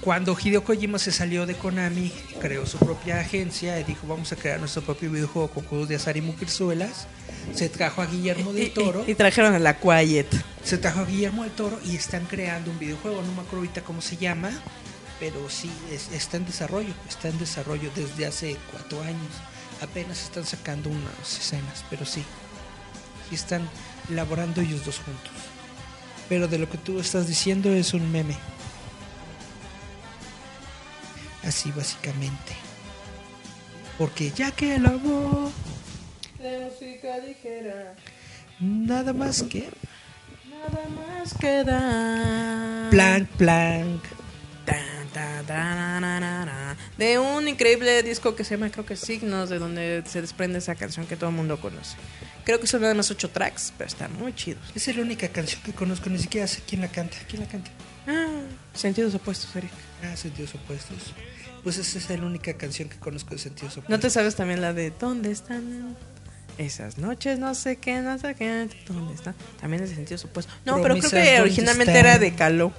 cuando 0.00 0.36
Hideo 0.40 0.62
Kojima 0.62 1.00
se 1.00 1.10
salió 1.10 1.46
de 1.46 1.56
Konami, 1.56 2.12
creó 2.40 2.64
su 2.64 2.78
propia 2.78 3.18
agencia 3.18 3.80
y 3.80 3.82
dijo 3.82 4.06
vamos 4.06 4.30
a 4.30 4.36
crear 4.36 4.60
nuestro 4.60 4.82
propio 4.82 5.10
videojuego 5.10 5.48
con 5.48 5.64
juegos 5.64 5.88
de 5.88 5.96
azar 5.96 6.16
y 6.16 6.20
mujerzuelas. 6.20 7.08
Se 7.54 7.68
trajo 7.68 8.02
a 8.02 8.06
Guillermo 8.06 8.52
Y, 8.52 8.60
del 8.60 8.72
Toro, 8.72 9.04
y- 9.04 9.10
y 9.10 9.14
trajeron 9.16 9.52
a 9.54 9.58
la 9.58 9.78
Quiet. 9.80 10.28
se 10.62 10.78
trajo 10.78 11.00
a 11.00 11.04
Guillermo 11.06 11.42
del 11.42 11.50
Toro 11.52 11.80
y 11.84 11.96
están 11.96 12.26
creando 12.26 12.70
un 12.70 12.78
videojuego, 12.78 13.20
no 13.22 13.28
me 13.32 13.40
acuerdo 13.40 13.56
ahorita 13.58 13.80
cómo 13.82 14.00
se 14.00 14.16
llama, 14.16 14.50
pero 15.18 15.50
sí 15.50 15.72
es- 15.90 16.12
está 16.12 16.36
en 16.36 16.46
desarrollo, 16.46 16.94
está 17.08 17.28
en 17.28 17.38
desarrollo 17.40 17.90
desde 17.96 18.26
hace 18.26 18.56
cuatro 18.70 19.02
años. 19.02 19.32
Apenas 19.82 20.22
están 20.22 20.46
sacando 20.46 20.88
unas 20.88 21.36
escenas, 21.36 21.84
pero 21.90 22.06
sí, 22.06 22.22
sí 23.28 23.34
están 23.34 23.68
laborando 24.10 24.60
ellos 24.60 24.84
dos 24.84 24.98
juntos. 24.98 25.32
Pero 26.28 26.46
de 26.48 26.58
lo 26.58 26.68
que 26.68 26.78
tú 26.78 26.98
estás 27.00 27.26
diciendo 27.26 27.70
es 27.72 27.94
un 27.94 28.10
meme. 28.12 28.36
Así 31.44 31.70
básicamente. 31.72 32.54
Porque 33.96 34.30
ya 34.30 34.50
que 34.50 34.78
lo 34.78 34.90
hago, 34.90 35.52
La 36.40 36.66
música 36.66 37.18
ligera, 37.18 37.94
nada 38.60 39.12
más 39.12 39.42
que 39.42 39.68
nada 40.48 40.88
más 40.94 41.34
queda. 41.34 42.88
plank, 42.90 43.28
plank. 43.30 44.02
Tan, 44.64 45.08
tan, 45.12 45.46
tan, 45.46 46.76
de 46.98 47.18
un 47.18 47.48
increíble 47.48 48.02
disco 48.02 48.34
que 48.34 48.44
se 48.44 48.56
llama, 48.56 48.70
creo 48.70 48.84
que 48.84 48.96
Signos, 48.96 49.48
de 49.48 49.58
donde 49.58 50.02
se 50.06 50.20
desprende 50.20 50.58
esa 50.58 50.74
canción 50.74 51.06
que 51.06 51.16
todo 51.16 51.30
el 51.30 51.36
mundo 51.36 51.60
conoce. 51.60 51.96
Creo 52.44 52.60
que 52.60 52.66
son 52.66 52.82
nada 52.82 52.94
más 52.94 53.10
ocho 53.10 53.30
tracks, 53.30 53.72
pero 53.78 53.88
están 53.88 54.12
muy 54.18 54.34
chidos. 54.34 54.62
Esa 54.74 54.90
es 54.90 54.96
la 54.96 55.02
única 55.02 55.28
canción 55.28 55.62
que 55.62 55.72
conozco, 55.72 56.10
ni 56.10 56.18
siquiera 56.18 56.46
sé 56.46 56.60
quién 56.66 56.80
la 56.80 56.88
canta. 56.88 57.16
¿Quién 57.28 57.42
la 57.42 57.48
canta? 57.48 57.70
Ah, 58.06 58.40
sentidos 58.74 59.14
opuestos, 59.14 59.54
Eric. 59.54 59.70
Ah, 60.02 60.16
Sentidos 60.16 60.54
Opuestos. 60.54 60.96
Pues 61.62 61.76
esa 61.76 61.98
es 61.98 62.20
la 62.20 62.26
única 62.26 62.54
canción 62.54 62.88
que 62.88 62.96
conozco 62.98 63.30
de 63.30 63.38
Sentidos 63.38 63.72
Opuestos. 63.72 63.90
¿No 63.90 63.98
te 64.00 64.10
sabes 64.10 64.36
también 64.36 64.60
la 64.60 64.72
de 64.72 64.90
¿Dónde 64.90 65.30
están 65.30 65.96
esas 66.56 66.98
noches? 66.98 67.38
No 67.38 67.54
sé 67.54 67.76
qué, 67.76 68.00
no 68.00 68.18
sé 68.18 68.34
qué. 68.34 68.68
¿Dónde 68.86 69.14
están? 69.14 69.34
También 69.60 69.82
es 69.82 69.90
de 69.90 69.96
sentidos 69.96 70.24
opuestos. 70.24 70.54
No, 70.64 70.80
pero 70.80 70.96
creo 70.96 71.10
que 71.10 71.16
¿dónde 71.16 71.40
originalmente 71.40 71.98
era 71.98 72.18
de 72.18 72.34
Caló. 72.34 72.72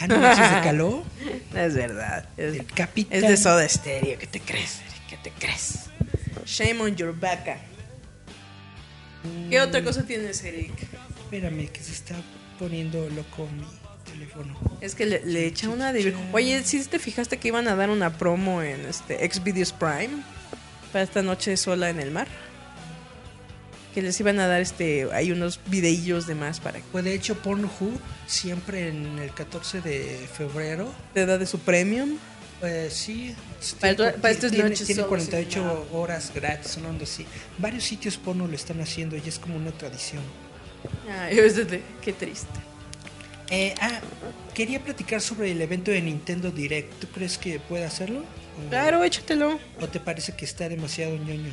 Ah, 0.00 0.06
no, 0.06 0.14
¿esa 0.16 0.44
es 0.46 0.54
de 0.56 0.60
Caló. 0.62 1.04
No 1.52 1.60
es 1.60 1.74
verdad. 1.74 2.28
Es, 2.36 2.54
El 2.56 2.66
Capitán. 2.66 3.18
es 3.22 3.28
de 3.28 3.36
Soda 3.36 3.68
Stereo. 3.68 4.18
¿Qué 4.18 4.26
te 4.26 4.40
crees, 4.40 4.80
Eric? 4.80 5.06
¿Qué 5.08 5.16
te 5.18 5.30
crees? 5.30 5.90
Shame 6.46 6.80
on 6.80 6.96
your 6.96 7.14
back. 7.18 7.58
¿Qué 9.50 9.60
otra 9.60 9.84
cosa 9.84 10.04
tienes, 10.04 10.42
Eric? 10.44 10.72
Espérame, 11.24 11.68
que 11.68 11.80
se 11.80 11.92
está 11.92 12.14
poniendo 12.58 13.08
loco 13.10 13.46
mi 13.54 13.64
teléfono. 14.10 14.58
Es 14.80 14.94
que 14.94 15.06
le, 15.06 15.24
le 15.24 15.46
echa 15.46 15.68
una 15.68 15.92
de... 15.92 16.14
Oye, 16.32 16.62
¿sí 16.64 16.82
te 16.86 16.98
fijaste 16.98 17.36
que 17.36 17.48
iban 17.48 17.68
a 17.68 17.76
dar 17.76 17.90
una 17.90 18.16
promo 18.16 18.62
en 18.62 18.86
este 18.86 19.18
Xvideos 19.30 19.72
Prime? 19.72 20.22
Para 20.92 21.04
esta 21.04 21.22
noche 21.22 21.56
sola 21.56 21.90
en 21.90 22.00
el 22.00 22.10
mar. 22.10 22.26
Que 23.94 24.02
les 24.02 24.18
iban 24.20 24.38
a 24.38 24.46
dar 24.46 24.60
este... 24.60 25.08
Hay 25.12 25.32
unos 25.32 25.58
videillos 25.66 26.26
de 26.26 26.34
más 26.36 26.60
para 26.60 26.78
que 26.78 26.84
Pues 26.92 27.04
de 27.04 27.12
hecho, 27.14 27.34
Pornhub, 27.36 27.98
siempre 28.26 28.88
en 28.88 29.18
el 29.18 29.32
14 29.34 29.80
de 29.80 30.28
febrero, 30.36 30.92
te 31.12 31.26
da 31.26 31.38
de 31.38 31.46
su 31.46 31.58
premium. 31.58 32.16
pues 32.60 32.92
sí. 32.94 33.34
Para 33.80 33.96
tiene- 33.96 34.12
para 34.12 34.32
estas 34.32 34.52
tiene, 34.52 34.68
noches 34.70 34.86
tiene 34.86 35.00
solo, 35.02 35.08
48 35.08 35.88
horas 35.92 36.30
gratis, 36.34 36.76
una 36.76 36.90
onda 36.90 37.02
así. 37.04 37.26
Varios 37.58 37.82
sitios 37.84 38.16
porno 38.16 38.46
lo 38.46 38.54
están 38.54 38.80
haciendo 38.80 39.16
y 39.16 39.22
es 39.26 39.38
como 39.40 39.56
una 39.56 39.72
tradición. 39.72 40.22
Ay, 41.10 41.36
qué 42.02 42.12
triste. 42.12 42.48
Eh, 43.50 43.74
ah, 43.80 43.98
quería 44.54 44.80
platicar 44.80 45.20
sobre 45.20 45.50
el 45.50 45.60
evento 45.60 45.90
de 45.90 46.00
Nintendo 46.00 46.52
Direct. 46.52 47.00
¿Tú 47.00 47.08
crees 47.08 47.36
que 47.36 47.58
puede 47.58 47.84
hacerlo? 47.84 48.20
¿O- 48.20 48.70
Claro, 48.70 49.02
échatelo. 49.02 49.58
¿O 49.80 49.88
te 49.88 49.98
parece 49.98 50.36
que 50.36 50.44
está 50.44 50.68
demasiado 50.68 51.16
ñoño? 51.16 51.52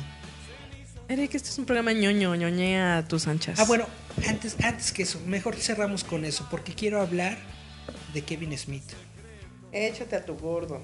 Eric, 1.08 1.34
este 1.34 1.48
es 1.48 1.58
un 1.58 1.64
programa 1.64 1.92
ñoño, 1.92 2.34
ñoñea 2.34 2.98
a 2.98 3.08
tus 3.08 3.26
anchas. 3.28 3.58
Ah, 3.58 3.64
bueno, 3.64 3.86
antes, 4.26 4.56
antes 4.62 4.92
que 4.92 5.04
eso, 5.04 5.18
mejor 5.26 5.56
cerramos 5.56 6.04
con 6.04 6.26
eso, 6.26 6.46
porque 6.50 6.74
quiero 6.74 7.00
hablar 7.00 7.38
de 8.12 8.22
Kevin 8.22 8.56
Smith. 8.58 8.84
Échate 9.72 10.16
a 10.16 10.24
tu 10.24 10.36
gordo. 10.36 10.82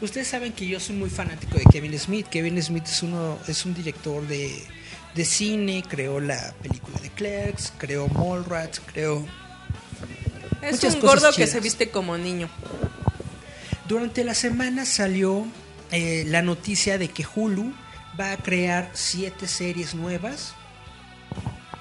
Ustedes 0.00 0.28
saben 0.28 0.52
que 0.52 0.66
yo 0.66 0.78
soy 0.78 0.94
muy 0.96 1.10
fanático 1.10 1.58
de 1.58 1.64
Kevin 1.64 1.98
Smith. 1.98 2.26
Kevin 2.28 2.62
Smith 2.62 2.84
es 2.86 3.02
uno, 3.02 3.38
es 3.48 3.64
un 3.64 3.74
director 3.74 4.26
de, 4.28 4.62
de 5.14 5.24
cine, 5.24 5.82
creó 5.88 6.20
la 6.20 6.54
película 6.62 7.00
de 7.00 7.10
Clerks, 7.10 7.72
creó 7.76 8.06
Mallrats, 8.08 8.80
creó. 8.92 9.24
Es 10.62 10.72
Muchas 10.72 10.94
un 10.94 11.00
cosas 11.00 11.22
gordo 11.22 11.36
que 11.36 11.46
se 11.48 11.58
viste 11.58 11.90
como 11.90 12.16
niño. 12.18 12.48
Durante 13.88 14.22
la 14.22 14.34
semana 14.34 14.84
salió 14.84 15.44
eh, 15.90 16.24
la 16.28 16.42
noticia 16.42 16.98
de 16.98 17.08
que 17.08 17.24
Hulu 17.34 17.72
va 18.18 18.32
a 18.32 18.36
crear 18.36 18.90
siete 18.92 19.46
series 19.46 19.94
nuevas 19.94 20.54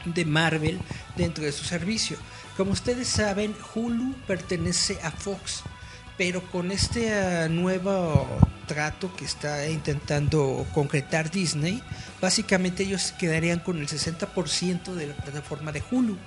de 0.06 0.26
Marvel 0.26 0.80
dentro 1.16 1.44
de 1.44 1.52
su 1.52 1.64
servicio. 1.64 2.18
Como 2.58 2.72
ustedes 2.72 3.08
saben, 3.08 3.56
Hulu 3.74 4.16
pertenece 4.28 5.00
a 5.04 5.12
Fox, 5.12 5.64
pero 6.18 6.44
con 6.52 6.72
este 6.72 7.14
ah, 7.14 7.48
nuevo 7.50 8.28
trato 8.68 9.14
que 9.16 9.26
está 9.26 9.68
intentando 9.68 10.66
concretar 10.74 11.32
Disney, 11.32 11.82
básicamente 12.22 12.84
ellos 12.84 13.14
quedarían 13.18 13.60
con 13.60 13.80
el 13.80 13.88
60% 13.88 14.94
de 14.94 15.08
la 15.08 15.16
plataforma 15.16 15.72
de 15.72 15.84
Hulu. 15.90 16.18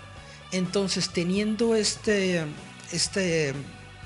Entonces, 0.53 1.11
teniendo 1.11 1.75
este, 1.75 2.45
este 2.93 3.55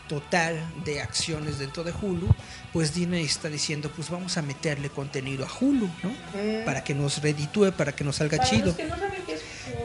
total 0.08 0.58
de 0.84 1.00
acciones 1.00 1.58
dentro 1.58 1.84
de 1.84 1.92
Hulu, 1.92 2.28
pues 2.72 2.94
Disney 2.94 3.24
está 3.24 3.48
diciendo, 3.48 3.90
pues 3.94 4.10
vamos 4.10 4.36
a 4.38 4.42
meterle 4.42 4.90
contenido 4.90 5.44
a 5.44 5.48
Hulu, 5.60 5.90
¿no? 6.02 6.64
Para 6.64 6.84
que 6.84 6.94
nos 6.94 7.20
reditúe, 7.22 7.72
para 7.72 7.92
que 7.92 8.04
nos 8.04 8.16
salga 8.16 8.38
Para 8.38 8.48
chido. 8.50 8.66
los 8.66 8.76
que 8.76 8.84
no 8.84 8.96
saben 8.96 9.22
qué 9.26 9.34
es 9.34 9.40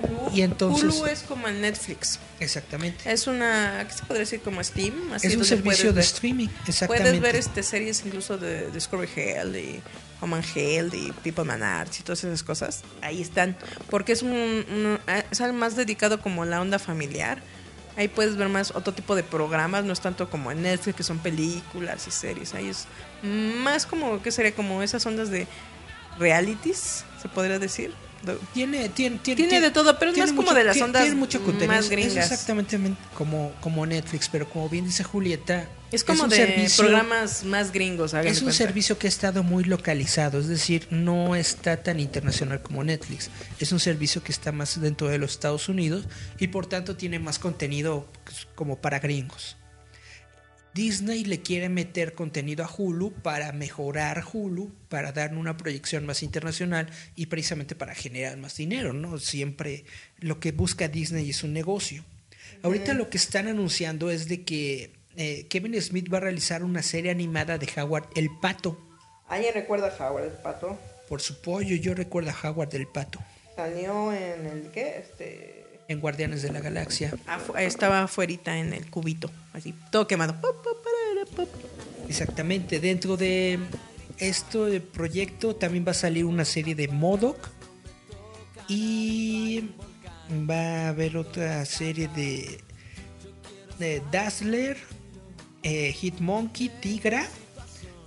Hulu, 0.10 0.32
Y 0.36 0.42
entonces- 0.42 0.94
Hulu 0.96 1.06
es 1.08 1.22
como 1.24 1.48
en 1.48 1.62
Netflix. 1.62 2.20
Exactamente. 2.40 3.12
Es 3.12 3.28
una, 3.28 3.86
¿qué 3.88 3.94
se 3.94 4.04
podría 4.04 4.20
decir? 4.20 4.42
Como 4.42 4.64
Steam. 4.64 5.14
Así 5.14 5.28
Es 5.28 5.36
un 5.36 5.46
servicio 5.46 5.86
de 5.88 5.92
ver- 5.94 6.04
streaming, 6.04 6.48
exactamente. 6.68 7.10
Puedes 7.10 7.22
ver 7.22 7.36
este 7.36 7.64
series 7.64 8.04
incluso 8.06 8.38
de 8.38 8.70
Discovery 8.72 9.10
Hell 9.16 9.56
y 9.56 9.82
and 10.22 10.46
Hell 10.56 10.92
y 10.94 11.12
People 11.24 11.44
Man 11.44 11.62
Arts 11.62 12.00
y 12.00 12.04
todas 12.04 12.24
esas 12.24 12.42
cosas. 12.42 12.82
Ahí 13.02 13.22
están. 13.22 13.56
Porque 13.92 14.12
es 14.12 14.24
un, 14.24 14.32
un- 14.32 15.00
es 15.32 15.40
algo 15.42 15.56
más 15.58 15.76
dedicado 15.76 16.20
como 16.22 16.46
la 16.46 16.62
onda 16.62 16.80
familiar. 16.80 17.42
Ahí 17.98 18.08
puedes 18.10 18.36
ver 18.36 18.50
más 18.50 18.72
otro 18.76 18.94
tipo 18.94 19.16
de 19.16 19.24
programas, 19.24 19.86
no 19.86 19.94
es 19.94 20.02
tanto 20.02 20.30
como 20.30 20.52
en 20.52 20.62
Netflix 20.64 20.98
que 20.98 21.04
son 21.04 21.20
películas 21.20 22.06
y 22.08 22.12
series. 22.12 22.54
Ahí 22.54 22.68
es 22.68 22.88
más 23.24 23.86
como, 23.86 24.22
¿qué 24.22 24.32
sería? 24.32 24.54
Como 24.54 24.84
esas 24.84 25.06
ondas 25.06 25.30
de 25.30 25.48
realities, 26.20 27.06
se 27.22 27.28
podría 27.30 27.60
decir. 27.60 27.94
De- 28.24 28.38
Tiene, 28.54 28.90
tiene, 28.90 29.20
tiene, 29.20 29.38
Tiene 29.48 29.62
de 29.62 29.72
todo, 29.72 29.98
pero 30.00 30.10
es 30.12 30.16
tiene 30.16 30.32
más 30.32 30.36
como 30.46 30.54
de 30.58 30.64
las 30.64 30.82
ondas 30.82 31.04
tiene 31.04 31.18
mucho 31.18 31.44
contenido. 31.44 31.68
más 31.74 31.86
Es- 31.86 31.92
gringas. 31.92 32.26
Es 32.26 32.32
exactamente 32.32 32.80
como, 33.18 33.54
como 33.62 33.86
Netflix, 33.86 34.28
pero 34.30 34.50
como 34.50 34.68
bien 34.68 34.86
dice 34.86 35.04
Julieta, 35.04 35.68
Es 35.96 36.04
como 36.04 36.24
un 36.24 36.30
de 36.30 36.36
servicio- 36.36 36.84
programas 36.84 37.44
más 37.44 37.72
gringos. 37.72 38.14
Es 38.14 38.38
un 38.38 38.46
cuenta. 38.46 38.52
servicio 38.52 38.98
que 39.00 39.08
ha 39.08 39.10
estado 39.10 39.44
muy 39.44 39.64
localizado, 39.64 40.40
es 40.40 40.48
decir, 40.48 40.88
no 40.92 41.36
está 41.36 41.82
tan 41.82 42.00
internacional 42.00 42.62
como 42.62 42.84
Netflix. 42.84 43.30
Es 43.60 43.72
un 43.72 43.80
servicio 43.80 44.22
que 44.24 44.32
está 44.32 44.52
más 44.52 44.80
dentro 44.80 45.08
de 45.08 45.18
los 45.18 45.32
Estados 45.32 45.70
Unidos 45.70 46.08
y 46.38 46.48
por 46.48 46.66
tanto 46.68 46.96
tiene 46.96 47.18
más 47.20 47.40
contenido 47.40 48.08
pues, 48.26 48.48
como 48.56 48.80
para 48.82 49.00
gringos. 49.00 49.58
Disney 50.74 51.24
le 51.24 51.42
quiere 51.42 51.70
meter 51.70 52.14
contenido 52.14 52.66
a 52.66 52.70
Hulu 52.70 53.14
para 53.14 53.54
mejorar 53.54 54.26
Hulu, 54.34 54.74
para 54.90 55.14
darle 55.14 55.38
una 55.40 55.56
proyección 55.56 56.06
más 56.06 56.22
internacional 56.22 56.90
y 57.16 57.28
precisamente 57.28 57.76
para 57.76 57.96
generar 57.96 58.36
más 58.36 58.58
dinero, 58.58 58.92
¿no? 58.92 59.18
Siempre 59.18 59.86
lo 60.20 60.42
que 60.42 60.52
busca 60.52 60.90
Disney 60.90 61.30
es 61.30 61.44
un 61.44 61.54
negocio. 61.54 62.04
Ahorita 62.62 62.94
lo 62.94 63.10
que 63.10 63.18
están 63.18 63.48
anunciando 63.48 64.12
es 64.12 64.28
de 64.28 64.44
que 64.44 64.92
eh, 65.18 65.46
Kevin 65.50 65.80
Smith 65.82 66.12
va 66.14 66.18
a 66.18 66.22
realizar 66.22 66.64
una 66.64 66.82
serie 66.84 67.12
animada 67.12 67.58
de 67.58 67.68
Howard 67.78 68.08
el 68.16 68.30
Pato. 68.42 68.78
¿Alguien 69.28 69.54
recuerda 69.54 69.88
a 69.98 70.10
Howard 70.10 70.26
el 70.26 70.32
pato? 70.34 70.78
Por 71.10 71.22
su 71.22 71.42
pollo, 71.42 71.76
yo 71.76 71.94
recuerdo 71.94 72.32
a 72.32 72.50
Howard 72.50 72.74
el 72.76 72.88
Pato 72.88 73.20
Salió 73.56 74.12
en 74.14 74.46
el 74.46 74.70
¿qué? 74.72 74.98
Este 75.00 75.64
en 75.88 76.00
Guardianes 76.00 76.42
de 76.42 76.52
la 76.52 76.60
Galaxia. 76.62 77.12
afu- 77.28 77.58
estaba 77.60 78.02
afuerita 78.04 78.58
en 78.58 78.74
el 78.74 78.90
cubito, 78.90 79.30
así 79.54 79.74
todo 79.92 80.08
quemado. 80.08 80.36
Exactamente, 82.10 82.80
dentro 82.80 83.18
de 83.18 83.60
este 84.18 84.80
proyecto 84.82 85.56
también 85.56 85.86
va 85.88 85.92
a 85.92 85.96
salir 85.96 86.26
una 86.26 86.44
serie 86.46 86.74
de 86.76 86.88
Modoc 86.88 87.38
y 88.68 89.70
va 90.50 90.86
a 90.86 90.90
haber 90.90 91.18
otra 91.18 91.66
serie 91.66 92.08
de, 92.10 92.60
de 93.80 94.02
Dazzler, 94.12 94.78
eh, 95.66 95.92
Hitmonkey, 95.92 96.70
Tigra, 96.80 97.28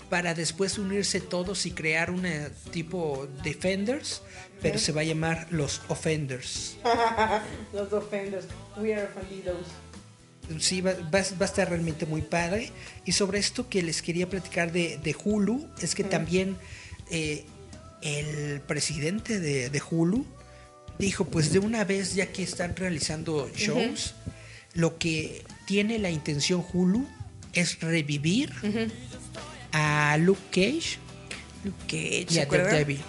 para 0.09 0.33
después 0.33 0.79
unirse 0.79 1.21
todos 1.21 1.67
y 1.67 1.73
crear 1.73 2.11
una 2.11 2.49
tipo 2.73 3.29
Defenders, 3.45 4.23
pero 4.63 4.79
se 4.79 4.93
va 4.93 5.03
a 5.03 5.05
llamar 5.05 5.47
los 5.51 5.83
Offenders. 5.89 6.77
Los 7.75 7.93
Offenders, 7.93 8.47
we 8.81 8.95
are 8.95 9.05
ofendidos. 9.07 9.67
Sí, 10.61 10.81
va, 10.81 10.93
va- 10.95 11.21
va 11.39 11.43
a 11.43 11.45
estar 11.45 11.69
realmente 11.69 12.07
muy 12.07 12.23
padre. 12.23 12.73
Y 13.05 13.13
sobre 13.13 13.39
esto 13.39 13.69
que 13.69 13.83
les 13.83 14.01
quería 14.01 14.29
platicar 14.31 14.73
de, 14.73 14.97
de 14.97 15.15
Hulu, 15.23 15.69
es 15.83 15.95
que 15.95 16.05
también 16.05 16.57
eh, 17.11 17.45
el 18.01 18.61
presidente 18.63 19.41
de, 19.41 19.69
de 19.69 19.83
Hulu 19.91 20.25
dijo, 20.99 21.27
pues 21.27 21.53
de 21.53 21.59
una 21.59 21.85
vez 21.85 22.15
ya 22.15 22.33
que 22.33 22.43
están 22.43 22.75
realizando 22.77 23.51
shows, 23.55 24.15
lo 24.73 24.97
que 24.99 25.45
tiene 25.67 25.99
la 25.99 26.09
intención 26.11 26.65
Hulu 26.73 27.07
es 27.61 27.81
revivir 27.81 28.53
a 29.73 30.17
Luke 30.19 30.41
Cage 30.51 30.99
Luke 31.65 31.79
Cage, 31.87 32.27
y 32.29 32.35
¿se 32.35 32.41
a? 32.43 32.65
Daredevil. 32.65 33.01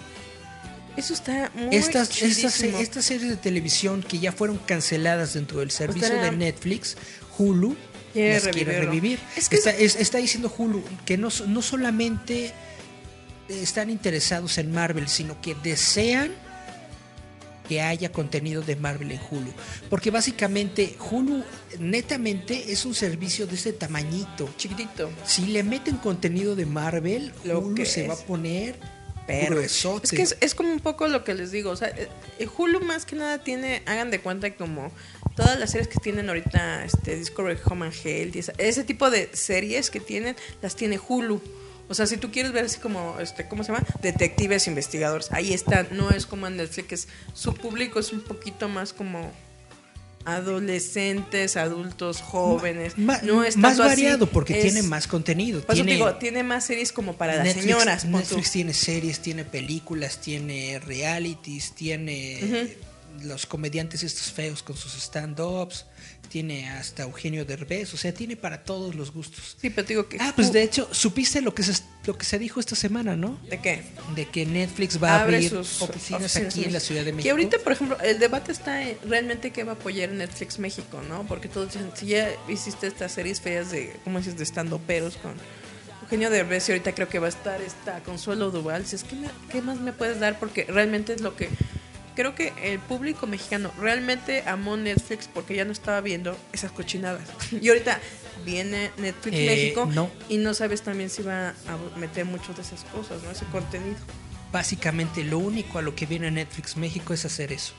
Eso 0.98 1.14
está 1.14 1.52
muy 1.56 1.74
Estas, 1.76 2.22
estas, 2.22 2.54
series 3.06 3.30
de 3.30 3.38
televisión 3.38 4.04
que 4.04 4.20
ya 4.20 4.32
fueron 4.32 4.58
canceladas 4.58 5.34
dentro 5.36 5.60
del 5.60 5.72
servicio 5.72 6.08
era- 6.14 6.24
de 6.24 6.32
Netflix, 6.32 6.98
Hulu 7.38 7.76
Quiere 8.12 8.34
las 8.34 8.48
quiere 8.48 8.80
revivir. 8.82 9.20
Es 9.38 9.48
que 9.50 9.56
está, 9.58 9.70
es- 9.70 9.96
está 9.96 10.18
diciendo 10.18 10.54
Hulu 10.58 10.84
que 11.06 11.16
no, 11.18 11.30
no 11.48 11.62
solamente 11.62 12.52
están 13.48 13.90
interesados 13.92 14.58
en 14.58 14.72
Marvel, 14.72 15.08
sino 15.08 15.40
que 15.42 15.56
desean 15.56 16.32
que 17.70 17.82
haya 17.82 18.12
contenido 18.12 18.62
de 18.64 18.76
Marvel 18.76 19.12
en 19.12 19.20
Hulu. 19.30 19.54
Porque 19.92 20.10
básicamente 20.12 20.98
Hulu 21.10 21.44
netamente 21.80 22.72
es 22.72 22.84
un 22.86 22.96
servicio 22.96 23.46
de 23.48 23.56
ese 23.56 23.74
tamañito. 23.74 24.50
Chiquitito. 24.58 25.10
Si 25.24 25.46
le 25.46 25.62
meten 25.64 25.98
contenido 25.98 26.56
de 26.56 26.66
Marvel, 26.66 27.32
Lo 27.46 27.60
Hulu 27.60 27.76
que 27.76 27.86
se 27.86 28.08
va 28.08 28.16
a 28.16 28.18
poner 28.18 28.76
Pero 29.28 29.62
es 29.62 29.86
que 30.10 30.24
es, 30.24 30.36
es 30.42 30.56
como 30.56 30.72
un 30.74 30.80
poco 30.80 31.08
lo 31.08 31.24
que 31.24 31.36
les 31.36 31.52
digo. 31.52 31.70
O 31.70 31.76
sea, 31.76 31.90
eh, 31.90 32.48
Hulu 32.58 32.80
más 32.82 33.06
que 33.06 33.16
nada 33.16 33.38
tiene, 33.44 33.84
hagan 33.86 34.10
de 34.10 34.20
cuenta 34.20 34.56
como 34.56 34.92
todas 35.36 35.60
las 35.60 35.70
series 35.72 35.88
que 35.88 36.00
tienen 36.00 36.28
ahorita, 36.30 36.84
este, 36.84 37.16
Discovery 37.16 37.60
Home 37.66 37.86
and 37.86 37.96
Health, 38.04 38.36
y 38.36 38.40
esa- 38.40 38.54
ese 38.58 38.84
tipo 38.84 39.12
de 39.12 39.30
series 39.34 39.92
que 39.92 40.00
tienen, 40.00 40.36
las 40.64 40.76
tiene 40.76 41.00
Hulu. 41.08 41.40
O 41.90 41.94
sea, 41.96 42.06
si 42.06 42.18
tú 42.18 42.32
quieres 42.32 42.52
ver 42.52 42.66
así 42.66 42.78
como, 42.80 43.20
este, 43.20 43.48
¿cómo 43.48 43.64
se 43.64 43.72
llama? 43.74 43.84
Detectives, 44.02 44.68
investigadores. 44.68 45.32
Ahí 45.32 45.54
están. 45.54 45.88
No 45.92 46.12
es 46.12 46.26
como 46.26 46.48
en 46.48 46.56
Netflix. 46.58 47.08
su 47.34 47.54
público 47.56 48.00
es 48.00 48.14
un 48.14 48.22
poquito 48.22 48.70
más 48.70 48.94
como 48.94 49.32
adolescentes, 50.26 51.58
adultos, 51.58 52.22
jóvenes. 52.22 52.98
Ma- 52.98 53.20
no 53.24 53.44
es 53.44 53.58
más 53.58 53.74
así, 53.80 53.82
variado 53.82 54.30
porque 54.30 54.54
es- 54.58 54.62
tiene 54.74 54.84
más 54.88 55.08
contenido. 55.08 55.62
te 55.62 55.74
tiene, 55.74 55.94
digo, 55.94 56.14
tiene 56.16 56.44
más 56.44 56.66
series 56.66 56.92
como 56.92 57.14
para 57.18 57.36
las 57.38 57.54
señoras. 57.54 58.06
Netflix 58.06 58.52
tiene 58.52 58.74
series, 58.74 59.20
tiene 59.22 59.46
películas, 59.46 60.20
tiene 60.22 60.80
realities, 60.80 61.72
tiene 61.74 62.76
los 63.24 63.46
comediantes 63.46 64.04
estos 64.04 64.32
feos 64.32 64.62
con 64.64 64.78
sus 64.78 64.94
stand-ups, 64.96 65.86
tiene 66.30 66.70
hasta 66.70 67.04
Eugenio 67.04 67.44
Derbez, 67.44 67.94
o 67.94 67.98
sea, 67.98 68.14
tiene 68.14 68.36
para 68.38 68.64
todos 68.64 68.96
los 68.96 69.12
gustos. 69.12 69.58
Sí, 69.60 69.70
pero 69.70 69.86
te 69.86 69.94
digo 69.94 70.08
que. 70.08 70.18
Ah, 70.20 70.32
pues 70.36 70.54
de 70.54 70.62
hecho, 70.64 70.88
supiste 70.92 71.42
lo 71.42 71.54
que 71.54 71.64
se, 71.64 71.74
lo 72.06 72.18
que 72.18 72.26
se 72.26 72.40
dijo 72.40 72.60
esta 72.60 72.76
semana, 72.76 73.16
¿no? 73.16 73.40
¿De 73.50 73.60
qué? 73.60 73.84
De 74.16 74.26
que 74.28 74.46
Netflix 74.46 75.02
va 75.02 75.16
a 75.18 75.22
abrir 75.24 75.50
sus 75.50 75.82
oficinas, 75.82 76.22
oficinas 76.26 76.36
aquí 76.54 76.64
en 76.66 76.74
la 76.74 76.80
Ciudad 76.80 77.04
de 77.04 77.12
México. 77.14 77.24
Que 77.24 77.32
ahorita, 77.32 77.58
por 77.60 77.74
ejemplo, 77.74 77.98
el 78.02 78.20
debate 78.20 78.52
está 78.52 78.88
en 78.88 78.98
realmente 79.08 79.52
qué 79.52 79.64
va 79.64 79.72
a 79.74 79.76
apoyar 79.76 80.10
Netflix 80.12 80.60
México, 80.60 81.02
¿no? 81.10 81.26
Porque 81.28 81.48
todos 81.50 81.74
dicen, 81.74 81.90
si 81.96 82.06
ya 82.08 82.30
hiciste 82.48 82.88
estas 82.88 83.12
series 83.12 83.42
feas 83.42 83.72
de, 83.72 83.94
¿cómo 84.04 84.20
dices?, 84.20 84.38
de 84.38 84.44
estando 84.44 84.78
peros 84.80 85.18
con 85.18 85.34
Eugenio 86.04 86.30
Derbez 86.30 86.70
y 86.70 86.72
ahorita 86.74 86.94
creo 86.96 87.10
que 87.10 87.20
va 87.20 87.26
a 87.28 87.30
estar 87.30 87.62
esta 87.62 88.00
Consuelo 88.04 88.52
Duval. 88.52 88.84
Dices, 88.84 89.04
¿qué, 89.04 89.16
me- 89.16 89.30
¿qué 89.52 89.62
más 89.62 89.80
me 89.80 89.94
puedes 89.94 90.20
dar? 90.20 90.40
Porque 90.40 90.64
realmente 90.66 91.14
es 91.14 91.22
lo 91.22 91.36
que... 91.36 91.50
Creo 92.20 92.36
que 92.36 92.52
el 92.62 92.80
público 92.80 93.28
mexicano 93.28 93.72
realmente 93.80 94.44
amó 94.46 94.76
Netflix 94.76 95.30
porque 95.34 95.56
ya 95.56 95.64
no 95.64 95.72
estaba 95.72 96.02
viendo 96.02 96.36
esas 96.52 96.70
cochinadas. 96.70 97.22
Y 97.62 97.70
ahorita 97.70 97.98
viene 98.44 98.92
Netflix 98.98 99.38
Eh, 99.38 99.46
México 99.46 99.86
no. 99.90 100.12
y 100.28 100.36
no 100.36 100.54
sabes 100.54 100.82
también 100.82 101.10
si 101.10 101.24
va 101.24 101.52
a 101.52 101.98
meter 101.98 102.26
muchas 102.26 102.58
de 102.58 102.64
esas 102.64 102.84
cosas, 102.84 103.24
¿no? 103.24 103.32
Ese 103.32 103.46
contenido. 103.46 103.96
Básicamente, 104.52 105.24
lo 105.24 105.38
único 105.38 105.80
a 105.80 105.82
lo 105.82 105.96
que 105.96 106.06
viene 106.06 106.30
Netflix 106.30 106.76
México 106.76 107.14
es 107.14 107.24
hacer 107.24 107.54
eso. 107.54 107.72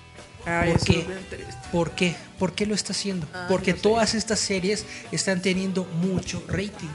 Ay, 0.46 0.72
¿Por 0.72 0.84
qué? 0.86 1.06
¿Por 1.70 1.90
qué? 1.90 2.16
¿Por 2.38 2.54
qué 2.54 2.64
lo 2.64 2.74
está 2.74 2.94
haciendo? 2.94 3.26
Porque 3.46 3.72
no 3.72 3.76
sé. 3.76 3.82
todas 3.82 4.14
estas 4.14 4.40
series 4.40 4.86
están 5.12 5.42
teniendo 5.42 5.84
mucho 5.84 6.42
rating. 6.48 6.88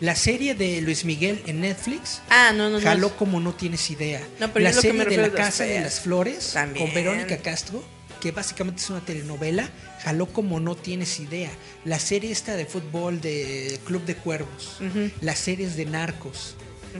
La 0.00 0.14
serie 0.14 0.54
de 0.54 0.80
Luis 0.80 1.04
Miguel 1.04 1.42
en 1.46 1.60
Netflix 1.60 2.20
Ah, 2.30 2.52
no, 2.54 2.70
no, 2.70 2.78
no. 2.78 2.84
jaló 2.84 3.16
como 3.16 3.40
no 3.40 3.52
tienes 3.54 3.90
idea. 3.90 4.20
Pero 4.38 4.60
la 4.60 4.72
serie 4.72 5.04
de 5.04 5.16
La 5.16 5.30
Casa 5.30 5.64
de 5.64 5.80
las 5.80 6.00
Flores 6.00 6.50
También. 6.52 6.86
con 6.86 6.94
Verónica 6.94 7.36
Castro, 7.38 7.82
que 8.20 8.30
básicamente 8.30 8.80
es 8.82 8.90
una 8.90 9.00
telenovela, 9.00 9.68
jaló 10.04 10.26
como 10.26 10.60
no 10.60 10.76
tienes 10.76 11.18
idea. 11.18 11.50
La 11.84 11.98
serie 11.98 12.30
esta 12.30 12.56
de 12.56 12.66
fútbol 12.66 13.20
de 13.20 13.78
Club 13.86 14.04
de 14.04 14.14
Cuervos, 14.16 14.78
las 15.20 15.38
series 15.38 15.76
de 15.76 15.84
narcos, 15.86 16.54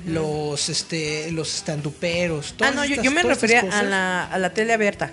los 0.07 0.69
este 0.69 1.31
los 1.33 1.55
estanduperos, 1.55 2.55
Ah, 2.61 2.71
no, 2.73 2.85
yo, 2.85 2.93
estas- 2.93 3.05
yo 3.05 3.11
me 3.13 3.23
refería 3.23 3.61
a 3.61 3.83
la, 3.83 4.25
a 4.27 4.39
la 4.39 4.53
tele 4.55 4.73
abierta. 4.73 5.13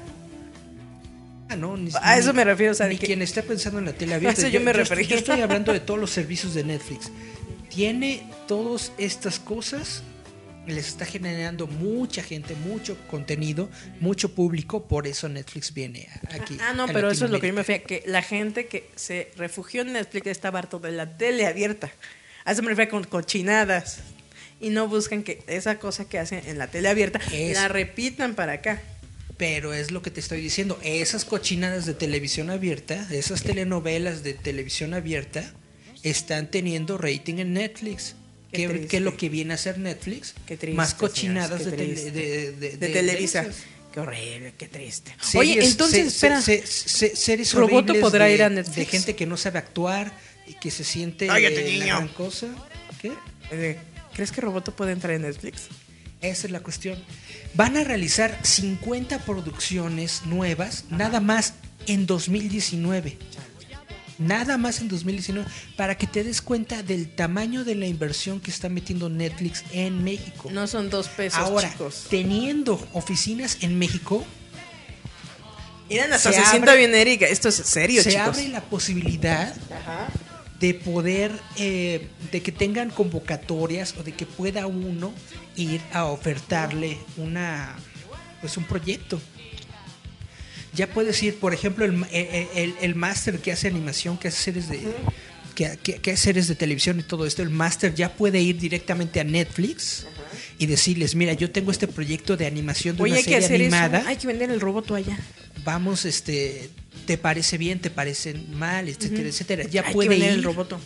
Ah, 1.50 1.56
no, 1.56 1.78
ni- 1.78 1.92
A 2.02 2.18
eso 2.18 2.34
me 2.34 2.44
refiero, 2.44 2.72
o 2.72 2.76
sea, 2.76 2.88
ni 2.88 2.98
que- 2.98 3.06
quien 3.06 3.22
está 3.22 3.44
pensando 3.44 3.78
en 3.80 3.86
la 3.86 3.94
tele 3.94 4.14
abierta. 4.16 4.42
eso 4.42 4.48
yo 4.50 4.60
me 4.62 4.72
estoy- 4.72 4.84
refería. 4.84 5.08
yo 5.08 5.16
estoy 5.18 5.42
hablando 5.42 5.72
de 5.74 5.80
todos 5.80 6.00
los 6.00 6.10
servicios 6.12 6.54
de 6.56 6.64
Netflix. 6.64 7.12
Tiene 7.76 8.26
todas 8.48 8.94
estas 8.98 9.38
cosas, 9.38 10.02
les 10.66 10.88
está 10.88 11.06
generando 11.06 11.68
mucha 11.68 12.24
gente, 12.24 12.56
mucho 12.56 12.98
contenido, 13.08 13.70
mucho 14.00 14.34
público, 14.34 14.88
por 14.88 15.08
eso 15.08 15.28
Netflix 15.28 15.74
viene 15.74 16.08
aquí. 16.32 16.58
Ah, 16.62 16.74
no, 16.74 16.88
pero 16.88 17.12
eso 17.12 17.26
es 17.26 17.32
lo 17.32 17.40
que 17.42 17.48
yo 17.48 17.54
me 17.54 17.62
refería, 17.62 17.84
que 17.84 18.04
la 18.06 18.22
gente 18.22 18.68
que 18.68 18.90
se 18.96 19.30
refugió 19.36 19.82
en 19.82 19.92
Netflix 19.94 20.28
estaba 20.28 20.60
harto 20.60 20.80
de 20.80 20.92
la 20.94 21.18
tele 21.18 21.46
abierta. 21.46 21.92
A 22.46 22.54
eso 22.54 22.62
me 22.64 22.70
refiero 22.70 22.92
con 22.92 23.04
cochinadas. 23.04 24.00
Y 24.62 24.70
no 24.70 24.88
buscan 24.88 25.24
que 25.24 25.44
esa 25.48 25.80
cosa 25.80 26.08
que 26.08 26.18
hacen 26.18 26.42
en 26.48 26.58
la 26.58 26.68
tele 26.68 26.88
abierta 26.88 27.20
Es- 27.34 27.58
la 27.58 27.68
repitan 27.68 28.36
para 28.36 28.54
acá. 28.54 28.82
Pero 29.36 29.74
es 29.74 29.92
lo 29.92 30.02
que 30.02 30.12
te 30.12 30.22
estoy 30.22 30.40
diciendo, 30.40 30.80
esas 30.82 31.26
cochinadas 31.26 31.86
de 31.86 31.94
televisión 31.94 32.50
abierta, 32.50 33.06
esas 33.12 33.44
telenovelas 33.44 34.24
de 34.24 34.34
televisión 34.34 34.94
abierta, 34.94 35.52
están 36.10 36.50
teniendo 36.52 36.98
rating 36.98 37.36
en 37.40 37.54
Netflix. 37.54 38.16
Qué 38.52 38.58
¿Qué, 38.62 38.68
triste. 38.70 38.88
qué 38.88 38.98
es 38.98 39.04
lo 39.04 39.18
que 39.18 39.30
viene 39.30 39.54
a 39.54 39.56
hacer 39.56 39.78
Netflix? 39.80 40.34
Qué 40.46 40.56
triste, 40.58 40.76
Más 40.78 40.94
cochinadas 40.94 41.62
señores, 41.64 42.04
de, 42.06 42.12
tele- 42.12 42.12
de, 42.12 42.52
de- 42.52 42.52
De, 42.70 42.78
de- 42.78 42.88
Televisa. 42.94 43.46
Qué 43.94 44.00
horrible, 44.00 44.54
qué 44.58 44.68
triste. 44.68 45.12
Series- 45.22 45.36
Oye, 45.40 45.66
entonces, 45.66 46.02
se- 46.02 46.08
espera. 46.08 46.42
se- 46.42 46.66
se- 46.66 47.16
series 47.16 47.54
¿Roboto 47.54 47.94
podrá 48.00 48.26
de- 48.26 48.34
ir 48.34 48.44
a 48.44 48.50
Netflix? 48.50 48.76
De 48.76 48.86
gente 48.86 49.16
que 49.16 49.26
no 49.26 49.36
sabe 49.38 49.60
actuar 49.60 50.12
y 50.48 50.54
que 50.54 50.70
se 50.72 50.84
siente 50.84 51.28
Cállate, 51.28 51.76
eh, 51.76 51.80
la 51.80 51.86
gran 51.86 52.08
cosa. 52.10 52.48
¿Qué? 53.02 53.12
¿Crees 54.14 54.32
que 54.32 54.42
Roboto 54.42 54.76
puede 54.76 54.92
entrar 54.92 55.14
en 55.14 55.24
Netflix? 55.24 55.64
Esa 56.22 56.48
es 56.48 56.52
la 56.52 56.60
cuestión. 56.62 56.98
Van 57.56 57.76
a 57.78 57.84
realizar 57.84 58.40
50 58.44 59.20
producciones 59.20 60.24
nuevas, 60.26 60.86
nada 60.90 61.20
más 61.20 61.54
en 61.88 62.06
2019. 62.06 63.18
Nada 64.18 64.58
más 64.58 64.80
en 64.80 64.88
2019, 64.88 65.46
para 65.76 65.98
que 65.98 66.08
te 66.08 66.24
des 66.24 66.42
cuenta 66.42 66.84
del 66.84 67.10
tamaño 67.10 67.66
de 67.66 67.76
la 67.76 67.86
inversión 67.88 68.40
que 68.40 68.50
está 68.50 68.70
metiendo 68.70 69.10
Netflix 69.10 69.64
en 69.72 70.04
México. 70.06 70.50
No 70.52 70.68
son 70.68 70.90
dos 70.90 71.10
pesos, 71.10 71.40
Ahora, 71.40 71.70
chicos. 71.72 72.08
teniendo 72.10 72.76
oficinas 72.94 73.58
en 73.62 73.78
México, 73.78 74.26
Miren, 75.90 76.14
hasta 76.14 76.32
se 76.32 76.40
se, 76.44 76.46
sienta 76.50 76.72
abre- 76.72 76.78
bien 76.80 76.96
Erika. 76.96 77.28
Esto 77.28 77.50
es 77.50 77.56
serio, 77.56 78.02
se 78.02 78.12
chicos. 78.12 78.28
abre 78.28 78.48
la 78.48 78.62
posibilidad 78.62 79.54
Ajá. 79.72 80.08
de 80.60 80.74
poder, 80.74 81.32
eh, 81.58 82.08
de 82.32 82.42
que 82.42 82.52
tengan 82.52 82.90
convocatorias 82.90 83.94
o 84.00 84.04
de 84.04 84.14
que 84.14 84.26
pueda 84.26 84.66
uno 84.66 85.14
ir 85.56 85.82
a 85.94 86.06
ofertarle 86.06 86.98
una, 87.18 87.76
pues 88.42 88.58
un 88.58 88.64
proyecto. 88.64 89.22
Ya 90.76 90.88
puedes 90.88 91.22
ir, 91.24 91.36
por 91.40 91.54
ejemplo, 91.54 91.86
el, 91.86 92.04
el, 92.12 92.48
el- 92.56 92.76
el 92.82 92.96
máster 92.96 93.40
que 93.40 93.52
hace 93.52 93.68
animación, 93.68 94.18
que 94.18 94.28
hace 94.28 94.44
series 94.44 94.70
de, 94.70 94.80
que, 95.56 95.78
que- 95.82 95.96
que 96.00 96.18
series 96.18 96.48
de 96.48 96.56
televisión 96.56 97.00
y 97.00 97.04
todo 97.04 97.26
esto, 97.26 97.42
el 97.42 97.50
máster 97.50 97.94
ya 97.96 98.14
puede 98.14 98.42
ir 98.42 98.58
directamente 98.60 99.20
a 99.20 99.24
Netflix 99.24 100.06
y 100.58 100.66
decirles, 100.66 101.16
mira, 101.16 101.34
yo 101.34 101.50
tengo 101.52 101.72
este 101.72 101.88
proyecto 101.88 102.36
de 102.38 102.46
animación 102.46 102.96
de 102.98 103.04
Oye, 103.04 103.12
una 103.14 103.18
hay 103.20 103.24
que 103.24 103.30
serie 103.32 103.46
hacer 103.46 103.62
animada 103.62 104.00
eso. 104.00 104.08
Hay 104.10 104.16
que 104.18 104.28
vender 104.28 104.50
el 104.52 104.60
roboto 104.60 104.96
allá. 104.96 105.18
vamos, 105.64 106.06
este, 106.06 106.70
te 107.06 107.18
parece 107.18 107.58
bien, 107.58 107.80
te 107.80 107.90
parece 107.90 108.34
mal, 108.34 108.88
etcétera, 108.90 109.28
etcétera. 109.30 109.64
Ya 109.70 109.84
hay 109.86 109.94
puede 109.94 110.10
que 110.10 110.16
vender 110.16 110.32
ir 110.34 110.38
el 110.40 110.44
roboto. 110.44 110.80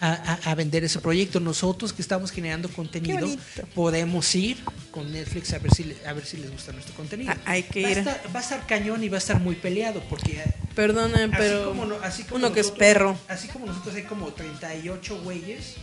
A, 0.00 0.12
a- 0.44 0.50
a 0.50 0.54
vender 0.54 0.84
ese 0.84 0.98
proyecto. 1.00 1.40
Nosotros 1.40 1.92
que 1.92 2.02
estamos 2.02 2.30
generando 2.30 2.68
contenido, 2.68 3.28
podemos 3.74 4.34
ir 4.34 4.58
con 4.90 5.10
Netflix 5.12 5.52
a 5.54 5.58
ver 5.58 5.72
si 5.74 5.96
a 6.06 6.12
ver 6.12 6.24
si 6.24 6.36
les 6.36 6.50
gusta 6.50 6.72
nuestro 6.72 6.94
contenido. 6.94 7.32
Ah, 7.32 7.40
hay 7.46 7.62
que 7.64 7.82
va 7.82 7.90
ir. 7.90 7.96
A 7.98 8.00
estar, 8.00 8.22
va 8.34 8.40
a 8.40 8.42
estar 8.42 8.66
cañón 8.66 9.02
y 9.04 9.08
va 9.08 9.16
a 9.16 9.18
estar 9.18 9.40
muy 9.40 9.54
peleado 9.56 10.02
porque 10.08 10.38
eh, 10.40 10.54
Perdonen, 10.74 11.32
así 11.32 11.42
pero 11.42 11.64
como 11.68 11.94
así 12.02 12.22
como 12.24 12.36
uno 12.36 12.52
que 12.52 12.60
es 12.60 12.66
nosotros- 12.66 12.78
perro. 12.88 13.18
Así 13.28 13.48
como 13.48 13.66
nosotros 13.66 13.94
hay 13.94 14.02
como 14.04 14.32
38 14.32 15.20
güeyes 15.22 15.74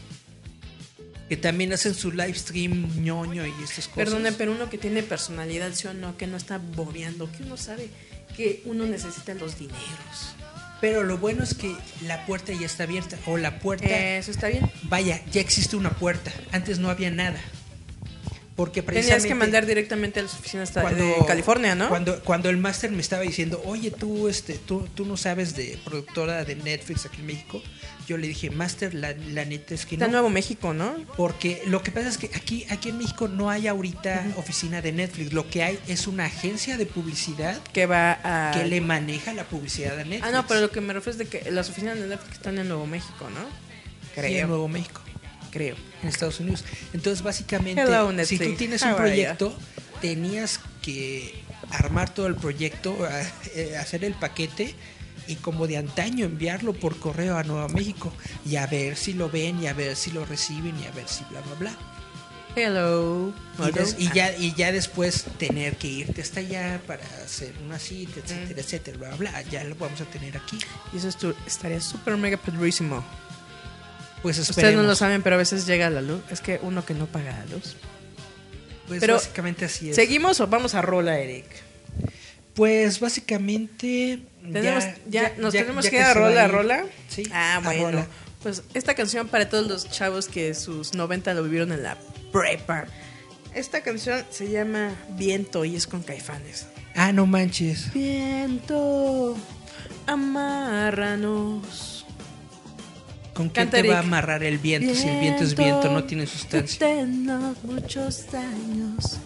que 1.30 1.38
también 1.38 1.74
hacen 1.74 1.96
su 1.96 2.12
live 2.12 2.34
stream 2.36 3.02
ñoño 3.04 3.46
y 3.48 3.50
estas 3.64 3.88
cosas. 3.88 3.96
Perdonen, 3.96 4.36
pero 4.36 4.52
uno 4.52 4.70
que 4.70 4.78
tiene 4.78 5.02
personalidad, 5.04 5.74
¿sí 5.74 5.88
o 5.88 5.94
no? 5.94 6.16
Que 6.18 6.28
no 6.28 6.38
está 6.38 6.58
bobeando, 6.60 7.32
que 7.32 7.44
uno 7.44 7.58
sabe 7.58 7.90
que 8.36 8.62
uno 8.66 8.86
necesita 8.86 9.34
los 9.36 9.58
dineros. 9.58 10.36
Pero 10.84 11.02
lo 11.04 11.18
bueno 11.18 11.44
es 11.44 11.54
que 11.54 11.74
la 12.06 12.26
puerta 12.26 12.52
ya 12.52 12.66
está 12.66 12.84
abierta 12.84 13.16
o 13.26 13.38
la 13.38 13.60
puerta 13.60 13.88
Eso 13.88 14.32
está 14.32 14.50
bien. 14.50 14.70
Vaya, 14.82 15.22
ya 15.32 15.40
existe 15.40 15.78
una 15.78 15.92
puerta. 15.92 16.30
Antes 16.52 16.80
no 16.80 16.90
había 16.90 17.10
nada. 17.10 17.40
Porque 18.56 18.84
Tenías 18.84 19.26
que 19.26 19.34
mandar 19.34 19.66
directamente 19.66 20.20
a 20.20 20.24
las 20.24 20.34
oficinas 20.36 20.72
cuando, 20.72 21.04
de 21.04 21.16
California, 21.26 21.74
¿no? 21.74 21.90
Cuando, 21.90 22.22
cuando 22.24 22.50
el 22.50 22.58
máster 22.58 22.92
me 22.92 23.02
estaba 23.02 23.24
diciendo, 23.24 23.62
oye, 23.66 23.90
tú, 23.90 24.28
este, 24.28 24.60
tú, 24.60 24.88
tú 24.94 25.06
no 25.06 25.18
sabes 25.18 25.56
de 25.56 25.80
productora 25.84 26.46
de 26.46 26.56
Netflix 26.56 27.08
aquí 27.08 27.22
en 27.22 27.26
México, 27.26 27.64
yo 28.08 28.18
le 28.18 28.28
dije, 28.28 28.52
máster, 28.52 28.94
la, 28.94 29.14
la 29.14 29.46
neta 29.46 29.74
es 29.74 29.88
que 29.88 29.96
Está 29.96 30.06
no. 30.06 30.10
en 30.10 30.12
Nuevo 30.12 30.30
México, 30.30 30.74
¿no? 30.74 30.94
Porque 31.18 31.64
lo 31.66 31.82
que 31.82 31.92
pasa 31.92 32.10
es 32.10 32.20
que 32.20 32.30
aquí, 32.36 32.66
aquí 32.70 32.90
en 32.90 33.00
México 33.00 33.28
no 33.28 33.50
hay 33.50 33.68
ahorita 33.68 34.24
oficina 34.38 34.82
de 34.82 34.92
Netflix. 34.92 35.34
Lo 35.34 35.50
que 35.50 35.64
hay 35.64 35.80
es 35.88 36.06
una 36.06 36.26
agencia 36.26 36.78
de 36.78 36.86
publicidad 36.86 37.60
Que 37.74 37.88
va 37.88 38.20
a... 38.24 38.52
que 38.52 38.66
le 38.66 38.82
maneja 38.82 39.34
la 39.34 39.46
publicidad 39.46 39.94
a 39.98 40.04
Netflix. 40.04 40.24
Ah, 40.24 40.32
no, 40.32 40.46
pero 40.46 40.62
lo 40.62 40.70
que 40.70 40.82
me 40.82 40.94
refiero 40.94 41.12
es 41.12 41.18
de 41.18 41.26
que 41.26 41.50
las 41.50 41.70
oficinas 41.70 41.98
de 41.98 42.08
Netflix 42.08 42.34
están 42.34 42.60
en 42.60 42.68
Nuevo 42.68 42.86
México, 42.86 43.30
¿no? 43.32 43.48
Sí, 44.22 44.38
en 44.38 44.48
Nuevo 44.48 44.68
México. 44.68 45.02
Creo. 45.54 45.76
en 46.02 46.10
Estados 46.10 46.40
Unidos. 46.40 46.66
Entonces, 46.94 47.24
básicamente, 47.24 47.82
Hello, 47.82 48.12
si 48.26 48.38
tú 48.40 48.56
tienes 48.58 48.82
un 48.82 48.96
proyecto, 48.96 49.56
tenías 50.02 50.60
que 50.82 51.34
armar 51.70 52.14
todo 52.14 52.28
el 52.28 52.36
proyecto, 52.36 52.98
eh, 53.56 53.78
hacer 53.78 54.04
el 54.04 54.16
paquete 54.16 54.74
y 55.28 55.36
como 55.36 55.68
de 55.68 55.78
antaño 55.78 56.26
enviarlo 56.26 56.74
por 56.74 56.98
correo 57.00 57.38
a 57.38 57.44
Nueva 57.44 57.70
México 57.70 58.12
y 58.46 58.58
a 58.58 58.66
ver 58.68 58.98
si 58.98 59.14
lo 59.14 59.30
ven 59.30 59.64
y 59.64 59.68
a 59.68 59.74
ver 59.74 59.96
si 59.96 60.12
lo 60.12 60.26
reciben 60.26 60.78
y 60.82 60.86
a 60.88 60.92
ver 60.92 61.08
si 61.08 61.24
bla 61.30 61.40
bla 61.42 61.54
bla. 61.56 61.78
Hello. 62.56 63.34
Y, 63.68 63.72
des- 63.72 63.96
y 63.98 64.10
ya, 64.14 64.36
y 64.38 64.54
ya 64.54 64.72
después 64.72 65.26
tener 65.40 65.76
que 65.78 65.88
irte 65.88 66.22
hasta 66.22 66.40
allá 66.42 66.80
para 66.86 67.04
hacer 67.26 67.52
una 67.66 67.80
cita, 67.80 68.20
etcétera, 68.20 68.62
etcétera, 68.62 68.98
bla, 68.98 69.16
bla. 69.16 69.42
Ya 69.44 69.64
lo 69.64 69.76
vamos 69.76 70.02
a 70.02 70.06
tener 70.06 70.38
aquí. 70.38 70.60
Y 70.94 70.98
eso 70.98 71.10
estaría 71.48 71.82
súper 71.82 72.16
mega 72.18 72.38
padrísimo. 72.38 73.04
Pues 74.24 74.40
Ustedes 74.40 74.76
no 74.76 74.82
lo 74.84 74.96
saben, 74.96 75.22
pero 75.22 75.36
a 75.36 75.38
veces 75.38 75.68
llega 75.68 75.90
la 75.92 76.02
luz. 76.02 76.22
Es 76.32 76.42
que 76.42 76.60
uno 76.64 76.84
que 76.86 76.94
no 76.96 77.06
paga 77.06 77.32
la 77.38 77.46
luz. 77.56 77.76
Pues 78.88 79.00
pero 79.00 79.14
básicamente 79.16 79.66
así 79.66 79.90
es. 79.92 79.96
¿Seguimos 79.96 80.40
o 80.42 80.48
vamos 80.48 80.74
a 80.76 80.82
rola, 80.82 81.20
Eric? 81.20 81.46
Pues 82.56 83.00
básicamente. 83.00 84.20
Tenemos, 84.52 84.84
ya, 85.10 85.34
nos 85.38 85.54
ya- 85.54 85.62
tenemos 85.62 85.86
ya 85.86 85.90
que 85.92 85.96
ir 85.98 86.02
a 86.04 86.14
rola, 86.14 86.44
a 86.46 86.48
rola. 86.48 86.86
Sí, 87.10 87.24
Ah, 87.34 87.62
bueno. 87.64 87.84
rola. 87.92 88.08
Pues 88.42 88.64
esta 88.74 88.94
canción 88.94 89.28
para 89.30 89.48
todos 89.50 89.68
los 89.68 89.90
chavos 89.90 90.28
que 90.28 90.54
sus 90.54 90.94
90 90.94 91.34
lo 91.34 91.44
vivieron 91.44 91.72
en 91.72 91.84
la 91.84 91.98
prepa. 92.32 92.86
Esta 93.56 93.82
canción 93.82 94.26
se 94.32 94.50
llama 94.50 94.92
Viento 95.18 95.64
y 95.64 95.76
es 95.78 95.86
con 95.88 96.02
Caifanes. 96.04 96.66
Ah, 96.96 97.12
no 97.14 97.26
manches. 97.26 97.94
Viento, 97.94 99.38
amárranos. 100.08 101.92
¿Con 103.34 103.50
qué 103.50 103.56
Canta 103.62 103.82
te 103.82 103.88
va 103.88 103.98
a 103.98 104.00
amarrar 104.00 104.44
el 104.44 104.60
viento 104.60 104.94
si 104.94 105.08
el 105.08 105.20
viento 105.20 105.44
es 105.44 105.56
viento, 105.56 105.92
no 105.92 106.04
tiene 106.04 106.28
sustancia? 106.28 106.80
Tenemos 106.80 107.64
muchos 107.64 108.26
años. 108.34 109.20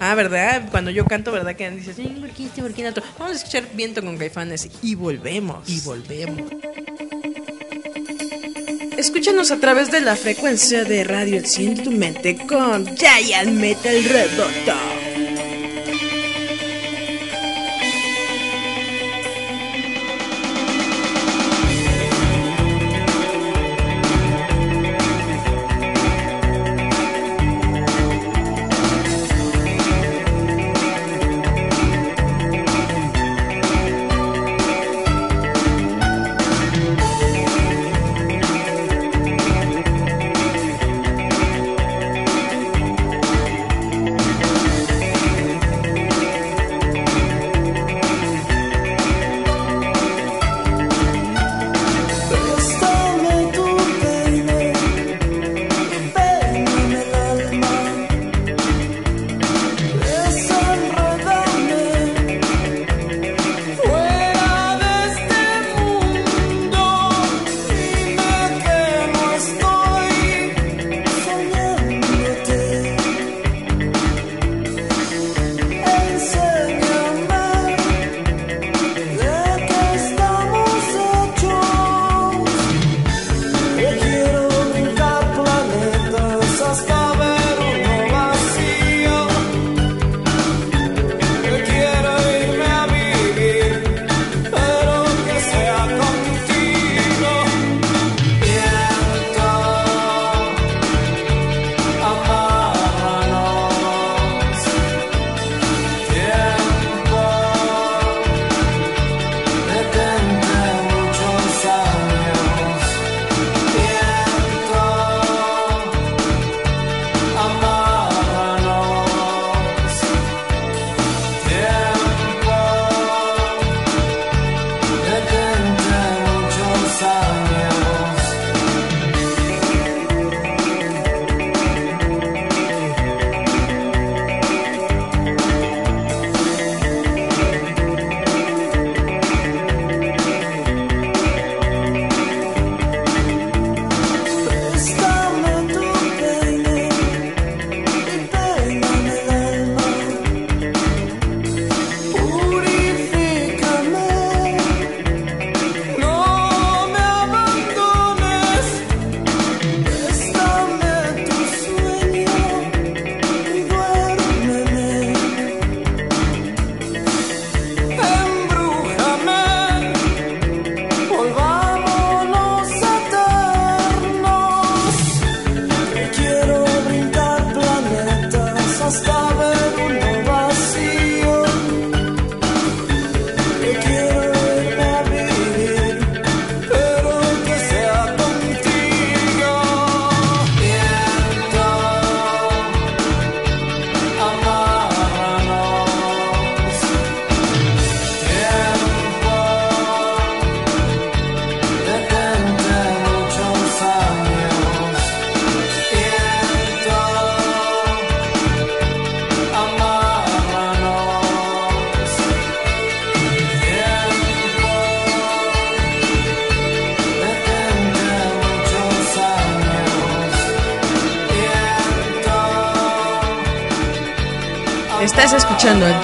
Ah, 0.00 0.14
¿verdad? 0.14 0.68
Cuando 0.70 0.92
yo 0.92 1.04
canto, 1.04 1.32
¿verdad? 1.32 1.56
Que 1.56 1.70
dices, 1.70 1.96
"Sí, 1.96 2.04
¿por 2.20 2.30
qué 2.30 2.44
este, 2.46 2.62
por 2.62 2.72
qué 2.72 2.88
otro?". 2.88 3.02
Vamos 3.18 3.34
a 3.34 3.36
escuchar 3.38 3.64
Viento 3.74 4.02
con 4.02 4.16
Caifanes 4.16 4.68
y 4.82 4.94
volvemos. 4.94 5.68
Y 5.68 5.80
volvemos. 5.80 6.42
Escúchanos 8.96 9.50
a 9.50 9.58
través 9.58 9.90
de 9.90 10.00
la 10.00 10.16
frecuencia 10.16 10.84
de 10.84 11.04
radio 11.04 11.38
Enciende 11.38 11.82
tu 11.82 11.90
mente 11.90 12.36
con 12.46 12.84
Giant 12.96 13.50
Metal 13.50 14.04
Roboto. 14.04 15.17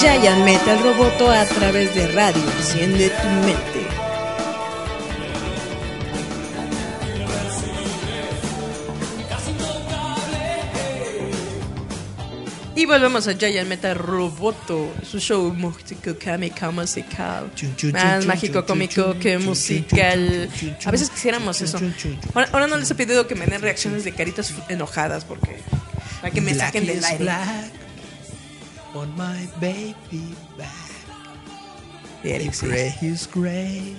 Giant 0.04 0.44
Metal 0.44 0.78
Roboto 0.82 1.30
a 1.30 1.46
través 1.46 1.94
de 1.94 2.06
radio 2.08 2.42
Enciende 2.58 3.08
tu 3.08 3.26
mente. 3.46 3.88
Y 12.76 12.84
volvemos 12.84 13.26
a 13.28 13.32
Giant 13.32 13.66
Metal 13.66 13.96
Roboto, 13.96 14.92
su 15.10 15.18
show 15.20 15.50
mágico, 15.54 16.16
cómico, 16.22 16.70
musical. 16.70 17.50
Más 17.94 18.26
mágico, 18.26 18.66
cómico 18.66 19.18
que 19.18 19.38
musical. 19.38 20.50
A 20.84 20.90
veces 20.90 21.08
quisiéramos 21.08 21.62
eso. 21.62 21.80
Ahora, 22.34 22.50
ahora 22.52 22.66
no 22.66 22.76
les 22.76 22.90
he 22.90 22.94
pedido 22.94 23.26
que 23.26 23.34
me 23.34 23.46
den 23.46 23.62
reacciones 23.62 24.04
de 24.04 24.12
caritas 24.12 24.52
enojadas 24.68 25.24
porque. 25.24 25.56
Para 26.20 26.30
que 26.30 26.42
me 26.42 26.52
Black 26.52 26.66
saquen 26.66 26.86
del 26.86 27.02
aire. 27.02 27.24
black 27.24 27.73
my 29.16 29.48
baby 29.60 30.34
back. 30.56 30.70
Is 33.02 33.28
gray. 33.32 33.96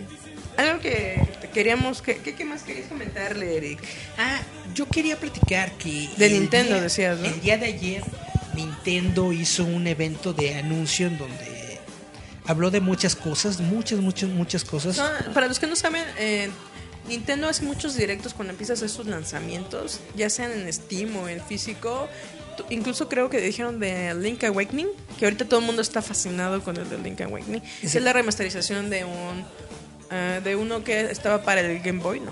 Algo 0.58 0.80
que 0.80 1.22
queríamos. 1.54 2.02
que 2.02 2.18
¿qué, 2.18 2.34
qué 2.34 2.44
más 2.46 2.64
querías 2.64 2.88
comentarle, 2.88 3.58
Eric? 3.58 3.80
Ah, 4.18 4.40
yo 4.74 4.88
quería 4.88 5.20
platicar 5.20 5.72
que... 5.74 6.10
De 6.18 6.30
Nintendo, 6.30 6.74
día- 6.74 6.82
decías, 6.82 7.20
¿no? 7.20 7.26
El 7.28 7.40
día 7.42 7.58
de 7.58 7.68
ayer 7.68 8.04
Nintendo 8.56 9.32
hizo 9.32 9.64
un 9.64 9.86
evento 9.86 10.34
de 10.34 10.56
anuncio 10.56 11.06
en 11.08 11.18
donde 11.20 11.80
habló 12.48 12.72
de 12.72 12.80
muchas 12.82 13.16
cosas, 13.16 13.60
muchas, 13.60 14.00
muchas, 14.00 14.30
muchas 14.30 14.64
cosas. 14.64 14.98
No, 14.98 15.34
para 15.34 15.48
los 15.48 15.60
que 15.60 15.68
no 15.68 15.76
saben, 15.76 16.04
eh, 16.18 16.50
Nintendo 17.08 17.48
hace 17.48 17.64
muchos 17.64 17.96
directos 17.96 18.34
cuando 18.34 18.52
empiezas 18.54 18.82
a 18.82 18.86
hacer 18.86 18.90
sus 18.96 19.06
lanzamientos, 19.06 20.00
ya 20.16 20.30
sean 20.32 20.52
en 20.52 20.72
Steam 20.74 21.16
o 21.18 21.28
en 21.30 21.42
físico. 21.42 22.08
Incluso 22.70 23.10
creo 23.10 23.30
que 23.30 23.40
dijeron 23.42 23.80
de 23.80 24.16
Link 24.16 24.44
Awakening, 24.46 24.88
que 25.20 25.26
ahorita 25.26 25.46
todo 25.46 25.60
el 25.60 25.66
mundo 25.66 25.82
está 25.82 26.02
fascinado 26.02 26.62
con 26.64 26.78
el 26.78 26.90
de 26.90 26.98
Link 26.98 27.22
Awakening. 27.22 27.62
Sí. 27.82 27.88
Es 27.88 27.96
la 28.02 28.14
remasterización 28.14 28.90
de 28.90 29.06
un 29.06 29.46
eh, 30.12 30.42
de 30.44 30.56
uno 30.56 30.84
que 30.84 31.02
estaba 31.12 31.42
para 31.44 31.62
el 31.62 31.80
Game 31.80 32.02
Boy, 32.02 32.20
¿no? 32.20 32.32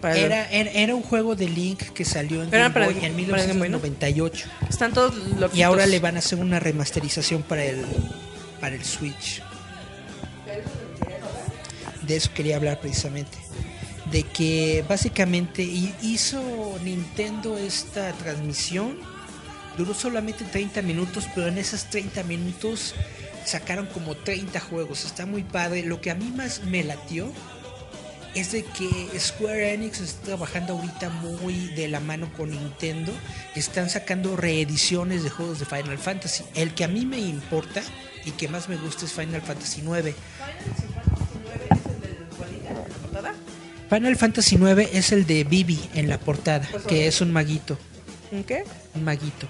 Para 0.00 0.16
Era, 0.16 0.48
era, 0.50 0.70
era 0.70 0.94
un 0.94 1.02
juego 1.02 1.34
de 1.34 1.48
Link 1.48 1.80
que 1.92 2.04
salió 2.04 2.42
en 2.44 2.50
Game 2.50 2.68
Boy 2.68 2.82
el- 2.96 3.04
en 3.04 3.26
para 3.30 3.42
el 3.42 3.48
Game 3.48 3.58
Boy, 3.60 3.68
¿no? 3.70 3.78
1998. 3.80 4.46
están 4.68 4.92
todos 4.92 5.14
loquitos. 5.16 5.54
Y 5.58 5.62
ahora 5.62 5.86
le 5.86 5.98
van 5.98 6.14
a 6.16 6.20
hacer 6.20 6.38
una 6.38 6.60
remasterización 6.60 7.42
para 7.42 7.64
el, 7.64 7.84
para 8.60 8.76
el 8.76 8.84
Switch. 8.84 9.42
De 12.02 12.16
eso 12.16 12.30
quería 12.34 12.56
hablar 12.56 12.80
precisamente. 12.80 13.36
De 14.10 14.22
que 14.22 14.84
básicamente 14.88 15.62
hi- 15.62 15.94
hizo 16.02 16.40
Nintendo 16.82 17.58
esta 17.58 18.12
transmisión. 18.12 18.98
Duró 19.78 19.94
solamente 19.94 20.44
30 20.44 20.82
minutos, 20.82 21.28
pero 21.36 21.46
en 21.46 21.56
esos 21.56 21.84
30 21.84 22.24
minutos 22.24 22.96
sacaron 23.44 23.86
como 23.86 24.16
30 24.16 24.58
juegos. 24.58 25.04
Está 25.04 25.24
muy 25.24 25.44
padre. 25.44 25.84
Lo 25.84 26.00
que 26.00 26.10
a 26.10 26.16
mí 26.16 26.32
más 26.34 26.64
me 26.64 26.82
latió 26.82 27.32
es 28.34 28.50
de 28.50 28.64
que 28.64 28.88
Square 29.18 29.74
Enix 29.74 30.00
está 30.00 30.26
trabajando 30.26 30.74
ahorita 30.74 31.10
muy 31.10 31.68
de 31.76 31.86
la 31.86 32.00
mano 32.00 32.28
con 32.36 32.50
Nintendo. 32.50 33.12
Están 33.54 33.88
sacando 33.88 34.36
reediciones 34.36 35.22
de 35.22 35.30
juegos 35.30 35.60
de 35.60 35.64
Final 35.64 35.98
Fantasy. 35.98 36.42
El 36.56 36.74
que 36.74 36.82
a 36.82 36.88
mí 36.88 37.06
me 37.06 37.20
importa 37.20 37.80
y 38.24 38.32
que 38.32 38.48
más 38.48 38.68
me 38.68 38.76
gusta 38.76 39.04
es 39.04 39.12
Final 39.12 39.42
Fantasy 39.42 39.80
IX. 39.82 40.16
Final 43.88 44.16
Fantasy 44.16 44.56
IX 44.56 44.90
es 44.92 45.12
el 45.12 45.24
de 45.24 45.44
Vivi 45.44 45.78
en 45.94 46.08
la 46.08 46.18
portada, 46.18 46.68
que 46.88 47.06
es 47.06 47.20
un 47.20 47.32
maguito. 47.32 47.78
¿Un 48.32 48.42
qué? 48.42 48.64
Un 48.94 49.04
maguito. 49.04 49.46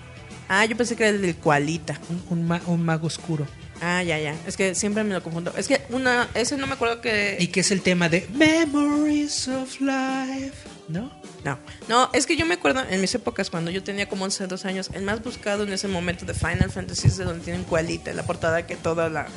Ah, 0.49 0.65
yo 0.65 0.77
pensé 0.77 0.97
que 0.97 1.05
era 1.05 1.15
el 1.17 1.23
del 1.23 1.37
Cualita. 1.37 2.01
Un, 2.09 2.23
un 2.39 2.47
ma- 2.49 2.63
un 2.67 2.83
mago 2.85 3.07
oscuro. 3.07 3.47
Ah, 3.81 4.03
ya, 4.03 4.19
ya. 4.19 4.35
Es 4.47 4.57
que 4.57 4.75
siempre 4.75 5.05
me 5.05 5.15
lo 5.15 5.23
confundo. 5.23 5.53
Es 5.57 5.69
que 5.69 5.83
una, 5.91 6.29
ese 6.35 6.57
no 6.57 6.67
me 6.67 6.73
acuerdo 6.75 7.01
que. 7.01 7.37
Y 7.39 7.49
que 7.49 7.61
es 7.61 7.71
el 7.71 7.83
tema 7.83 8.09
de 8.09 8.27
Memories 8.35 9.49
of 9.49 9.81
Life. 9.81 10.53
¿No? 10.89 11.13
No, 11.45 11.57
no, 11.87 12.11
es 12.15 12.27
que 12.27 12.37
yo 12.37 12.45
me 12.47 12.55
acuerdo 12.55 12.83
en 12.91 13.01
mis 13.01 13.15
épocas 13.15 13.49
cuando 13.51 13.71
yo 13.71 13.83
tenía 13.85 14.09
como 14.09 14.25
11, 14.25 14.49
12 14.49 14.69
años, 14.69 14.91
el 14.93 15.03
más 15.03 15.23
buscado 15.23 15.63
en 15.63 15.73
ese 15.73 15.87
momento 15.87 16.27
de 16.27 16.35
Final 16.35 16.71
Fantasy 16.71 17.07
es 17.09 17.17
de 17.17 17.25
donde 17.25 17.45
tienen 17.45 17.63
cualita 17.63 18.13
la 18.13 18.25
portada 18.25 18.67
que 18.67 18.75
toda 18.75 19.09
la 19.09 19.29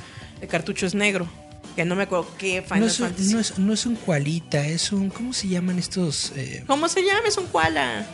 el 0.42 0.48
cartucho 0.48 0.86
es 0.88 0.96
negro. 0.96 1.28
Que 1.76 1.86
no 1.86 1.96
me 1.96 2.04
acuerdo 2.04 2.28
qué 2.38 2.62
Final 2.64 2.80
No 2.82 2.86
es, 2.88 3.00
un, 3.00 3.08
Fantasy. 3.08 3.34
no, 3.34 3.40
es, 3.40 3.60
no 3.60 3.74
es 3.74 3.86
un 3.86 3.96
cualita, 3.96 4.66
es 4.66 4.92
un. 4.92 5.10
¿Cómo 5.10 5.32
se 5.34 5.48
llaman 5.50 5.78
estos? 5.78 6.32
eh, 6.36 6.64
¿Cómo 6.68 6.88
se 6.90 7.04
llama? 7.06 7.22
Es 7.28 7.38
un 7.38 7.46
koala. 7.48 8.06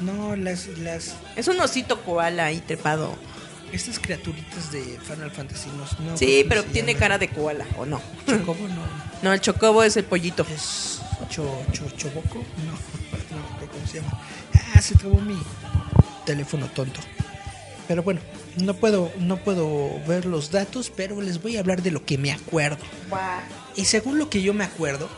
No, 0.00 0.36
las, 0.36 0.66
las. 0.78 1.14
Es 1.36 1.48
un 1.48 1.60
osito 1.60 2.02
koala 2.02 2.46
ahí 2.46 2.60
trepado. 2.60 3.16
Estas 3.72 3.98
criaturitas 3.98 4.72
de 4.72 4.98
Final 5.02 5.30
Fantasy. 5.30 5.68
No, 5.70 5.84
no, 6.04 6.16
sí, 6.16 6.38
¿cómo 6.38 6.48
pero 6.48 6.64
tiene 6.64 6.94
cara 6.94 7.18
de 7.18 7.28
koala, 7.28 7.66
¿o 7.76 7.84
no? 7.84 8.00
Chocobo, 8.26 8.66
no. 8.68 9.08
No, 9.22 9.32
el 9.32 9.40
chocobo 9.40 9.82
es 9.82 9.96
el 9.96 10.04
pollito. 10.04 10.46
¿Es 10.54 11.00
cho, 11.28 11.60
cho, 11.72 11.90
choboco? 11.96 12.38
No, 12.64 12.72
no, 13.36 13.66
¿cómo 13.72 13.86
se 13.86 14.00
llama? 14.00 14.20
Ah, 14.74 14.80
se 14.80 14.94
trabó 14.94 15.20
mi 15.20 15.36
teléfono 16.24 16.66
tonto. 16.68 17.00
Pero 17.88 18.02
bueno, 18.02 18.20
no 18.56 18.74
puedo, 18.74 19.10
no 19.18 19.38
puedo 19.38 20.00
ver 20.06 20.26
los 20.26 20.50
datos, 20.50 20.92
pero 20.94 21.20
les 21.20 21.42
voy 21.42 21.56
a 21.56 21.60
hablar 21.60 21.82
de 21.82 21.90
lo 21.90 22.04
que 22.04 22.18
me 22.18 22.30
acuerdo. 22.30 22.84
Y 23.76 23.86
según 23.86 24.18
lo 24.18 24.28
que 24.28 24.42
yo 24.42 24.54
me 24.54 24.64
acuerdo, 24.64 25.08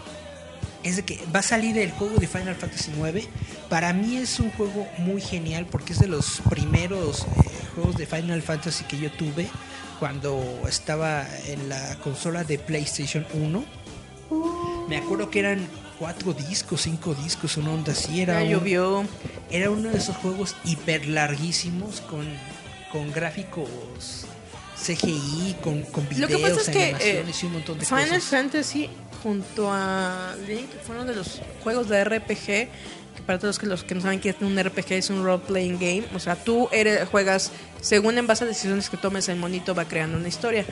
es 0.82 0.96
de 0.96 1.04
que 1.04 1.18
va 1.34 1.40
a 1.40 1.42
salir 1.42 1.76
el 1.78 1.90
juego 1.92 2.18
de 2.18 2.26
Final 2.26 2.54
Fantasy 2.56 2.90
IX. 2.92 3.28
Para 3.68 3.92
mí 3.92 4.16
es 4.16 4.40
un 4.40 4.50
juego 4.52 4.86
muy 4.98 5.20
genial 5.20 5.66
porque 5.70 5.92
es 5.92 5.98
de 5.98 6.08
los 6.08 6.40
primeros 6.48 7.20
eh, 7.22 7.26
juegos 7.74 7.96
de 7.96 8.06
Final 8.06 8.42
Fantasy 8.42 8.84
que 8.84 8.98
yo 8.98 9.10
tuve 9.12 9.48
cuando 9.98 10.42
estaba 10.68 11.26
en 11.46 11.68
la 11.68 11.96
consola 12.02 12.44
de 12.44 12.58
PlayStation 12.58 13.26
1. 13.34 13.64
Me 14.88 14.96
acuerdo 14.96 15.30
que 15.30 15.40
eran 15.40 15.66
cuatro 15.98 16.32
discos, 16.32 16.82
cinco 16.82 17.14
discos, 17.14 17.56
una 17.58 17.70
onda 17.72 17.92
así. 17.92 18.22
Era, 18.22 18.34
Ya 18.42 18.44
un- 18.44 18.50
llovió. 18.50 19.04
era 19.50 19.70
uno 19.70 19.90
de 19.90 19.98
esos 19.98 20.16
juegos 20.16 20.56
hiper 20.64 21.06
larguísimos 21.06 22.00
con, 22.00 22.26
con 22.90 23.12
gráficos 23.12 23.68
CGI, 24.82 25.56
con, 25.62 25.82
con 25.82 26.04
Lo 26.04 26.10
videos, 26.10 26.30
que 26.30 26.38
pasa 26.38 26.60
es 26.62 26.68
que 26.70 26.82
eh, 26.84 26.94
animaciones 26.94 27.42
y 27.42 27.46
un 27.46 27.52
montón 27.52 27.78
de 27.78 27.84
Final 27.84 28.08
cosas. 28.08 28.24
Fantasy 28.24 28.90
junto 29.22 29.70
a 29.70 30.34
Link 30.46 30.68
fue 30.84 30.96
uno 30.96 31.04
de 31.04 31.14
los 31.14 31.40
juegos 31.62 31.88
de 31.88 32.04
RPG 32.04 32.46
que 32.46 32.68
para 33.26 33.38
todos 33.38 33.62
los 33.62 33.84
que 33.84 33.94
no 33.94 34.00
saben 34.00 34.20
qué 34.20 34.30
es 34.30 34.36
un 34.40 34.58
RPG 34.58 34.92
es 34.92 35.10
un 35.10 35.24
role 35.24 35.42
playing 35.46 35.78
game, 35.78 36.04
o 36.14 36.18
sea, 36.18 36.36
tú 36.36 36.68
eres 36.72 37.08
juegas 37.08 37.52
según 37.80 38.18
en 38.18 38.26
base 38.26 38.44
a 38.44 38.46
decisiones 38.46 38.88
que 38.88 38.96
tomes 38.96 39.28
el 39.28 39.36
monito 39.36 39.74
va 39.74 39.84
creando 39.84 40.16
una 40.16 40.28
historia. 40.28 40.64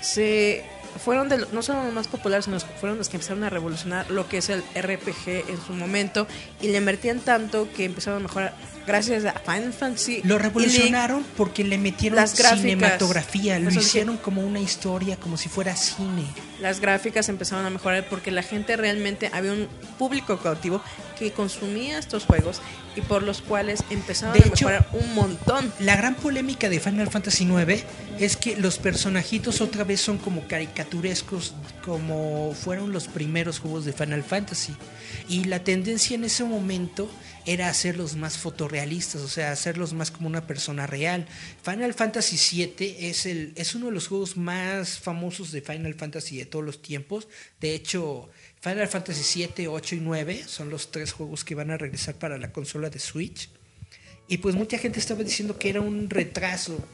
Se 0.00 0.64
fueron 0.98 1.28
de 1.28 1.44
no 1.52 1.62
solo 1.62 1.84
los 1.84 1.92
más 1.92 2.08
populares, 2.08 2.44
sino 2.44 2.58
fueron 2.60 2.98
los 2.98 3.08
que 3.08 3.16
empezaron 3.16 3.44
a 3.44 3.50
revolucionar 3.50 4.10
lo 4.10 4.28
que 4.28 4.38
es 4.38 4.48
el 4.48 4.62
RPG 4.74 5.48
en 5.48 5.60
su 5.66 5.72
momento 5.72 6.26
y 6.60 6.68
le 6.68 6.78
invertían 6.78 7.20
tanto 7.20 7.68
que 7.72 7.84
empezaron 7.84 8.20
a 8.20 8.22
mejorar 8.22 8.54
gracias 8.88 9.24
a 9.24 9.34
Final 9.38 9.72
Fantasy. 9.72 10.22
Lo 10.24 10.38
revolucionaron 10.38 11.24
porque 11.36 11.62
le 11.62 11.78
metieron 11.78 12.16
Las 12.16 12.36
gráficas. 12.36 12.60
cinematografía, 12.62 13.58
lo 13.60 13.70
sí. 13.70 13.78
hicieron 13.78 14.16
como 14.16 14.42
una 14.44 14.58
historia, 14.58 15.16
como 15.16 15.36
si 15.36 15.48
fuera 15.48 15.76
cine. 15.76 16.24
las 16.60 16.80
gráficas 16.80 17.28
empezaron 17.28 17.64
a 17.66 17.70
mejorar 17.70 18.08
porque 18.08 18.32
la 18.32 18.42
gente 18.42 18.76
realmente 18.76 19.30
había 19.32 19.52
un 19.52 19.68
público 19.98 20.38
cautivo 20.38 20.82
que 21.16 21.30
consumía 21.32 21.98
estos 21.98 22.24
juegos 22.24 22.60
y 22.96 23.00
por 23.00 23.22
los 23.22 23.42
cuales 23.42 23.84
empezaron 23.90 24.34
De 24.34 24.40
a 24.44 24.46
hecho, 24.48 24.66
mejorar 24.66 24.88
un 24.92 25.14
montón. 25.14 25.72
La 25.78 25.94
gran 25.96 26.14
polémica 26.16 26.68
de 26.68 26.80
Final 26.80 27.08
Fantasy 27.10 27.44
IX 27.44 27.84
es 28.18 28.36
que 28.36 28.56
los 28.56 28.78
personajitos 28.78 29.60
otra 29.60 29.84
vez 29.84 30.00
son 30.00 30.18
como 30.18 30.46
caricaturescos, 30.48 31.54
como 31.84 32.54
fueron 32.54 32.92
los 32.92 33.06
primeros 33.08 33.58
juegos 33.60 33.84
de 33.84 33.92
Final 33.92 34.22
Fantasy. 34.24 34.74
Y 35.28 35.44
la 35.44 35.62
tendencia 35.62 36.14
en 36.16 36.24
ese 36.24 36.42
momento 36.44 37.08
era 37.48 37.70
hacerlos 37.70 38.14
más 38.14 38.36
fotorrealistas, 38.36 39.22
o 39.22 39.28
sea, 39.28 39.52
hacerlos 39.52 39.94
más 39.94 40.10
como 40.10 40.28
una 40.28 40.46
persona 40.46 40.86
real. 40.86 41.26
Final 41.62 41.94
Fantasy 41.94 42.36
VII 42.36 43.08
es, 43.08 43.24
el, 43.24 43.54
es 43.56 43.74
uno 43.74 43.86
de 43.86 43.92
los 43.92 44.08
juegos 44.08 44.36
más 44.36 44.98
famosos 44.98 45.50
de 45.50 45.62
Final 45.62 45.94
Fantasy 45.94 46.36
de 46.36 46.44
todos 46.44 46.62
los 46.62 46.82
tiempos. 46.82 47.26
De 47.58 47.74
hecho, 47.74 48.28
Final 48.60 48.86
Fantasy 48.86 49.22
7, 49.22 49.66
8 49.66 49.94
y 49.94 50.00
9 50.00 50.44
son 50.46 50.68
los 50.68 50.90
tres 50.90 51.12
juegos 51.12 51.42
que 51.42 51.54
van 51.54 51.70
a 51.70 51.78
regresar 51.78 52.16
para 52.16 52.36
la 52.36 52.52
consola 52.52 52.90
de 52.90 52.98
Switch. 52.98 53.48
Y 54.28 54.38
pues 54.38 54.54
mucha 54.54 54.76
gente 54.76 54.98
estaba 54.98 55.24
diciendo 55.24 55.58
que 55.58 55.70
era 55.70 55.80
un 55.80 56.10
retraso 56.10 56.86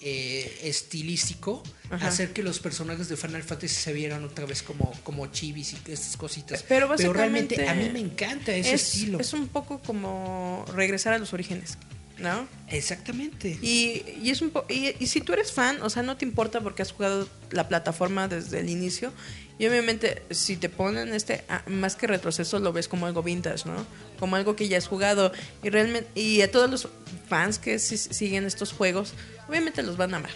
eh, 0.00 0.60
estilístico 0.62 1.62
Ajá. 1.90 2.08
hacer 2.08 2.32
que 2.32 2.42
los 2.42 2.58
personajes 2.58 3.08
de 3.08 3.16
Final 3.16 3.42
Fantasy 3.42 3.74
se 3.74 3.92
vieran 3.92 4.24
otra 4.24 4.46
vez 4.46 4.62
como, 4.62 4.92
como 5.04 5.26
chivis 5.26 5.72
y 5.74 5.92
estas 5.92 6.16
cositas. 6.16 6.62
Pero 6.66 6.88
básicamente 6.88 7.56
realmente 7.56 7.68
a 7.68 7.74
mí 7.74 7.90
me 7.92 8.00
encanta 8.00 8.54
ese 8.54 8.74
es, 8.74 8.82
estilo. 8.94 9.20
es 9.20 9.32
un 9.32 9.48
poco 9.48 9.80
como 9.80 10.64
regresar 10.74 11.12
a 11.12 11.18
los 11.18 11.32
orígenes, 11.32 11.76
¿no? 12.18 12.48
Exactamente. 12.68 13.58
Y, 13.60 14.02
y 14.22 14.30
es 14.30 14.40
un 14.42 14.50
po- 14.50 14.64
y, 14.68 14.94
y 14.98 15.06
si 15.06 15.20
tú 15.20 15.32
eres 15.32 15.52
fan, 15.52 15.82
o 15.82 15.90
sea, 15.90 16.02
no 16.02 16.16
te 16.16 16.24
importa 16.24 16.60
porque 16.60 16.82
has 16.82 16.92
jugado 16.92 17.28
la 17.50 17.68
plataforma 17.68 18.26
desde 18.28 18.60
el 18.60 18.68
inicio. 18.70 19.12
Y 19.60 19.66
obviamente, 19.66 20.22
si 20.30 20.56
te 20.56 20.70
ponen 20.70 21.12
este, 21.12 21.44
ah, 21.50 21.62
más 21.66 21.94
que 21.94 22.06
retroceso, 22.06 22.58
lo 22.60 22.72
ves 22.72 22.88
como 22.88 23.04
algo 23.04 23.22
vintage, 23.22 23.68
¿no? 23.68 23.86
Como 24.18 24.36
algo 24.36 24.56
que 24.56 24.68
ya 24.68 24.78
has 24.78 24.86
jugado. 24.88 25.32
Y 25.62 25.68
realmente, 25.68 26.08
y 26.18 26.40
a 26.40 26.50
todos 26.50 26.70
los 26.70 26.88
fans 27.28 27.58
que 27.58 27.78
si- 27.78 27.98
siguen 27.98 28.46
estos 28.46 28.72
juegos, 28.72 29.12
obviamente 29.48 29.82
los 29.82 29.98
van 29.98 30.14
a 30.14 30.16
amar. 30.16 30.30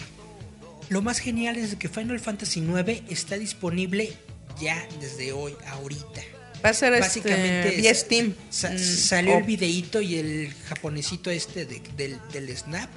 Lo 0.90 1.00
más 1.00 1.20
genial 1.20 1.56
es 1.56 1.74
que 1.76 1.88
Final 1.88 2.20
Fantasy 2.20 2.60
IX 2.60 3.00
está 3.10 3.38
disponible 3.38 4.12
ya 4.60 4.86
desde 5.00 5.32
hoy, 5.32 5.56
ahorita. 5.68 6.20
Va 6.62 6.68
a 6.68 6.74
ser 6.74 6.92
Básicamente 7.00 7.68
este, 7.68 7.80
vía 7.80 7.90
es- 7.92 8.00
Steam. 8.00 8.34
sa- 8.50 8.70
Mm, 8.72 8.78
salió 8.78 9.34
o- 9.36 9.38
el 9.38 9.44
videíto 9.44 10.02
y 10.02 10.16
el 10.16 10.52
japonesito 10.68 11.30
este 11.30 11.64
de- 11.64 11.80
del, 11.96 12.18
del 12.30 12.54
Snap 12.54 12.90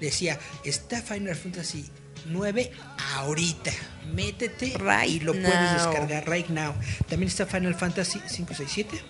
decía, 0.00 0.38
está 0.64 1.02
Final 1.02 1.34
Fantasy 1.34 1.86
9 2.26 2.72
ahorita. 3.14 3.72
Métete 4.14 4.74
Right 4.78 5.10
y 5.10 5.20
lo 5.20 5.32
puedes 5.32 5.72
descargar 5.74 6.28
right 6.28 6.48
now. 6.48 6.74
También 7.08 7.28
está 7.28 7.46
Final 7.46 7.74
Fantasy 7.74 8.20
5, 8.26 8.54
6, 8.54 8.70
7. 8.72 9.00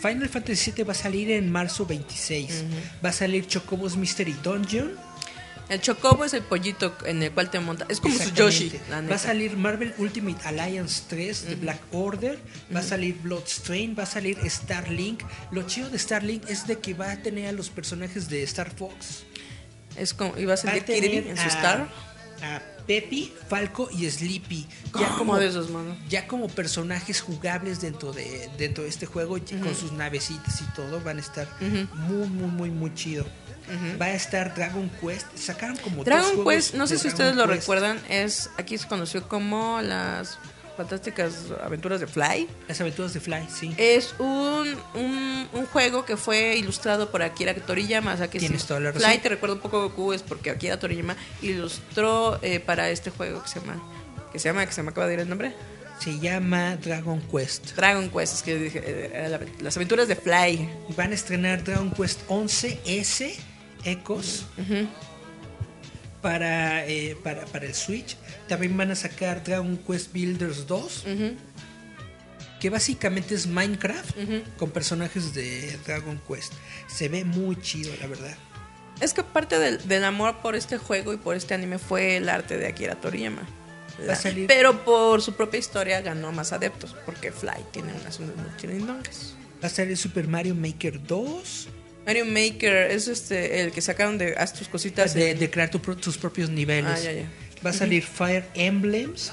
Final 0.00 0.28
Fantasy 0.28 0.56
7 0.56 0.84
va 0.84 0.92
a 0.92 0.96
salir 0.96 1.30
en 1.30 1.50
marzo 1.50 1.86
26. 1.86 2.64
Va 3.04 3.10
a 3.10 3.12
salir 3.12 3.46
Chocobos 3.46 3.96
Mystery 3.96 4.34
Dungeon. 4.42 5.10
El 5.70 5.80
chocobo 5.80 6.24
es 6.24 6.34
el 6.34 6.42
pollito 6.42 6.92
en 7.06 7.22
el 7.22 7.30
cual 7.30 7.48
te 7.48 7.60
monta. 7.60 7.86
Es 7.88 8.00
como 8.00 8.18
su. 8.18 8.30
Yoshi. 8.34 8.72
la 8.90 9.02
Va 9.02 9.14
a 9.14 9.18
salir 9.18 9.56
Marvel 9.56 9.94
Ultimate 9.98 10.48
Alliance 10.48 11.04
3 11.08 11.46
de 11.46 11.54
Black 11.54 11.80
Order. 11.92 12.40
Va 12.74 12.80
a 12.80 12.82
salir 12.82 13.14
Bloodstrain. 13.22 13.94
Va 13.96 14.02
a 14.02 14.06
salir 14.06 14.36
Starlink. 14.50 15.22
Lo 15.52 15.62
chido 15.62 15.88
de 15.88 15.96
Starlink 15.96 16.50
es 16.50 16.66
de 16.66 16.80
que 16.80 16.92
va 16.94 17.12
a 17.12 17.22
tener 17.22 17.46
a 17.46 17.52
los 17.52 17.70
personajes 17.70 18.28
de 18.28 18.42
Star 18.42 18.68
Fox. 18.74 19.22
Es 19.96 20.14
como, 20.14 20.32
va 20.46 20.54
a 20.54 20.56
salir 20.56 20.84
Kirby 20.84 21.28
en 21.28 21.36
su 21.36 21.48
Star. 21.48 21.88
A 22.42 22.60
Peppy, 22.90 23.32
Falco 23.48 23.88
y 23.92 24.10
Sleepy. 24.10 24.66
¿Cómo 25.16 25.38
de 25.38 25.46
esos, 25.46 25.70
mano? 25.70 25.96
ya 26.08 26.26
como 26.26 26.48
personajes 26.48 27.20
jugables 27.20 27.80
dentro 27.80 28.12
de 28.12 28.50
dentro 28.58 28.82
de 28.82 28.90
este 28.90 29.06
juego 29.06 29.38
con 29.62 29.74
sus 29.76 29.92
navecitas 29.92 30.60
y 30.60 30.64
todo 30.74 31.00
van 31.00 31.18
a 31.18 31.20
estar 31.20 31.46
muy 31.60 32.26
muy 32.28 32.48
muy 32.48 32.70
muy 32.70 32.94
chido. 32.94 33.26
Va 34.00 34.06
a 34.06 34.14
estar 34.14 34.52
Dragon 34.56 34.90
Quest, 35.00 35.26
sacaron 35.36 35.76
como 35.76 36.02
Dragon 36.02 36.44
Quest, 36.44 36.74
no 36.74 36.88
sé 36.88 36.98
si 36.98 37.06
Dragon 37.06 37.12
ustedes 37.12 37.36
lo 37.36 37.46
recuerdan, 37.46 38.00
es 38.08 38.50
aquí 38.58 38.76
se 38.76 38.88
conoció 38.88 39.28
como 39.28 39.80
las 39.80 40.38
fantásticas 40.80 41.52
aventuras 41.62 42.00
de 42.00 42.06
Fly. 42.06 42.48
Las 42.66 42.80
aventuras 42.80 43.12
de 43.12 43.20
Fly, 43.20 43.46
sí. 43.54 43.74
Es 43.76 44.14
un, 44.18 44.74
un, 44.94 45.48
un 45.52 45.66
juego 45.66 46.06
que 46.06 46.16
fue 46.16 46.56
ilustrado 46.56 47.10
por 47.10 47.22
Akira 47.22 47.54
Toriyama. 47.54 48.14
O 48.14 48.16
sea 48.16 48.30
que 48.30 48.38
Tienes 48.38 48.62
si 48.62 48.68
toda 48.68 48.80
la 48.80 48.92
razón. 48.92 49.10
Fly 49.10 49.18
te 49.18 49.28
recuerda 49.28 49.56
un 49.56 49.60
poco 49.60 49.82
Goku, 49.82 50.14
es 50.14 50.22
porque 50.22 50.48
Akira 50.48 50.78
Toriyama 50.78 51.16
ilustró 51.42 52.38
eh, 52.40 52.60
para 52.60 52.88
este 52.88 53.10
juego 53.10 53.42
que 53.42 53.48
se 53.48 53.60
llama. 53.60 53.82
Que 54.32 54.38
se 54.38 54.48
llama, 54.48 54.64
que 54.64 54.72
se 54.72 54.82
me 54.82 54.88
acaba 54.88 55.06
de 55.06 55.14
ir 55.14 55.20
el 55.20 55.28
nombre. 55.28 55.52
Se 56.02 56.18
llama 56.18 56.76
Dragon 56.76 57.20
Quest. 57.30 57.74
Dragon 57.76 58.08
Quest, 58.08 58.36
es 58.36 58.42
que 58.42 58.54
dije, 58.56 58.80
eh, 58.82 59.48
las 59.60 59.76
aventuras 59.76 60.08
de 60.08 60.16
Fly. 60.16 60.66
Van 60.96 61.12
a 61.12 61.14
estrenar 61.14 61.62
Dragon 61.62 61.90
Quest 61.90 62.26
11S 62.26 63.34
Ecos 63.84 64.46
para, 66.22 66.86
eh, 66.86 67.16
para, 67.22 67.44
para 67.46 67.66
el 67.66 67.74
Switch. 67.74 68.16
También 68.50 68.76
van 68.76 68.90
a 68.90 68.96
sacar 68.96 69.42
Dragon 69.44 69.76
Quest 69.78 70.12
Builders 70.12 70.66
2. 70.66 71.04
Que 72.60 72.68
básicamente 72.68 73.34
es 73.34 73.46
Minecraft 73.46 74.10
con 74.58 74.70
personajes 74.70 75.32
de 75.32 75.78
Dragon 75.86 76.20
Quest. 76.28 76.52
Se 76.88 77.08
ve 77.08 77.24
muy 77.24 77.56
chido, 77.62 77.92
la 78.00 78.06
verdad. 78.06 78.36
Es 79.00 79.14
que 79.14 79.22
parte 79.22 79.58
del, 79.58 79.86
del 79.88 80.04
amor 80.04 80.40
por 80.42 80.54
este 80.56 80.76
juego 80.76 81.14
y 81.14 81.16
por 81.16 81.36
este 81.36 81.54
anime 81.54 81.78
fue 81.78 82.16
el 82.18 82.28
arte 82.28 82.58
de 82.58 82.66
Akira 82.66 82.96
Toriyama. 82.96 83.48
Va 84.06 84.12
a 84.12 84.16
salir- 84.16 84.46
Pero 84.46 84.84
por 84.84 85.22
su 85.22 85.34
propia 85.34 85.58
historia 85.58 86.00
ganó 86.02 86.32
más 86.32 86.52
adeptos, 86.52 86.94
porque 87.06 87.32
Fly 87.32 87.64
tiene 87.70 87.92
unas 87.94 88.18
muy 88.20 88.28
chirindongas. 88.58 89.34
Va 89.62 89.68
a 89.68 89.70
salir 89.70 89.96
Super 89.96 90.26
Mario 90.28 90.54
Maker 90.54 91.02
2. 91.02 91.68
Mario 92.04 92.24
Maker 92.26 92.90
es 92.90 93.08
este 93.08 93.62
el 93.62 93.72
que 93.72 93.80
sacaron 93.80 94.18
de 94.18 94.34
haz 94.36 94.52
tus 94.52 94.68
cositas 94.68 95.14
De, 95.14 95.30
en- 95.30 95.38
de 95.38 95.50
crear 95.50 95.70
tu 95.70 95.78
tus 95.78 96.18
propios 96.18 96.50
niveles. 96.50 96.90
Ah, 96.92 96.98
ya, 97.00 97.12
ya. 97.12 97.30
Va 97.64 97.70
a 97.70 97.72
salir 97.74 98.02
Fire 98.02 98.46
Emblems. 98.54 99.32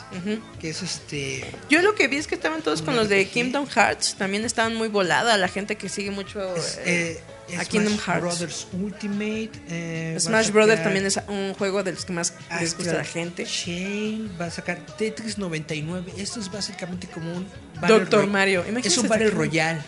Que 0.59 0.69
es 0.71 0.81
este. 0.81 1.45
Yo 1.69 1.81
lo 1.81 1.95
que 1.95 2.07
vi 2.09 2.17
es 2.17 2.27
que 2.27 2.35
estaban 2.35 2.61
todos 2.61 2.81
con 2.81 2.95
los 2.95 3.07
de. 3.07 3.25
Kingdom 3.27 3.67
Hearts, 3.67 4.15
también 4.15 4.43
estaban 4.43 4.75
muy 4.75 4.89
volada 4.89 5.37
la 5.37 5.47
gente 5.47 5.75
que 5.77 5.87
sigue 5.87 6.11
mucho 6.11 6.55
es, 6.55 6.77
eh, 6.83 7.21
eh, 7.49 7.55
a 7.55 7.63
Smash 7.63 7.67
Kingdom 7.67 7.97
Hearts. 7.97 8.21
Brothers 8.21 8.67
Ultimate. 8.73 9.51
eh, 9.69 10.17
Smash 10.19 10.49
Brothers 10.51 10.83
también 10.83 11.05
es 11.05 11.17
un 11.29 11.53
juego 11.53 11.83
de 11.83 11.93
los 11.93 12.03
que 12.03 12.11
más 12.11 12.33
les 12.59 12.75
gusta 12.75 12.91
a 12.91 12.95
la 12.95 13.03
gente. 13.05 13.45
Chain 13.45 14.29
va 14.39 14.45
a 14.47 14.51
sacar 14.51 14.79
Tetris 14.97 15.37
99. 15.37 16.11
Esto 16.17 16.41
es 16.41 16.51
básicamente 16.51 17.07
como 17.07 17.31
un 17.33 17.47
Battle 17.79 17.99
Doctor 17.99 18.19
Roy- 18.21 18.29
Mario. 18.29 18.65
Es 18.83 18.97
un 18.97 19.07
Battle 19.07 19.29
Royale. 19.29 19.81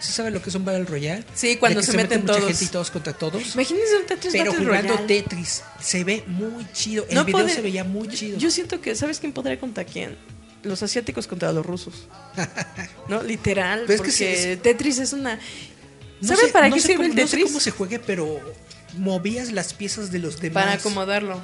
¿Sí 0.00 0.12
sabe 0.12 0.30
lo 0.30 0.40
que 0.42 0.48
es 0.48 0.54
un 0.56 0.64
Battle 0.64 0.84
Royale? 0.84 1.24
Sí, 1.34 1.56
cuando 1.56 1.82
se 1.82 1.92
meten 1.92 2.24
todos. 2.24 2.44
gente 2.44 2.64
y 2.64 2.68
todos 2.68 2.90
contra 2.90 3.12
todos. 3.12 3.54
Imagínense 3.54 3.96
un 3.98 4.06
Tetris 4.06 4.32
Pero 4.32 4.52
Battle 4.52 4.66
jugando 4.66 4.92
Royale. 4.94 5.06
Tetris. 5.22 5.62
Se 5.80 6.04
ve 6.04 6.24
muy 6.26 6.66
chido. 6.72 7.04
El 7.08 7.14
No 7.16 7.24
video 7.24 7.40
puede- 7.42 7.54
se 7.54 7.60
veía 7.60 7.84
muy 7.84 8.08
chido. 8.08 8.38
Yo 8.38 8.50
siento 8.50 8.80
que, 8.80 8.94
¿sabes 8.96 9.20
quién 9.20 9.32
podría 9.32 9.60
contra 9.60 9.84
quién? 9.84 10.16
Los 10.62 10.82
asiáticos 10.82 11.26
contra 11.26 11.52
los 11.52 11.64
rusos. 11.64 12.08
¿No? 13.08 13.22
Literal. 13.22 13.84
Pero 13.86 13.92
es 13.94 14.00
que 14.00 14.24
porque 14.26 14.54
sí, 14.54 14.60
Tetris 14.62 14.98
es 14.98 15.12
una. 15.12 15.38
No 16.20 16.28
¿Sabes 16.28 16.46
sé- 16.46 16.52
para 16.52 16.68
no 16.68 16.74
qué 16.76 16.80
sirve 16.82 16.96
cómo- 16.96 17.08
el 17.08 17.14
No 17.14 17.22
sé 17.22 17.26
Tetris? 17.28 17.44
cómo 17.46 17.60
se 17.60 17.70
juegue, 17.70 17.98
pero 17.98 18.40
movías 18.98 19.52
las 19.52 19.72
piezas 19.74 20.10
de 20.10 20.18
los 20.18 20.40
demás. 20.40 20.64
para 20.64 20.76
acomodarlo. 20.76 21.40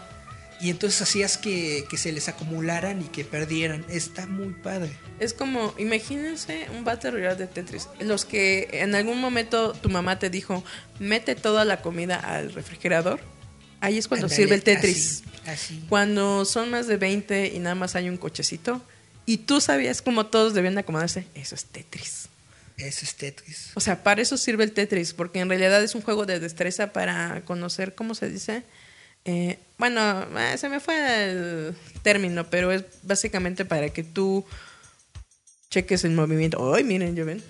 Y 0.61 0.71
entonces 0.71 1.03
hacías 1.03 1.37
que, 1.37 1.85
que 1.89 1.99
se 1.99 2.13
les 2.13 2.29
acumularan 2.29 3.03
y 3.03 3.05
que 3.05 3.25
perdieran. 3.25 3.85
Está 3.89 4.27
muy 4.27 4.55
padre. 4.55 4.91
Es 5.21 5.35
como, 5.35 5.75
imagínense 5.79 6.67
un 6.77 6.85
Battle 6.85 7.11
Royale 7.11 7.37
de 7.37 7.47
Tetris. 7.47 7.89
Los 8.01 8.25
que 8.25 8.69
en 8.73 8.95
algún 8.95 9.21
momento 9.21 9.73
tu 9.73 9.91
mamá 9.91 10.19
te 10.19 10.31
dijo, 10.31 10.65
mete 10.99 11.35
toda 11.35 11.65
la 11.65 11.83
comida 11.83 12.17
al 12.17 12.53
refrigerador. 12.53 13.21
Ahí 13.81 13.99
es 13.99 14.09
cuando 14.09 14.29
sirve 14.29 14.55
el 14.55 14.63
Tetris. 14.63 15.23
Así. 15.43 15.51
así. 15.51 15.85
Cuando 15.89 16.45
son 16.45 16.71
más 16.71 16.87
de 16.87 16.97
20 16.97 17.53
y 17.55 17.59
nada 17.59 17.75
más 17.75 17.95
hay 17.95 18.09
un 18.09 18.17
cochecito. 18.17 18.83
Y 19.27 19.39
tú 19.39 19.61
sabías 19.61 20.01
cómo 20.01 20.27
todos 20.27 20.55
debían 20.55 20.79
acomodarse. 20.79 21.27
Eso 21.35 21.55
es 21.55 21.67
Tetris. 21.67 22.29
Ese 22.79 23.05
es 23.05 23.15
Tetris. 23.15 23.71
O 23.75 23.81
sea, 23.81 24.03
para 24.03 24.21
eso 24.21 24.37
sirve 24.37 24.65
el 24.65 24.73
Tetris, 24.73 25.15
porque 25.15 25.41
en 25.41 25.49
realidad 25.49 25.83
es 25.83 25.95
un 25.95 26.03
juego 26.03 26.27
de 26.27 26.41
destreza 26.41 26.93
para 26.93 27.43
conocer, 27.45 27.95
¿cómo 27.95 28.15
se 28.15 28.29
dice? 28.29 28.65
Eh, 29.27 29.59
bueno, 29.77 30.23
eh, 30.39 30.57
se 30.57 30.69
me 30.69 30.81
fue 30.81 31.31
el 31.31 31.75
término, 32.03 32.49
pero 32.49 32.73
es 32.73 32.85
básicamente 33.03 33.65
para 33.65 33.91
que 33.91 34.05
tú 34.05 34.45
cheques 35.69 36.05
el 36.05 36.13
movimiento. 36.13 36.75
Ay, 36.75 36.85
miren, 36.85 37.15
ya 37.17 37.25
ven. 37.25 37.43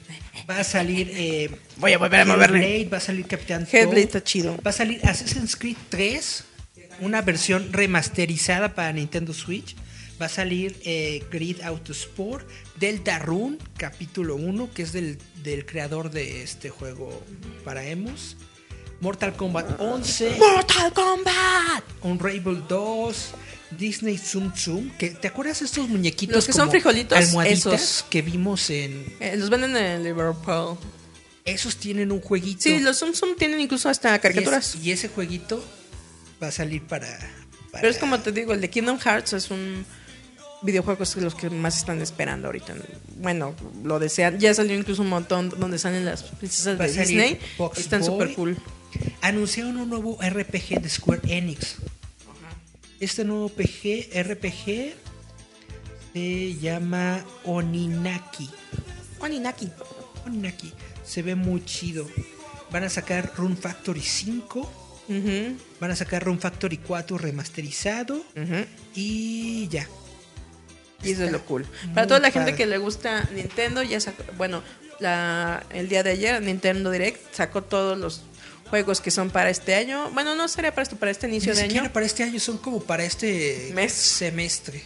Va 0.48 0.60
a 0.60 0.64
salir. 0.64 1.10
Eh, 1.12 1.50
Voy 1.76 1.92
a 1.92 1.98
volver 1.98 2.20
a. 2.20 2.22
Hellblade, 2.22 2.88
va 2.92 2.96
a 2.96 3.00
salir 3.00 3.26
Capitán 3.26 3.68
Hellblade 3.70 4.06
Toad, 4.06 4.16
está 4.16 4.24
chido. 4.24 4.56
Va 4.66 4.70
a 4.70 4.72
salir 4.72 5.00
Assassin's 5.06 5.54
Creed 5.54 5.76
3, 5.90 6.44
una 7.00 7.22
versión 7.22 7.72
remasterizada 7.72 8.74
para 8.74 8.92
Nintendo 8.92 9.32
Switch. 9.32 9.76
Va 10.20 10.26
a 10.26 10.30
salir 10.30 10.80
eh, 10.86 11.22
Grid 11.30 11.60
Autosport, 11.60 12.48
Delta 12.80 13.18
Rune, 13.18 13.58
capítulo 13.76 14.36
1, 14.36 14.70
que 14.72 14.82
es 14.82 14.92
del, 14.92 15.18
del 15.42 15.66
creador 15.66 16.10
de 16.10 16.42
este 16.42 16.70
juego 16.70 17.22
para 17.64 17.86
Emos. 17.86 18.38
Mortal 19.01 19.35
Kombat 19.36 19.78
11, 19.81 20.36
¡Mortal 20.39 20.93
Kombat! 20.93 21.85
Unravel 22.02 22.62
2, 22.68 23.31
Disney 23.78 24.16
Zoom 24.18 24.52
Zoom. 24.56 24.90
Que, 24.98 25.10
¿Te 25.10 25.28
acuerdas 25.28 25.60
de 25.60 25.66
estos 25.66 25.89
muñequitos? 25.89 26.35
Los 26.36 26.47
que 26.47 26.52
son 26.52 26.70
frijolitos, 26.70 27.16
Almohaditas 27.18 27.74
esos. 27.82 28.06
que 28.09 28.23
vimos 28.23 28.70
en. 28.70 29.05
Eh, 29.20 29.36
los 29.36 29.51
venden 29.51 29.77
en 29.77 30.02
Liverpool. 30.05 30.78
Esos 31.44 31.77
tienen 31.77 32.10
un 32.10 32.20
jueguito. 32.20 32.62
Sí, 32.62 32.81
los 32.81 32.98
Zoom 32.98 33.12
Zoom 33.14 33.36
tienen 33.36 33.60
incluso 33.60 33.89
hasta 33.89 34.18
caricaturas. 34.18 34.74
Y, 34.74 34.78
es- 34.78 34.85
y 34.86 34.90
ese 34.93 35.09
jueguito 35.09 35.62
va 36.43 36.48
a 36.48 36.52
salir 36.52 36.82
para. 36.82 37.06
para- 37.70 37.82
Pero 37.82 37.89
es 37.89 37.98
como 37.98 38.18
te 38.20 38.32
digo, 38.32 38.52
el 38.55 38.60
de 38.60 38.70
Kingdom 38.70 38.98
Hearts 38.98 39.35
es 39.35 39.51
un 39.51 39.85
videojuego 40.62 41.02
es 41.05 41.14
los 41.16 41.35
que 41.35 41.51
más 41.51 41.77
están 41.77 42.01
esperando 42.01 42.48
ahorita. 42.48 42.74
Bueno, 43.18 43.55
lo 43.85 43.98
desean. 43.98 44.40
Ya 44.40 44.52
salió 44.55 44.77
incluso 44.77 45.02
un 45.02 45.09
montón 45.10 45.51
donde 45.51 45.78
salen 45.78 46.05
las 46.05 46.23
princesas 46.24 46.81
Va 46.81 46.86
de 46.89 46.93
Disney. 47.05 47.39
Box 47.59 47.78
Están 47.78 48.02
súper 48.02 48.32
cool. 48.35 48.56
Anunciaron 49.20 49.77
un 49.77 49.89
nuevo 49.89 50.18
RPG 50.20 50.81
de 50.81 50.89
Square 50.89 51.23
Enix. 51.36 51.77
Este 53.01 53.24
nuevo 53.24 53.48
PG, 53.48 54.10
RPG 54.14 54.94
se 56.12 56.55
llama 56.56 57.24
Oninaki. 57.44 58.48
Oninaki. 59.20 59.70
Oninaki. 60.24 60.73
Se 61.05 61.23
ve 61.23 61.35
muy 61.35 61.64
chido. 61.64 62.06
Van 62.70 62.85
a 62.85 62.89
sacar 62.89 63.32
Rune 63.36 63.56
Factory 63.56 64.01
5. 64.01 64.73
Ujú, 65.09 65.56
Van 65.78 65.90
a 65.90 65.97
sacar 65.97 66.24
Rune 66.24 66.40
Factory 66.40 66.78
4 66.78 67.18
remasterizado. 67.18 68.24
Y 68.94 69.68
ya. 69.68 69.86
Y 71.02 71.12
eso 71.12 71.24
es 71.24 71.32
lo 71.32 71.44
cool. 71.44 71.66
Para 71.94 72.06
toda 72.06 72.20
la 72.20 72.31
gente 72.31 72.55
que 72.55 72.66
le 72.66 72.78
gusta 72.78 73.28
Nintendo, 73.35 73.82
ya 73.82 74.01
sacó, 74.01 74.24
bueno, 74.36 74.62
la, 74.98 75.64
el 75.70 75.89
día 75.89 76.02
de 76.02 76.10
ayer 76.10 76.43
Nintendo 76.43 76.90
Direct 76.90 77.35
sacó 77.35 77.62
todos 77.62 77.98
los 77.98 78.23
juegos 78.70 79.01
que 79.01 79.10
son 79.10 79.30
para 79.30 79.51
este 79.51 79.74
año. 79.74 80.10
Bueno, 80.10 80.34
no 80.34 80.48
sería 80.48 80.72
para 80.72 80.82
esto, 80.82 80.97
para 80.97 81.10
este 81.10 81.28
inicio 81.28 81.52
Ni 81.55 81.59
de 81.59 81.64
año. 81.78 81.93
para 81.93 82.06
este 82.06 82.22
año, 82.24 82.38
son 82.40 82.59
como 82.59 82.80
para 82.82 83.05
este 83.05 83.70
Mes. 83.74 83.93
semestre. 83.93 84.82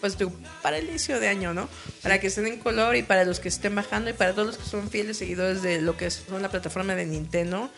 Pues 0.00 0.18
digo, 0.18 0.32
para 0.62 0.78
el 0.78 0.88
inicio 0.88 1.20
de 1.20 1.28
año, 1.28 1.54
¿no? 1.54 1.68
Para 2.02 2.18
que 2.18 2.26
estén 2.26 2.46
en 2.48 2.58
color 2.58 2.96
y 2.96 3.02
para 3.04 3.24
los 3.24 3.38
que 3.38 3.48
estén 3.48 3.74
bajando 3.76 4.10
y 4.10 4.12
para 4.14 4.32
todos 4.32 4.48
los 4.48 4.58
que 4.58 4.68
son 4.68 4.90
fieles 4.90 5.16
seguidores 5.18 5.62
de 5.62 5.80
lo 5.80 5.96
que 5.96 6.10
son 6.10 6.42
la 6.42 6.50
plataforma 6.50 6.94
de 6.96 7.06
Nintendo. 7.06 7.70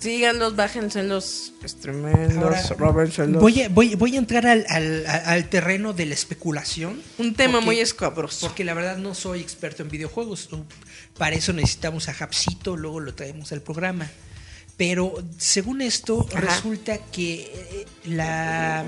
Síganlos, 0.00 0.56
bájenselos, 0.56 1.52
streamenlos, 1.62 2.42
Ahora, 2.42 2.62
róbenselos. 2.78 3.40
Voy 3.42 3.60
a, 3.62 3.68
voy, 3.68 3.94
voy 3.96 4.14
a 4.16 4.18
entrar 4.18 4.46
al, 4.46 4.64
al- 4.70 5.04
al 5.06 5.48
terreno 5.50 5.92
de 5.92 6.06
la 6.06 6.14
especulación. 6.14 7.02
Un 7.18 7.34
tema 7.34 7.52
porque- 7.54 7.66
muy 7.66 7.80
escabroso. 7.80 8.46
Porque 8.46 8.64
la 8.64 8.72
verdad 8.72 8.96
no 8.96 9.14
soy 9.14 9.40
experto 9.40 9.82
en 9.82 9.90
videojuegos. 9.90 10.48
Para 11.18 11.36
eso 11.36 11.52
necesitamos 11.52 12.08
a 12.08 12.14
Japsito, 12.14 12.78
luego 12.78 12.98
lo 12.98 13.14
traemos 13.14 13.52
al 13.52 13.60
programa. 13.60 14.10
Pero 14.80 15.12
según 15.36 15.82
esto, 15.82 16.26
Ajá. 16.30 16.40
resulta 16.40 16.96
que 16.96 17.52
eh, 17.54 17.86
la, 18.06 18.82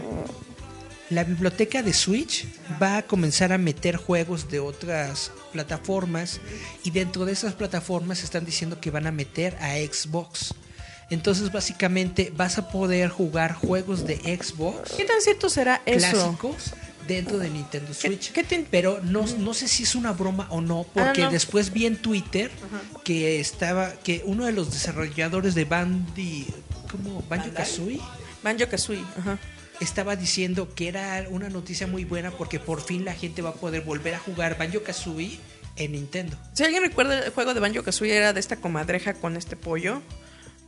la 1.10 1.24
biblioteca 1.24 1.82
de 1.82 1.92
Switch 1.92 2.46
va 2.82 2.96
a 2.96 3.02
comenzar 3.02 3.52
a 3.52 3.58
meter 3.58 3.96
juegos 3.96 4.48
de 4.48 4.58
otras 4.58 5.32
plataformas 5.52 6.40
y 6.82 6.92
dentro 6.92 7.26
de 7.26 7.32
esas 7.32 7.52
plataformas 7.52 8.24
están 8.24 8.46
diciendo 8.46 8.80
que 8.80 8.90
van 8.90 9.06
a 9.06 9.12
meter 9.12 9.54
a 9.60 9.74
Xbox. 9.74 10.54
Entonces 11.10 11.52
básicamente 11.52 12.32
vas 12.34 12.56
a 12.56 12.70
poder 12.70 13.10
jugar 13.10 13.52
juegos 13.52 14.06
de 14.06 14.16
Xbox 14.16 14.92
¿Qué 14.92 15.04
tan 15.04 15.20
cierto 15.20 15.50
será 15.50 15.82
eso? 15.84 16.08
clásicos 16.08 16.72
dentro 17.06 17.38
de 17.38 17.50
Nintendo 17.50 17.92
Switch. 17.94 18.32
qué 18.32 18.44
Pero 18.70 19.00
no, 19.02 19.24
no 19.38 19.54
sé 19.54 19.68
si 19.68 19.82
es 19.82 19.94
una 19.94 20.12
broma 20.12 20.46
o 20.50 20.60
no, 20.60 20.86
porque 20.92 21.22
Ah, 21.22 21.26
no. 21.26 21.30
después 21.32 21.72
vi 21.72 21.86
en 21.86 21.96
Twitter 21.96 22.50
que 23.04 23.40
estaba 23.40 23.92
que 24.02 24.22
uno 24.24 24.46
de 24.46 24.52
los 24.52 24.72
desarrolladores 24.72 25.54
de 25.54 25.64
Bandy, 25.64 26.46
¿cómo? 26.90 27.22
Banjo 27.28 27.52
Kazooie 27.54 28.00
Banjo 28.42 28.68
Kazooie, 28.68 29.04
ajá. 29.18 29.38
estaba 29.80 30.16
diciendo 30.16 30.74
que 30.74 30.88
era 30.88 31.24
una 31.30 31.48
noticia 31.48 31.86
muy 31.86 32.04
buena 32.04 32.30
porque 32.30 32.58
por 32.60 32.80
fin 32.82 33.04
la 33.04 33.14
gente 33.14 33.42
va 33.42 33.50
a 33.50 33.54
poder 33.54 33.82
volver 33.82 34.14
a 34.14 34.18
jugar 34.18 34.56
Banjo 34.58 34.82
Kazooie 34.82 35.38
en 35.76 35.92
Nintendo. 35.92 36.36
Si 36.52 36.62
alguien 36.64 36.82
recuerda 36.82 37.18
el 37.24 37.30
juego 37.32 37.54
de 37.54 37.60
Banjo 37.60 37.82
Kazooie 37.82 38.14
era 38.14 38.32
de 38.32 38.40
esta 38.40 38.56
comadreja 38.56 39.14
con 39.14 39.36
este 39.36 39.56
pollo. 39.56 40.02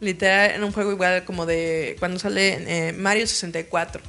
Literal, 0.00 0.50
era 0.50 0.64
un 0.66 0.72
juego 0.72 0.90
igual 0.92 1.24
como 1.24 1.46
de 1.46 1.96
cuando 2.00 2.18
sale 2.18 2.88
eh, 2.88 2.92
Mario 2.92 3.26
64. 3.26 4.02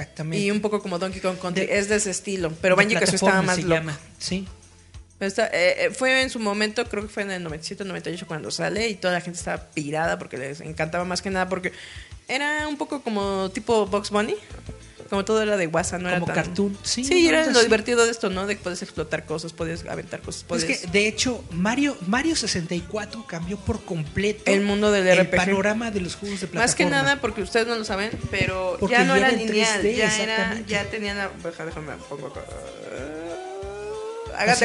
Exactamente. 0.00 0.44
Y 0.44 0.50
un 0.50 0.60
poco 0.60 0.80
como 0.82 0.98
Donkey 0.98 1.20
Kong 1.20 1.38
Country. 1.40 1.66
De- 1.66 1.78
es 1.78 1.88
de 1.88 1.96
ese 1.96 2.10
estilo. 2.10 2.52
Pero 2.60 2.76
Banjo 2.76 2.94
Kazooie 2.94 3.14
estaba 3.16 3.42
más 3.42 3.58
loco. 3.62 3.74
llama, 3.74 3.98
Sí. 4.18 4.46
Pero 5.18 5.28
está- 5.28 5.46
eh, 5.46 5.86
eh, 5.86 5.90
fue 5.90 6.20
en 6.20 6.28
su 6.28 6.38
momento, 6.38 6.84
creo 6.84 7.02
que 7.04 7.08
fue 7.08 7.22
en 7.22 7.30
el 7.30 7.42
97, 7.42 7.84
98 7.84 8.26
cuando 8.26 8.50
sale 8.50 8.88
y 8.88 8.96
toda 8.96 9.14
la 9.14 9.22
gente 9.22 9.38
estaba 9.38 9.62
pirada 9.70 10.18
porque 10.18 10.36
les 10.36 10.60
encantaba 10.60 11.04
más 11.06 11.22
que 11.22 11.30
nada 11.30 11.48
porque 11.48 11.72
era 12.28 12.68
un 12.68 12.76
poco 12.76 13.00
como 13.00 13.50
tipo 13.50 13.86
Box 13.86 14.10
Bunny. 14.10 14.34
Como 15.08 15.24
todo 15.24 15.42
era 15.42 15.56
de 15.56 15.66
WhatsApp, 15.66 16.00
no 16.00 16.08
era 16.08 16.18
Como 16.20 16.32
tan... 16.32 16.44
cartoon, 16.44 16.78
sí, 16.82 17.04
Sí, 17.04 17.28
era 17.28 17.46
lo 17.46 17.62
divertido 17.62 18.04
de 18.04 18.10
esto, 18.10 18.30
¿no? 18.30 18.46
De 18.46 18.56
que 18.56 18.62
puedes 18.62 18.82
explotar 18.82 19.24
cosas, 19.24 19.52
puedes 19.52 19.84
aventar 19.86 20.20
cosas, 20.20 20.44
puedes... 20.44 20.64
que, 20.64 20.86
de 20.88 21.08
hecho, 21.08 21.44
Mario, 21.50 21.96
Mario 22.06 22.36
64 22.36 23.26
cambió 23.26 23.56
por 23.56 23.84
completo 23.84 24.42
El 24.46 24.62
mundo 24.62 24.90
del 24.90 25.06
el 25.06 25.26
RPG. 25.26 25.36
panorama 25.36 25.90
de 25.90 26.00
los 26.00 26.16
juegos 26.16 26.40
de 26.40 26.46
plataforma. 26.46 26.62
Más 26.64 26.74
que 26.74 26.84
nada 26.86 27.20
porque 27.20 27.42
ustedes 27.42 27.66
no 27.66 27.76
lo 27.76 27.84
saben, 27.84 28.10
pero 28.30 28.76
Porque 28.78 28.94
ya 28.94 29.04
no 29.04 29.14
era 29.14 29.28
era 29.28 29.36
lineal, 29.36 29.82
3D, 29.82 29.96
ya 29.96 30.22
era, 30.22 30.60
ya 30.66 30.84
tenían 30.84 31.18
la... 31.18 31.30
Déjame 31.42 31.92
pongo 32.08 32.30
como 32.32 32.56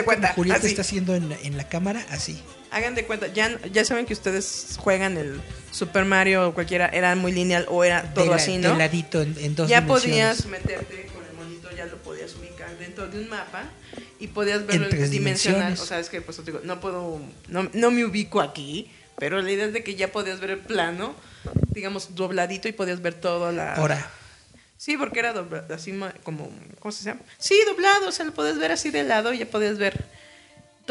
cuenta, 0.05 0.33
Julieta 0.33 0.59
así. 0.59 0.67
está 0.67 0.81
haciendo 0.81 1.15
en, 1.15 1.31
en 1.43 1.57
la 1.57 1.67
cámara, 1.67 2.05
así. 2.09 2.41
Hagan 2.71 2.95
de 2.95 3.05
cuenta, 3.05 3.27
ya, 3.27 3.59
ya 3.71 3.83
saben 3.83 4.05
que 4.05 4.13
ustedes 4.13 4.75
juegan 4.79 5.17
el 5.17 5.41
Super 5.71 6.05
Mario 6.05 6.47
o 6.49 6.53
cualquiera, 6.53 6.87
era 6.87 7.13
muy 7.15 7.31
lineal 7.33 7.65
o 7.69 7.83
era 7.83 8.13
todo 8.13 8.23
de 8.25 8.29
la- 8.31 8.35
así, 8.37 8.53
de 8.57 8.69
¿no? 8.69 8.77
ladito 8.77 9.21
en, 9.21 9.35
en 9.39 9.55
dos 9.55 9.69
Ya 9.69 9.81
dimensiones. 9.81 10.43
podías 10.43 10.45
meterte 10.47 11.07
con 11.13 11.25
el 11.25 11.33
monito, 11.33 11.69
ya 11.75 11.85
lo 11.85 11.97
podías 11.97 12.33
ubicar 12.35 12.77
dentro 12.77 13.07
de 13.09 13.19
un 13.19 13.27
mapa 13.29 13.63
y 14.19 14.27
podías 14.27 14.65
verlo 14.65 14.87
En 14.89 15.11
dimensional. 15.11 15.73
O 15.73 15.85
sea, 15.85 15.99
es 15.99 16.09
que 16.09 16.21
pues 16.21 16.37
te 16.37 16.43
digo, 16.43 16.61
no 16.63 16.79
puedo, 16.79 17.19
no, 17.49 17.69
no 17.73 17.91
me 17.91 18.05
ubico 18.05 18.39
aquí, 18.39 18.89
pero 19.17 19.41
la 19.41 19.51
idea 19.51 19.65
es 19.65 19.73
de 19.73 19.83
que 19.83 19.95
ya 19.95 20.11
podías 20.11 20.39
ver 20.39 20.51
el 20.51 20.59
plano, 20.59 21.13
digamos, 21.73 22.15
dobladito 22.15 22.67
y 22.69 22.71
podías 22.71 23.01
ver 23.01 23.15
toda 23.15 23.51
la... 23.51 23.75
Ahora, 23.75 24.09
Sí, 24.77 24.97
porque 24.97 25.19
era 25.19 25.31
doblado, 25.33 25.75
así 25.75 25.93
como, 26.23 26.49
¿cómo 26.79 26.91
se 26.91 27.03
llama? 27.03 27.19
Sí, 27.37 27.55
doblado, 27.67 28.07
o 28.07 28.11
sea, 28.11 28.25
lo 28.25 28.33
podías 28.33 28.57
ver 28.57 28.71
así 28.71 28.89
de 28.89 29.03
lado 29.03 29.31
y 29.31 29.37
ya 29.37 29.45
podías 29.45 29.77
ver 29.77 30.03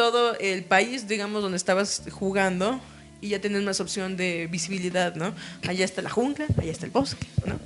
todo 0.01 0.35
el 0.39 0.65
país, 0.65 1.07
digamos, 1.09 1.43
donde 1.43 1.59
estabas 1.59 2.03
jugando 2.11 2.81
y 3.21 3.29
ya 3.29 3.39
tenías 3.39 3.63
más 3.63 3.81
opción 3.81 4.17
de 4.17 4.47
visibilidad, 4.51 5.15
¿no? 5.15 5.35
Allá 5.69 5.85
está 5.85 6.01
la 6.01 6.09
jungla, 6.09 6.47
allá 6.57 6.73
está 6.73 6.87
el 6.87 6.91
bosque, 6.93 7.27
¿no? 7.45 7.61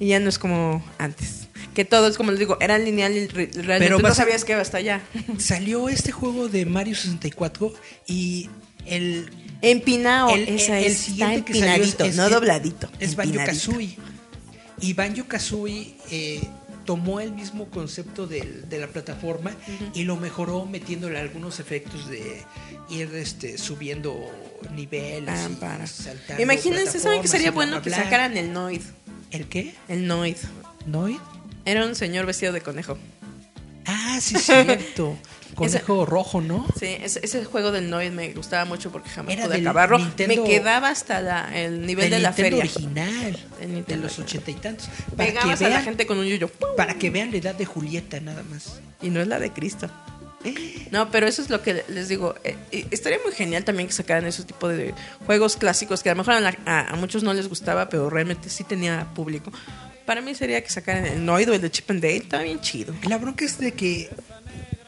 Y 0.00 0.08
ya 0.08 0.18
no 0.18 0.28
es 0.28 0.36
como 0.40 0.84
antes. 0.98 1.46
Que 1.72 1.84
todo 1.84 2.08
es 2.08 2.16
como 2.16 2.32
les 2.32 2.40
digo, 2.40 2.56
era 2.60 2.76
lineal 2.76 3.16
y 3.16 3.28
re- 3.28 3.50
realmente 3.54 3.84
Pero 3.86 4.00
no 4.00 4.12
sabías 4.12 4.44
que 4.44 4.50
iba 4.52 4.60
hasta 4.60 4.78
allá. 4.78 5.00
salió 5.38 5.88
este 5.88 6.10
juego 6.10 6.48
de 6.48 6.66
Mario 6.66 6.96
64 6.96 7.72
y 8.08 8.50
el 8.86 9.30
Empinado, 9.62 10.30
el, 10.34 10.48
esa 10.48 10.76
el- 10.78 10.86
el 10.86 10.90
es, 10.92 10.98
siguiente 10.98 11.34
está 11.36 11.44
que 11.44 11.52
salió 11.54 11.66
empinadito, 11.74 12.04
es- 12.06 12.16
no 12.16 12.24
es- 12.24 12.30
dobladito. 12.32 12.90
Es 12.98 13.14
Banjo 13.14 13.30
empinadito. 13.30 13.52
Kazooie. 13.70 13.96
Y 14.80 14.94
Banjo 14.94 15.24
Kazooie 15.28 15.94
eh, 16.10 16.40
tomó 16.90 17.20
el 17.20 17.30
mismo 17.30 17.70
concepto 17.70 18.26
del- 18.26 18.68
de 18.68 18.78
la 18.80 18.88
plataforma 18.88 19.52
y 19.94 20.02
lo 20.02 20.16
mejoró 20.16 20.66
metiéndole 20.66 21.20
algunos 21.20 21.60
efectos 21.60 22.08
de 22.08 22.42
ir 22.88 23.14
este, 23.14 23.58
subiendo 23.58 24.28
niveles. 24.74 25.28
Ah, 25.38 25.48
y 25.48 25.54
para. 25.54 25.86
saltando 25.86 26.42
Imagínense, 26.42 26.98
¿saben 26.98 27.22
que 27.22 27.28
sería 27.28 27.52
bueno 27.52 27.80
que 27.80 27.90
sacaran 27.90 28.36
el 28.36 28.52
Noid? 28.52 28.82
¿El 29.30 29.46
qué? 29.48 29.72
El 29.86 30.08
Noid. 30.08 30.34
¿Noid? 30.86 31.18
Era 31.64 31.86
un 31.86 31.94
señor 31.94 32.26
vestido 32.26 32.52
de 32.52 32.60
conejo. 32.60 32.98
Ah, 33.86 34.18
sí, 34.20 34.34
cierto. 34.36 35.16
Conejo 35.54 36.06
rojo, 36.06 36.40
¿no? 36.40 36.66
Sí, 36.78 36.86
ese, 37.02 37.20
ese 37.22 37.44
juego 37.44 37.72
del 37.72 37.90
Noid 37.90 38.10
me 38.12 38.32
gustaba 38.32 38.64
mucho 38.64 38.90
porque 38.92 39.10
jamás 39.10 39.34
Era 39.34 39.46
pude 39.46 39.58
acabarlo. 39.60 39.98
Nintendo- 39.98 40.42
me 40.42 40.48
quedaba 40.48 40.88
hasta 40.88 41.20
la- 41.20 41.50
el 41.58 41.86
nivel 41.86 42.10
de 42.10 42.18
la 42.18 42.28
Nintendo 42.30 42.56
feria. 42.58 42.72
original. 42.72 43.38
El 43.60 43.84
de 43.84 43.96
los 43.96 44.18
ochenta 44.18 44.50
y 44.50 44.54
tantos. 44.54 44.88
Para 45.16 45.26
que, 45.28 45.32
Pegabas 45.32 45.60
a 45.60 45.64
la 45.64 45.68
vean, 45.70 45.84
gente 45.84 46.06
con 46.06 46.18
un 46.18 46.26
yuyo. 46.26 46.48
para 46.76 46.94
que 46.94 47.10
vean 47.10 47.30
la 47.30 47.36
edad 47.38 47.54
de 47.54 47.64
Julieta, 47.66 48.20
nada 48.20 48.42
más. 48.44 48.80
Y 49.02 49.10
no 49.10 49.20
es 49.20 49.28
la 49.28 49.38
de 49.38 49.50
Cristo. 49.52 49.90
No, 50.90 51.10
pero 51.10 51.26
eso 51.26 51.42
es 51.42 51.50
lo 51.50 51.60
que 51.62 51.84
les 51.88 52.08
digo. 52.08 52.34
Eh, 52.44 52.56
eh, 52.72 52.86
estaría 52.90 53.18
muy 53.22 53.32
genial 53.34 53.62
también 53.64 53.86
que 53.88 53.92
sacaran 53.92 54.24
ese 54.24 54.42
tipo 54.44 54.68
de 54.68 54.94
juegos 55.26 55.56
clásicos 55.56 56.02
que 56.02 56.08
a 56.08 56.14
lo 56.14 56.18
mejor 56.18 56.34
a, 56.34 56.40
la- 56.40 56.56
a- 56.64 56.92
a 56.92 56.96
muchos 56.96 57.22
no 57.22 57.34
les 57.34 57.46
gustaba, 57.48 57.90
pero 57.90 58.08
realmente 58.08 58.48
sí 58.48 58.64
tenía 58.64 59.06
público. 59.14 59.52
Para 60.06 60.22
mí 60.22 60.34
sería 60.34 60.62
que 60.64 60.70
sacaran 60.70 61.04
el 61.06 61.24
Noid 61.24 61.50
o 61.50 61.54
el 61.54 61.60
de 61.60 61.70
Chip 61.70 61.90
and 61.90 62.00
Dale. 62.02 62.16
Está 62.16 62.42
bien 62.42 62.58
chido. 62.60 62.94
La 63.06 63.18
bronca 63.18 63.44
es 63.44 63.58
de 63.58 63.72
que 63.72 64.08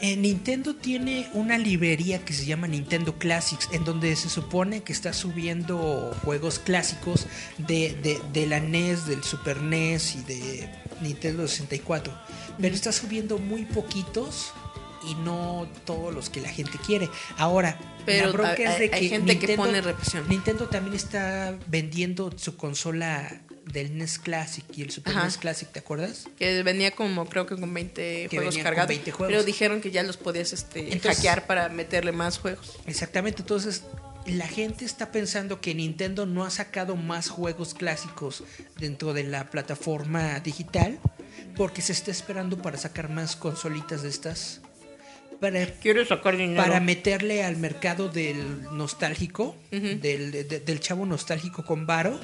eh, 0.02 0.16
Nintendo 0.16 0.74
tiene 0.74 1.28
una 1.32 1.56
librería 1.56 2.24
que 2.24 2.32
se 2.32 2.44
llama 2.44 2.66
Nintendo 2.66 3.16
Classics, 3.18 3.68
en 3.72 3.84
donde 3.84 4.14
se 4.16 4.28
supone 4.28 4.82
que 4.82 4.92
está 4.92 5.12
subiendo 5.12 6.14
juegos 6.24 6.58
clásicos 6.58 7.26
de, 7.56 7.94
de, 8.02 8.20
de 8.32 8.46
la 8.46 8.60
NES, 8.60 9.06
del 9.06 9.22
Super 9.24 9.62
NES 9.62 10.16
y 10.16 10.22
de 10.24 10.68
Nintendo 11.00 11.46
64. 11.48 12.12
Pero 12.60 12.74
está 12.74 12.92
subiendo 12.92 13.38
muy 13.38 13.64
poquitos 13.64 14.52
y 15.08 15.14
no 15.16 15.66
todos 15.84 16.12
los 16.14 16.30
que 16.30 16.40
la 16.40 16.48
gente 16.48 16.78
quiere. 16.84 17.08
Ahora, 17.38 17.78
Pero 18.04 18.26
la 18.26 18.32
bronca 18.32 18.54
hay- 18.56 18.64
es 18.64 18.78
de 18.78 18.84
hay 18.92 19.00
que 19.02 19.08
gente 19.08 19.38
que 19.38 19.56
pone 19.56 19.80
represión. 19.80 20.28
Nintendo 20.28 20.68
también 20.68 20.94
está 20.96 21.56
vendiendo 21.68 22.30
su 22.36 22.56
consola 22.56 23.40
del 23.72 23.96
NES 23.96 24.18
Classic 24.18 24.64
y 24.76 24.82
el 24.82 24.90
Super 24.90 25.14
Ajá. 25.16 25.24
NES 25.24 25.38
Classic, 25.38 25.68
¿te 25.70 25.78
acuerdas? 25.78 26.28
Que 26.38 26.62
venía 26.62 26.90
como, 26.90 27.26
creo 27.26 27.46
que 27.46 27.56
con 27.56 27.72
20 27.72 28.28
Que 28.30 28.36
juegos 28.36 28.58
cargados. 28.58 28.88
20 28.88 29.10
juegos. 29.12 29.32
Pero 29.32 29.44
dijeron 29.44 29.80
que 29.80 29.90
ya 29.90 30.02
los 30.02 30.16
podías 30.16 30.52
este, 30.52 30.92
Entonces- 30.92 31.16
hackear 31.16 31.46
para 31.46 31.68
meterle 31.68 32.12
más 32.12 32.38
juegos. 32.38 32.78
Exactamente, 32.86 33.42
entonces 33.42 33.82
la 34.26 34.46
gente 34.46 34.84
está 34.84 35.10
pensando 35.10 35.60
que 35.60 35.74
Nintendo 35.74 36.26
no 36.26 36.44
ha 36.44 36.50
sacado 36.50 36.94
más 36.96 37.28
juegos 37.28 37.74
clásicos 37.74 38.44
dentro 38.78 39.12
de 39.14 39.24
la 39.24 39.50
plataforma 39.50 40.38
digital 40.40 41.00
porque 41.56 41.82
se 41.82 41.92
está 41.92 42.10
esperando 42.12 42.60
para 42.62 42.78
sacar 42.78 43.08
más 43.08 43.34
consolitas 43.36 44.02
de 44.02 44.08
estas 44.10 44.60
para, 45.40 45.66
Quiero 45.66 46.04
sacar 46.06 46.36
dinero. 46.36 46.62
para 46.62 46.78
meterle 46.78 47.42
al 47.42 47.56
mercado 47.56 48.08
del 48.08 48.62
nostálgico, 48.76 49.56
del, 49.72 50.30
de- 50.30 50.60
del 50.60 50.78
chavo 50.78 51.04
nostálgico 51.04 51.64
con 51.64 51.84
varo 51.84 52.20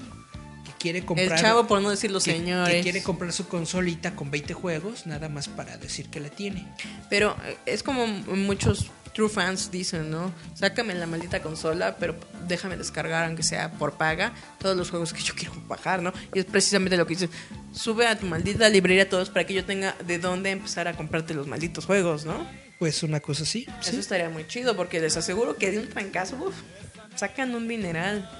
quiere 0.78 1.04
comprar 1.04 1.32
El 1.32 1.38
chavo, 1.38 1.66
por 1.66 1.80
no 1.82 1.90
decir 1.90 2.10
los 2.10 2.24
que- 2.24 2.32
señores. 2.32 2.74
que 2.76 2.82
quiere 2.82 3.02
comprar 3.02 3.32
su 3.32 3.48
consolita 3.48 4.14
con 4.14 4.30
20 4.30 4.54
juegos 4.54 5.06
nada 5.06 5.28
más 5.28 5.48
para 5.48 5.76
decir 5.76 6.08
que 6.08 6.20
la 6.20 6.28
tiene. 6.30 6.66
Pero 7.10 7.36
eh, 7.44 7.56
es 7.66 7.82
como 7.82 8.06
muchos 8.06 8.90
true 9.14 9.28
fans 9.28 9.70
dicen, 9.72 10.10
¿no? 10.10 10.32
Sácame 10.54 10.94
la 10.94 11.06
maldita 11.06 11.42
consola, 11.42 11.96
pero 11.98 12.14
déjame 12.46 12.76
descargar, 12.76 13.24
aunque 13.24 13.42
sea 13.42 13.72
por 13.72 13.94
paga, 13.98 14.32
todos 14.60 14.76
los 14.76 14.90
juegos 14.90 15.12
que 15.12 15.22
yo 15.22 15.34
quiero 15.34 15.54
bajar, 15.66 16.02
¿no? 16.02 16.12
Y 16.34 16.38
es 16.38 16.44
precisamente 16.44 16.96
lo 16.96 17.06
que 17.06 17.14
dicen. 17.14 17.30
Sube 17.72 18.06
a 18.06 18.16
tu 18.18 18.26
maldita 18.26 18.68
librería 18.68 19.08
todos 19.08 19.28
para 19.30 19.44
que 19.46 19.54
yo 19.54 19.64
tenga 19.64 19.96
de 20.06 20.18
dónde 20.18 20.50
empezar 20.50 20.86
a 20.86 20.92
comprarte 20.96 21.34
los 21.34 21.46
malditos 21.48 21.84
juegos, 21.84 22.24
¿no? 22.26 22.46
Pues 22.78 23.02
una 23.02 23.18
cosa 23.18 23.42
así. 23.42 23.66
Eso 23.80 23.90
sí. 23.90 23.98
estaría 23.98 24.28
muy 24.28 24.46
chido 24.46 24.76
porque 24.76 25.00
les 25.00 25.16
aseguro 25.16 25.56
que 25.56 25.72
de 25.72 25.78
un 25.80 25.88
trancazo, 25.88 26.36
uf, 26.36 26.54
sacan 27.16 27.54
un 27.56 27.66
mineral 27.66 28.30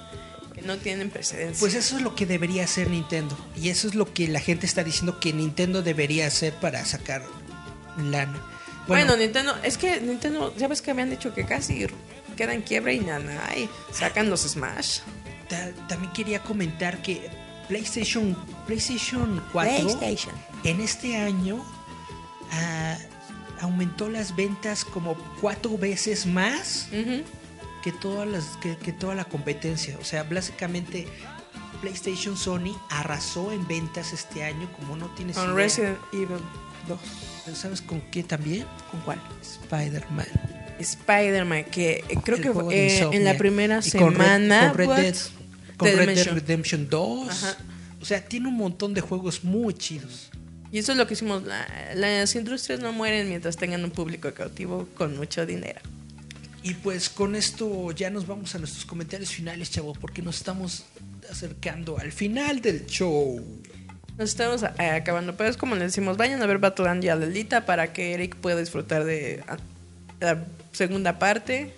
que 0.59 0.67
no 0.67 0.77
tienen 0.77 1.09
precedencia. 1.09 1.59
Pues 1.59 1.73
eso 1.73 1.97
es 1.97 2.01
lo 2.01 2.15
que 2.15 2.25
debería 2.25 2.63
hacer 2.63 2.89
Nintendo. 2.89 3.37
Y 3.55 3.69
eso 3.69 3.87
es 3.87 3.95
lo 3.95 4.13
que 4.13 4.27
la 4.27 4.39
gente 4.39 4.65
está 4.65 4.83
diciendo 4.83 5.19
que 5.19 5.33
Nintendo 5.33 5.81
debería 5.81 6.27
hacer 6.27 6.53
para 6.53 6.83
sacar 6.85 7.23
lana. 7.97 8.41
Bueno, 8.87 9.15
Nintendo, 9.17 9.55
es 9.63 9.77
que 9.77 10.01
Nintendo, 10.01 10.53
ya 10.57 10.67
ves 10.67 10.81
que 10.81 10.91
habían 10.91 11.09
dicho 11.09 11.33
que 11.33 11.45
casi 11.45 11.85
queda 12.35 12.53
en 12.53 12.61
quiebra 12.61 12.91
y 12.93 12.99
nada, 13.01 13.55
y 13.55 13.69
sacan 13.93 14.29
los 14.29 14.41
Smash. 14.41 14.99
ta- 15.47 15.71
también 15.87 16.11
quería 16.13 16.41
comentar 16.41 17.01
que 17.01 17.29
PlayStation, 17.67 18.35
PlayStation 18.65 19.43
4 19.51 19.71
PlayStation. 19.97 20.33
en 20.63 20.79
este 20.81 21.17
año 21.17 21.63
ah, 22.51 22.97
aumentó 23.61 24.09
las 24.09 24.35
ventas 24.35 24.83
como 24.85 25.15
cuatro 25.41 25.77
veces 25.77 26.25
más 26.25 26.87
Ujú. 26.91 27.21
Que 27.83 27.91
todas 27.91 28.27
las 28.27 28.45
que, 28.61 28.77
que 28.77 28.91
toda 28.93 29.15
la 29.15 29.25
competencia. 29.25 29.97
O 29.99 30.03
sea, 30.05 30.23
básicamente 30.23 31.07
PlayStation 31.81 32.35
Sony 32.37 32.75
arrasó 32.89 33.51
en 33.51 33.67
ventas 33.67 34.11
este 34.13 34.43
año 34.43 34.69
como 34.73 34.95
no 34.97 35.07
tienes 35.15 35.35
Con 35.37 35.45
idea. 35.45 35.55
Resident 35.55 35.97
Evil 36.13 36.39
2. 36.87 36.99
¿Sabes 37.57 37.81
con 37.81 38.01
qué 38.11 38.23
también? 38.23 38.65
¿Con 38.91 38.99
cuál? 39.01 39.21
Spider-Man. 39.41 40.27
Spider-Man, 40.79 41.65
que 41.65 42.03
eh, 42.07 42.17
creo 42.23 42.37
El 42.37 42.43
que 42.69 42.87
eh, 42.97 43.09
en 43.11 43.23
la 43.23 43.37
primera 43.37 43.79
Y 43.83 43.91
con 43.91 44.13
Red- 44.15 44.17
semana. 44.17 44.67
con 44.69 44.77
Red? 44.77 44.89
Dead, 44.89 45.15
con 45.77 45.87
de 45.89 45.95
Red 45.95 46.05
Dead 46.05 46.07
Dimension. 46.15 46.35
Redemption 46.35 46.89
2. 46.89 47.29
Ajá. 47.29 47.57
O 48.01 48.05
sea, 48.05 48.23
tiene 48.25 48.47
un 48.47 48.55
montón 48.55 48.93
de 48.93 49.01
juegos 49.01 49.43
muy 49.43 49.73
chidos. 49.73 50.29
Y 50.71 50.79
eso 50.79 50.91
es 50.91 50.97
lo 50.97 51.07
que 51.07 51.15
hicimos. 51.15 51.43
la- 51.43 51.67
las 51.95 52.35
industrias 52.35 52.79
no 52.79 52.93
mueren 52.93 53.27
mientras 53.27 53.57
tengan 53.57 53.83
un 53.83 53.91
público 53.91 54.31
cautivo 54.33 54.87
con 54.95 55.17
mucho 55.17 55.45
dinero. 55.45 55.81
Y 56.61 56.73
pues 56.75 57.09
con 57.09 57.35
esto 57.35 57.91
ya 57.91 58.09
nos 58.09 58.27
vamos 58.27 58.53
a 58.55 58.59
nuestros 58.59 58.85
comentarios 58.85 59.29
finales, 59.29 59.71
chavo, 59.71 59.93
porque 59.93 60.21
nos 60.21 60.37
estamos 60.37 60.85
acercando 61.29 61.97
al 61.97 62.11
final 62.11 62.61
del 62.61 62.85
show. 62.85 63.41
Nos 64.17 64.31
estamos 64.31 64.63
eh, 64.63 64.89
acabando, 64.89 65.37
pero 65.37 65.49
es 65.49 65.55
como 65.55 65.75
les 65.75 65.85
decimos, 65.85 66.17
vayan 66.17 66.41
a 66.41 66.45
ver 66.45 66.57
Battleland 66.57 67.03
y 67.03 67.09
a 67.09 67.15
Lelita 67.15 67.65
para 67.65 67.93
que 67.93 68.13
Eric 68.13 68.35
pueda 68.35 68.59
disfrutar 68.59 69.05
de 69.05 69.41
ah, 69.47 69.57
la 70.19 70.45
segunda 70.73 71.19
parte. 71.19 71.73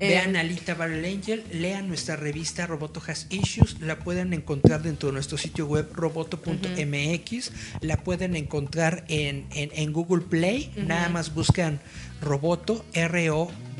Eh, 0.00 0.08
Vean 0.08 0.34
a 0.36 0.40
Alita 0.40 0.74
Battle 0.74 1.06
Angel, 1.08 1.44
lean 1.52 1.86
nuestra 1.86 2.16
revista 2.16 2.66
Roboto 2.66 3.00
Has 3.06 3.28
Issues, 3.30 3.80
la 3.80 3.98
pueden 4.00 4.32
encontrar 4.32 4.82
dentro 4.82 5.08
de 5.08 5.12
nuestro 5.12 5.38
sitio 5.38 5.66
web 5.66 5.88
roboto.mx, 5.92 7.52
la 7.80 7.96
pueden 7.98 8.34
encontrar 8.34 9.04
en, 9.08 9.46
en, 9.54 9.70
en 9.72 9.92
Google 9.92 10.22
Play, 10.22 10.72
nada 10.76 11.08
más 11.10 11.32
buscan 11.32 11.80
Roboto, 12.20 12.84
R-O-B-O-T-T-O, 12.92 13.73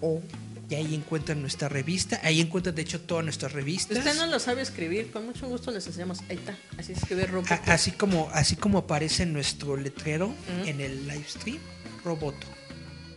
O. 0.00 0.20
y 0.70 0.74
ahí 0.76 0.94
encuentran 0.94 1.40
nuestra 1.40 1.68
revista, 1.68 2.20
ahí 2.22 2.40
encuentran 2.40 2.74
de 2.74 2.82
hecho 2.82 3.00
todas 3.00 3.24
nuestras 3.24 3.52
revistas. 3.52 3.98
usted 3.98 4.14
no 4.16 4.26
lo 4.26 4.38
sabe 4.38 4.62
escribir, 4.62 5.10
con 5.10 5.26
mucho 5.26 5.48
gusto 5.48 5.70
les 5.72 5.86
enseñamos. 5.86 6.20
Ahí 6.30 6.36
está, 6.36 6.56
así 6.78 6.92
escribe 6.92 7.26
Roboto. 7.26 7.52
A- 7.54 7.72
así 7.74 7.90
como 7.90 8.30
así 8.32 8.54
como 8.56 8.78
aparece 8.78 9.26
nuestro 9.26 9.76
letrero 9.76 10.32
en 10.66 10.80
el 10.80 11.08
live 11.08 11.24
stream 11.28 11.58
Roboto. 12.04 12.46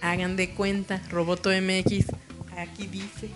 Hagan 0.01 0.35
de 0.35 0.49
cuenta, 0.49 1.01
Roboto 1.09 1.49
MX. 1.51 2.07
Aquí 2.57 2.87
dice. 2.87 3.29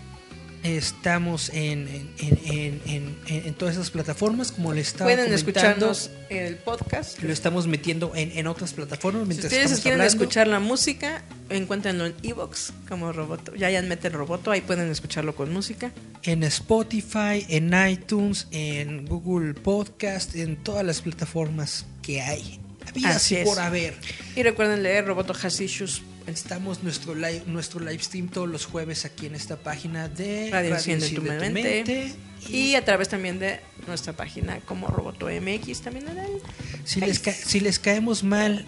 Estamos 0.68 1.50
en, 1.54 1.88
en, 2.20 3.54
todas 3.54 3.76
esas 3.76 3.90
plataformas, 3.90 4.52
como 4.52 4.74
le 4.74 4.82
estaba 4.82 5.10
Pueden 5.10 5.32
escucharnos 5.34 6.12
en 6.30 6.46
el 6.46 6.56
podcast. 6.58 7.22
Lo 7.22 7.32
estamos 7.32 7.68
metiendo 7.68 8.12
en, 8.16 8.38
en 8.38 8.48
otras 8.48 8.74
plataformas 8.74 9.22
Si 9.24 9.28
mientras 9.30 9.46
ustedes 9.46 9.66
estamos 9.66 9.82
quieren 9.82 10.02
hablando. 10.02 10.24
escuchar 10.24 10.48
la 10.48 10.60
música, 10.60 11.24
encuéntrenlo 11.50 12.06
en 12.06 12.16
Evox 12.22 12.74
como 12.90 13.14
Roboto. 13.14 13.56
Ya 13.56 13.70
ya 13.70 13.82
mete 13.82 14.10
el 14.10 14.14
Roboto, 14.14 14.52
ahí 14.52 14.62
pueden 14.62 14.92
escucharlo 14.92 15.36
con 15.36 15.54
música. 15.54 15.94
en 16.24 16.44
Spotify, 16.44 17.46
en 17.48 17.74
iTunes, 17.90 18.48
en 18.52 19.06
Google 19.06 19.54
Podcast, 19.54 20.36
en 20.36 20.58
todas 20.58 20.86
las 20.86 21.02
plataformas 21.02 21.86
que 22.02 22.22
hay. 22.22 22.60
Habidas 22.86 23.16
Así 23.18 23.38
es. 23.38 23.48
por 23.48 23.60
haber. 23.60 23.96
Y 24.36 24.44
recuerden 24.44 24.84
leer 24.84 25.06
Roboto 25.06 25.34
Has 25.42 25.62
Issues 25.62 26.02
Estamos 26.28 26.84
nuestro 26.84 27.16
live, 27.16 27.44
nuestro 27.46 27.80
live 27.80 28.04
stream 28.04 28.28
todos 28.28 28.50
los 28.50 28.66
jueves 28.66 29.06
aquí 29.06 29.28
en 29.28 29.36
esta 29.36 29.56
página 29.56 30.10
de 30.10 30.50
Radio 30.52 30.76
Enciende 30.76 31.10
tu 31.10 31.22
Enciende 31.22 31.50
Mente. 31.50 32.16
Y, 32.50 32.58
y 32.58 32.76
a 32.76 32.84
través 32.84 33.08
también 33.08 33.40
de 33.40 33.62
nuestra 33.88 34.12
página 34.12 34.60
como 34.60 34.88
Roboto 34.88 35.28
MX 35.28 35.82
también 35.82 36.10
en 36.10 36.18
el 36.18 36.42
si, 36.84 37.00
les 37.00 37.20
si 37.20 37.62
les 37.62 37.80
caemos 37.80 38.24
mal, 38.24 38.66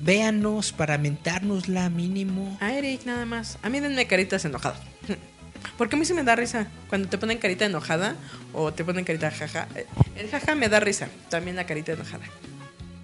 véanos 0.00 0.72
para 0.72 0.98
mentárnosla 0.98 1.88
mínimo. 1.88 2.58
A 2.60 2.74
Eric 2.74 3.06
nada 3.06 3.24
más. 3.24 3.58
A 3.62 3.70
mí 3.70 3.80
denme 3.80 4.06
caritas 4.06 4.44
enojadas. 4.44 4.80
Porque 5.78 5.96
a 5.96 5.98
mí 5.98 6.04
sí 6.04 6.12
me 6.12 6.22
da 6.22 6.36
risa. 6.36 6.68
Cuando 6.90 7.08
te 7.08 7.16
ponen 7.16 7.38
carita 7.38 7.64
enojada 7.64 8.14
o 8.52 8.74
te 8.74 8.84
ponen 8.84 9.06
carita 9.06 9.30
jaja. 9.30 9.68
El 10.16 10.28
jaja 10.30 10.54
me 10.54 10.68
da 10.68 10.80
risa. 10.80 11.08
También 11.30 11.56
la 11.56 11.64
carita 11.64 11.92
enojada. 11.92 12.24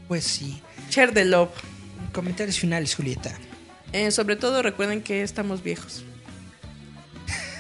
Pues 0.07 0.25
sí. 0.25 0.61
Share 0.91 1.13
the 1.13 1.25
love. 1.25 1.51
Comentarios 2.13 2.59
finales, 2.59 2.95
Julieta. 2.95 3.33
Eh, 3.93 4.11
sobre 4.11 4.37
todo 4.37 4.63
recuerden 4.63 5.03
que 5.03 5.23
estamos 5.23 5.63
viejos. 5.63 6.05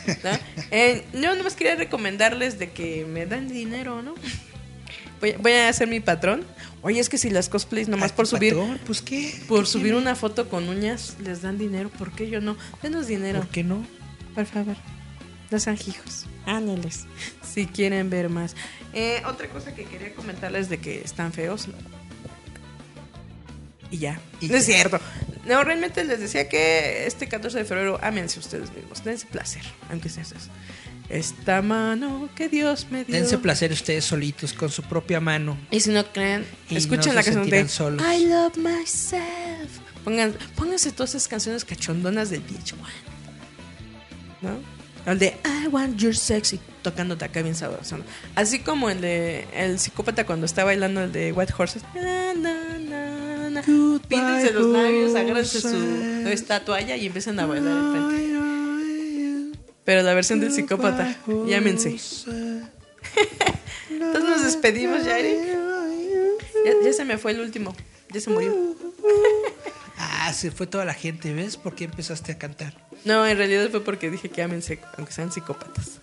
¿No? 0.06 0.30
Eh, 0.70 1.04
yo 1.12 1.34
nomás 1.34 1.54
quería 1.54 1.74
recomendarles 1.74 2.58
de 2.58 2.70
que 2.70 3.04
me 3.04 3.26
dan 3.26 3.48
dinero, 3.48 4.02
¿no? 4.02 4.14
Voy, 5.20 5.32
voy 5.40 5.52
a 5.52 5.68
hacer 5.68 5.88
mi 5.88 5.98
patrón. 6.00 6.44
Oye, 6.82 7.00
es 7.00 7.08
que 7.08 7.18
si 7.18 7.30
las 7.30 7.48
cosplays 7.48 7.88
nomás 7.88 8.12
¿A 8.12 8.14
por 8.14 8.26
subir 8.26 8.54
patrón? 8.54 8.78
Pues 8.86 9.02
qué. 9.02 9.34
por 9.48 9.60
¿Qué 9.64 9.66
subir 9.70 9.84
tiene? 9.86 9.98
una 9.98 10.14
foto 10.14 10.48
con 10.48 10.68
uñas 10.68 11.16
les 11.20 11.42
dan 11.42 11.58
dinero, 11.58 11.88
¿por 11.88 12.12
qué 12.12 12.28
yo 12.30 12.40
no? 12.40 12.56
Denos 12.82 13.06
dinero. 13.08 13.40
¿Por 13.40 13.48
qué 13.48 13.64
no? 13.64 13.84
Por 14.34 14.46
favor, 14.46 14.76
no 15.50 15.58
sean 15.58 15.78
hijos. 15.86 16.26
Ándeles. 16.44 17.06
Si 17.42 17.66
quieren 17.66 18.08
ver 18.10 18.28
más. 18.28 18.54
Eh, 18.92 19.22
otra 19.26 19.48
cosa 19.48 19.74
que 19.74 19.84
quería 19.84 20.14
comentarles 20.14 20.68
de 20.68 20.78
que 20.78 21.00
están 21.00 21.32
feos. 21.32 21.68
Y 23.90 23.98
ya. 23.98 24.20
Y 24.40 24.48
no 24.48 24.56
es 24.56 24.64
cierto. 24.64 25.00
No, 25.46 25.62
realmente 25.62 26.04
les 26.04 26.20
decía 26.20 26.48
que 26.48 27.06
este 27.06 27.28
14 27.28 27.58
de 27.58 27.64
febrero 27.64 27.98
ámense 28.02 28.40
ustedes 28.40 28.72
mismos. 28.72 29.04
Dense 29.04 29.26
placer, 29.26 29.62
aunque 29.90 30.08
sea 30.08 30.22
eso. 30.22 30.34
Esta 31.08 31.62
mano 31.62 32.28
que 32.34 32.48
Dios 32.48 32.88
me 32.90 33.04
dio. 33.04 33.14
Dense 33.14 33.38
placer 33.38 33.70
ustedes 33.70 34.04
solitos 34.04 34.52
con 34.52 34.70
su 34.70 34.82
propia 34.82 35.20
mano. 35.20 35.56
Y 35.70 35.80
si 35.80 35.90
no 35.90 36.04
creen, 36.12 36.44
Y 36.68 36.76
escuchen 36.76 37.08
no 37.08 37.14
la 37.14 37.22
canción 37.22 37.48
de 37.48 37.68
solos. 37.68 38.02
I 38.04 38.26
love 38.26 38.56
myself. 38.56 39.78
Pongan, 40.02 40.36
pónganse 40.56 40.90
todas 40.90 41.10
esas 41.10 41.28
canciones 41.28 41.64
cachondonas 41.64 42.30
del 42.30 42.42
VH1. 42.44 42.76
¿No? 44.42 44.76
El 45.10 45.20
de 45.20 45.36
I 45.44 45.68
want 45.68 45.96
your 45.98 46.16
sexy 46.16 46.58
tocándote 46.82 47.24
acá 47.24 47.42
bien 47.42 47.54
sabroso. 47.54 47.98
Así 48.34 48.58
como 48.60 48.90
el 48.90 49.00
de 49.00 49.46
el 49.54 49.78
psicópata 49.78 50.26
cuando 50.26 50.46
está 50.46 50.64
bailando 50.64 51.02
el 51.02 51.12
de 51.12 51.32
White 51.32 51.54
Horses. 51.56 51.82
Na, 51.94 52.34
na, 52.34 52.78
na, 52.78 53.25
na. 53.56 54.00
Píntense 54.08 54.52
los 54.52 54.66
labios, 54.66 55.14
agárrense 55.14 55.60
su 55.60 56.28
esta 56.28 56.64
toalla 56.64 56.96
y 56.96 57.06
empiezan 57.06 57.38
a 57.40 57.46
bailar 57.46 57.76
enfrente. 57.76 58.36
Pero 59.84 60.02
la 60.02 60.14
versión 60.14 60.40
del 60.40 60.52
psicópata, 60.52 61.16
llámense. 61.46 61.90
Entonces 63.90 64.30
nos 64.30 64.42
despedimos 64.44 65.04
ya, 65.04 65.18
Eric. 65.18 65.38
Ya, 66.64 66.72
ya 66.84 66.92
se 66.92 67.04
me 67.04 67.18
fue 67.18 67.32
el 67.32 67.40
último. 67.40 67.74
Ya 68.12 68.20
se 68.20 68.30
murió. 68.30 68.54
Ah, 69.98 70.32
se 70.34 70.50
fue 70.50 70.66
toda 70.66 70.84
la 70.84 70.92
gente, 70.92 71.32
¿ves? 71.32 71.56
¿Por 71.56 71.74
qué 71.74 71.84
empezaste 71.84 72.32
a 72.32 72.38
cantar? 72.38 72.74
No, 73.04 73.26
en 73.26 73.38
realidad 73.38 73.70
fue 73.70 73.82
porque 73.82 74.10
dije 74.10 74.28
que 74.28 74.42
ámense, 74.42 74.78
aunque 74.98 75.12
sean 75.12 75.32
psicópatas. 75.32 76.00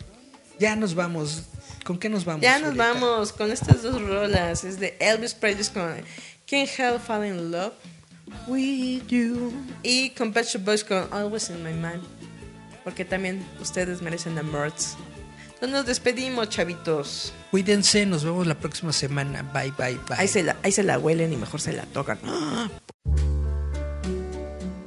Ya 0.59 0.75
nos 0.75 0.95
vamos. 0.95 1.43
¿Con 1.84 1.99
qué 1.99 2.09
nos 2.09 2.23
vamos? 2.23 2.41
Ya 2.41 2.57
nos 2.59 2.75
vamos 2.75 3.34
con 3.34 3.51
estas 3.51 3.84
dos 3.84 4.01
rolas. 4.01 4.63
Es 4.63 4.80
de 4.80 4.95
Elvis 4.99 5.34
Presley 5.34 5.67
con 5.73 5.93
Can't 6.45 6.69
Help 6.77 7.01
Falling 7.01 7.35
in 7.35 7.51
Love 7.51 7.73
with 8.47 9.07
You. 9.07 9.53
Y 9.81 10.09
con 10.11 10.33
Pet 10.33 10.45
Shop 10.45 10.63
Boys 10.63 10.83
con 10.83 11.07
Always 11.11 11.49
in 11.49 11.63
My 11.63 11.73
Mind. 11.73 12.03
Porque 12.83 13.05
también 13.05 13.45
ustedes 13.61 14.01
merecen 14.01 14.37
amores. 14.37 14.97
Entonces 15.45 15.69
nos 15.69 15.85
despedimos, 15.85 16.49
chavitos. 16.49 17.33
Cuídense, 17.49 18.05
nos 18.05 18.25
vemos 18.25 18.45
la 18.45 18.55
próxima 18.55 18.91
semana. 18.91 19.43
Bye, 19.53 19.71
bye, 19.77 19.97
bye. 20.07 20.17
Ahí 20.17 20.27
se 20.27 20.43
la, 20.43 20.57
ahí 20.63 20.73
se 20.73 20.83
la 20.83 20.99
huelen 20.99 21.31
y 21.31 21.37
mejor 21.37 21.61
se 21.61 21.71
la 21.71 21.83
tocan. 21.83 22.19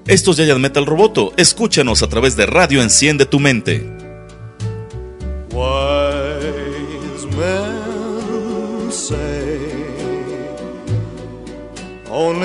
Esto 0.06 0.32
es 0.32 0.36
Giant 0.36 0.60
Metal 0.60 0.84
Roboto. 0.84 1.32
Escúchanos 1.36 2.02
a 2.02 2.08
través 2.08 2.36
de 2.36 2.46
Radio 2.46 2.82
Enciende 2.82 3.24
tu 3.24 3.40
Mente. 3.40 3.95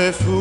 me 0.02 0.12
fous. 0.12 0.41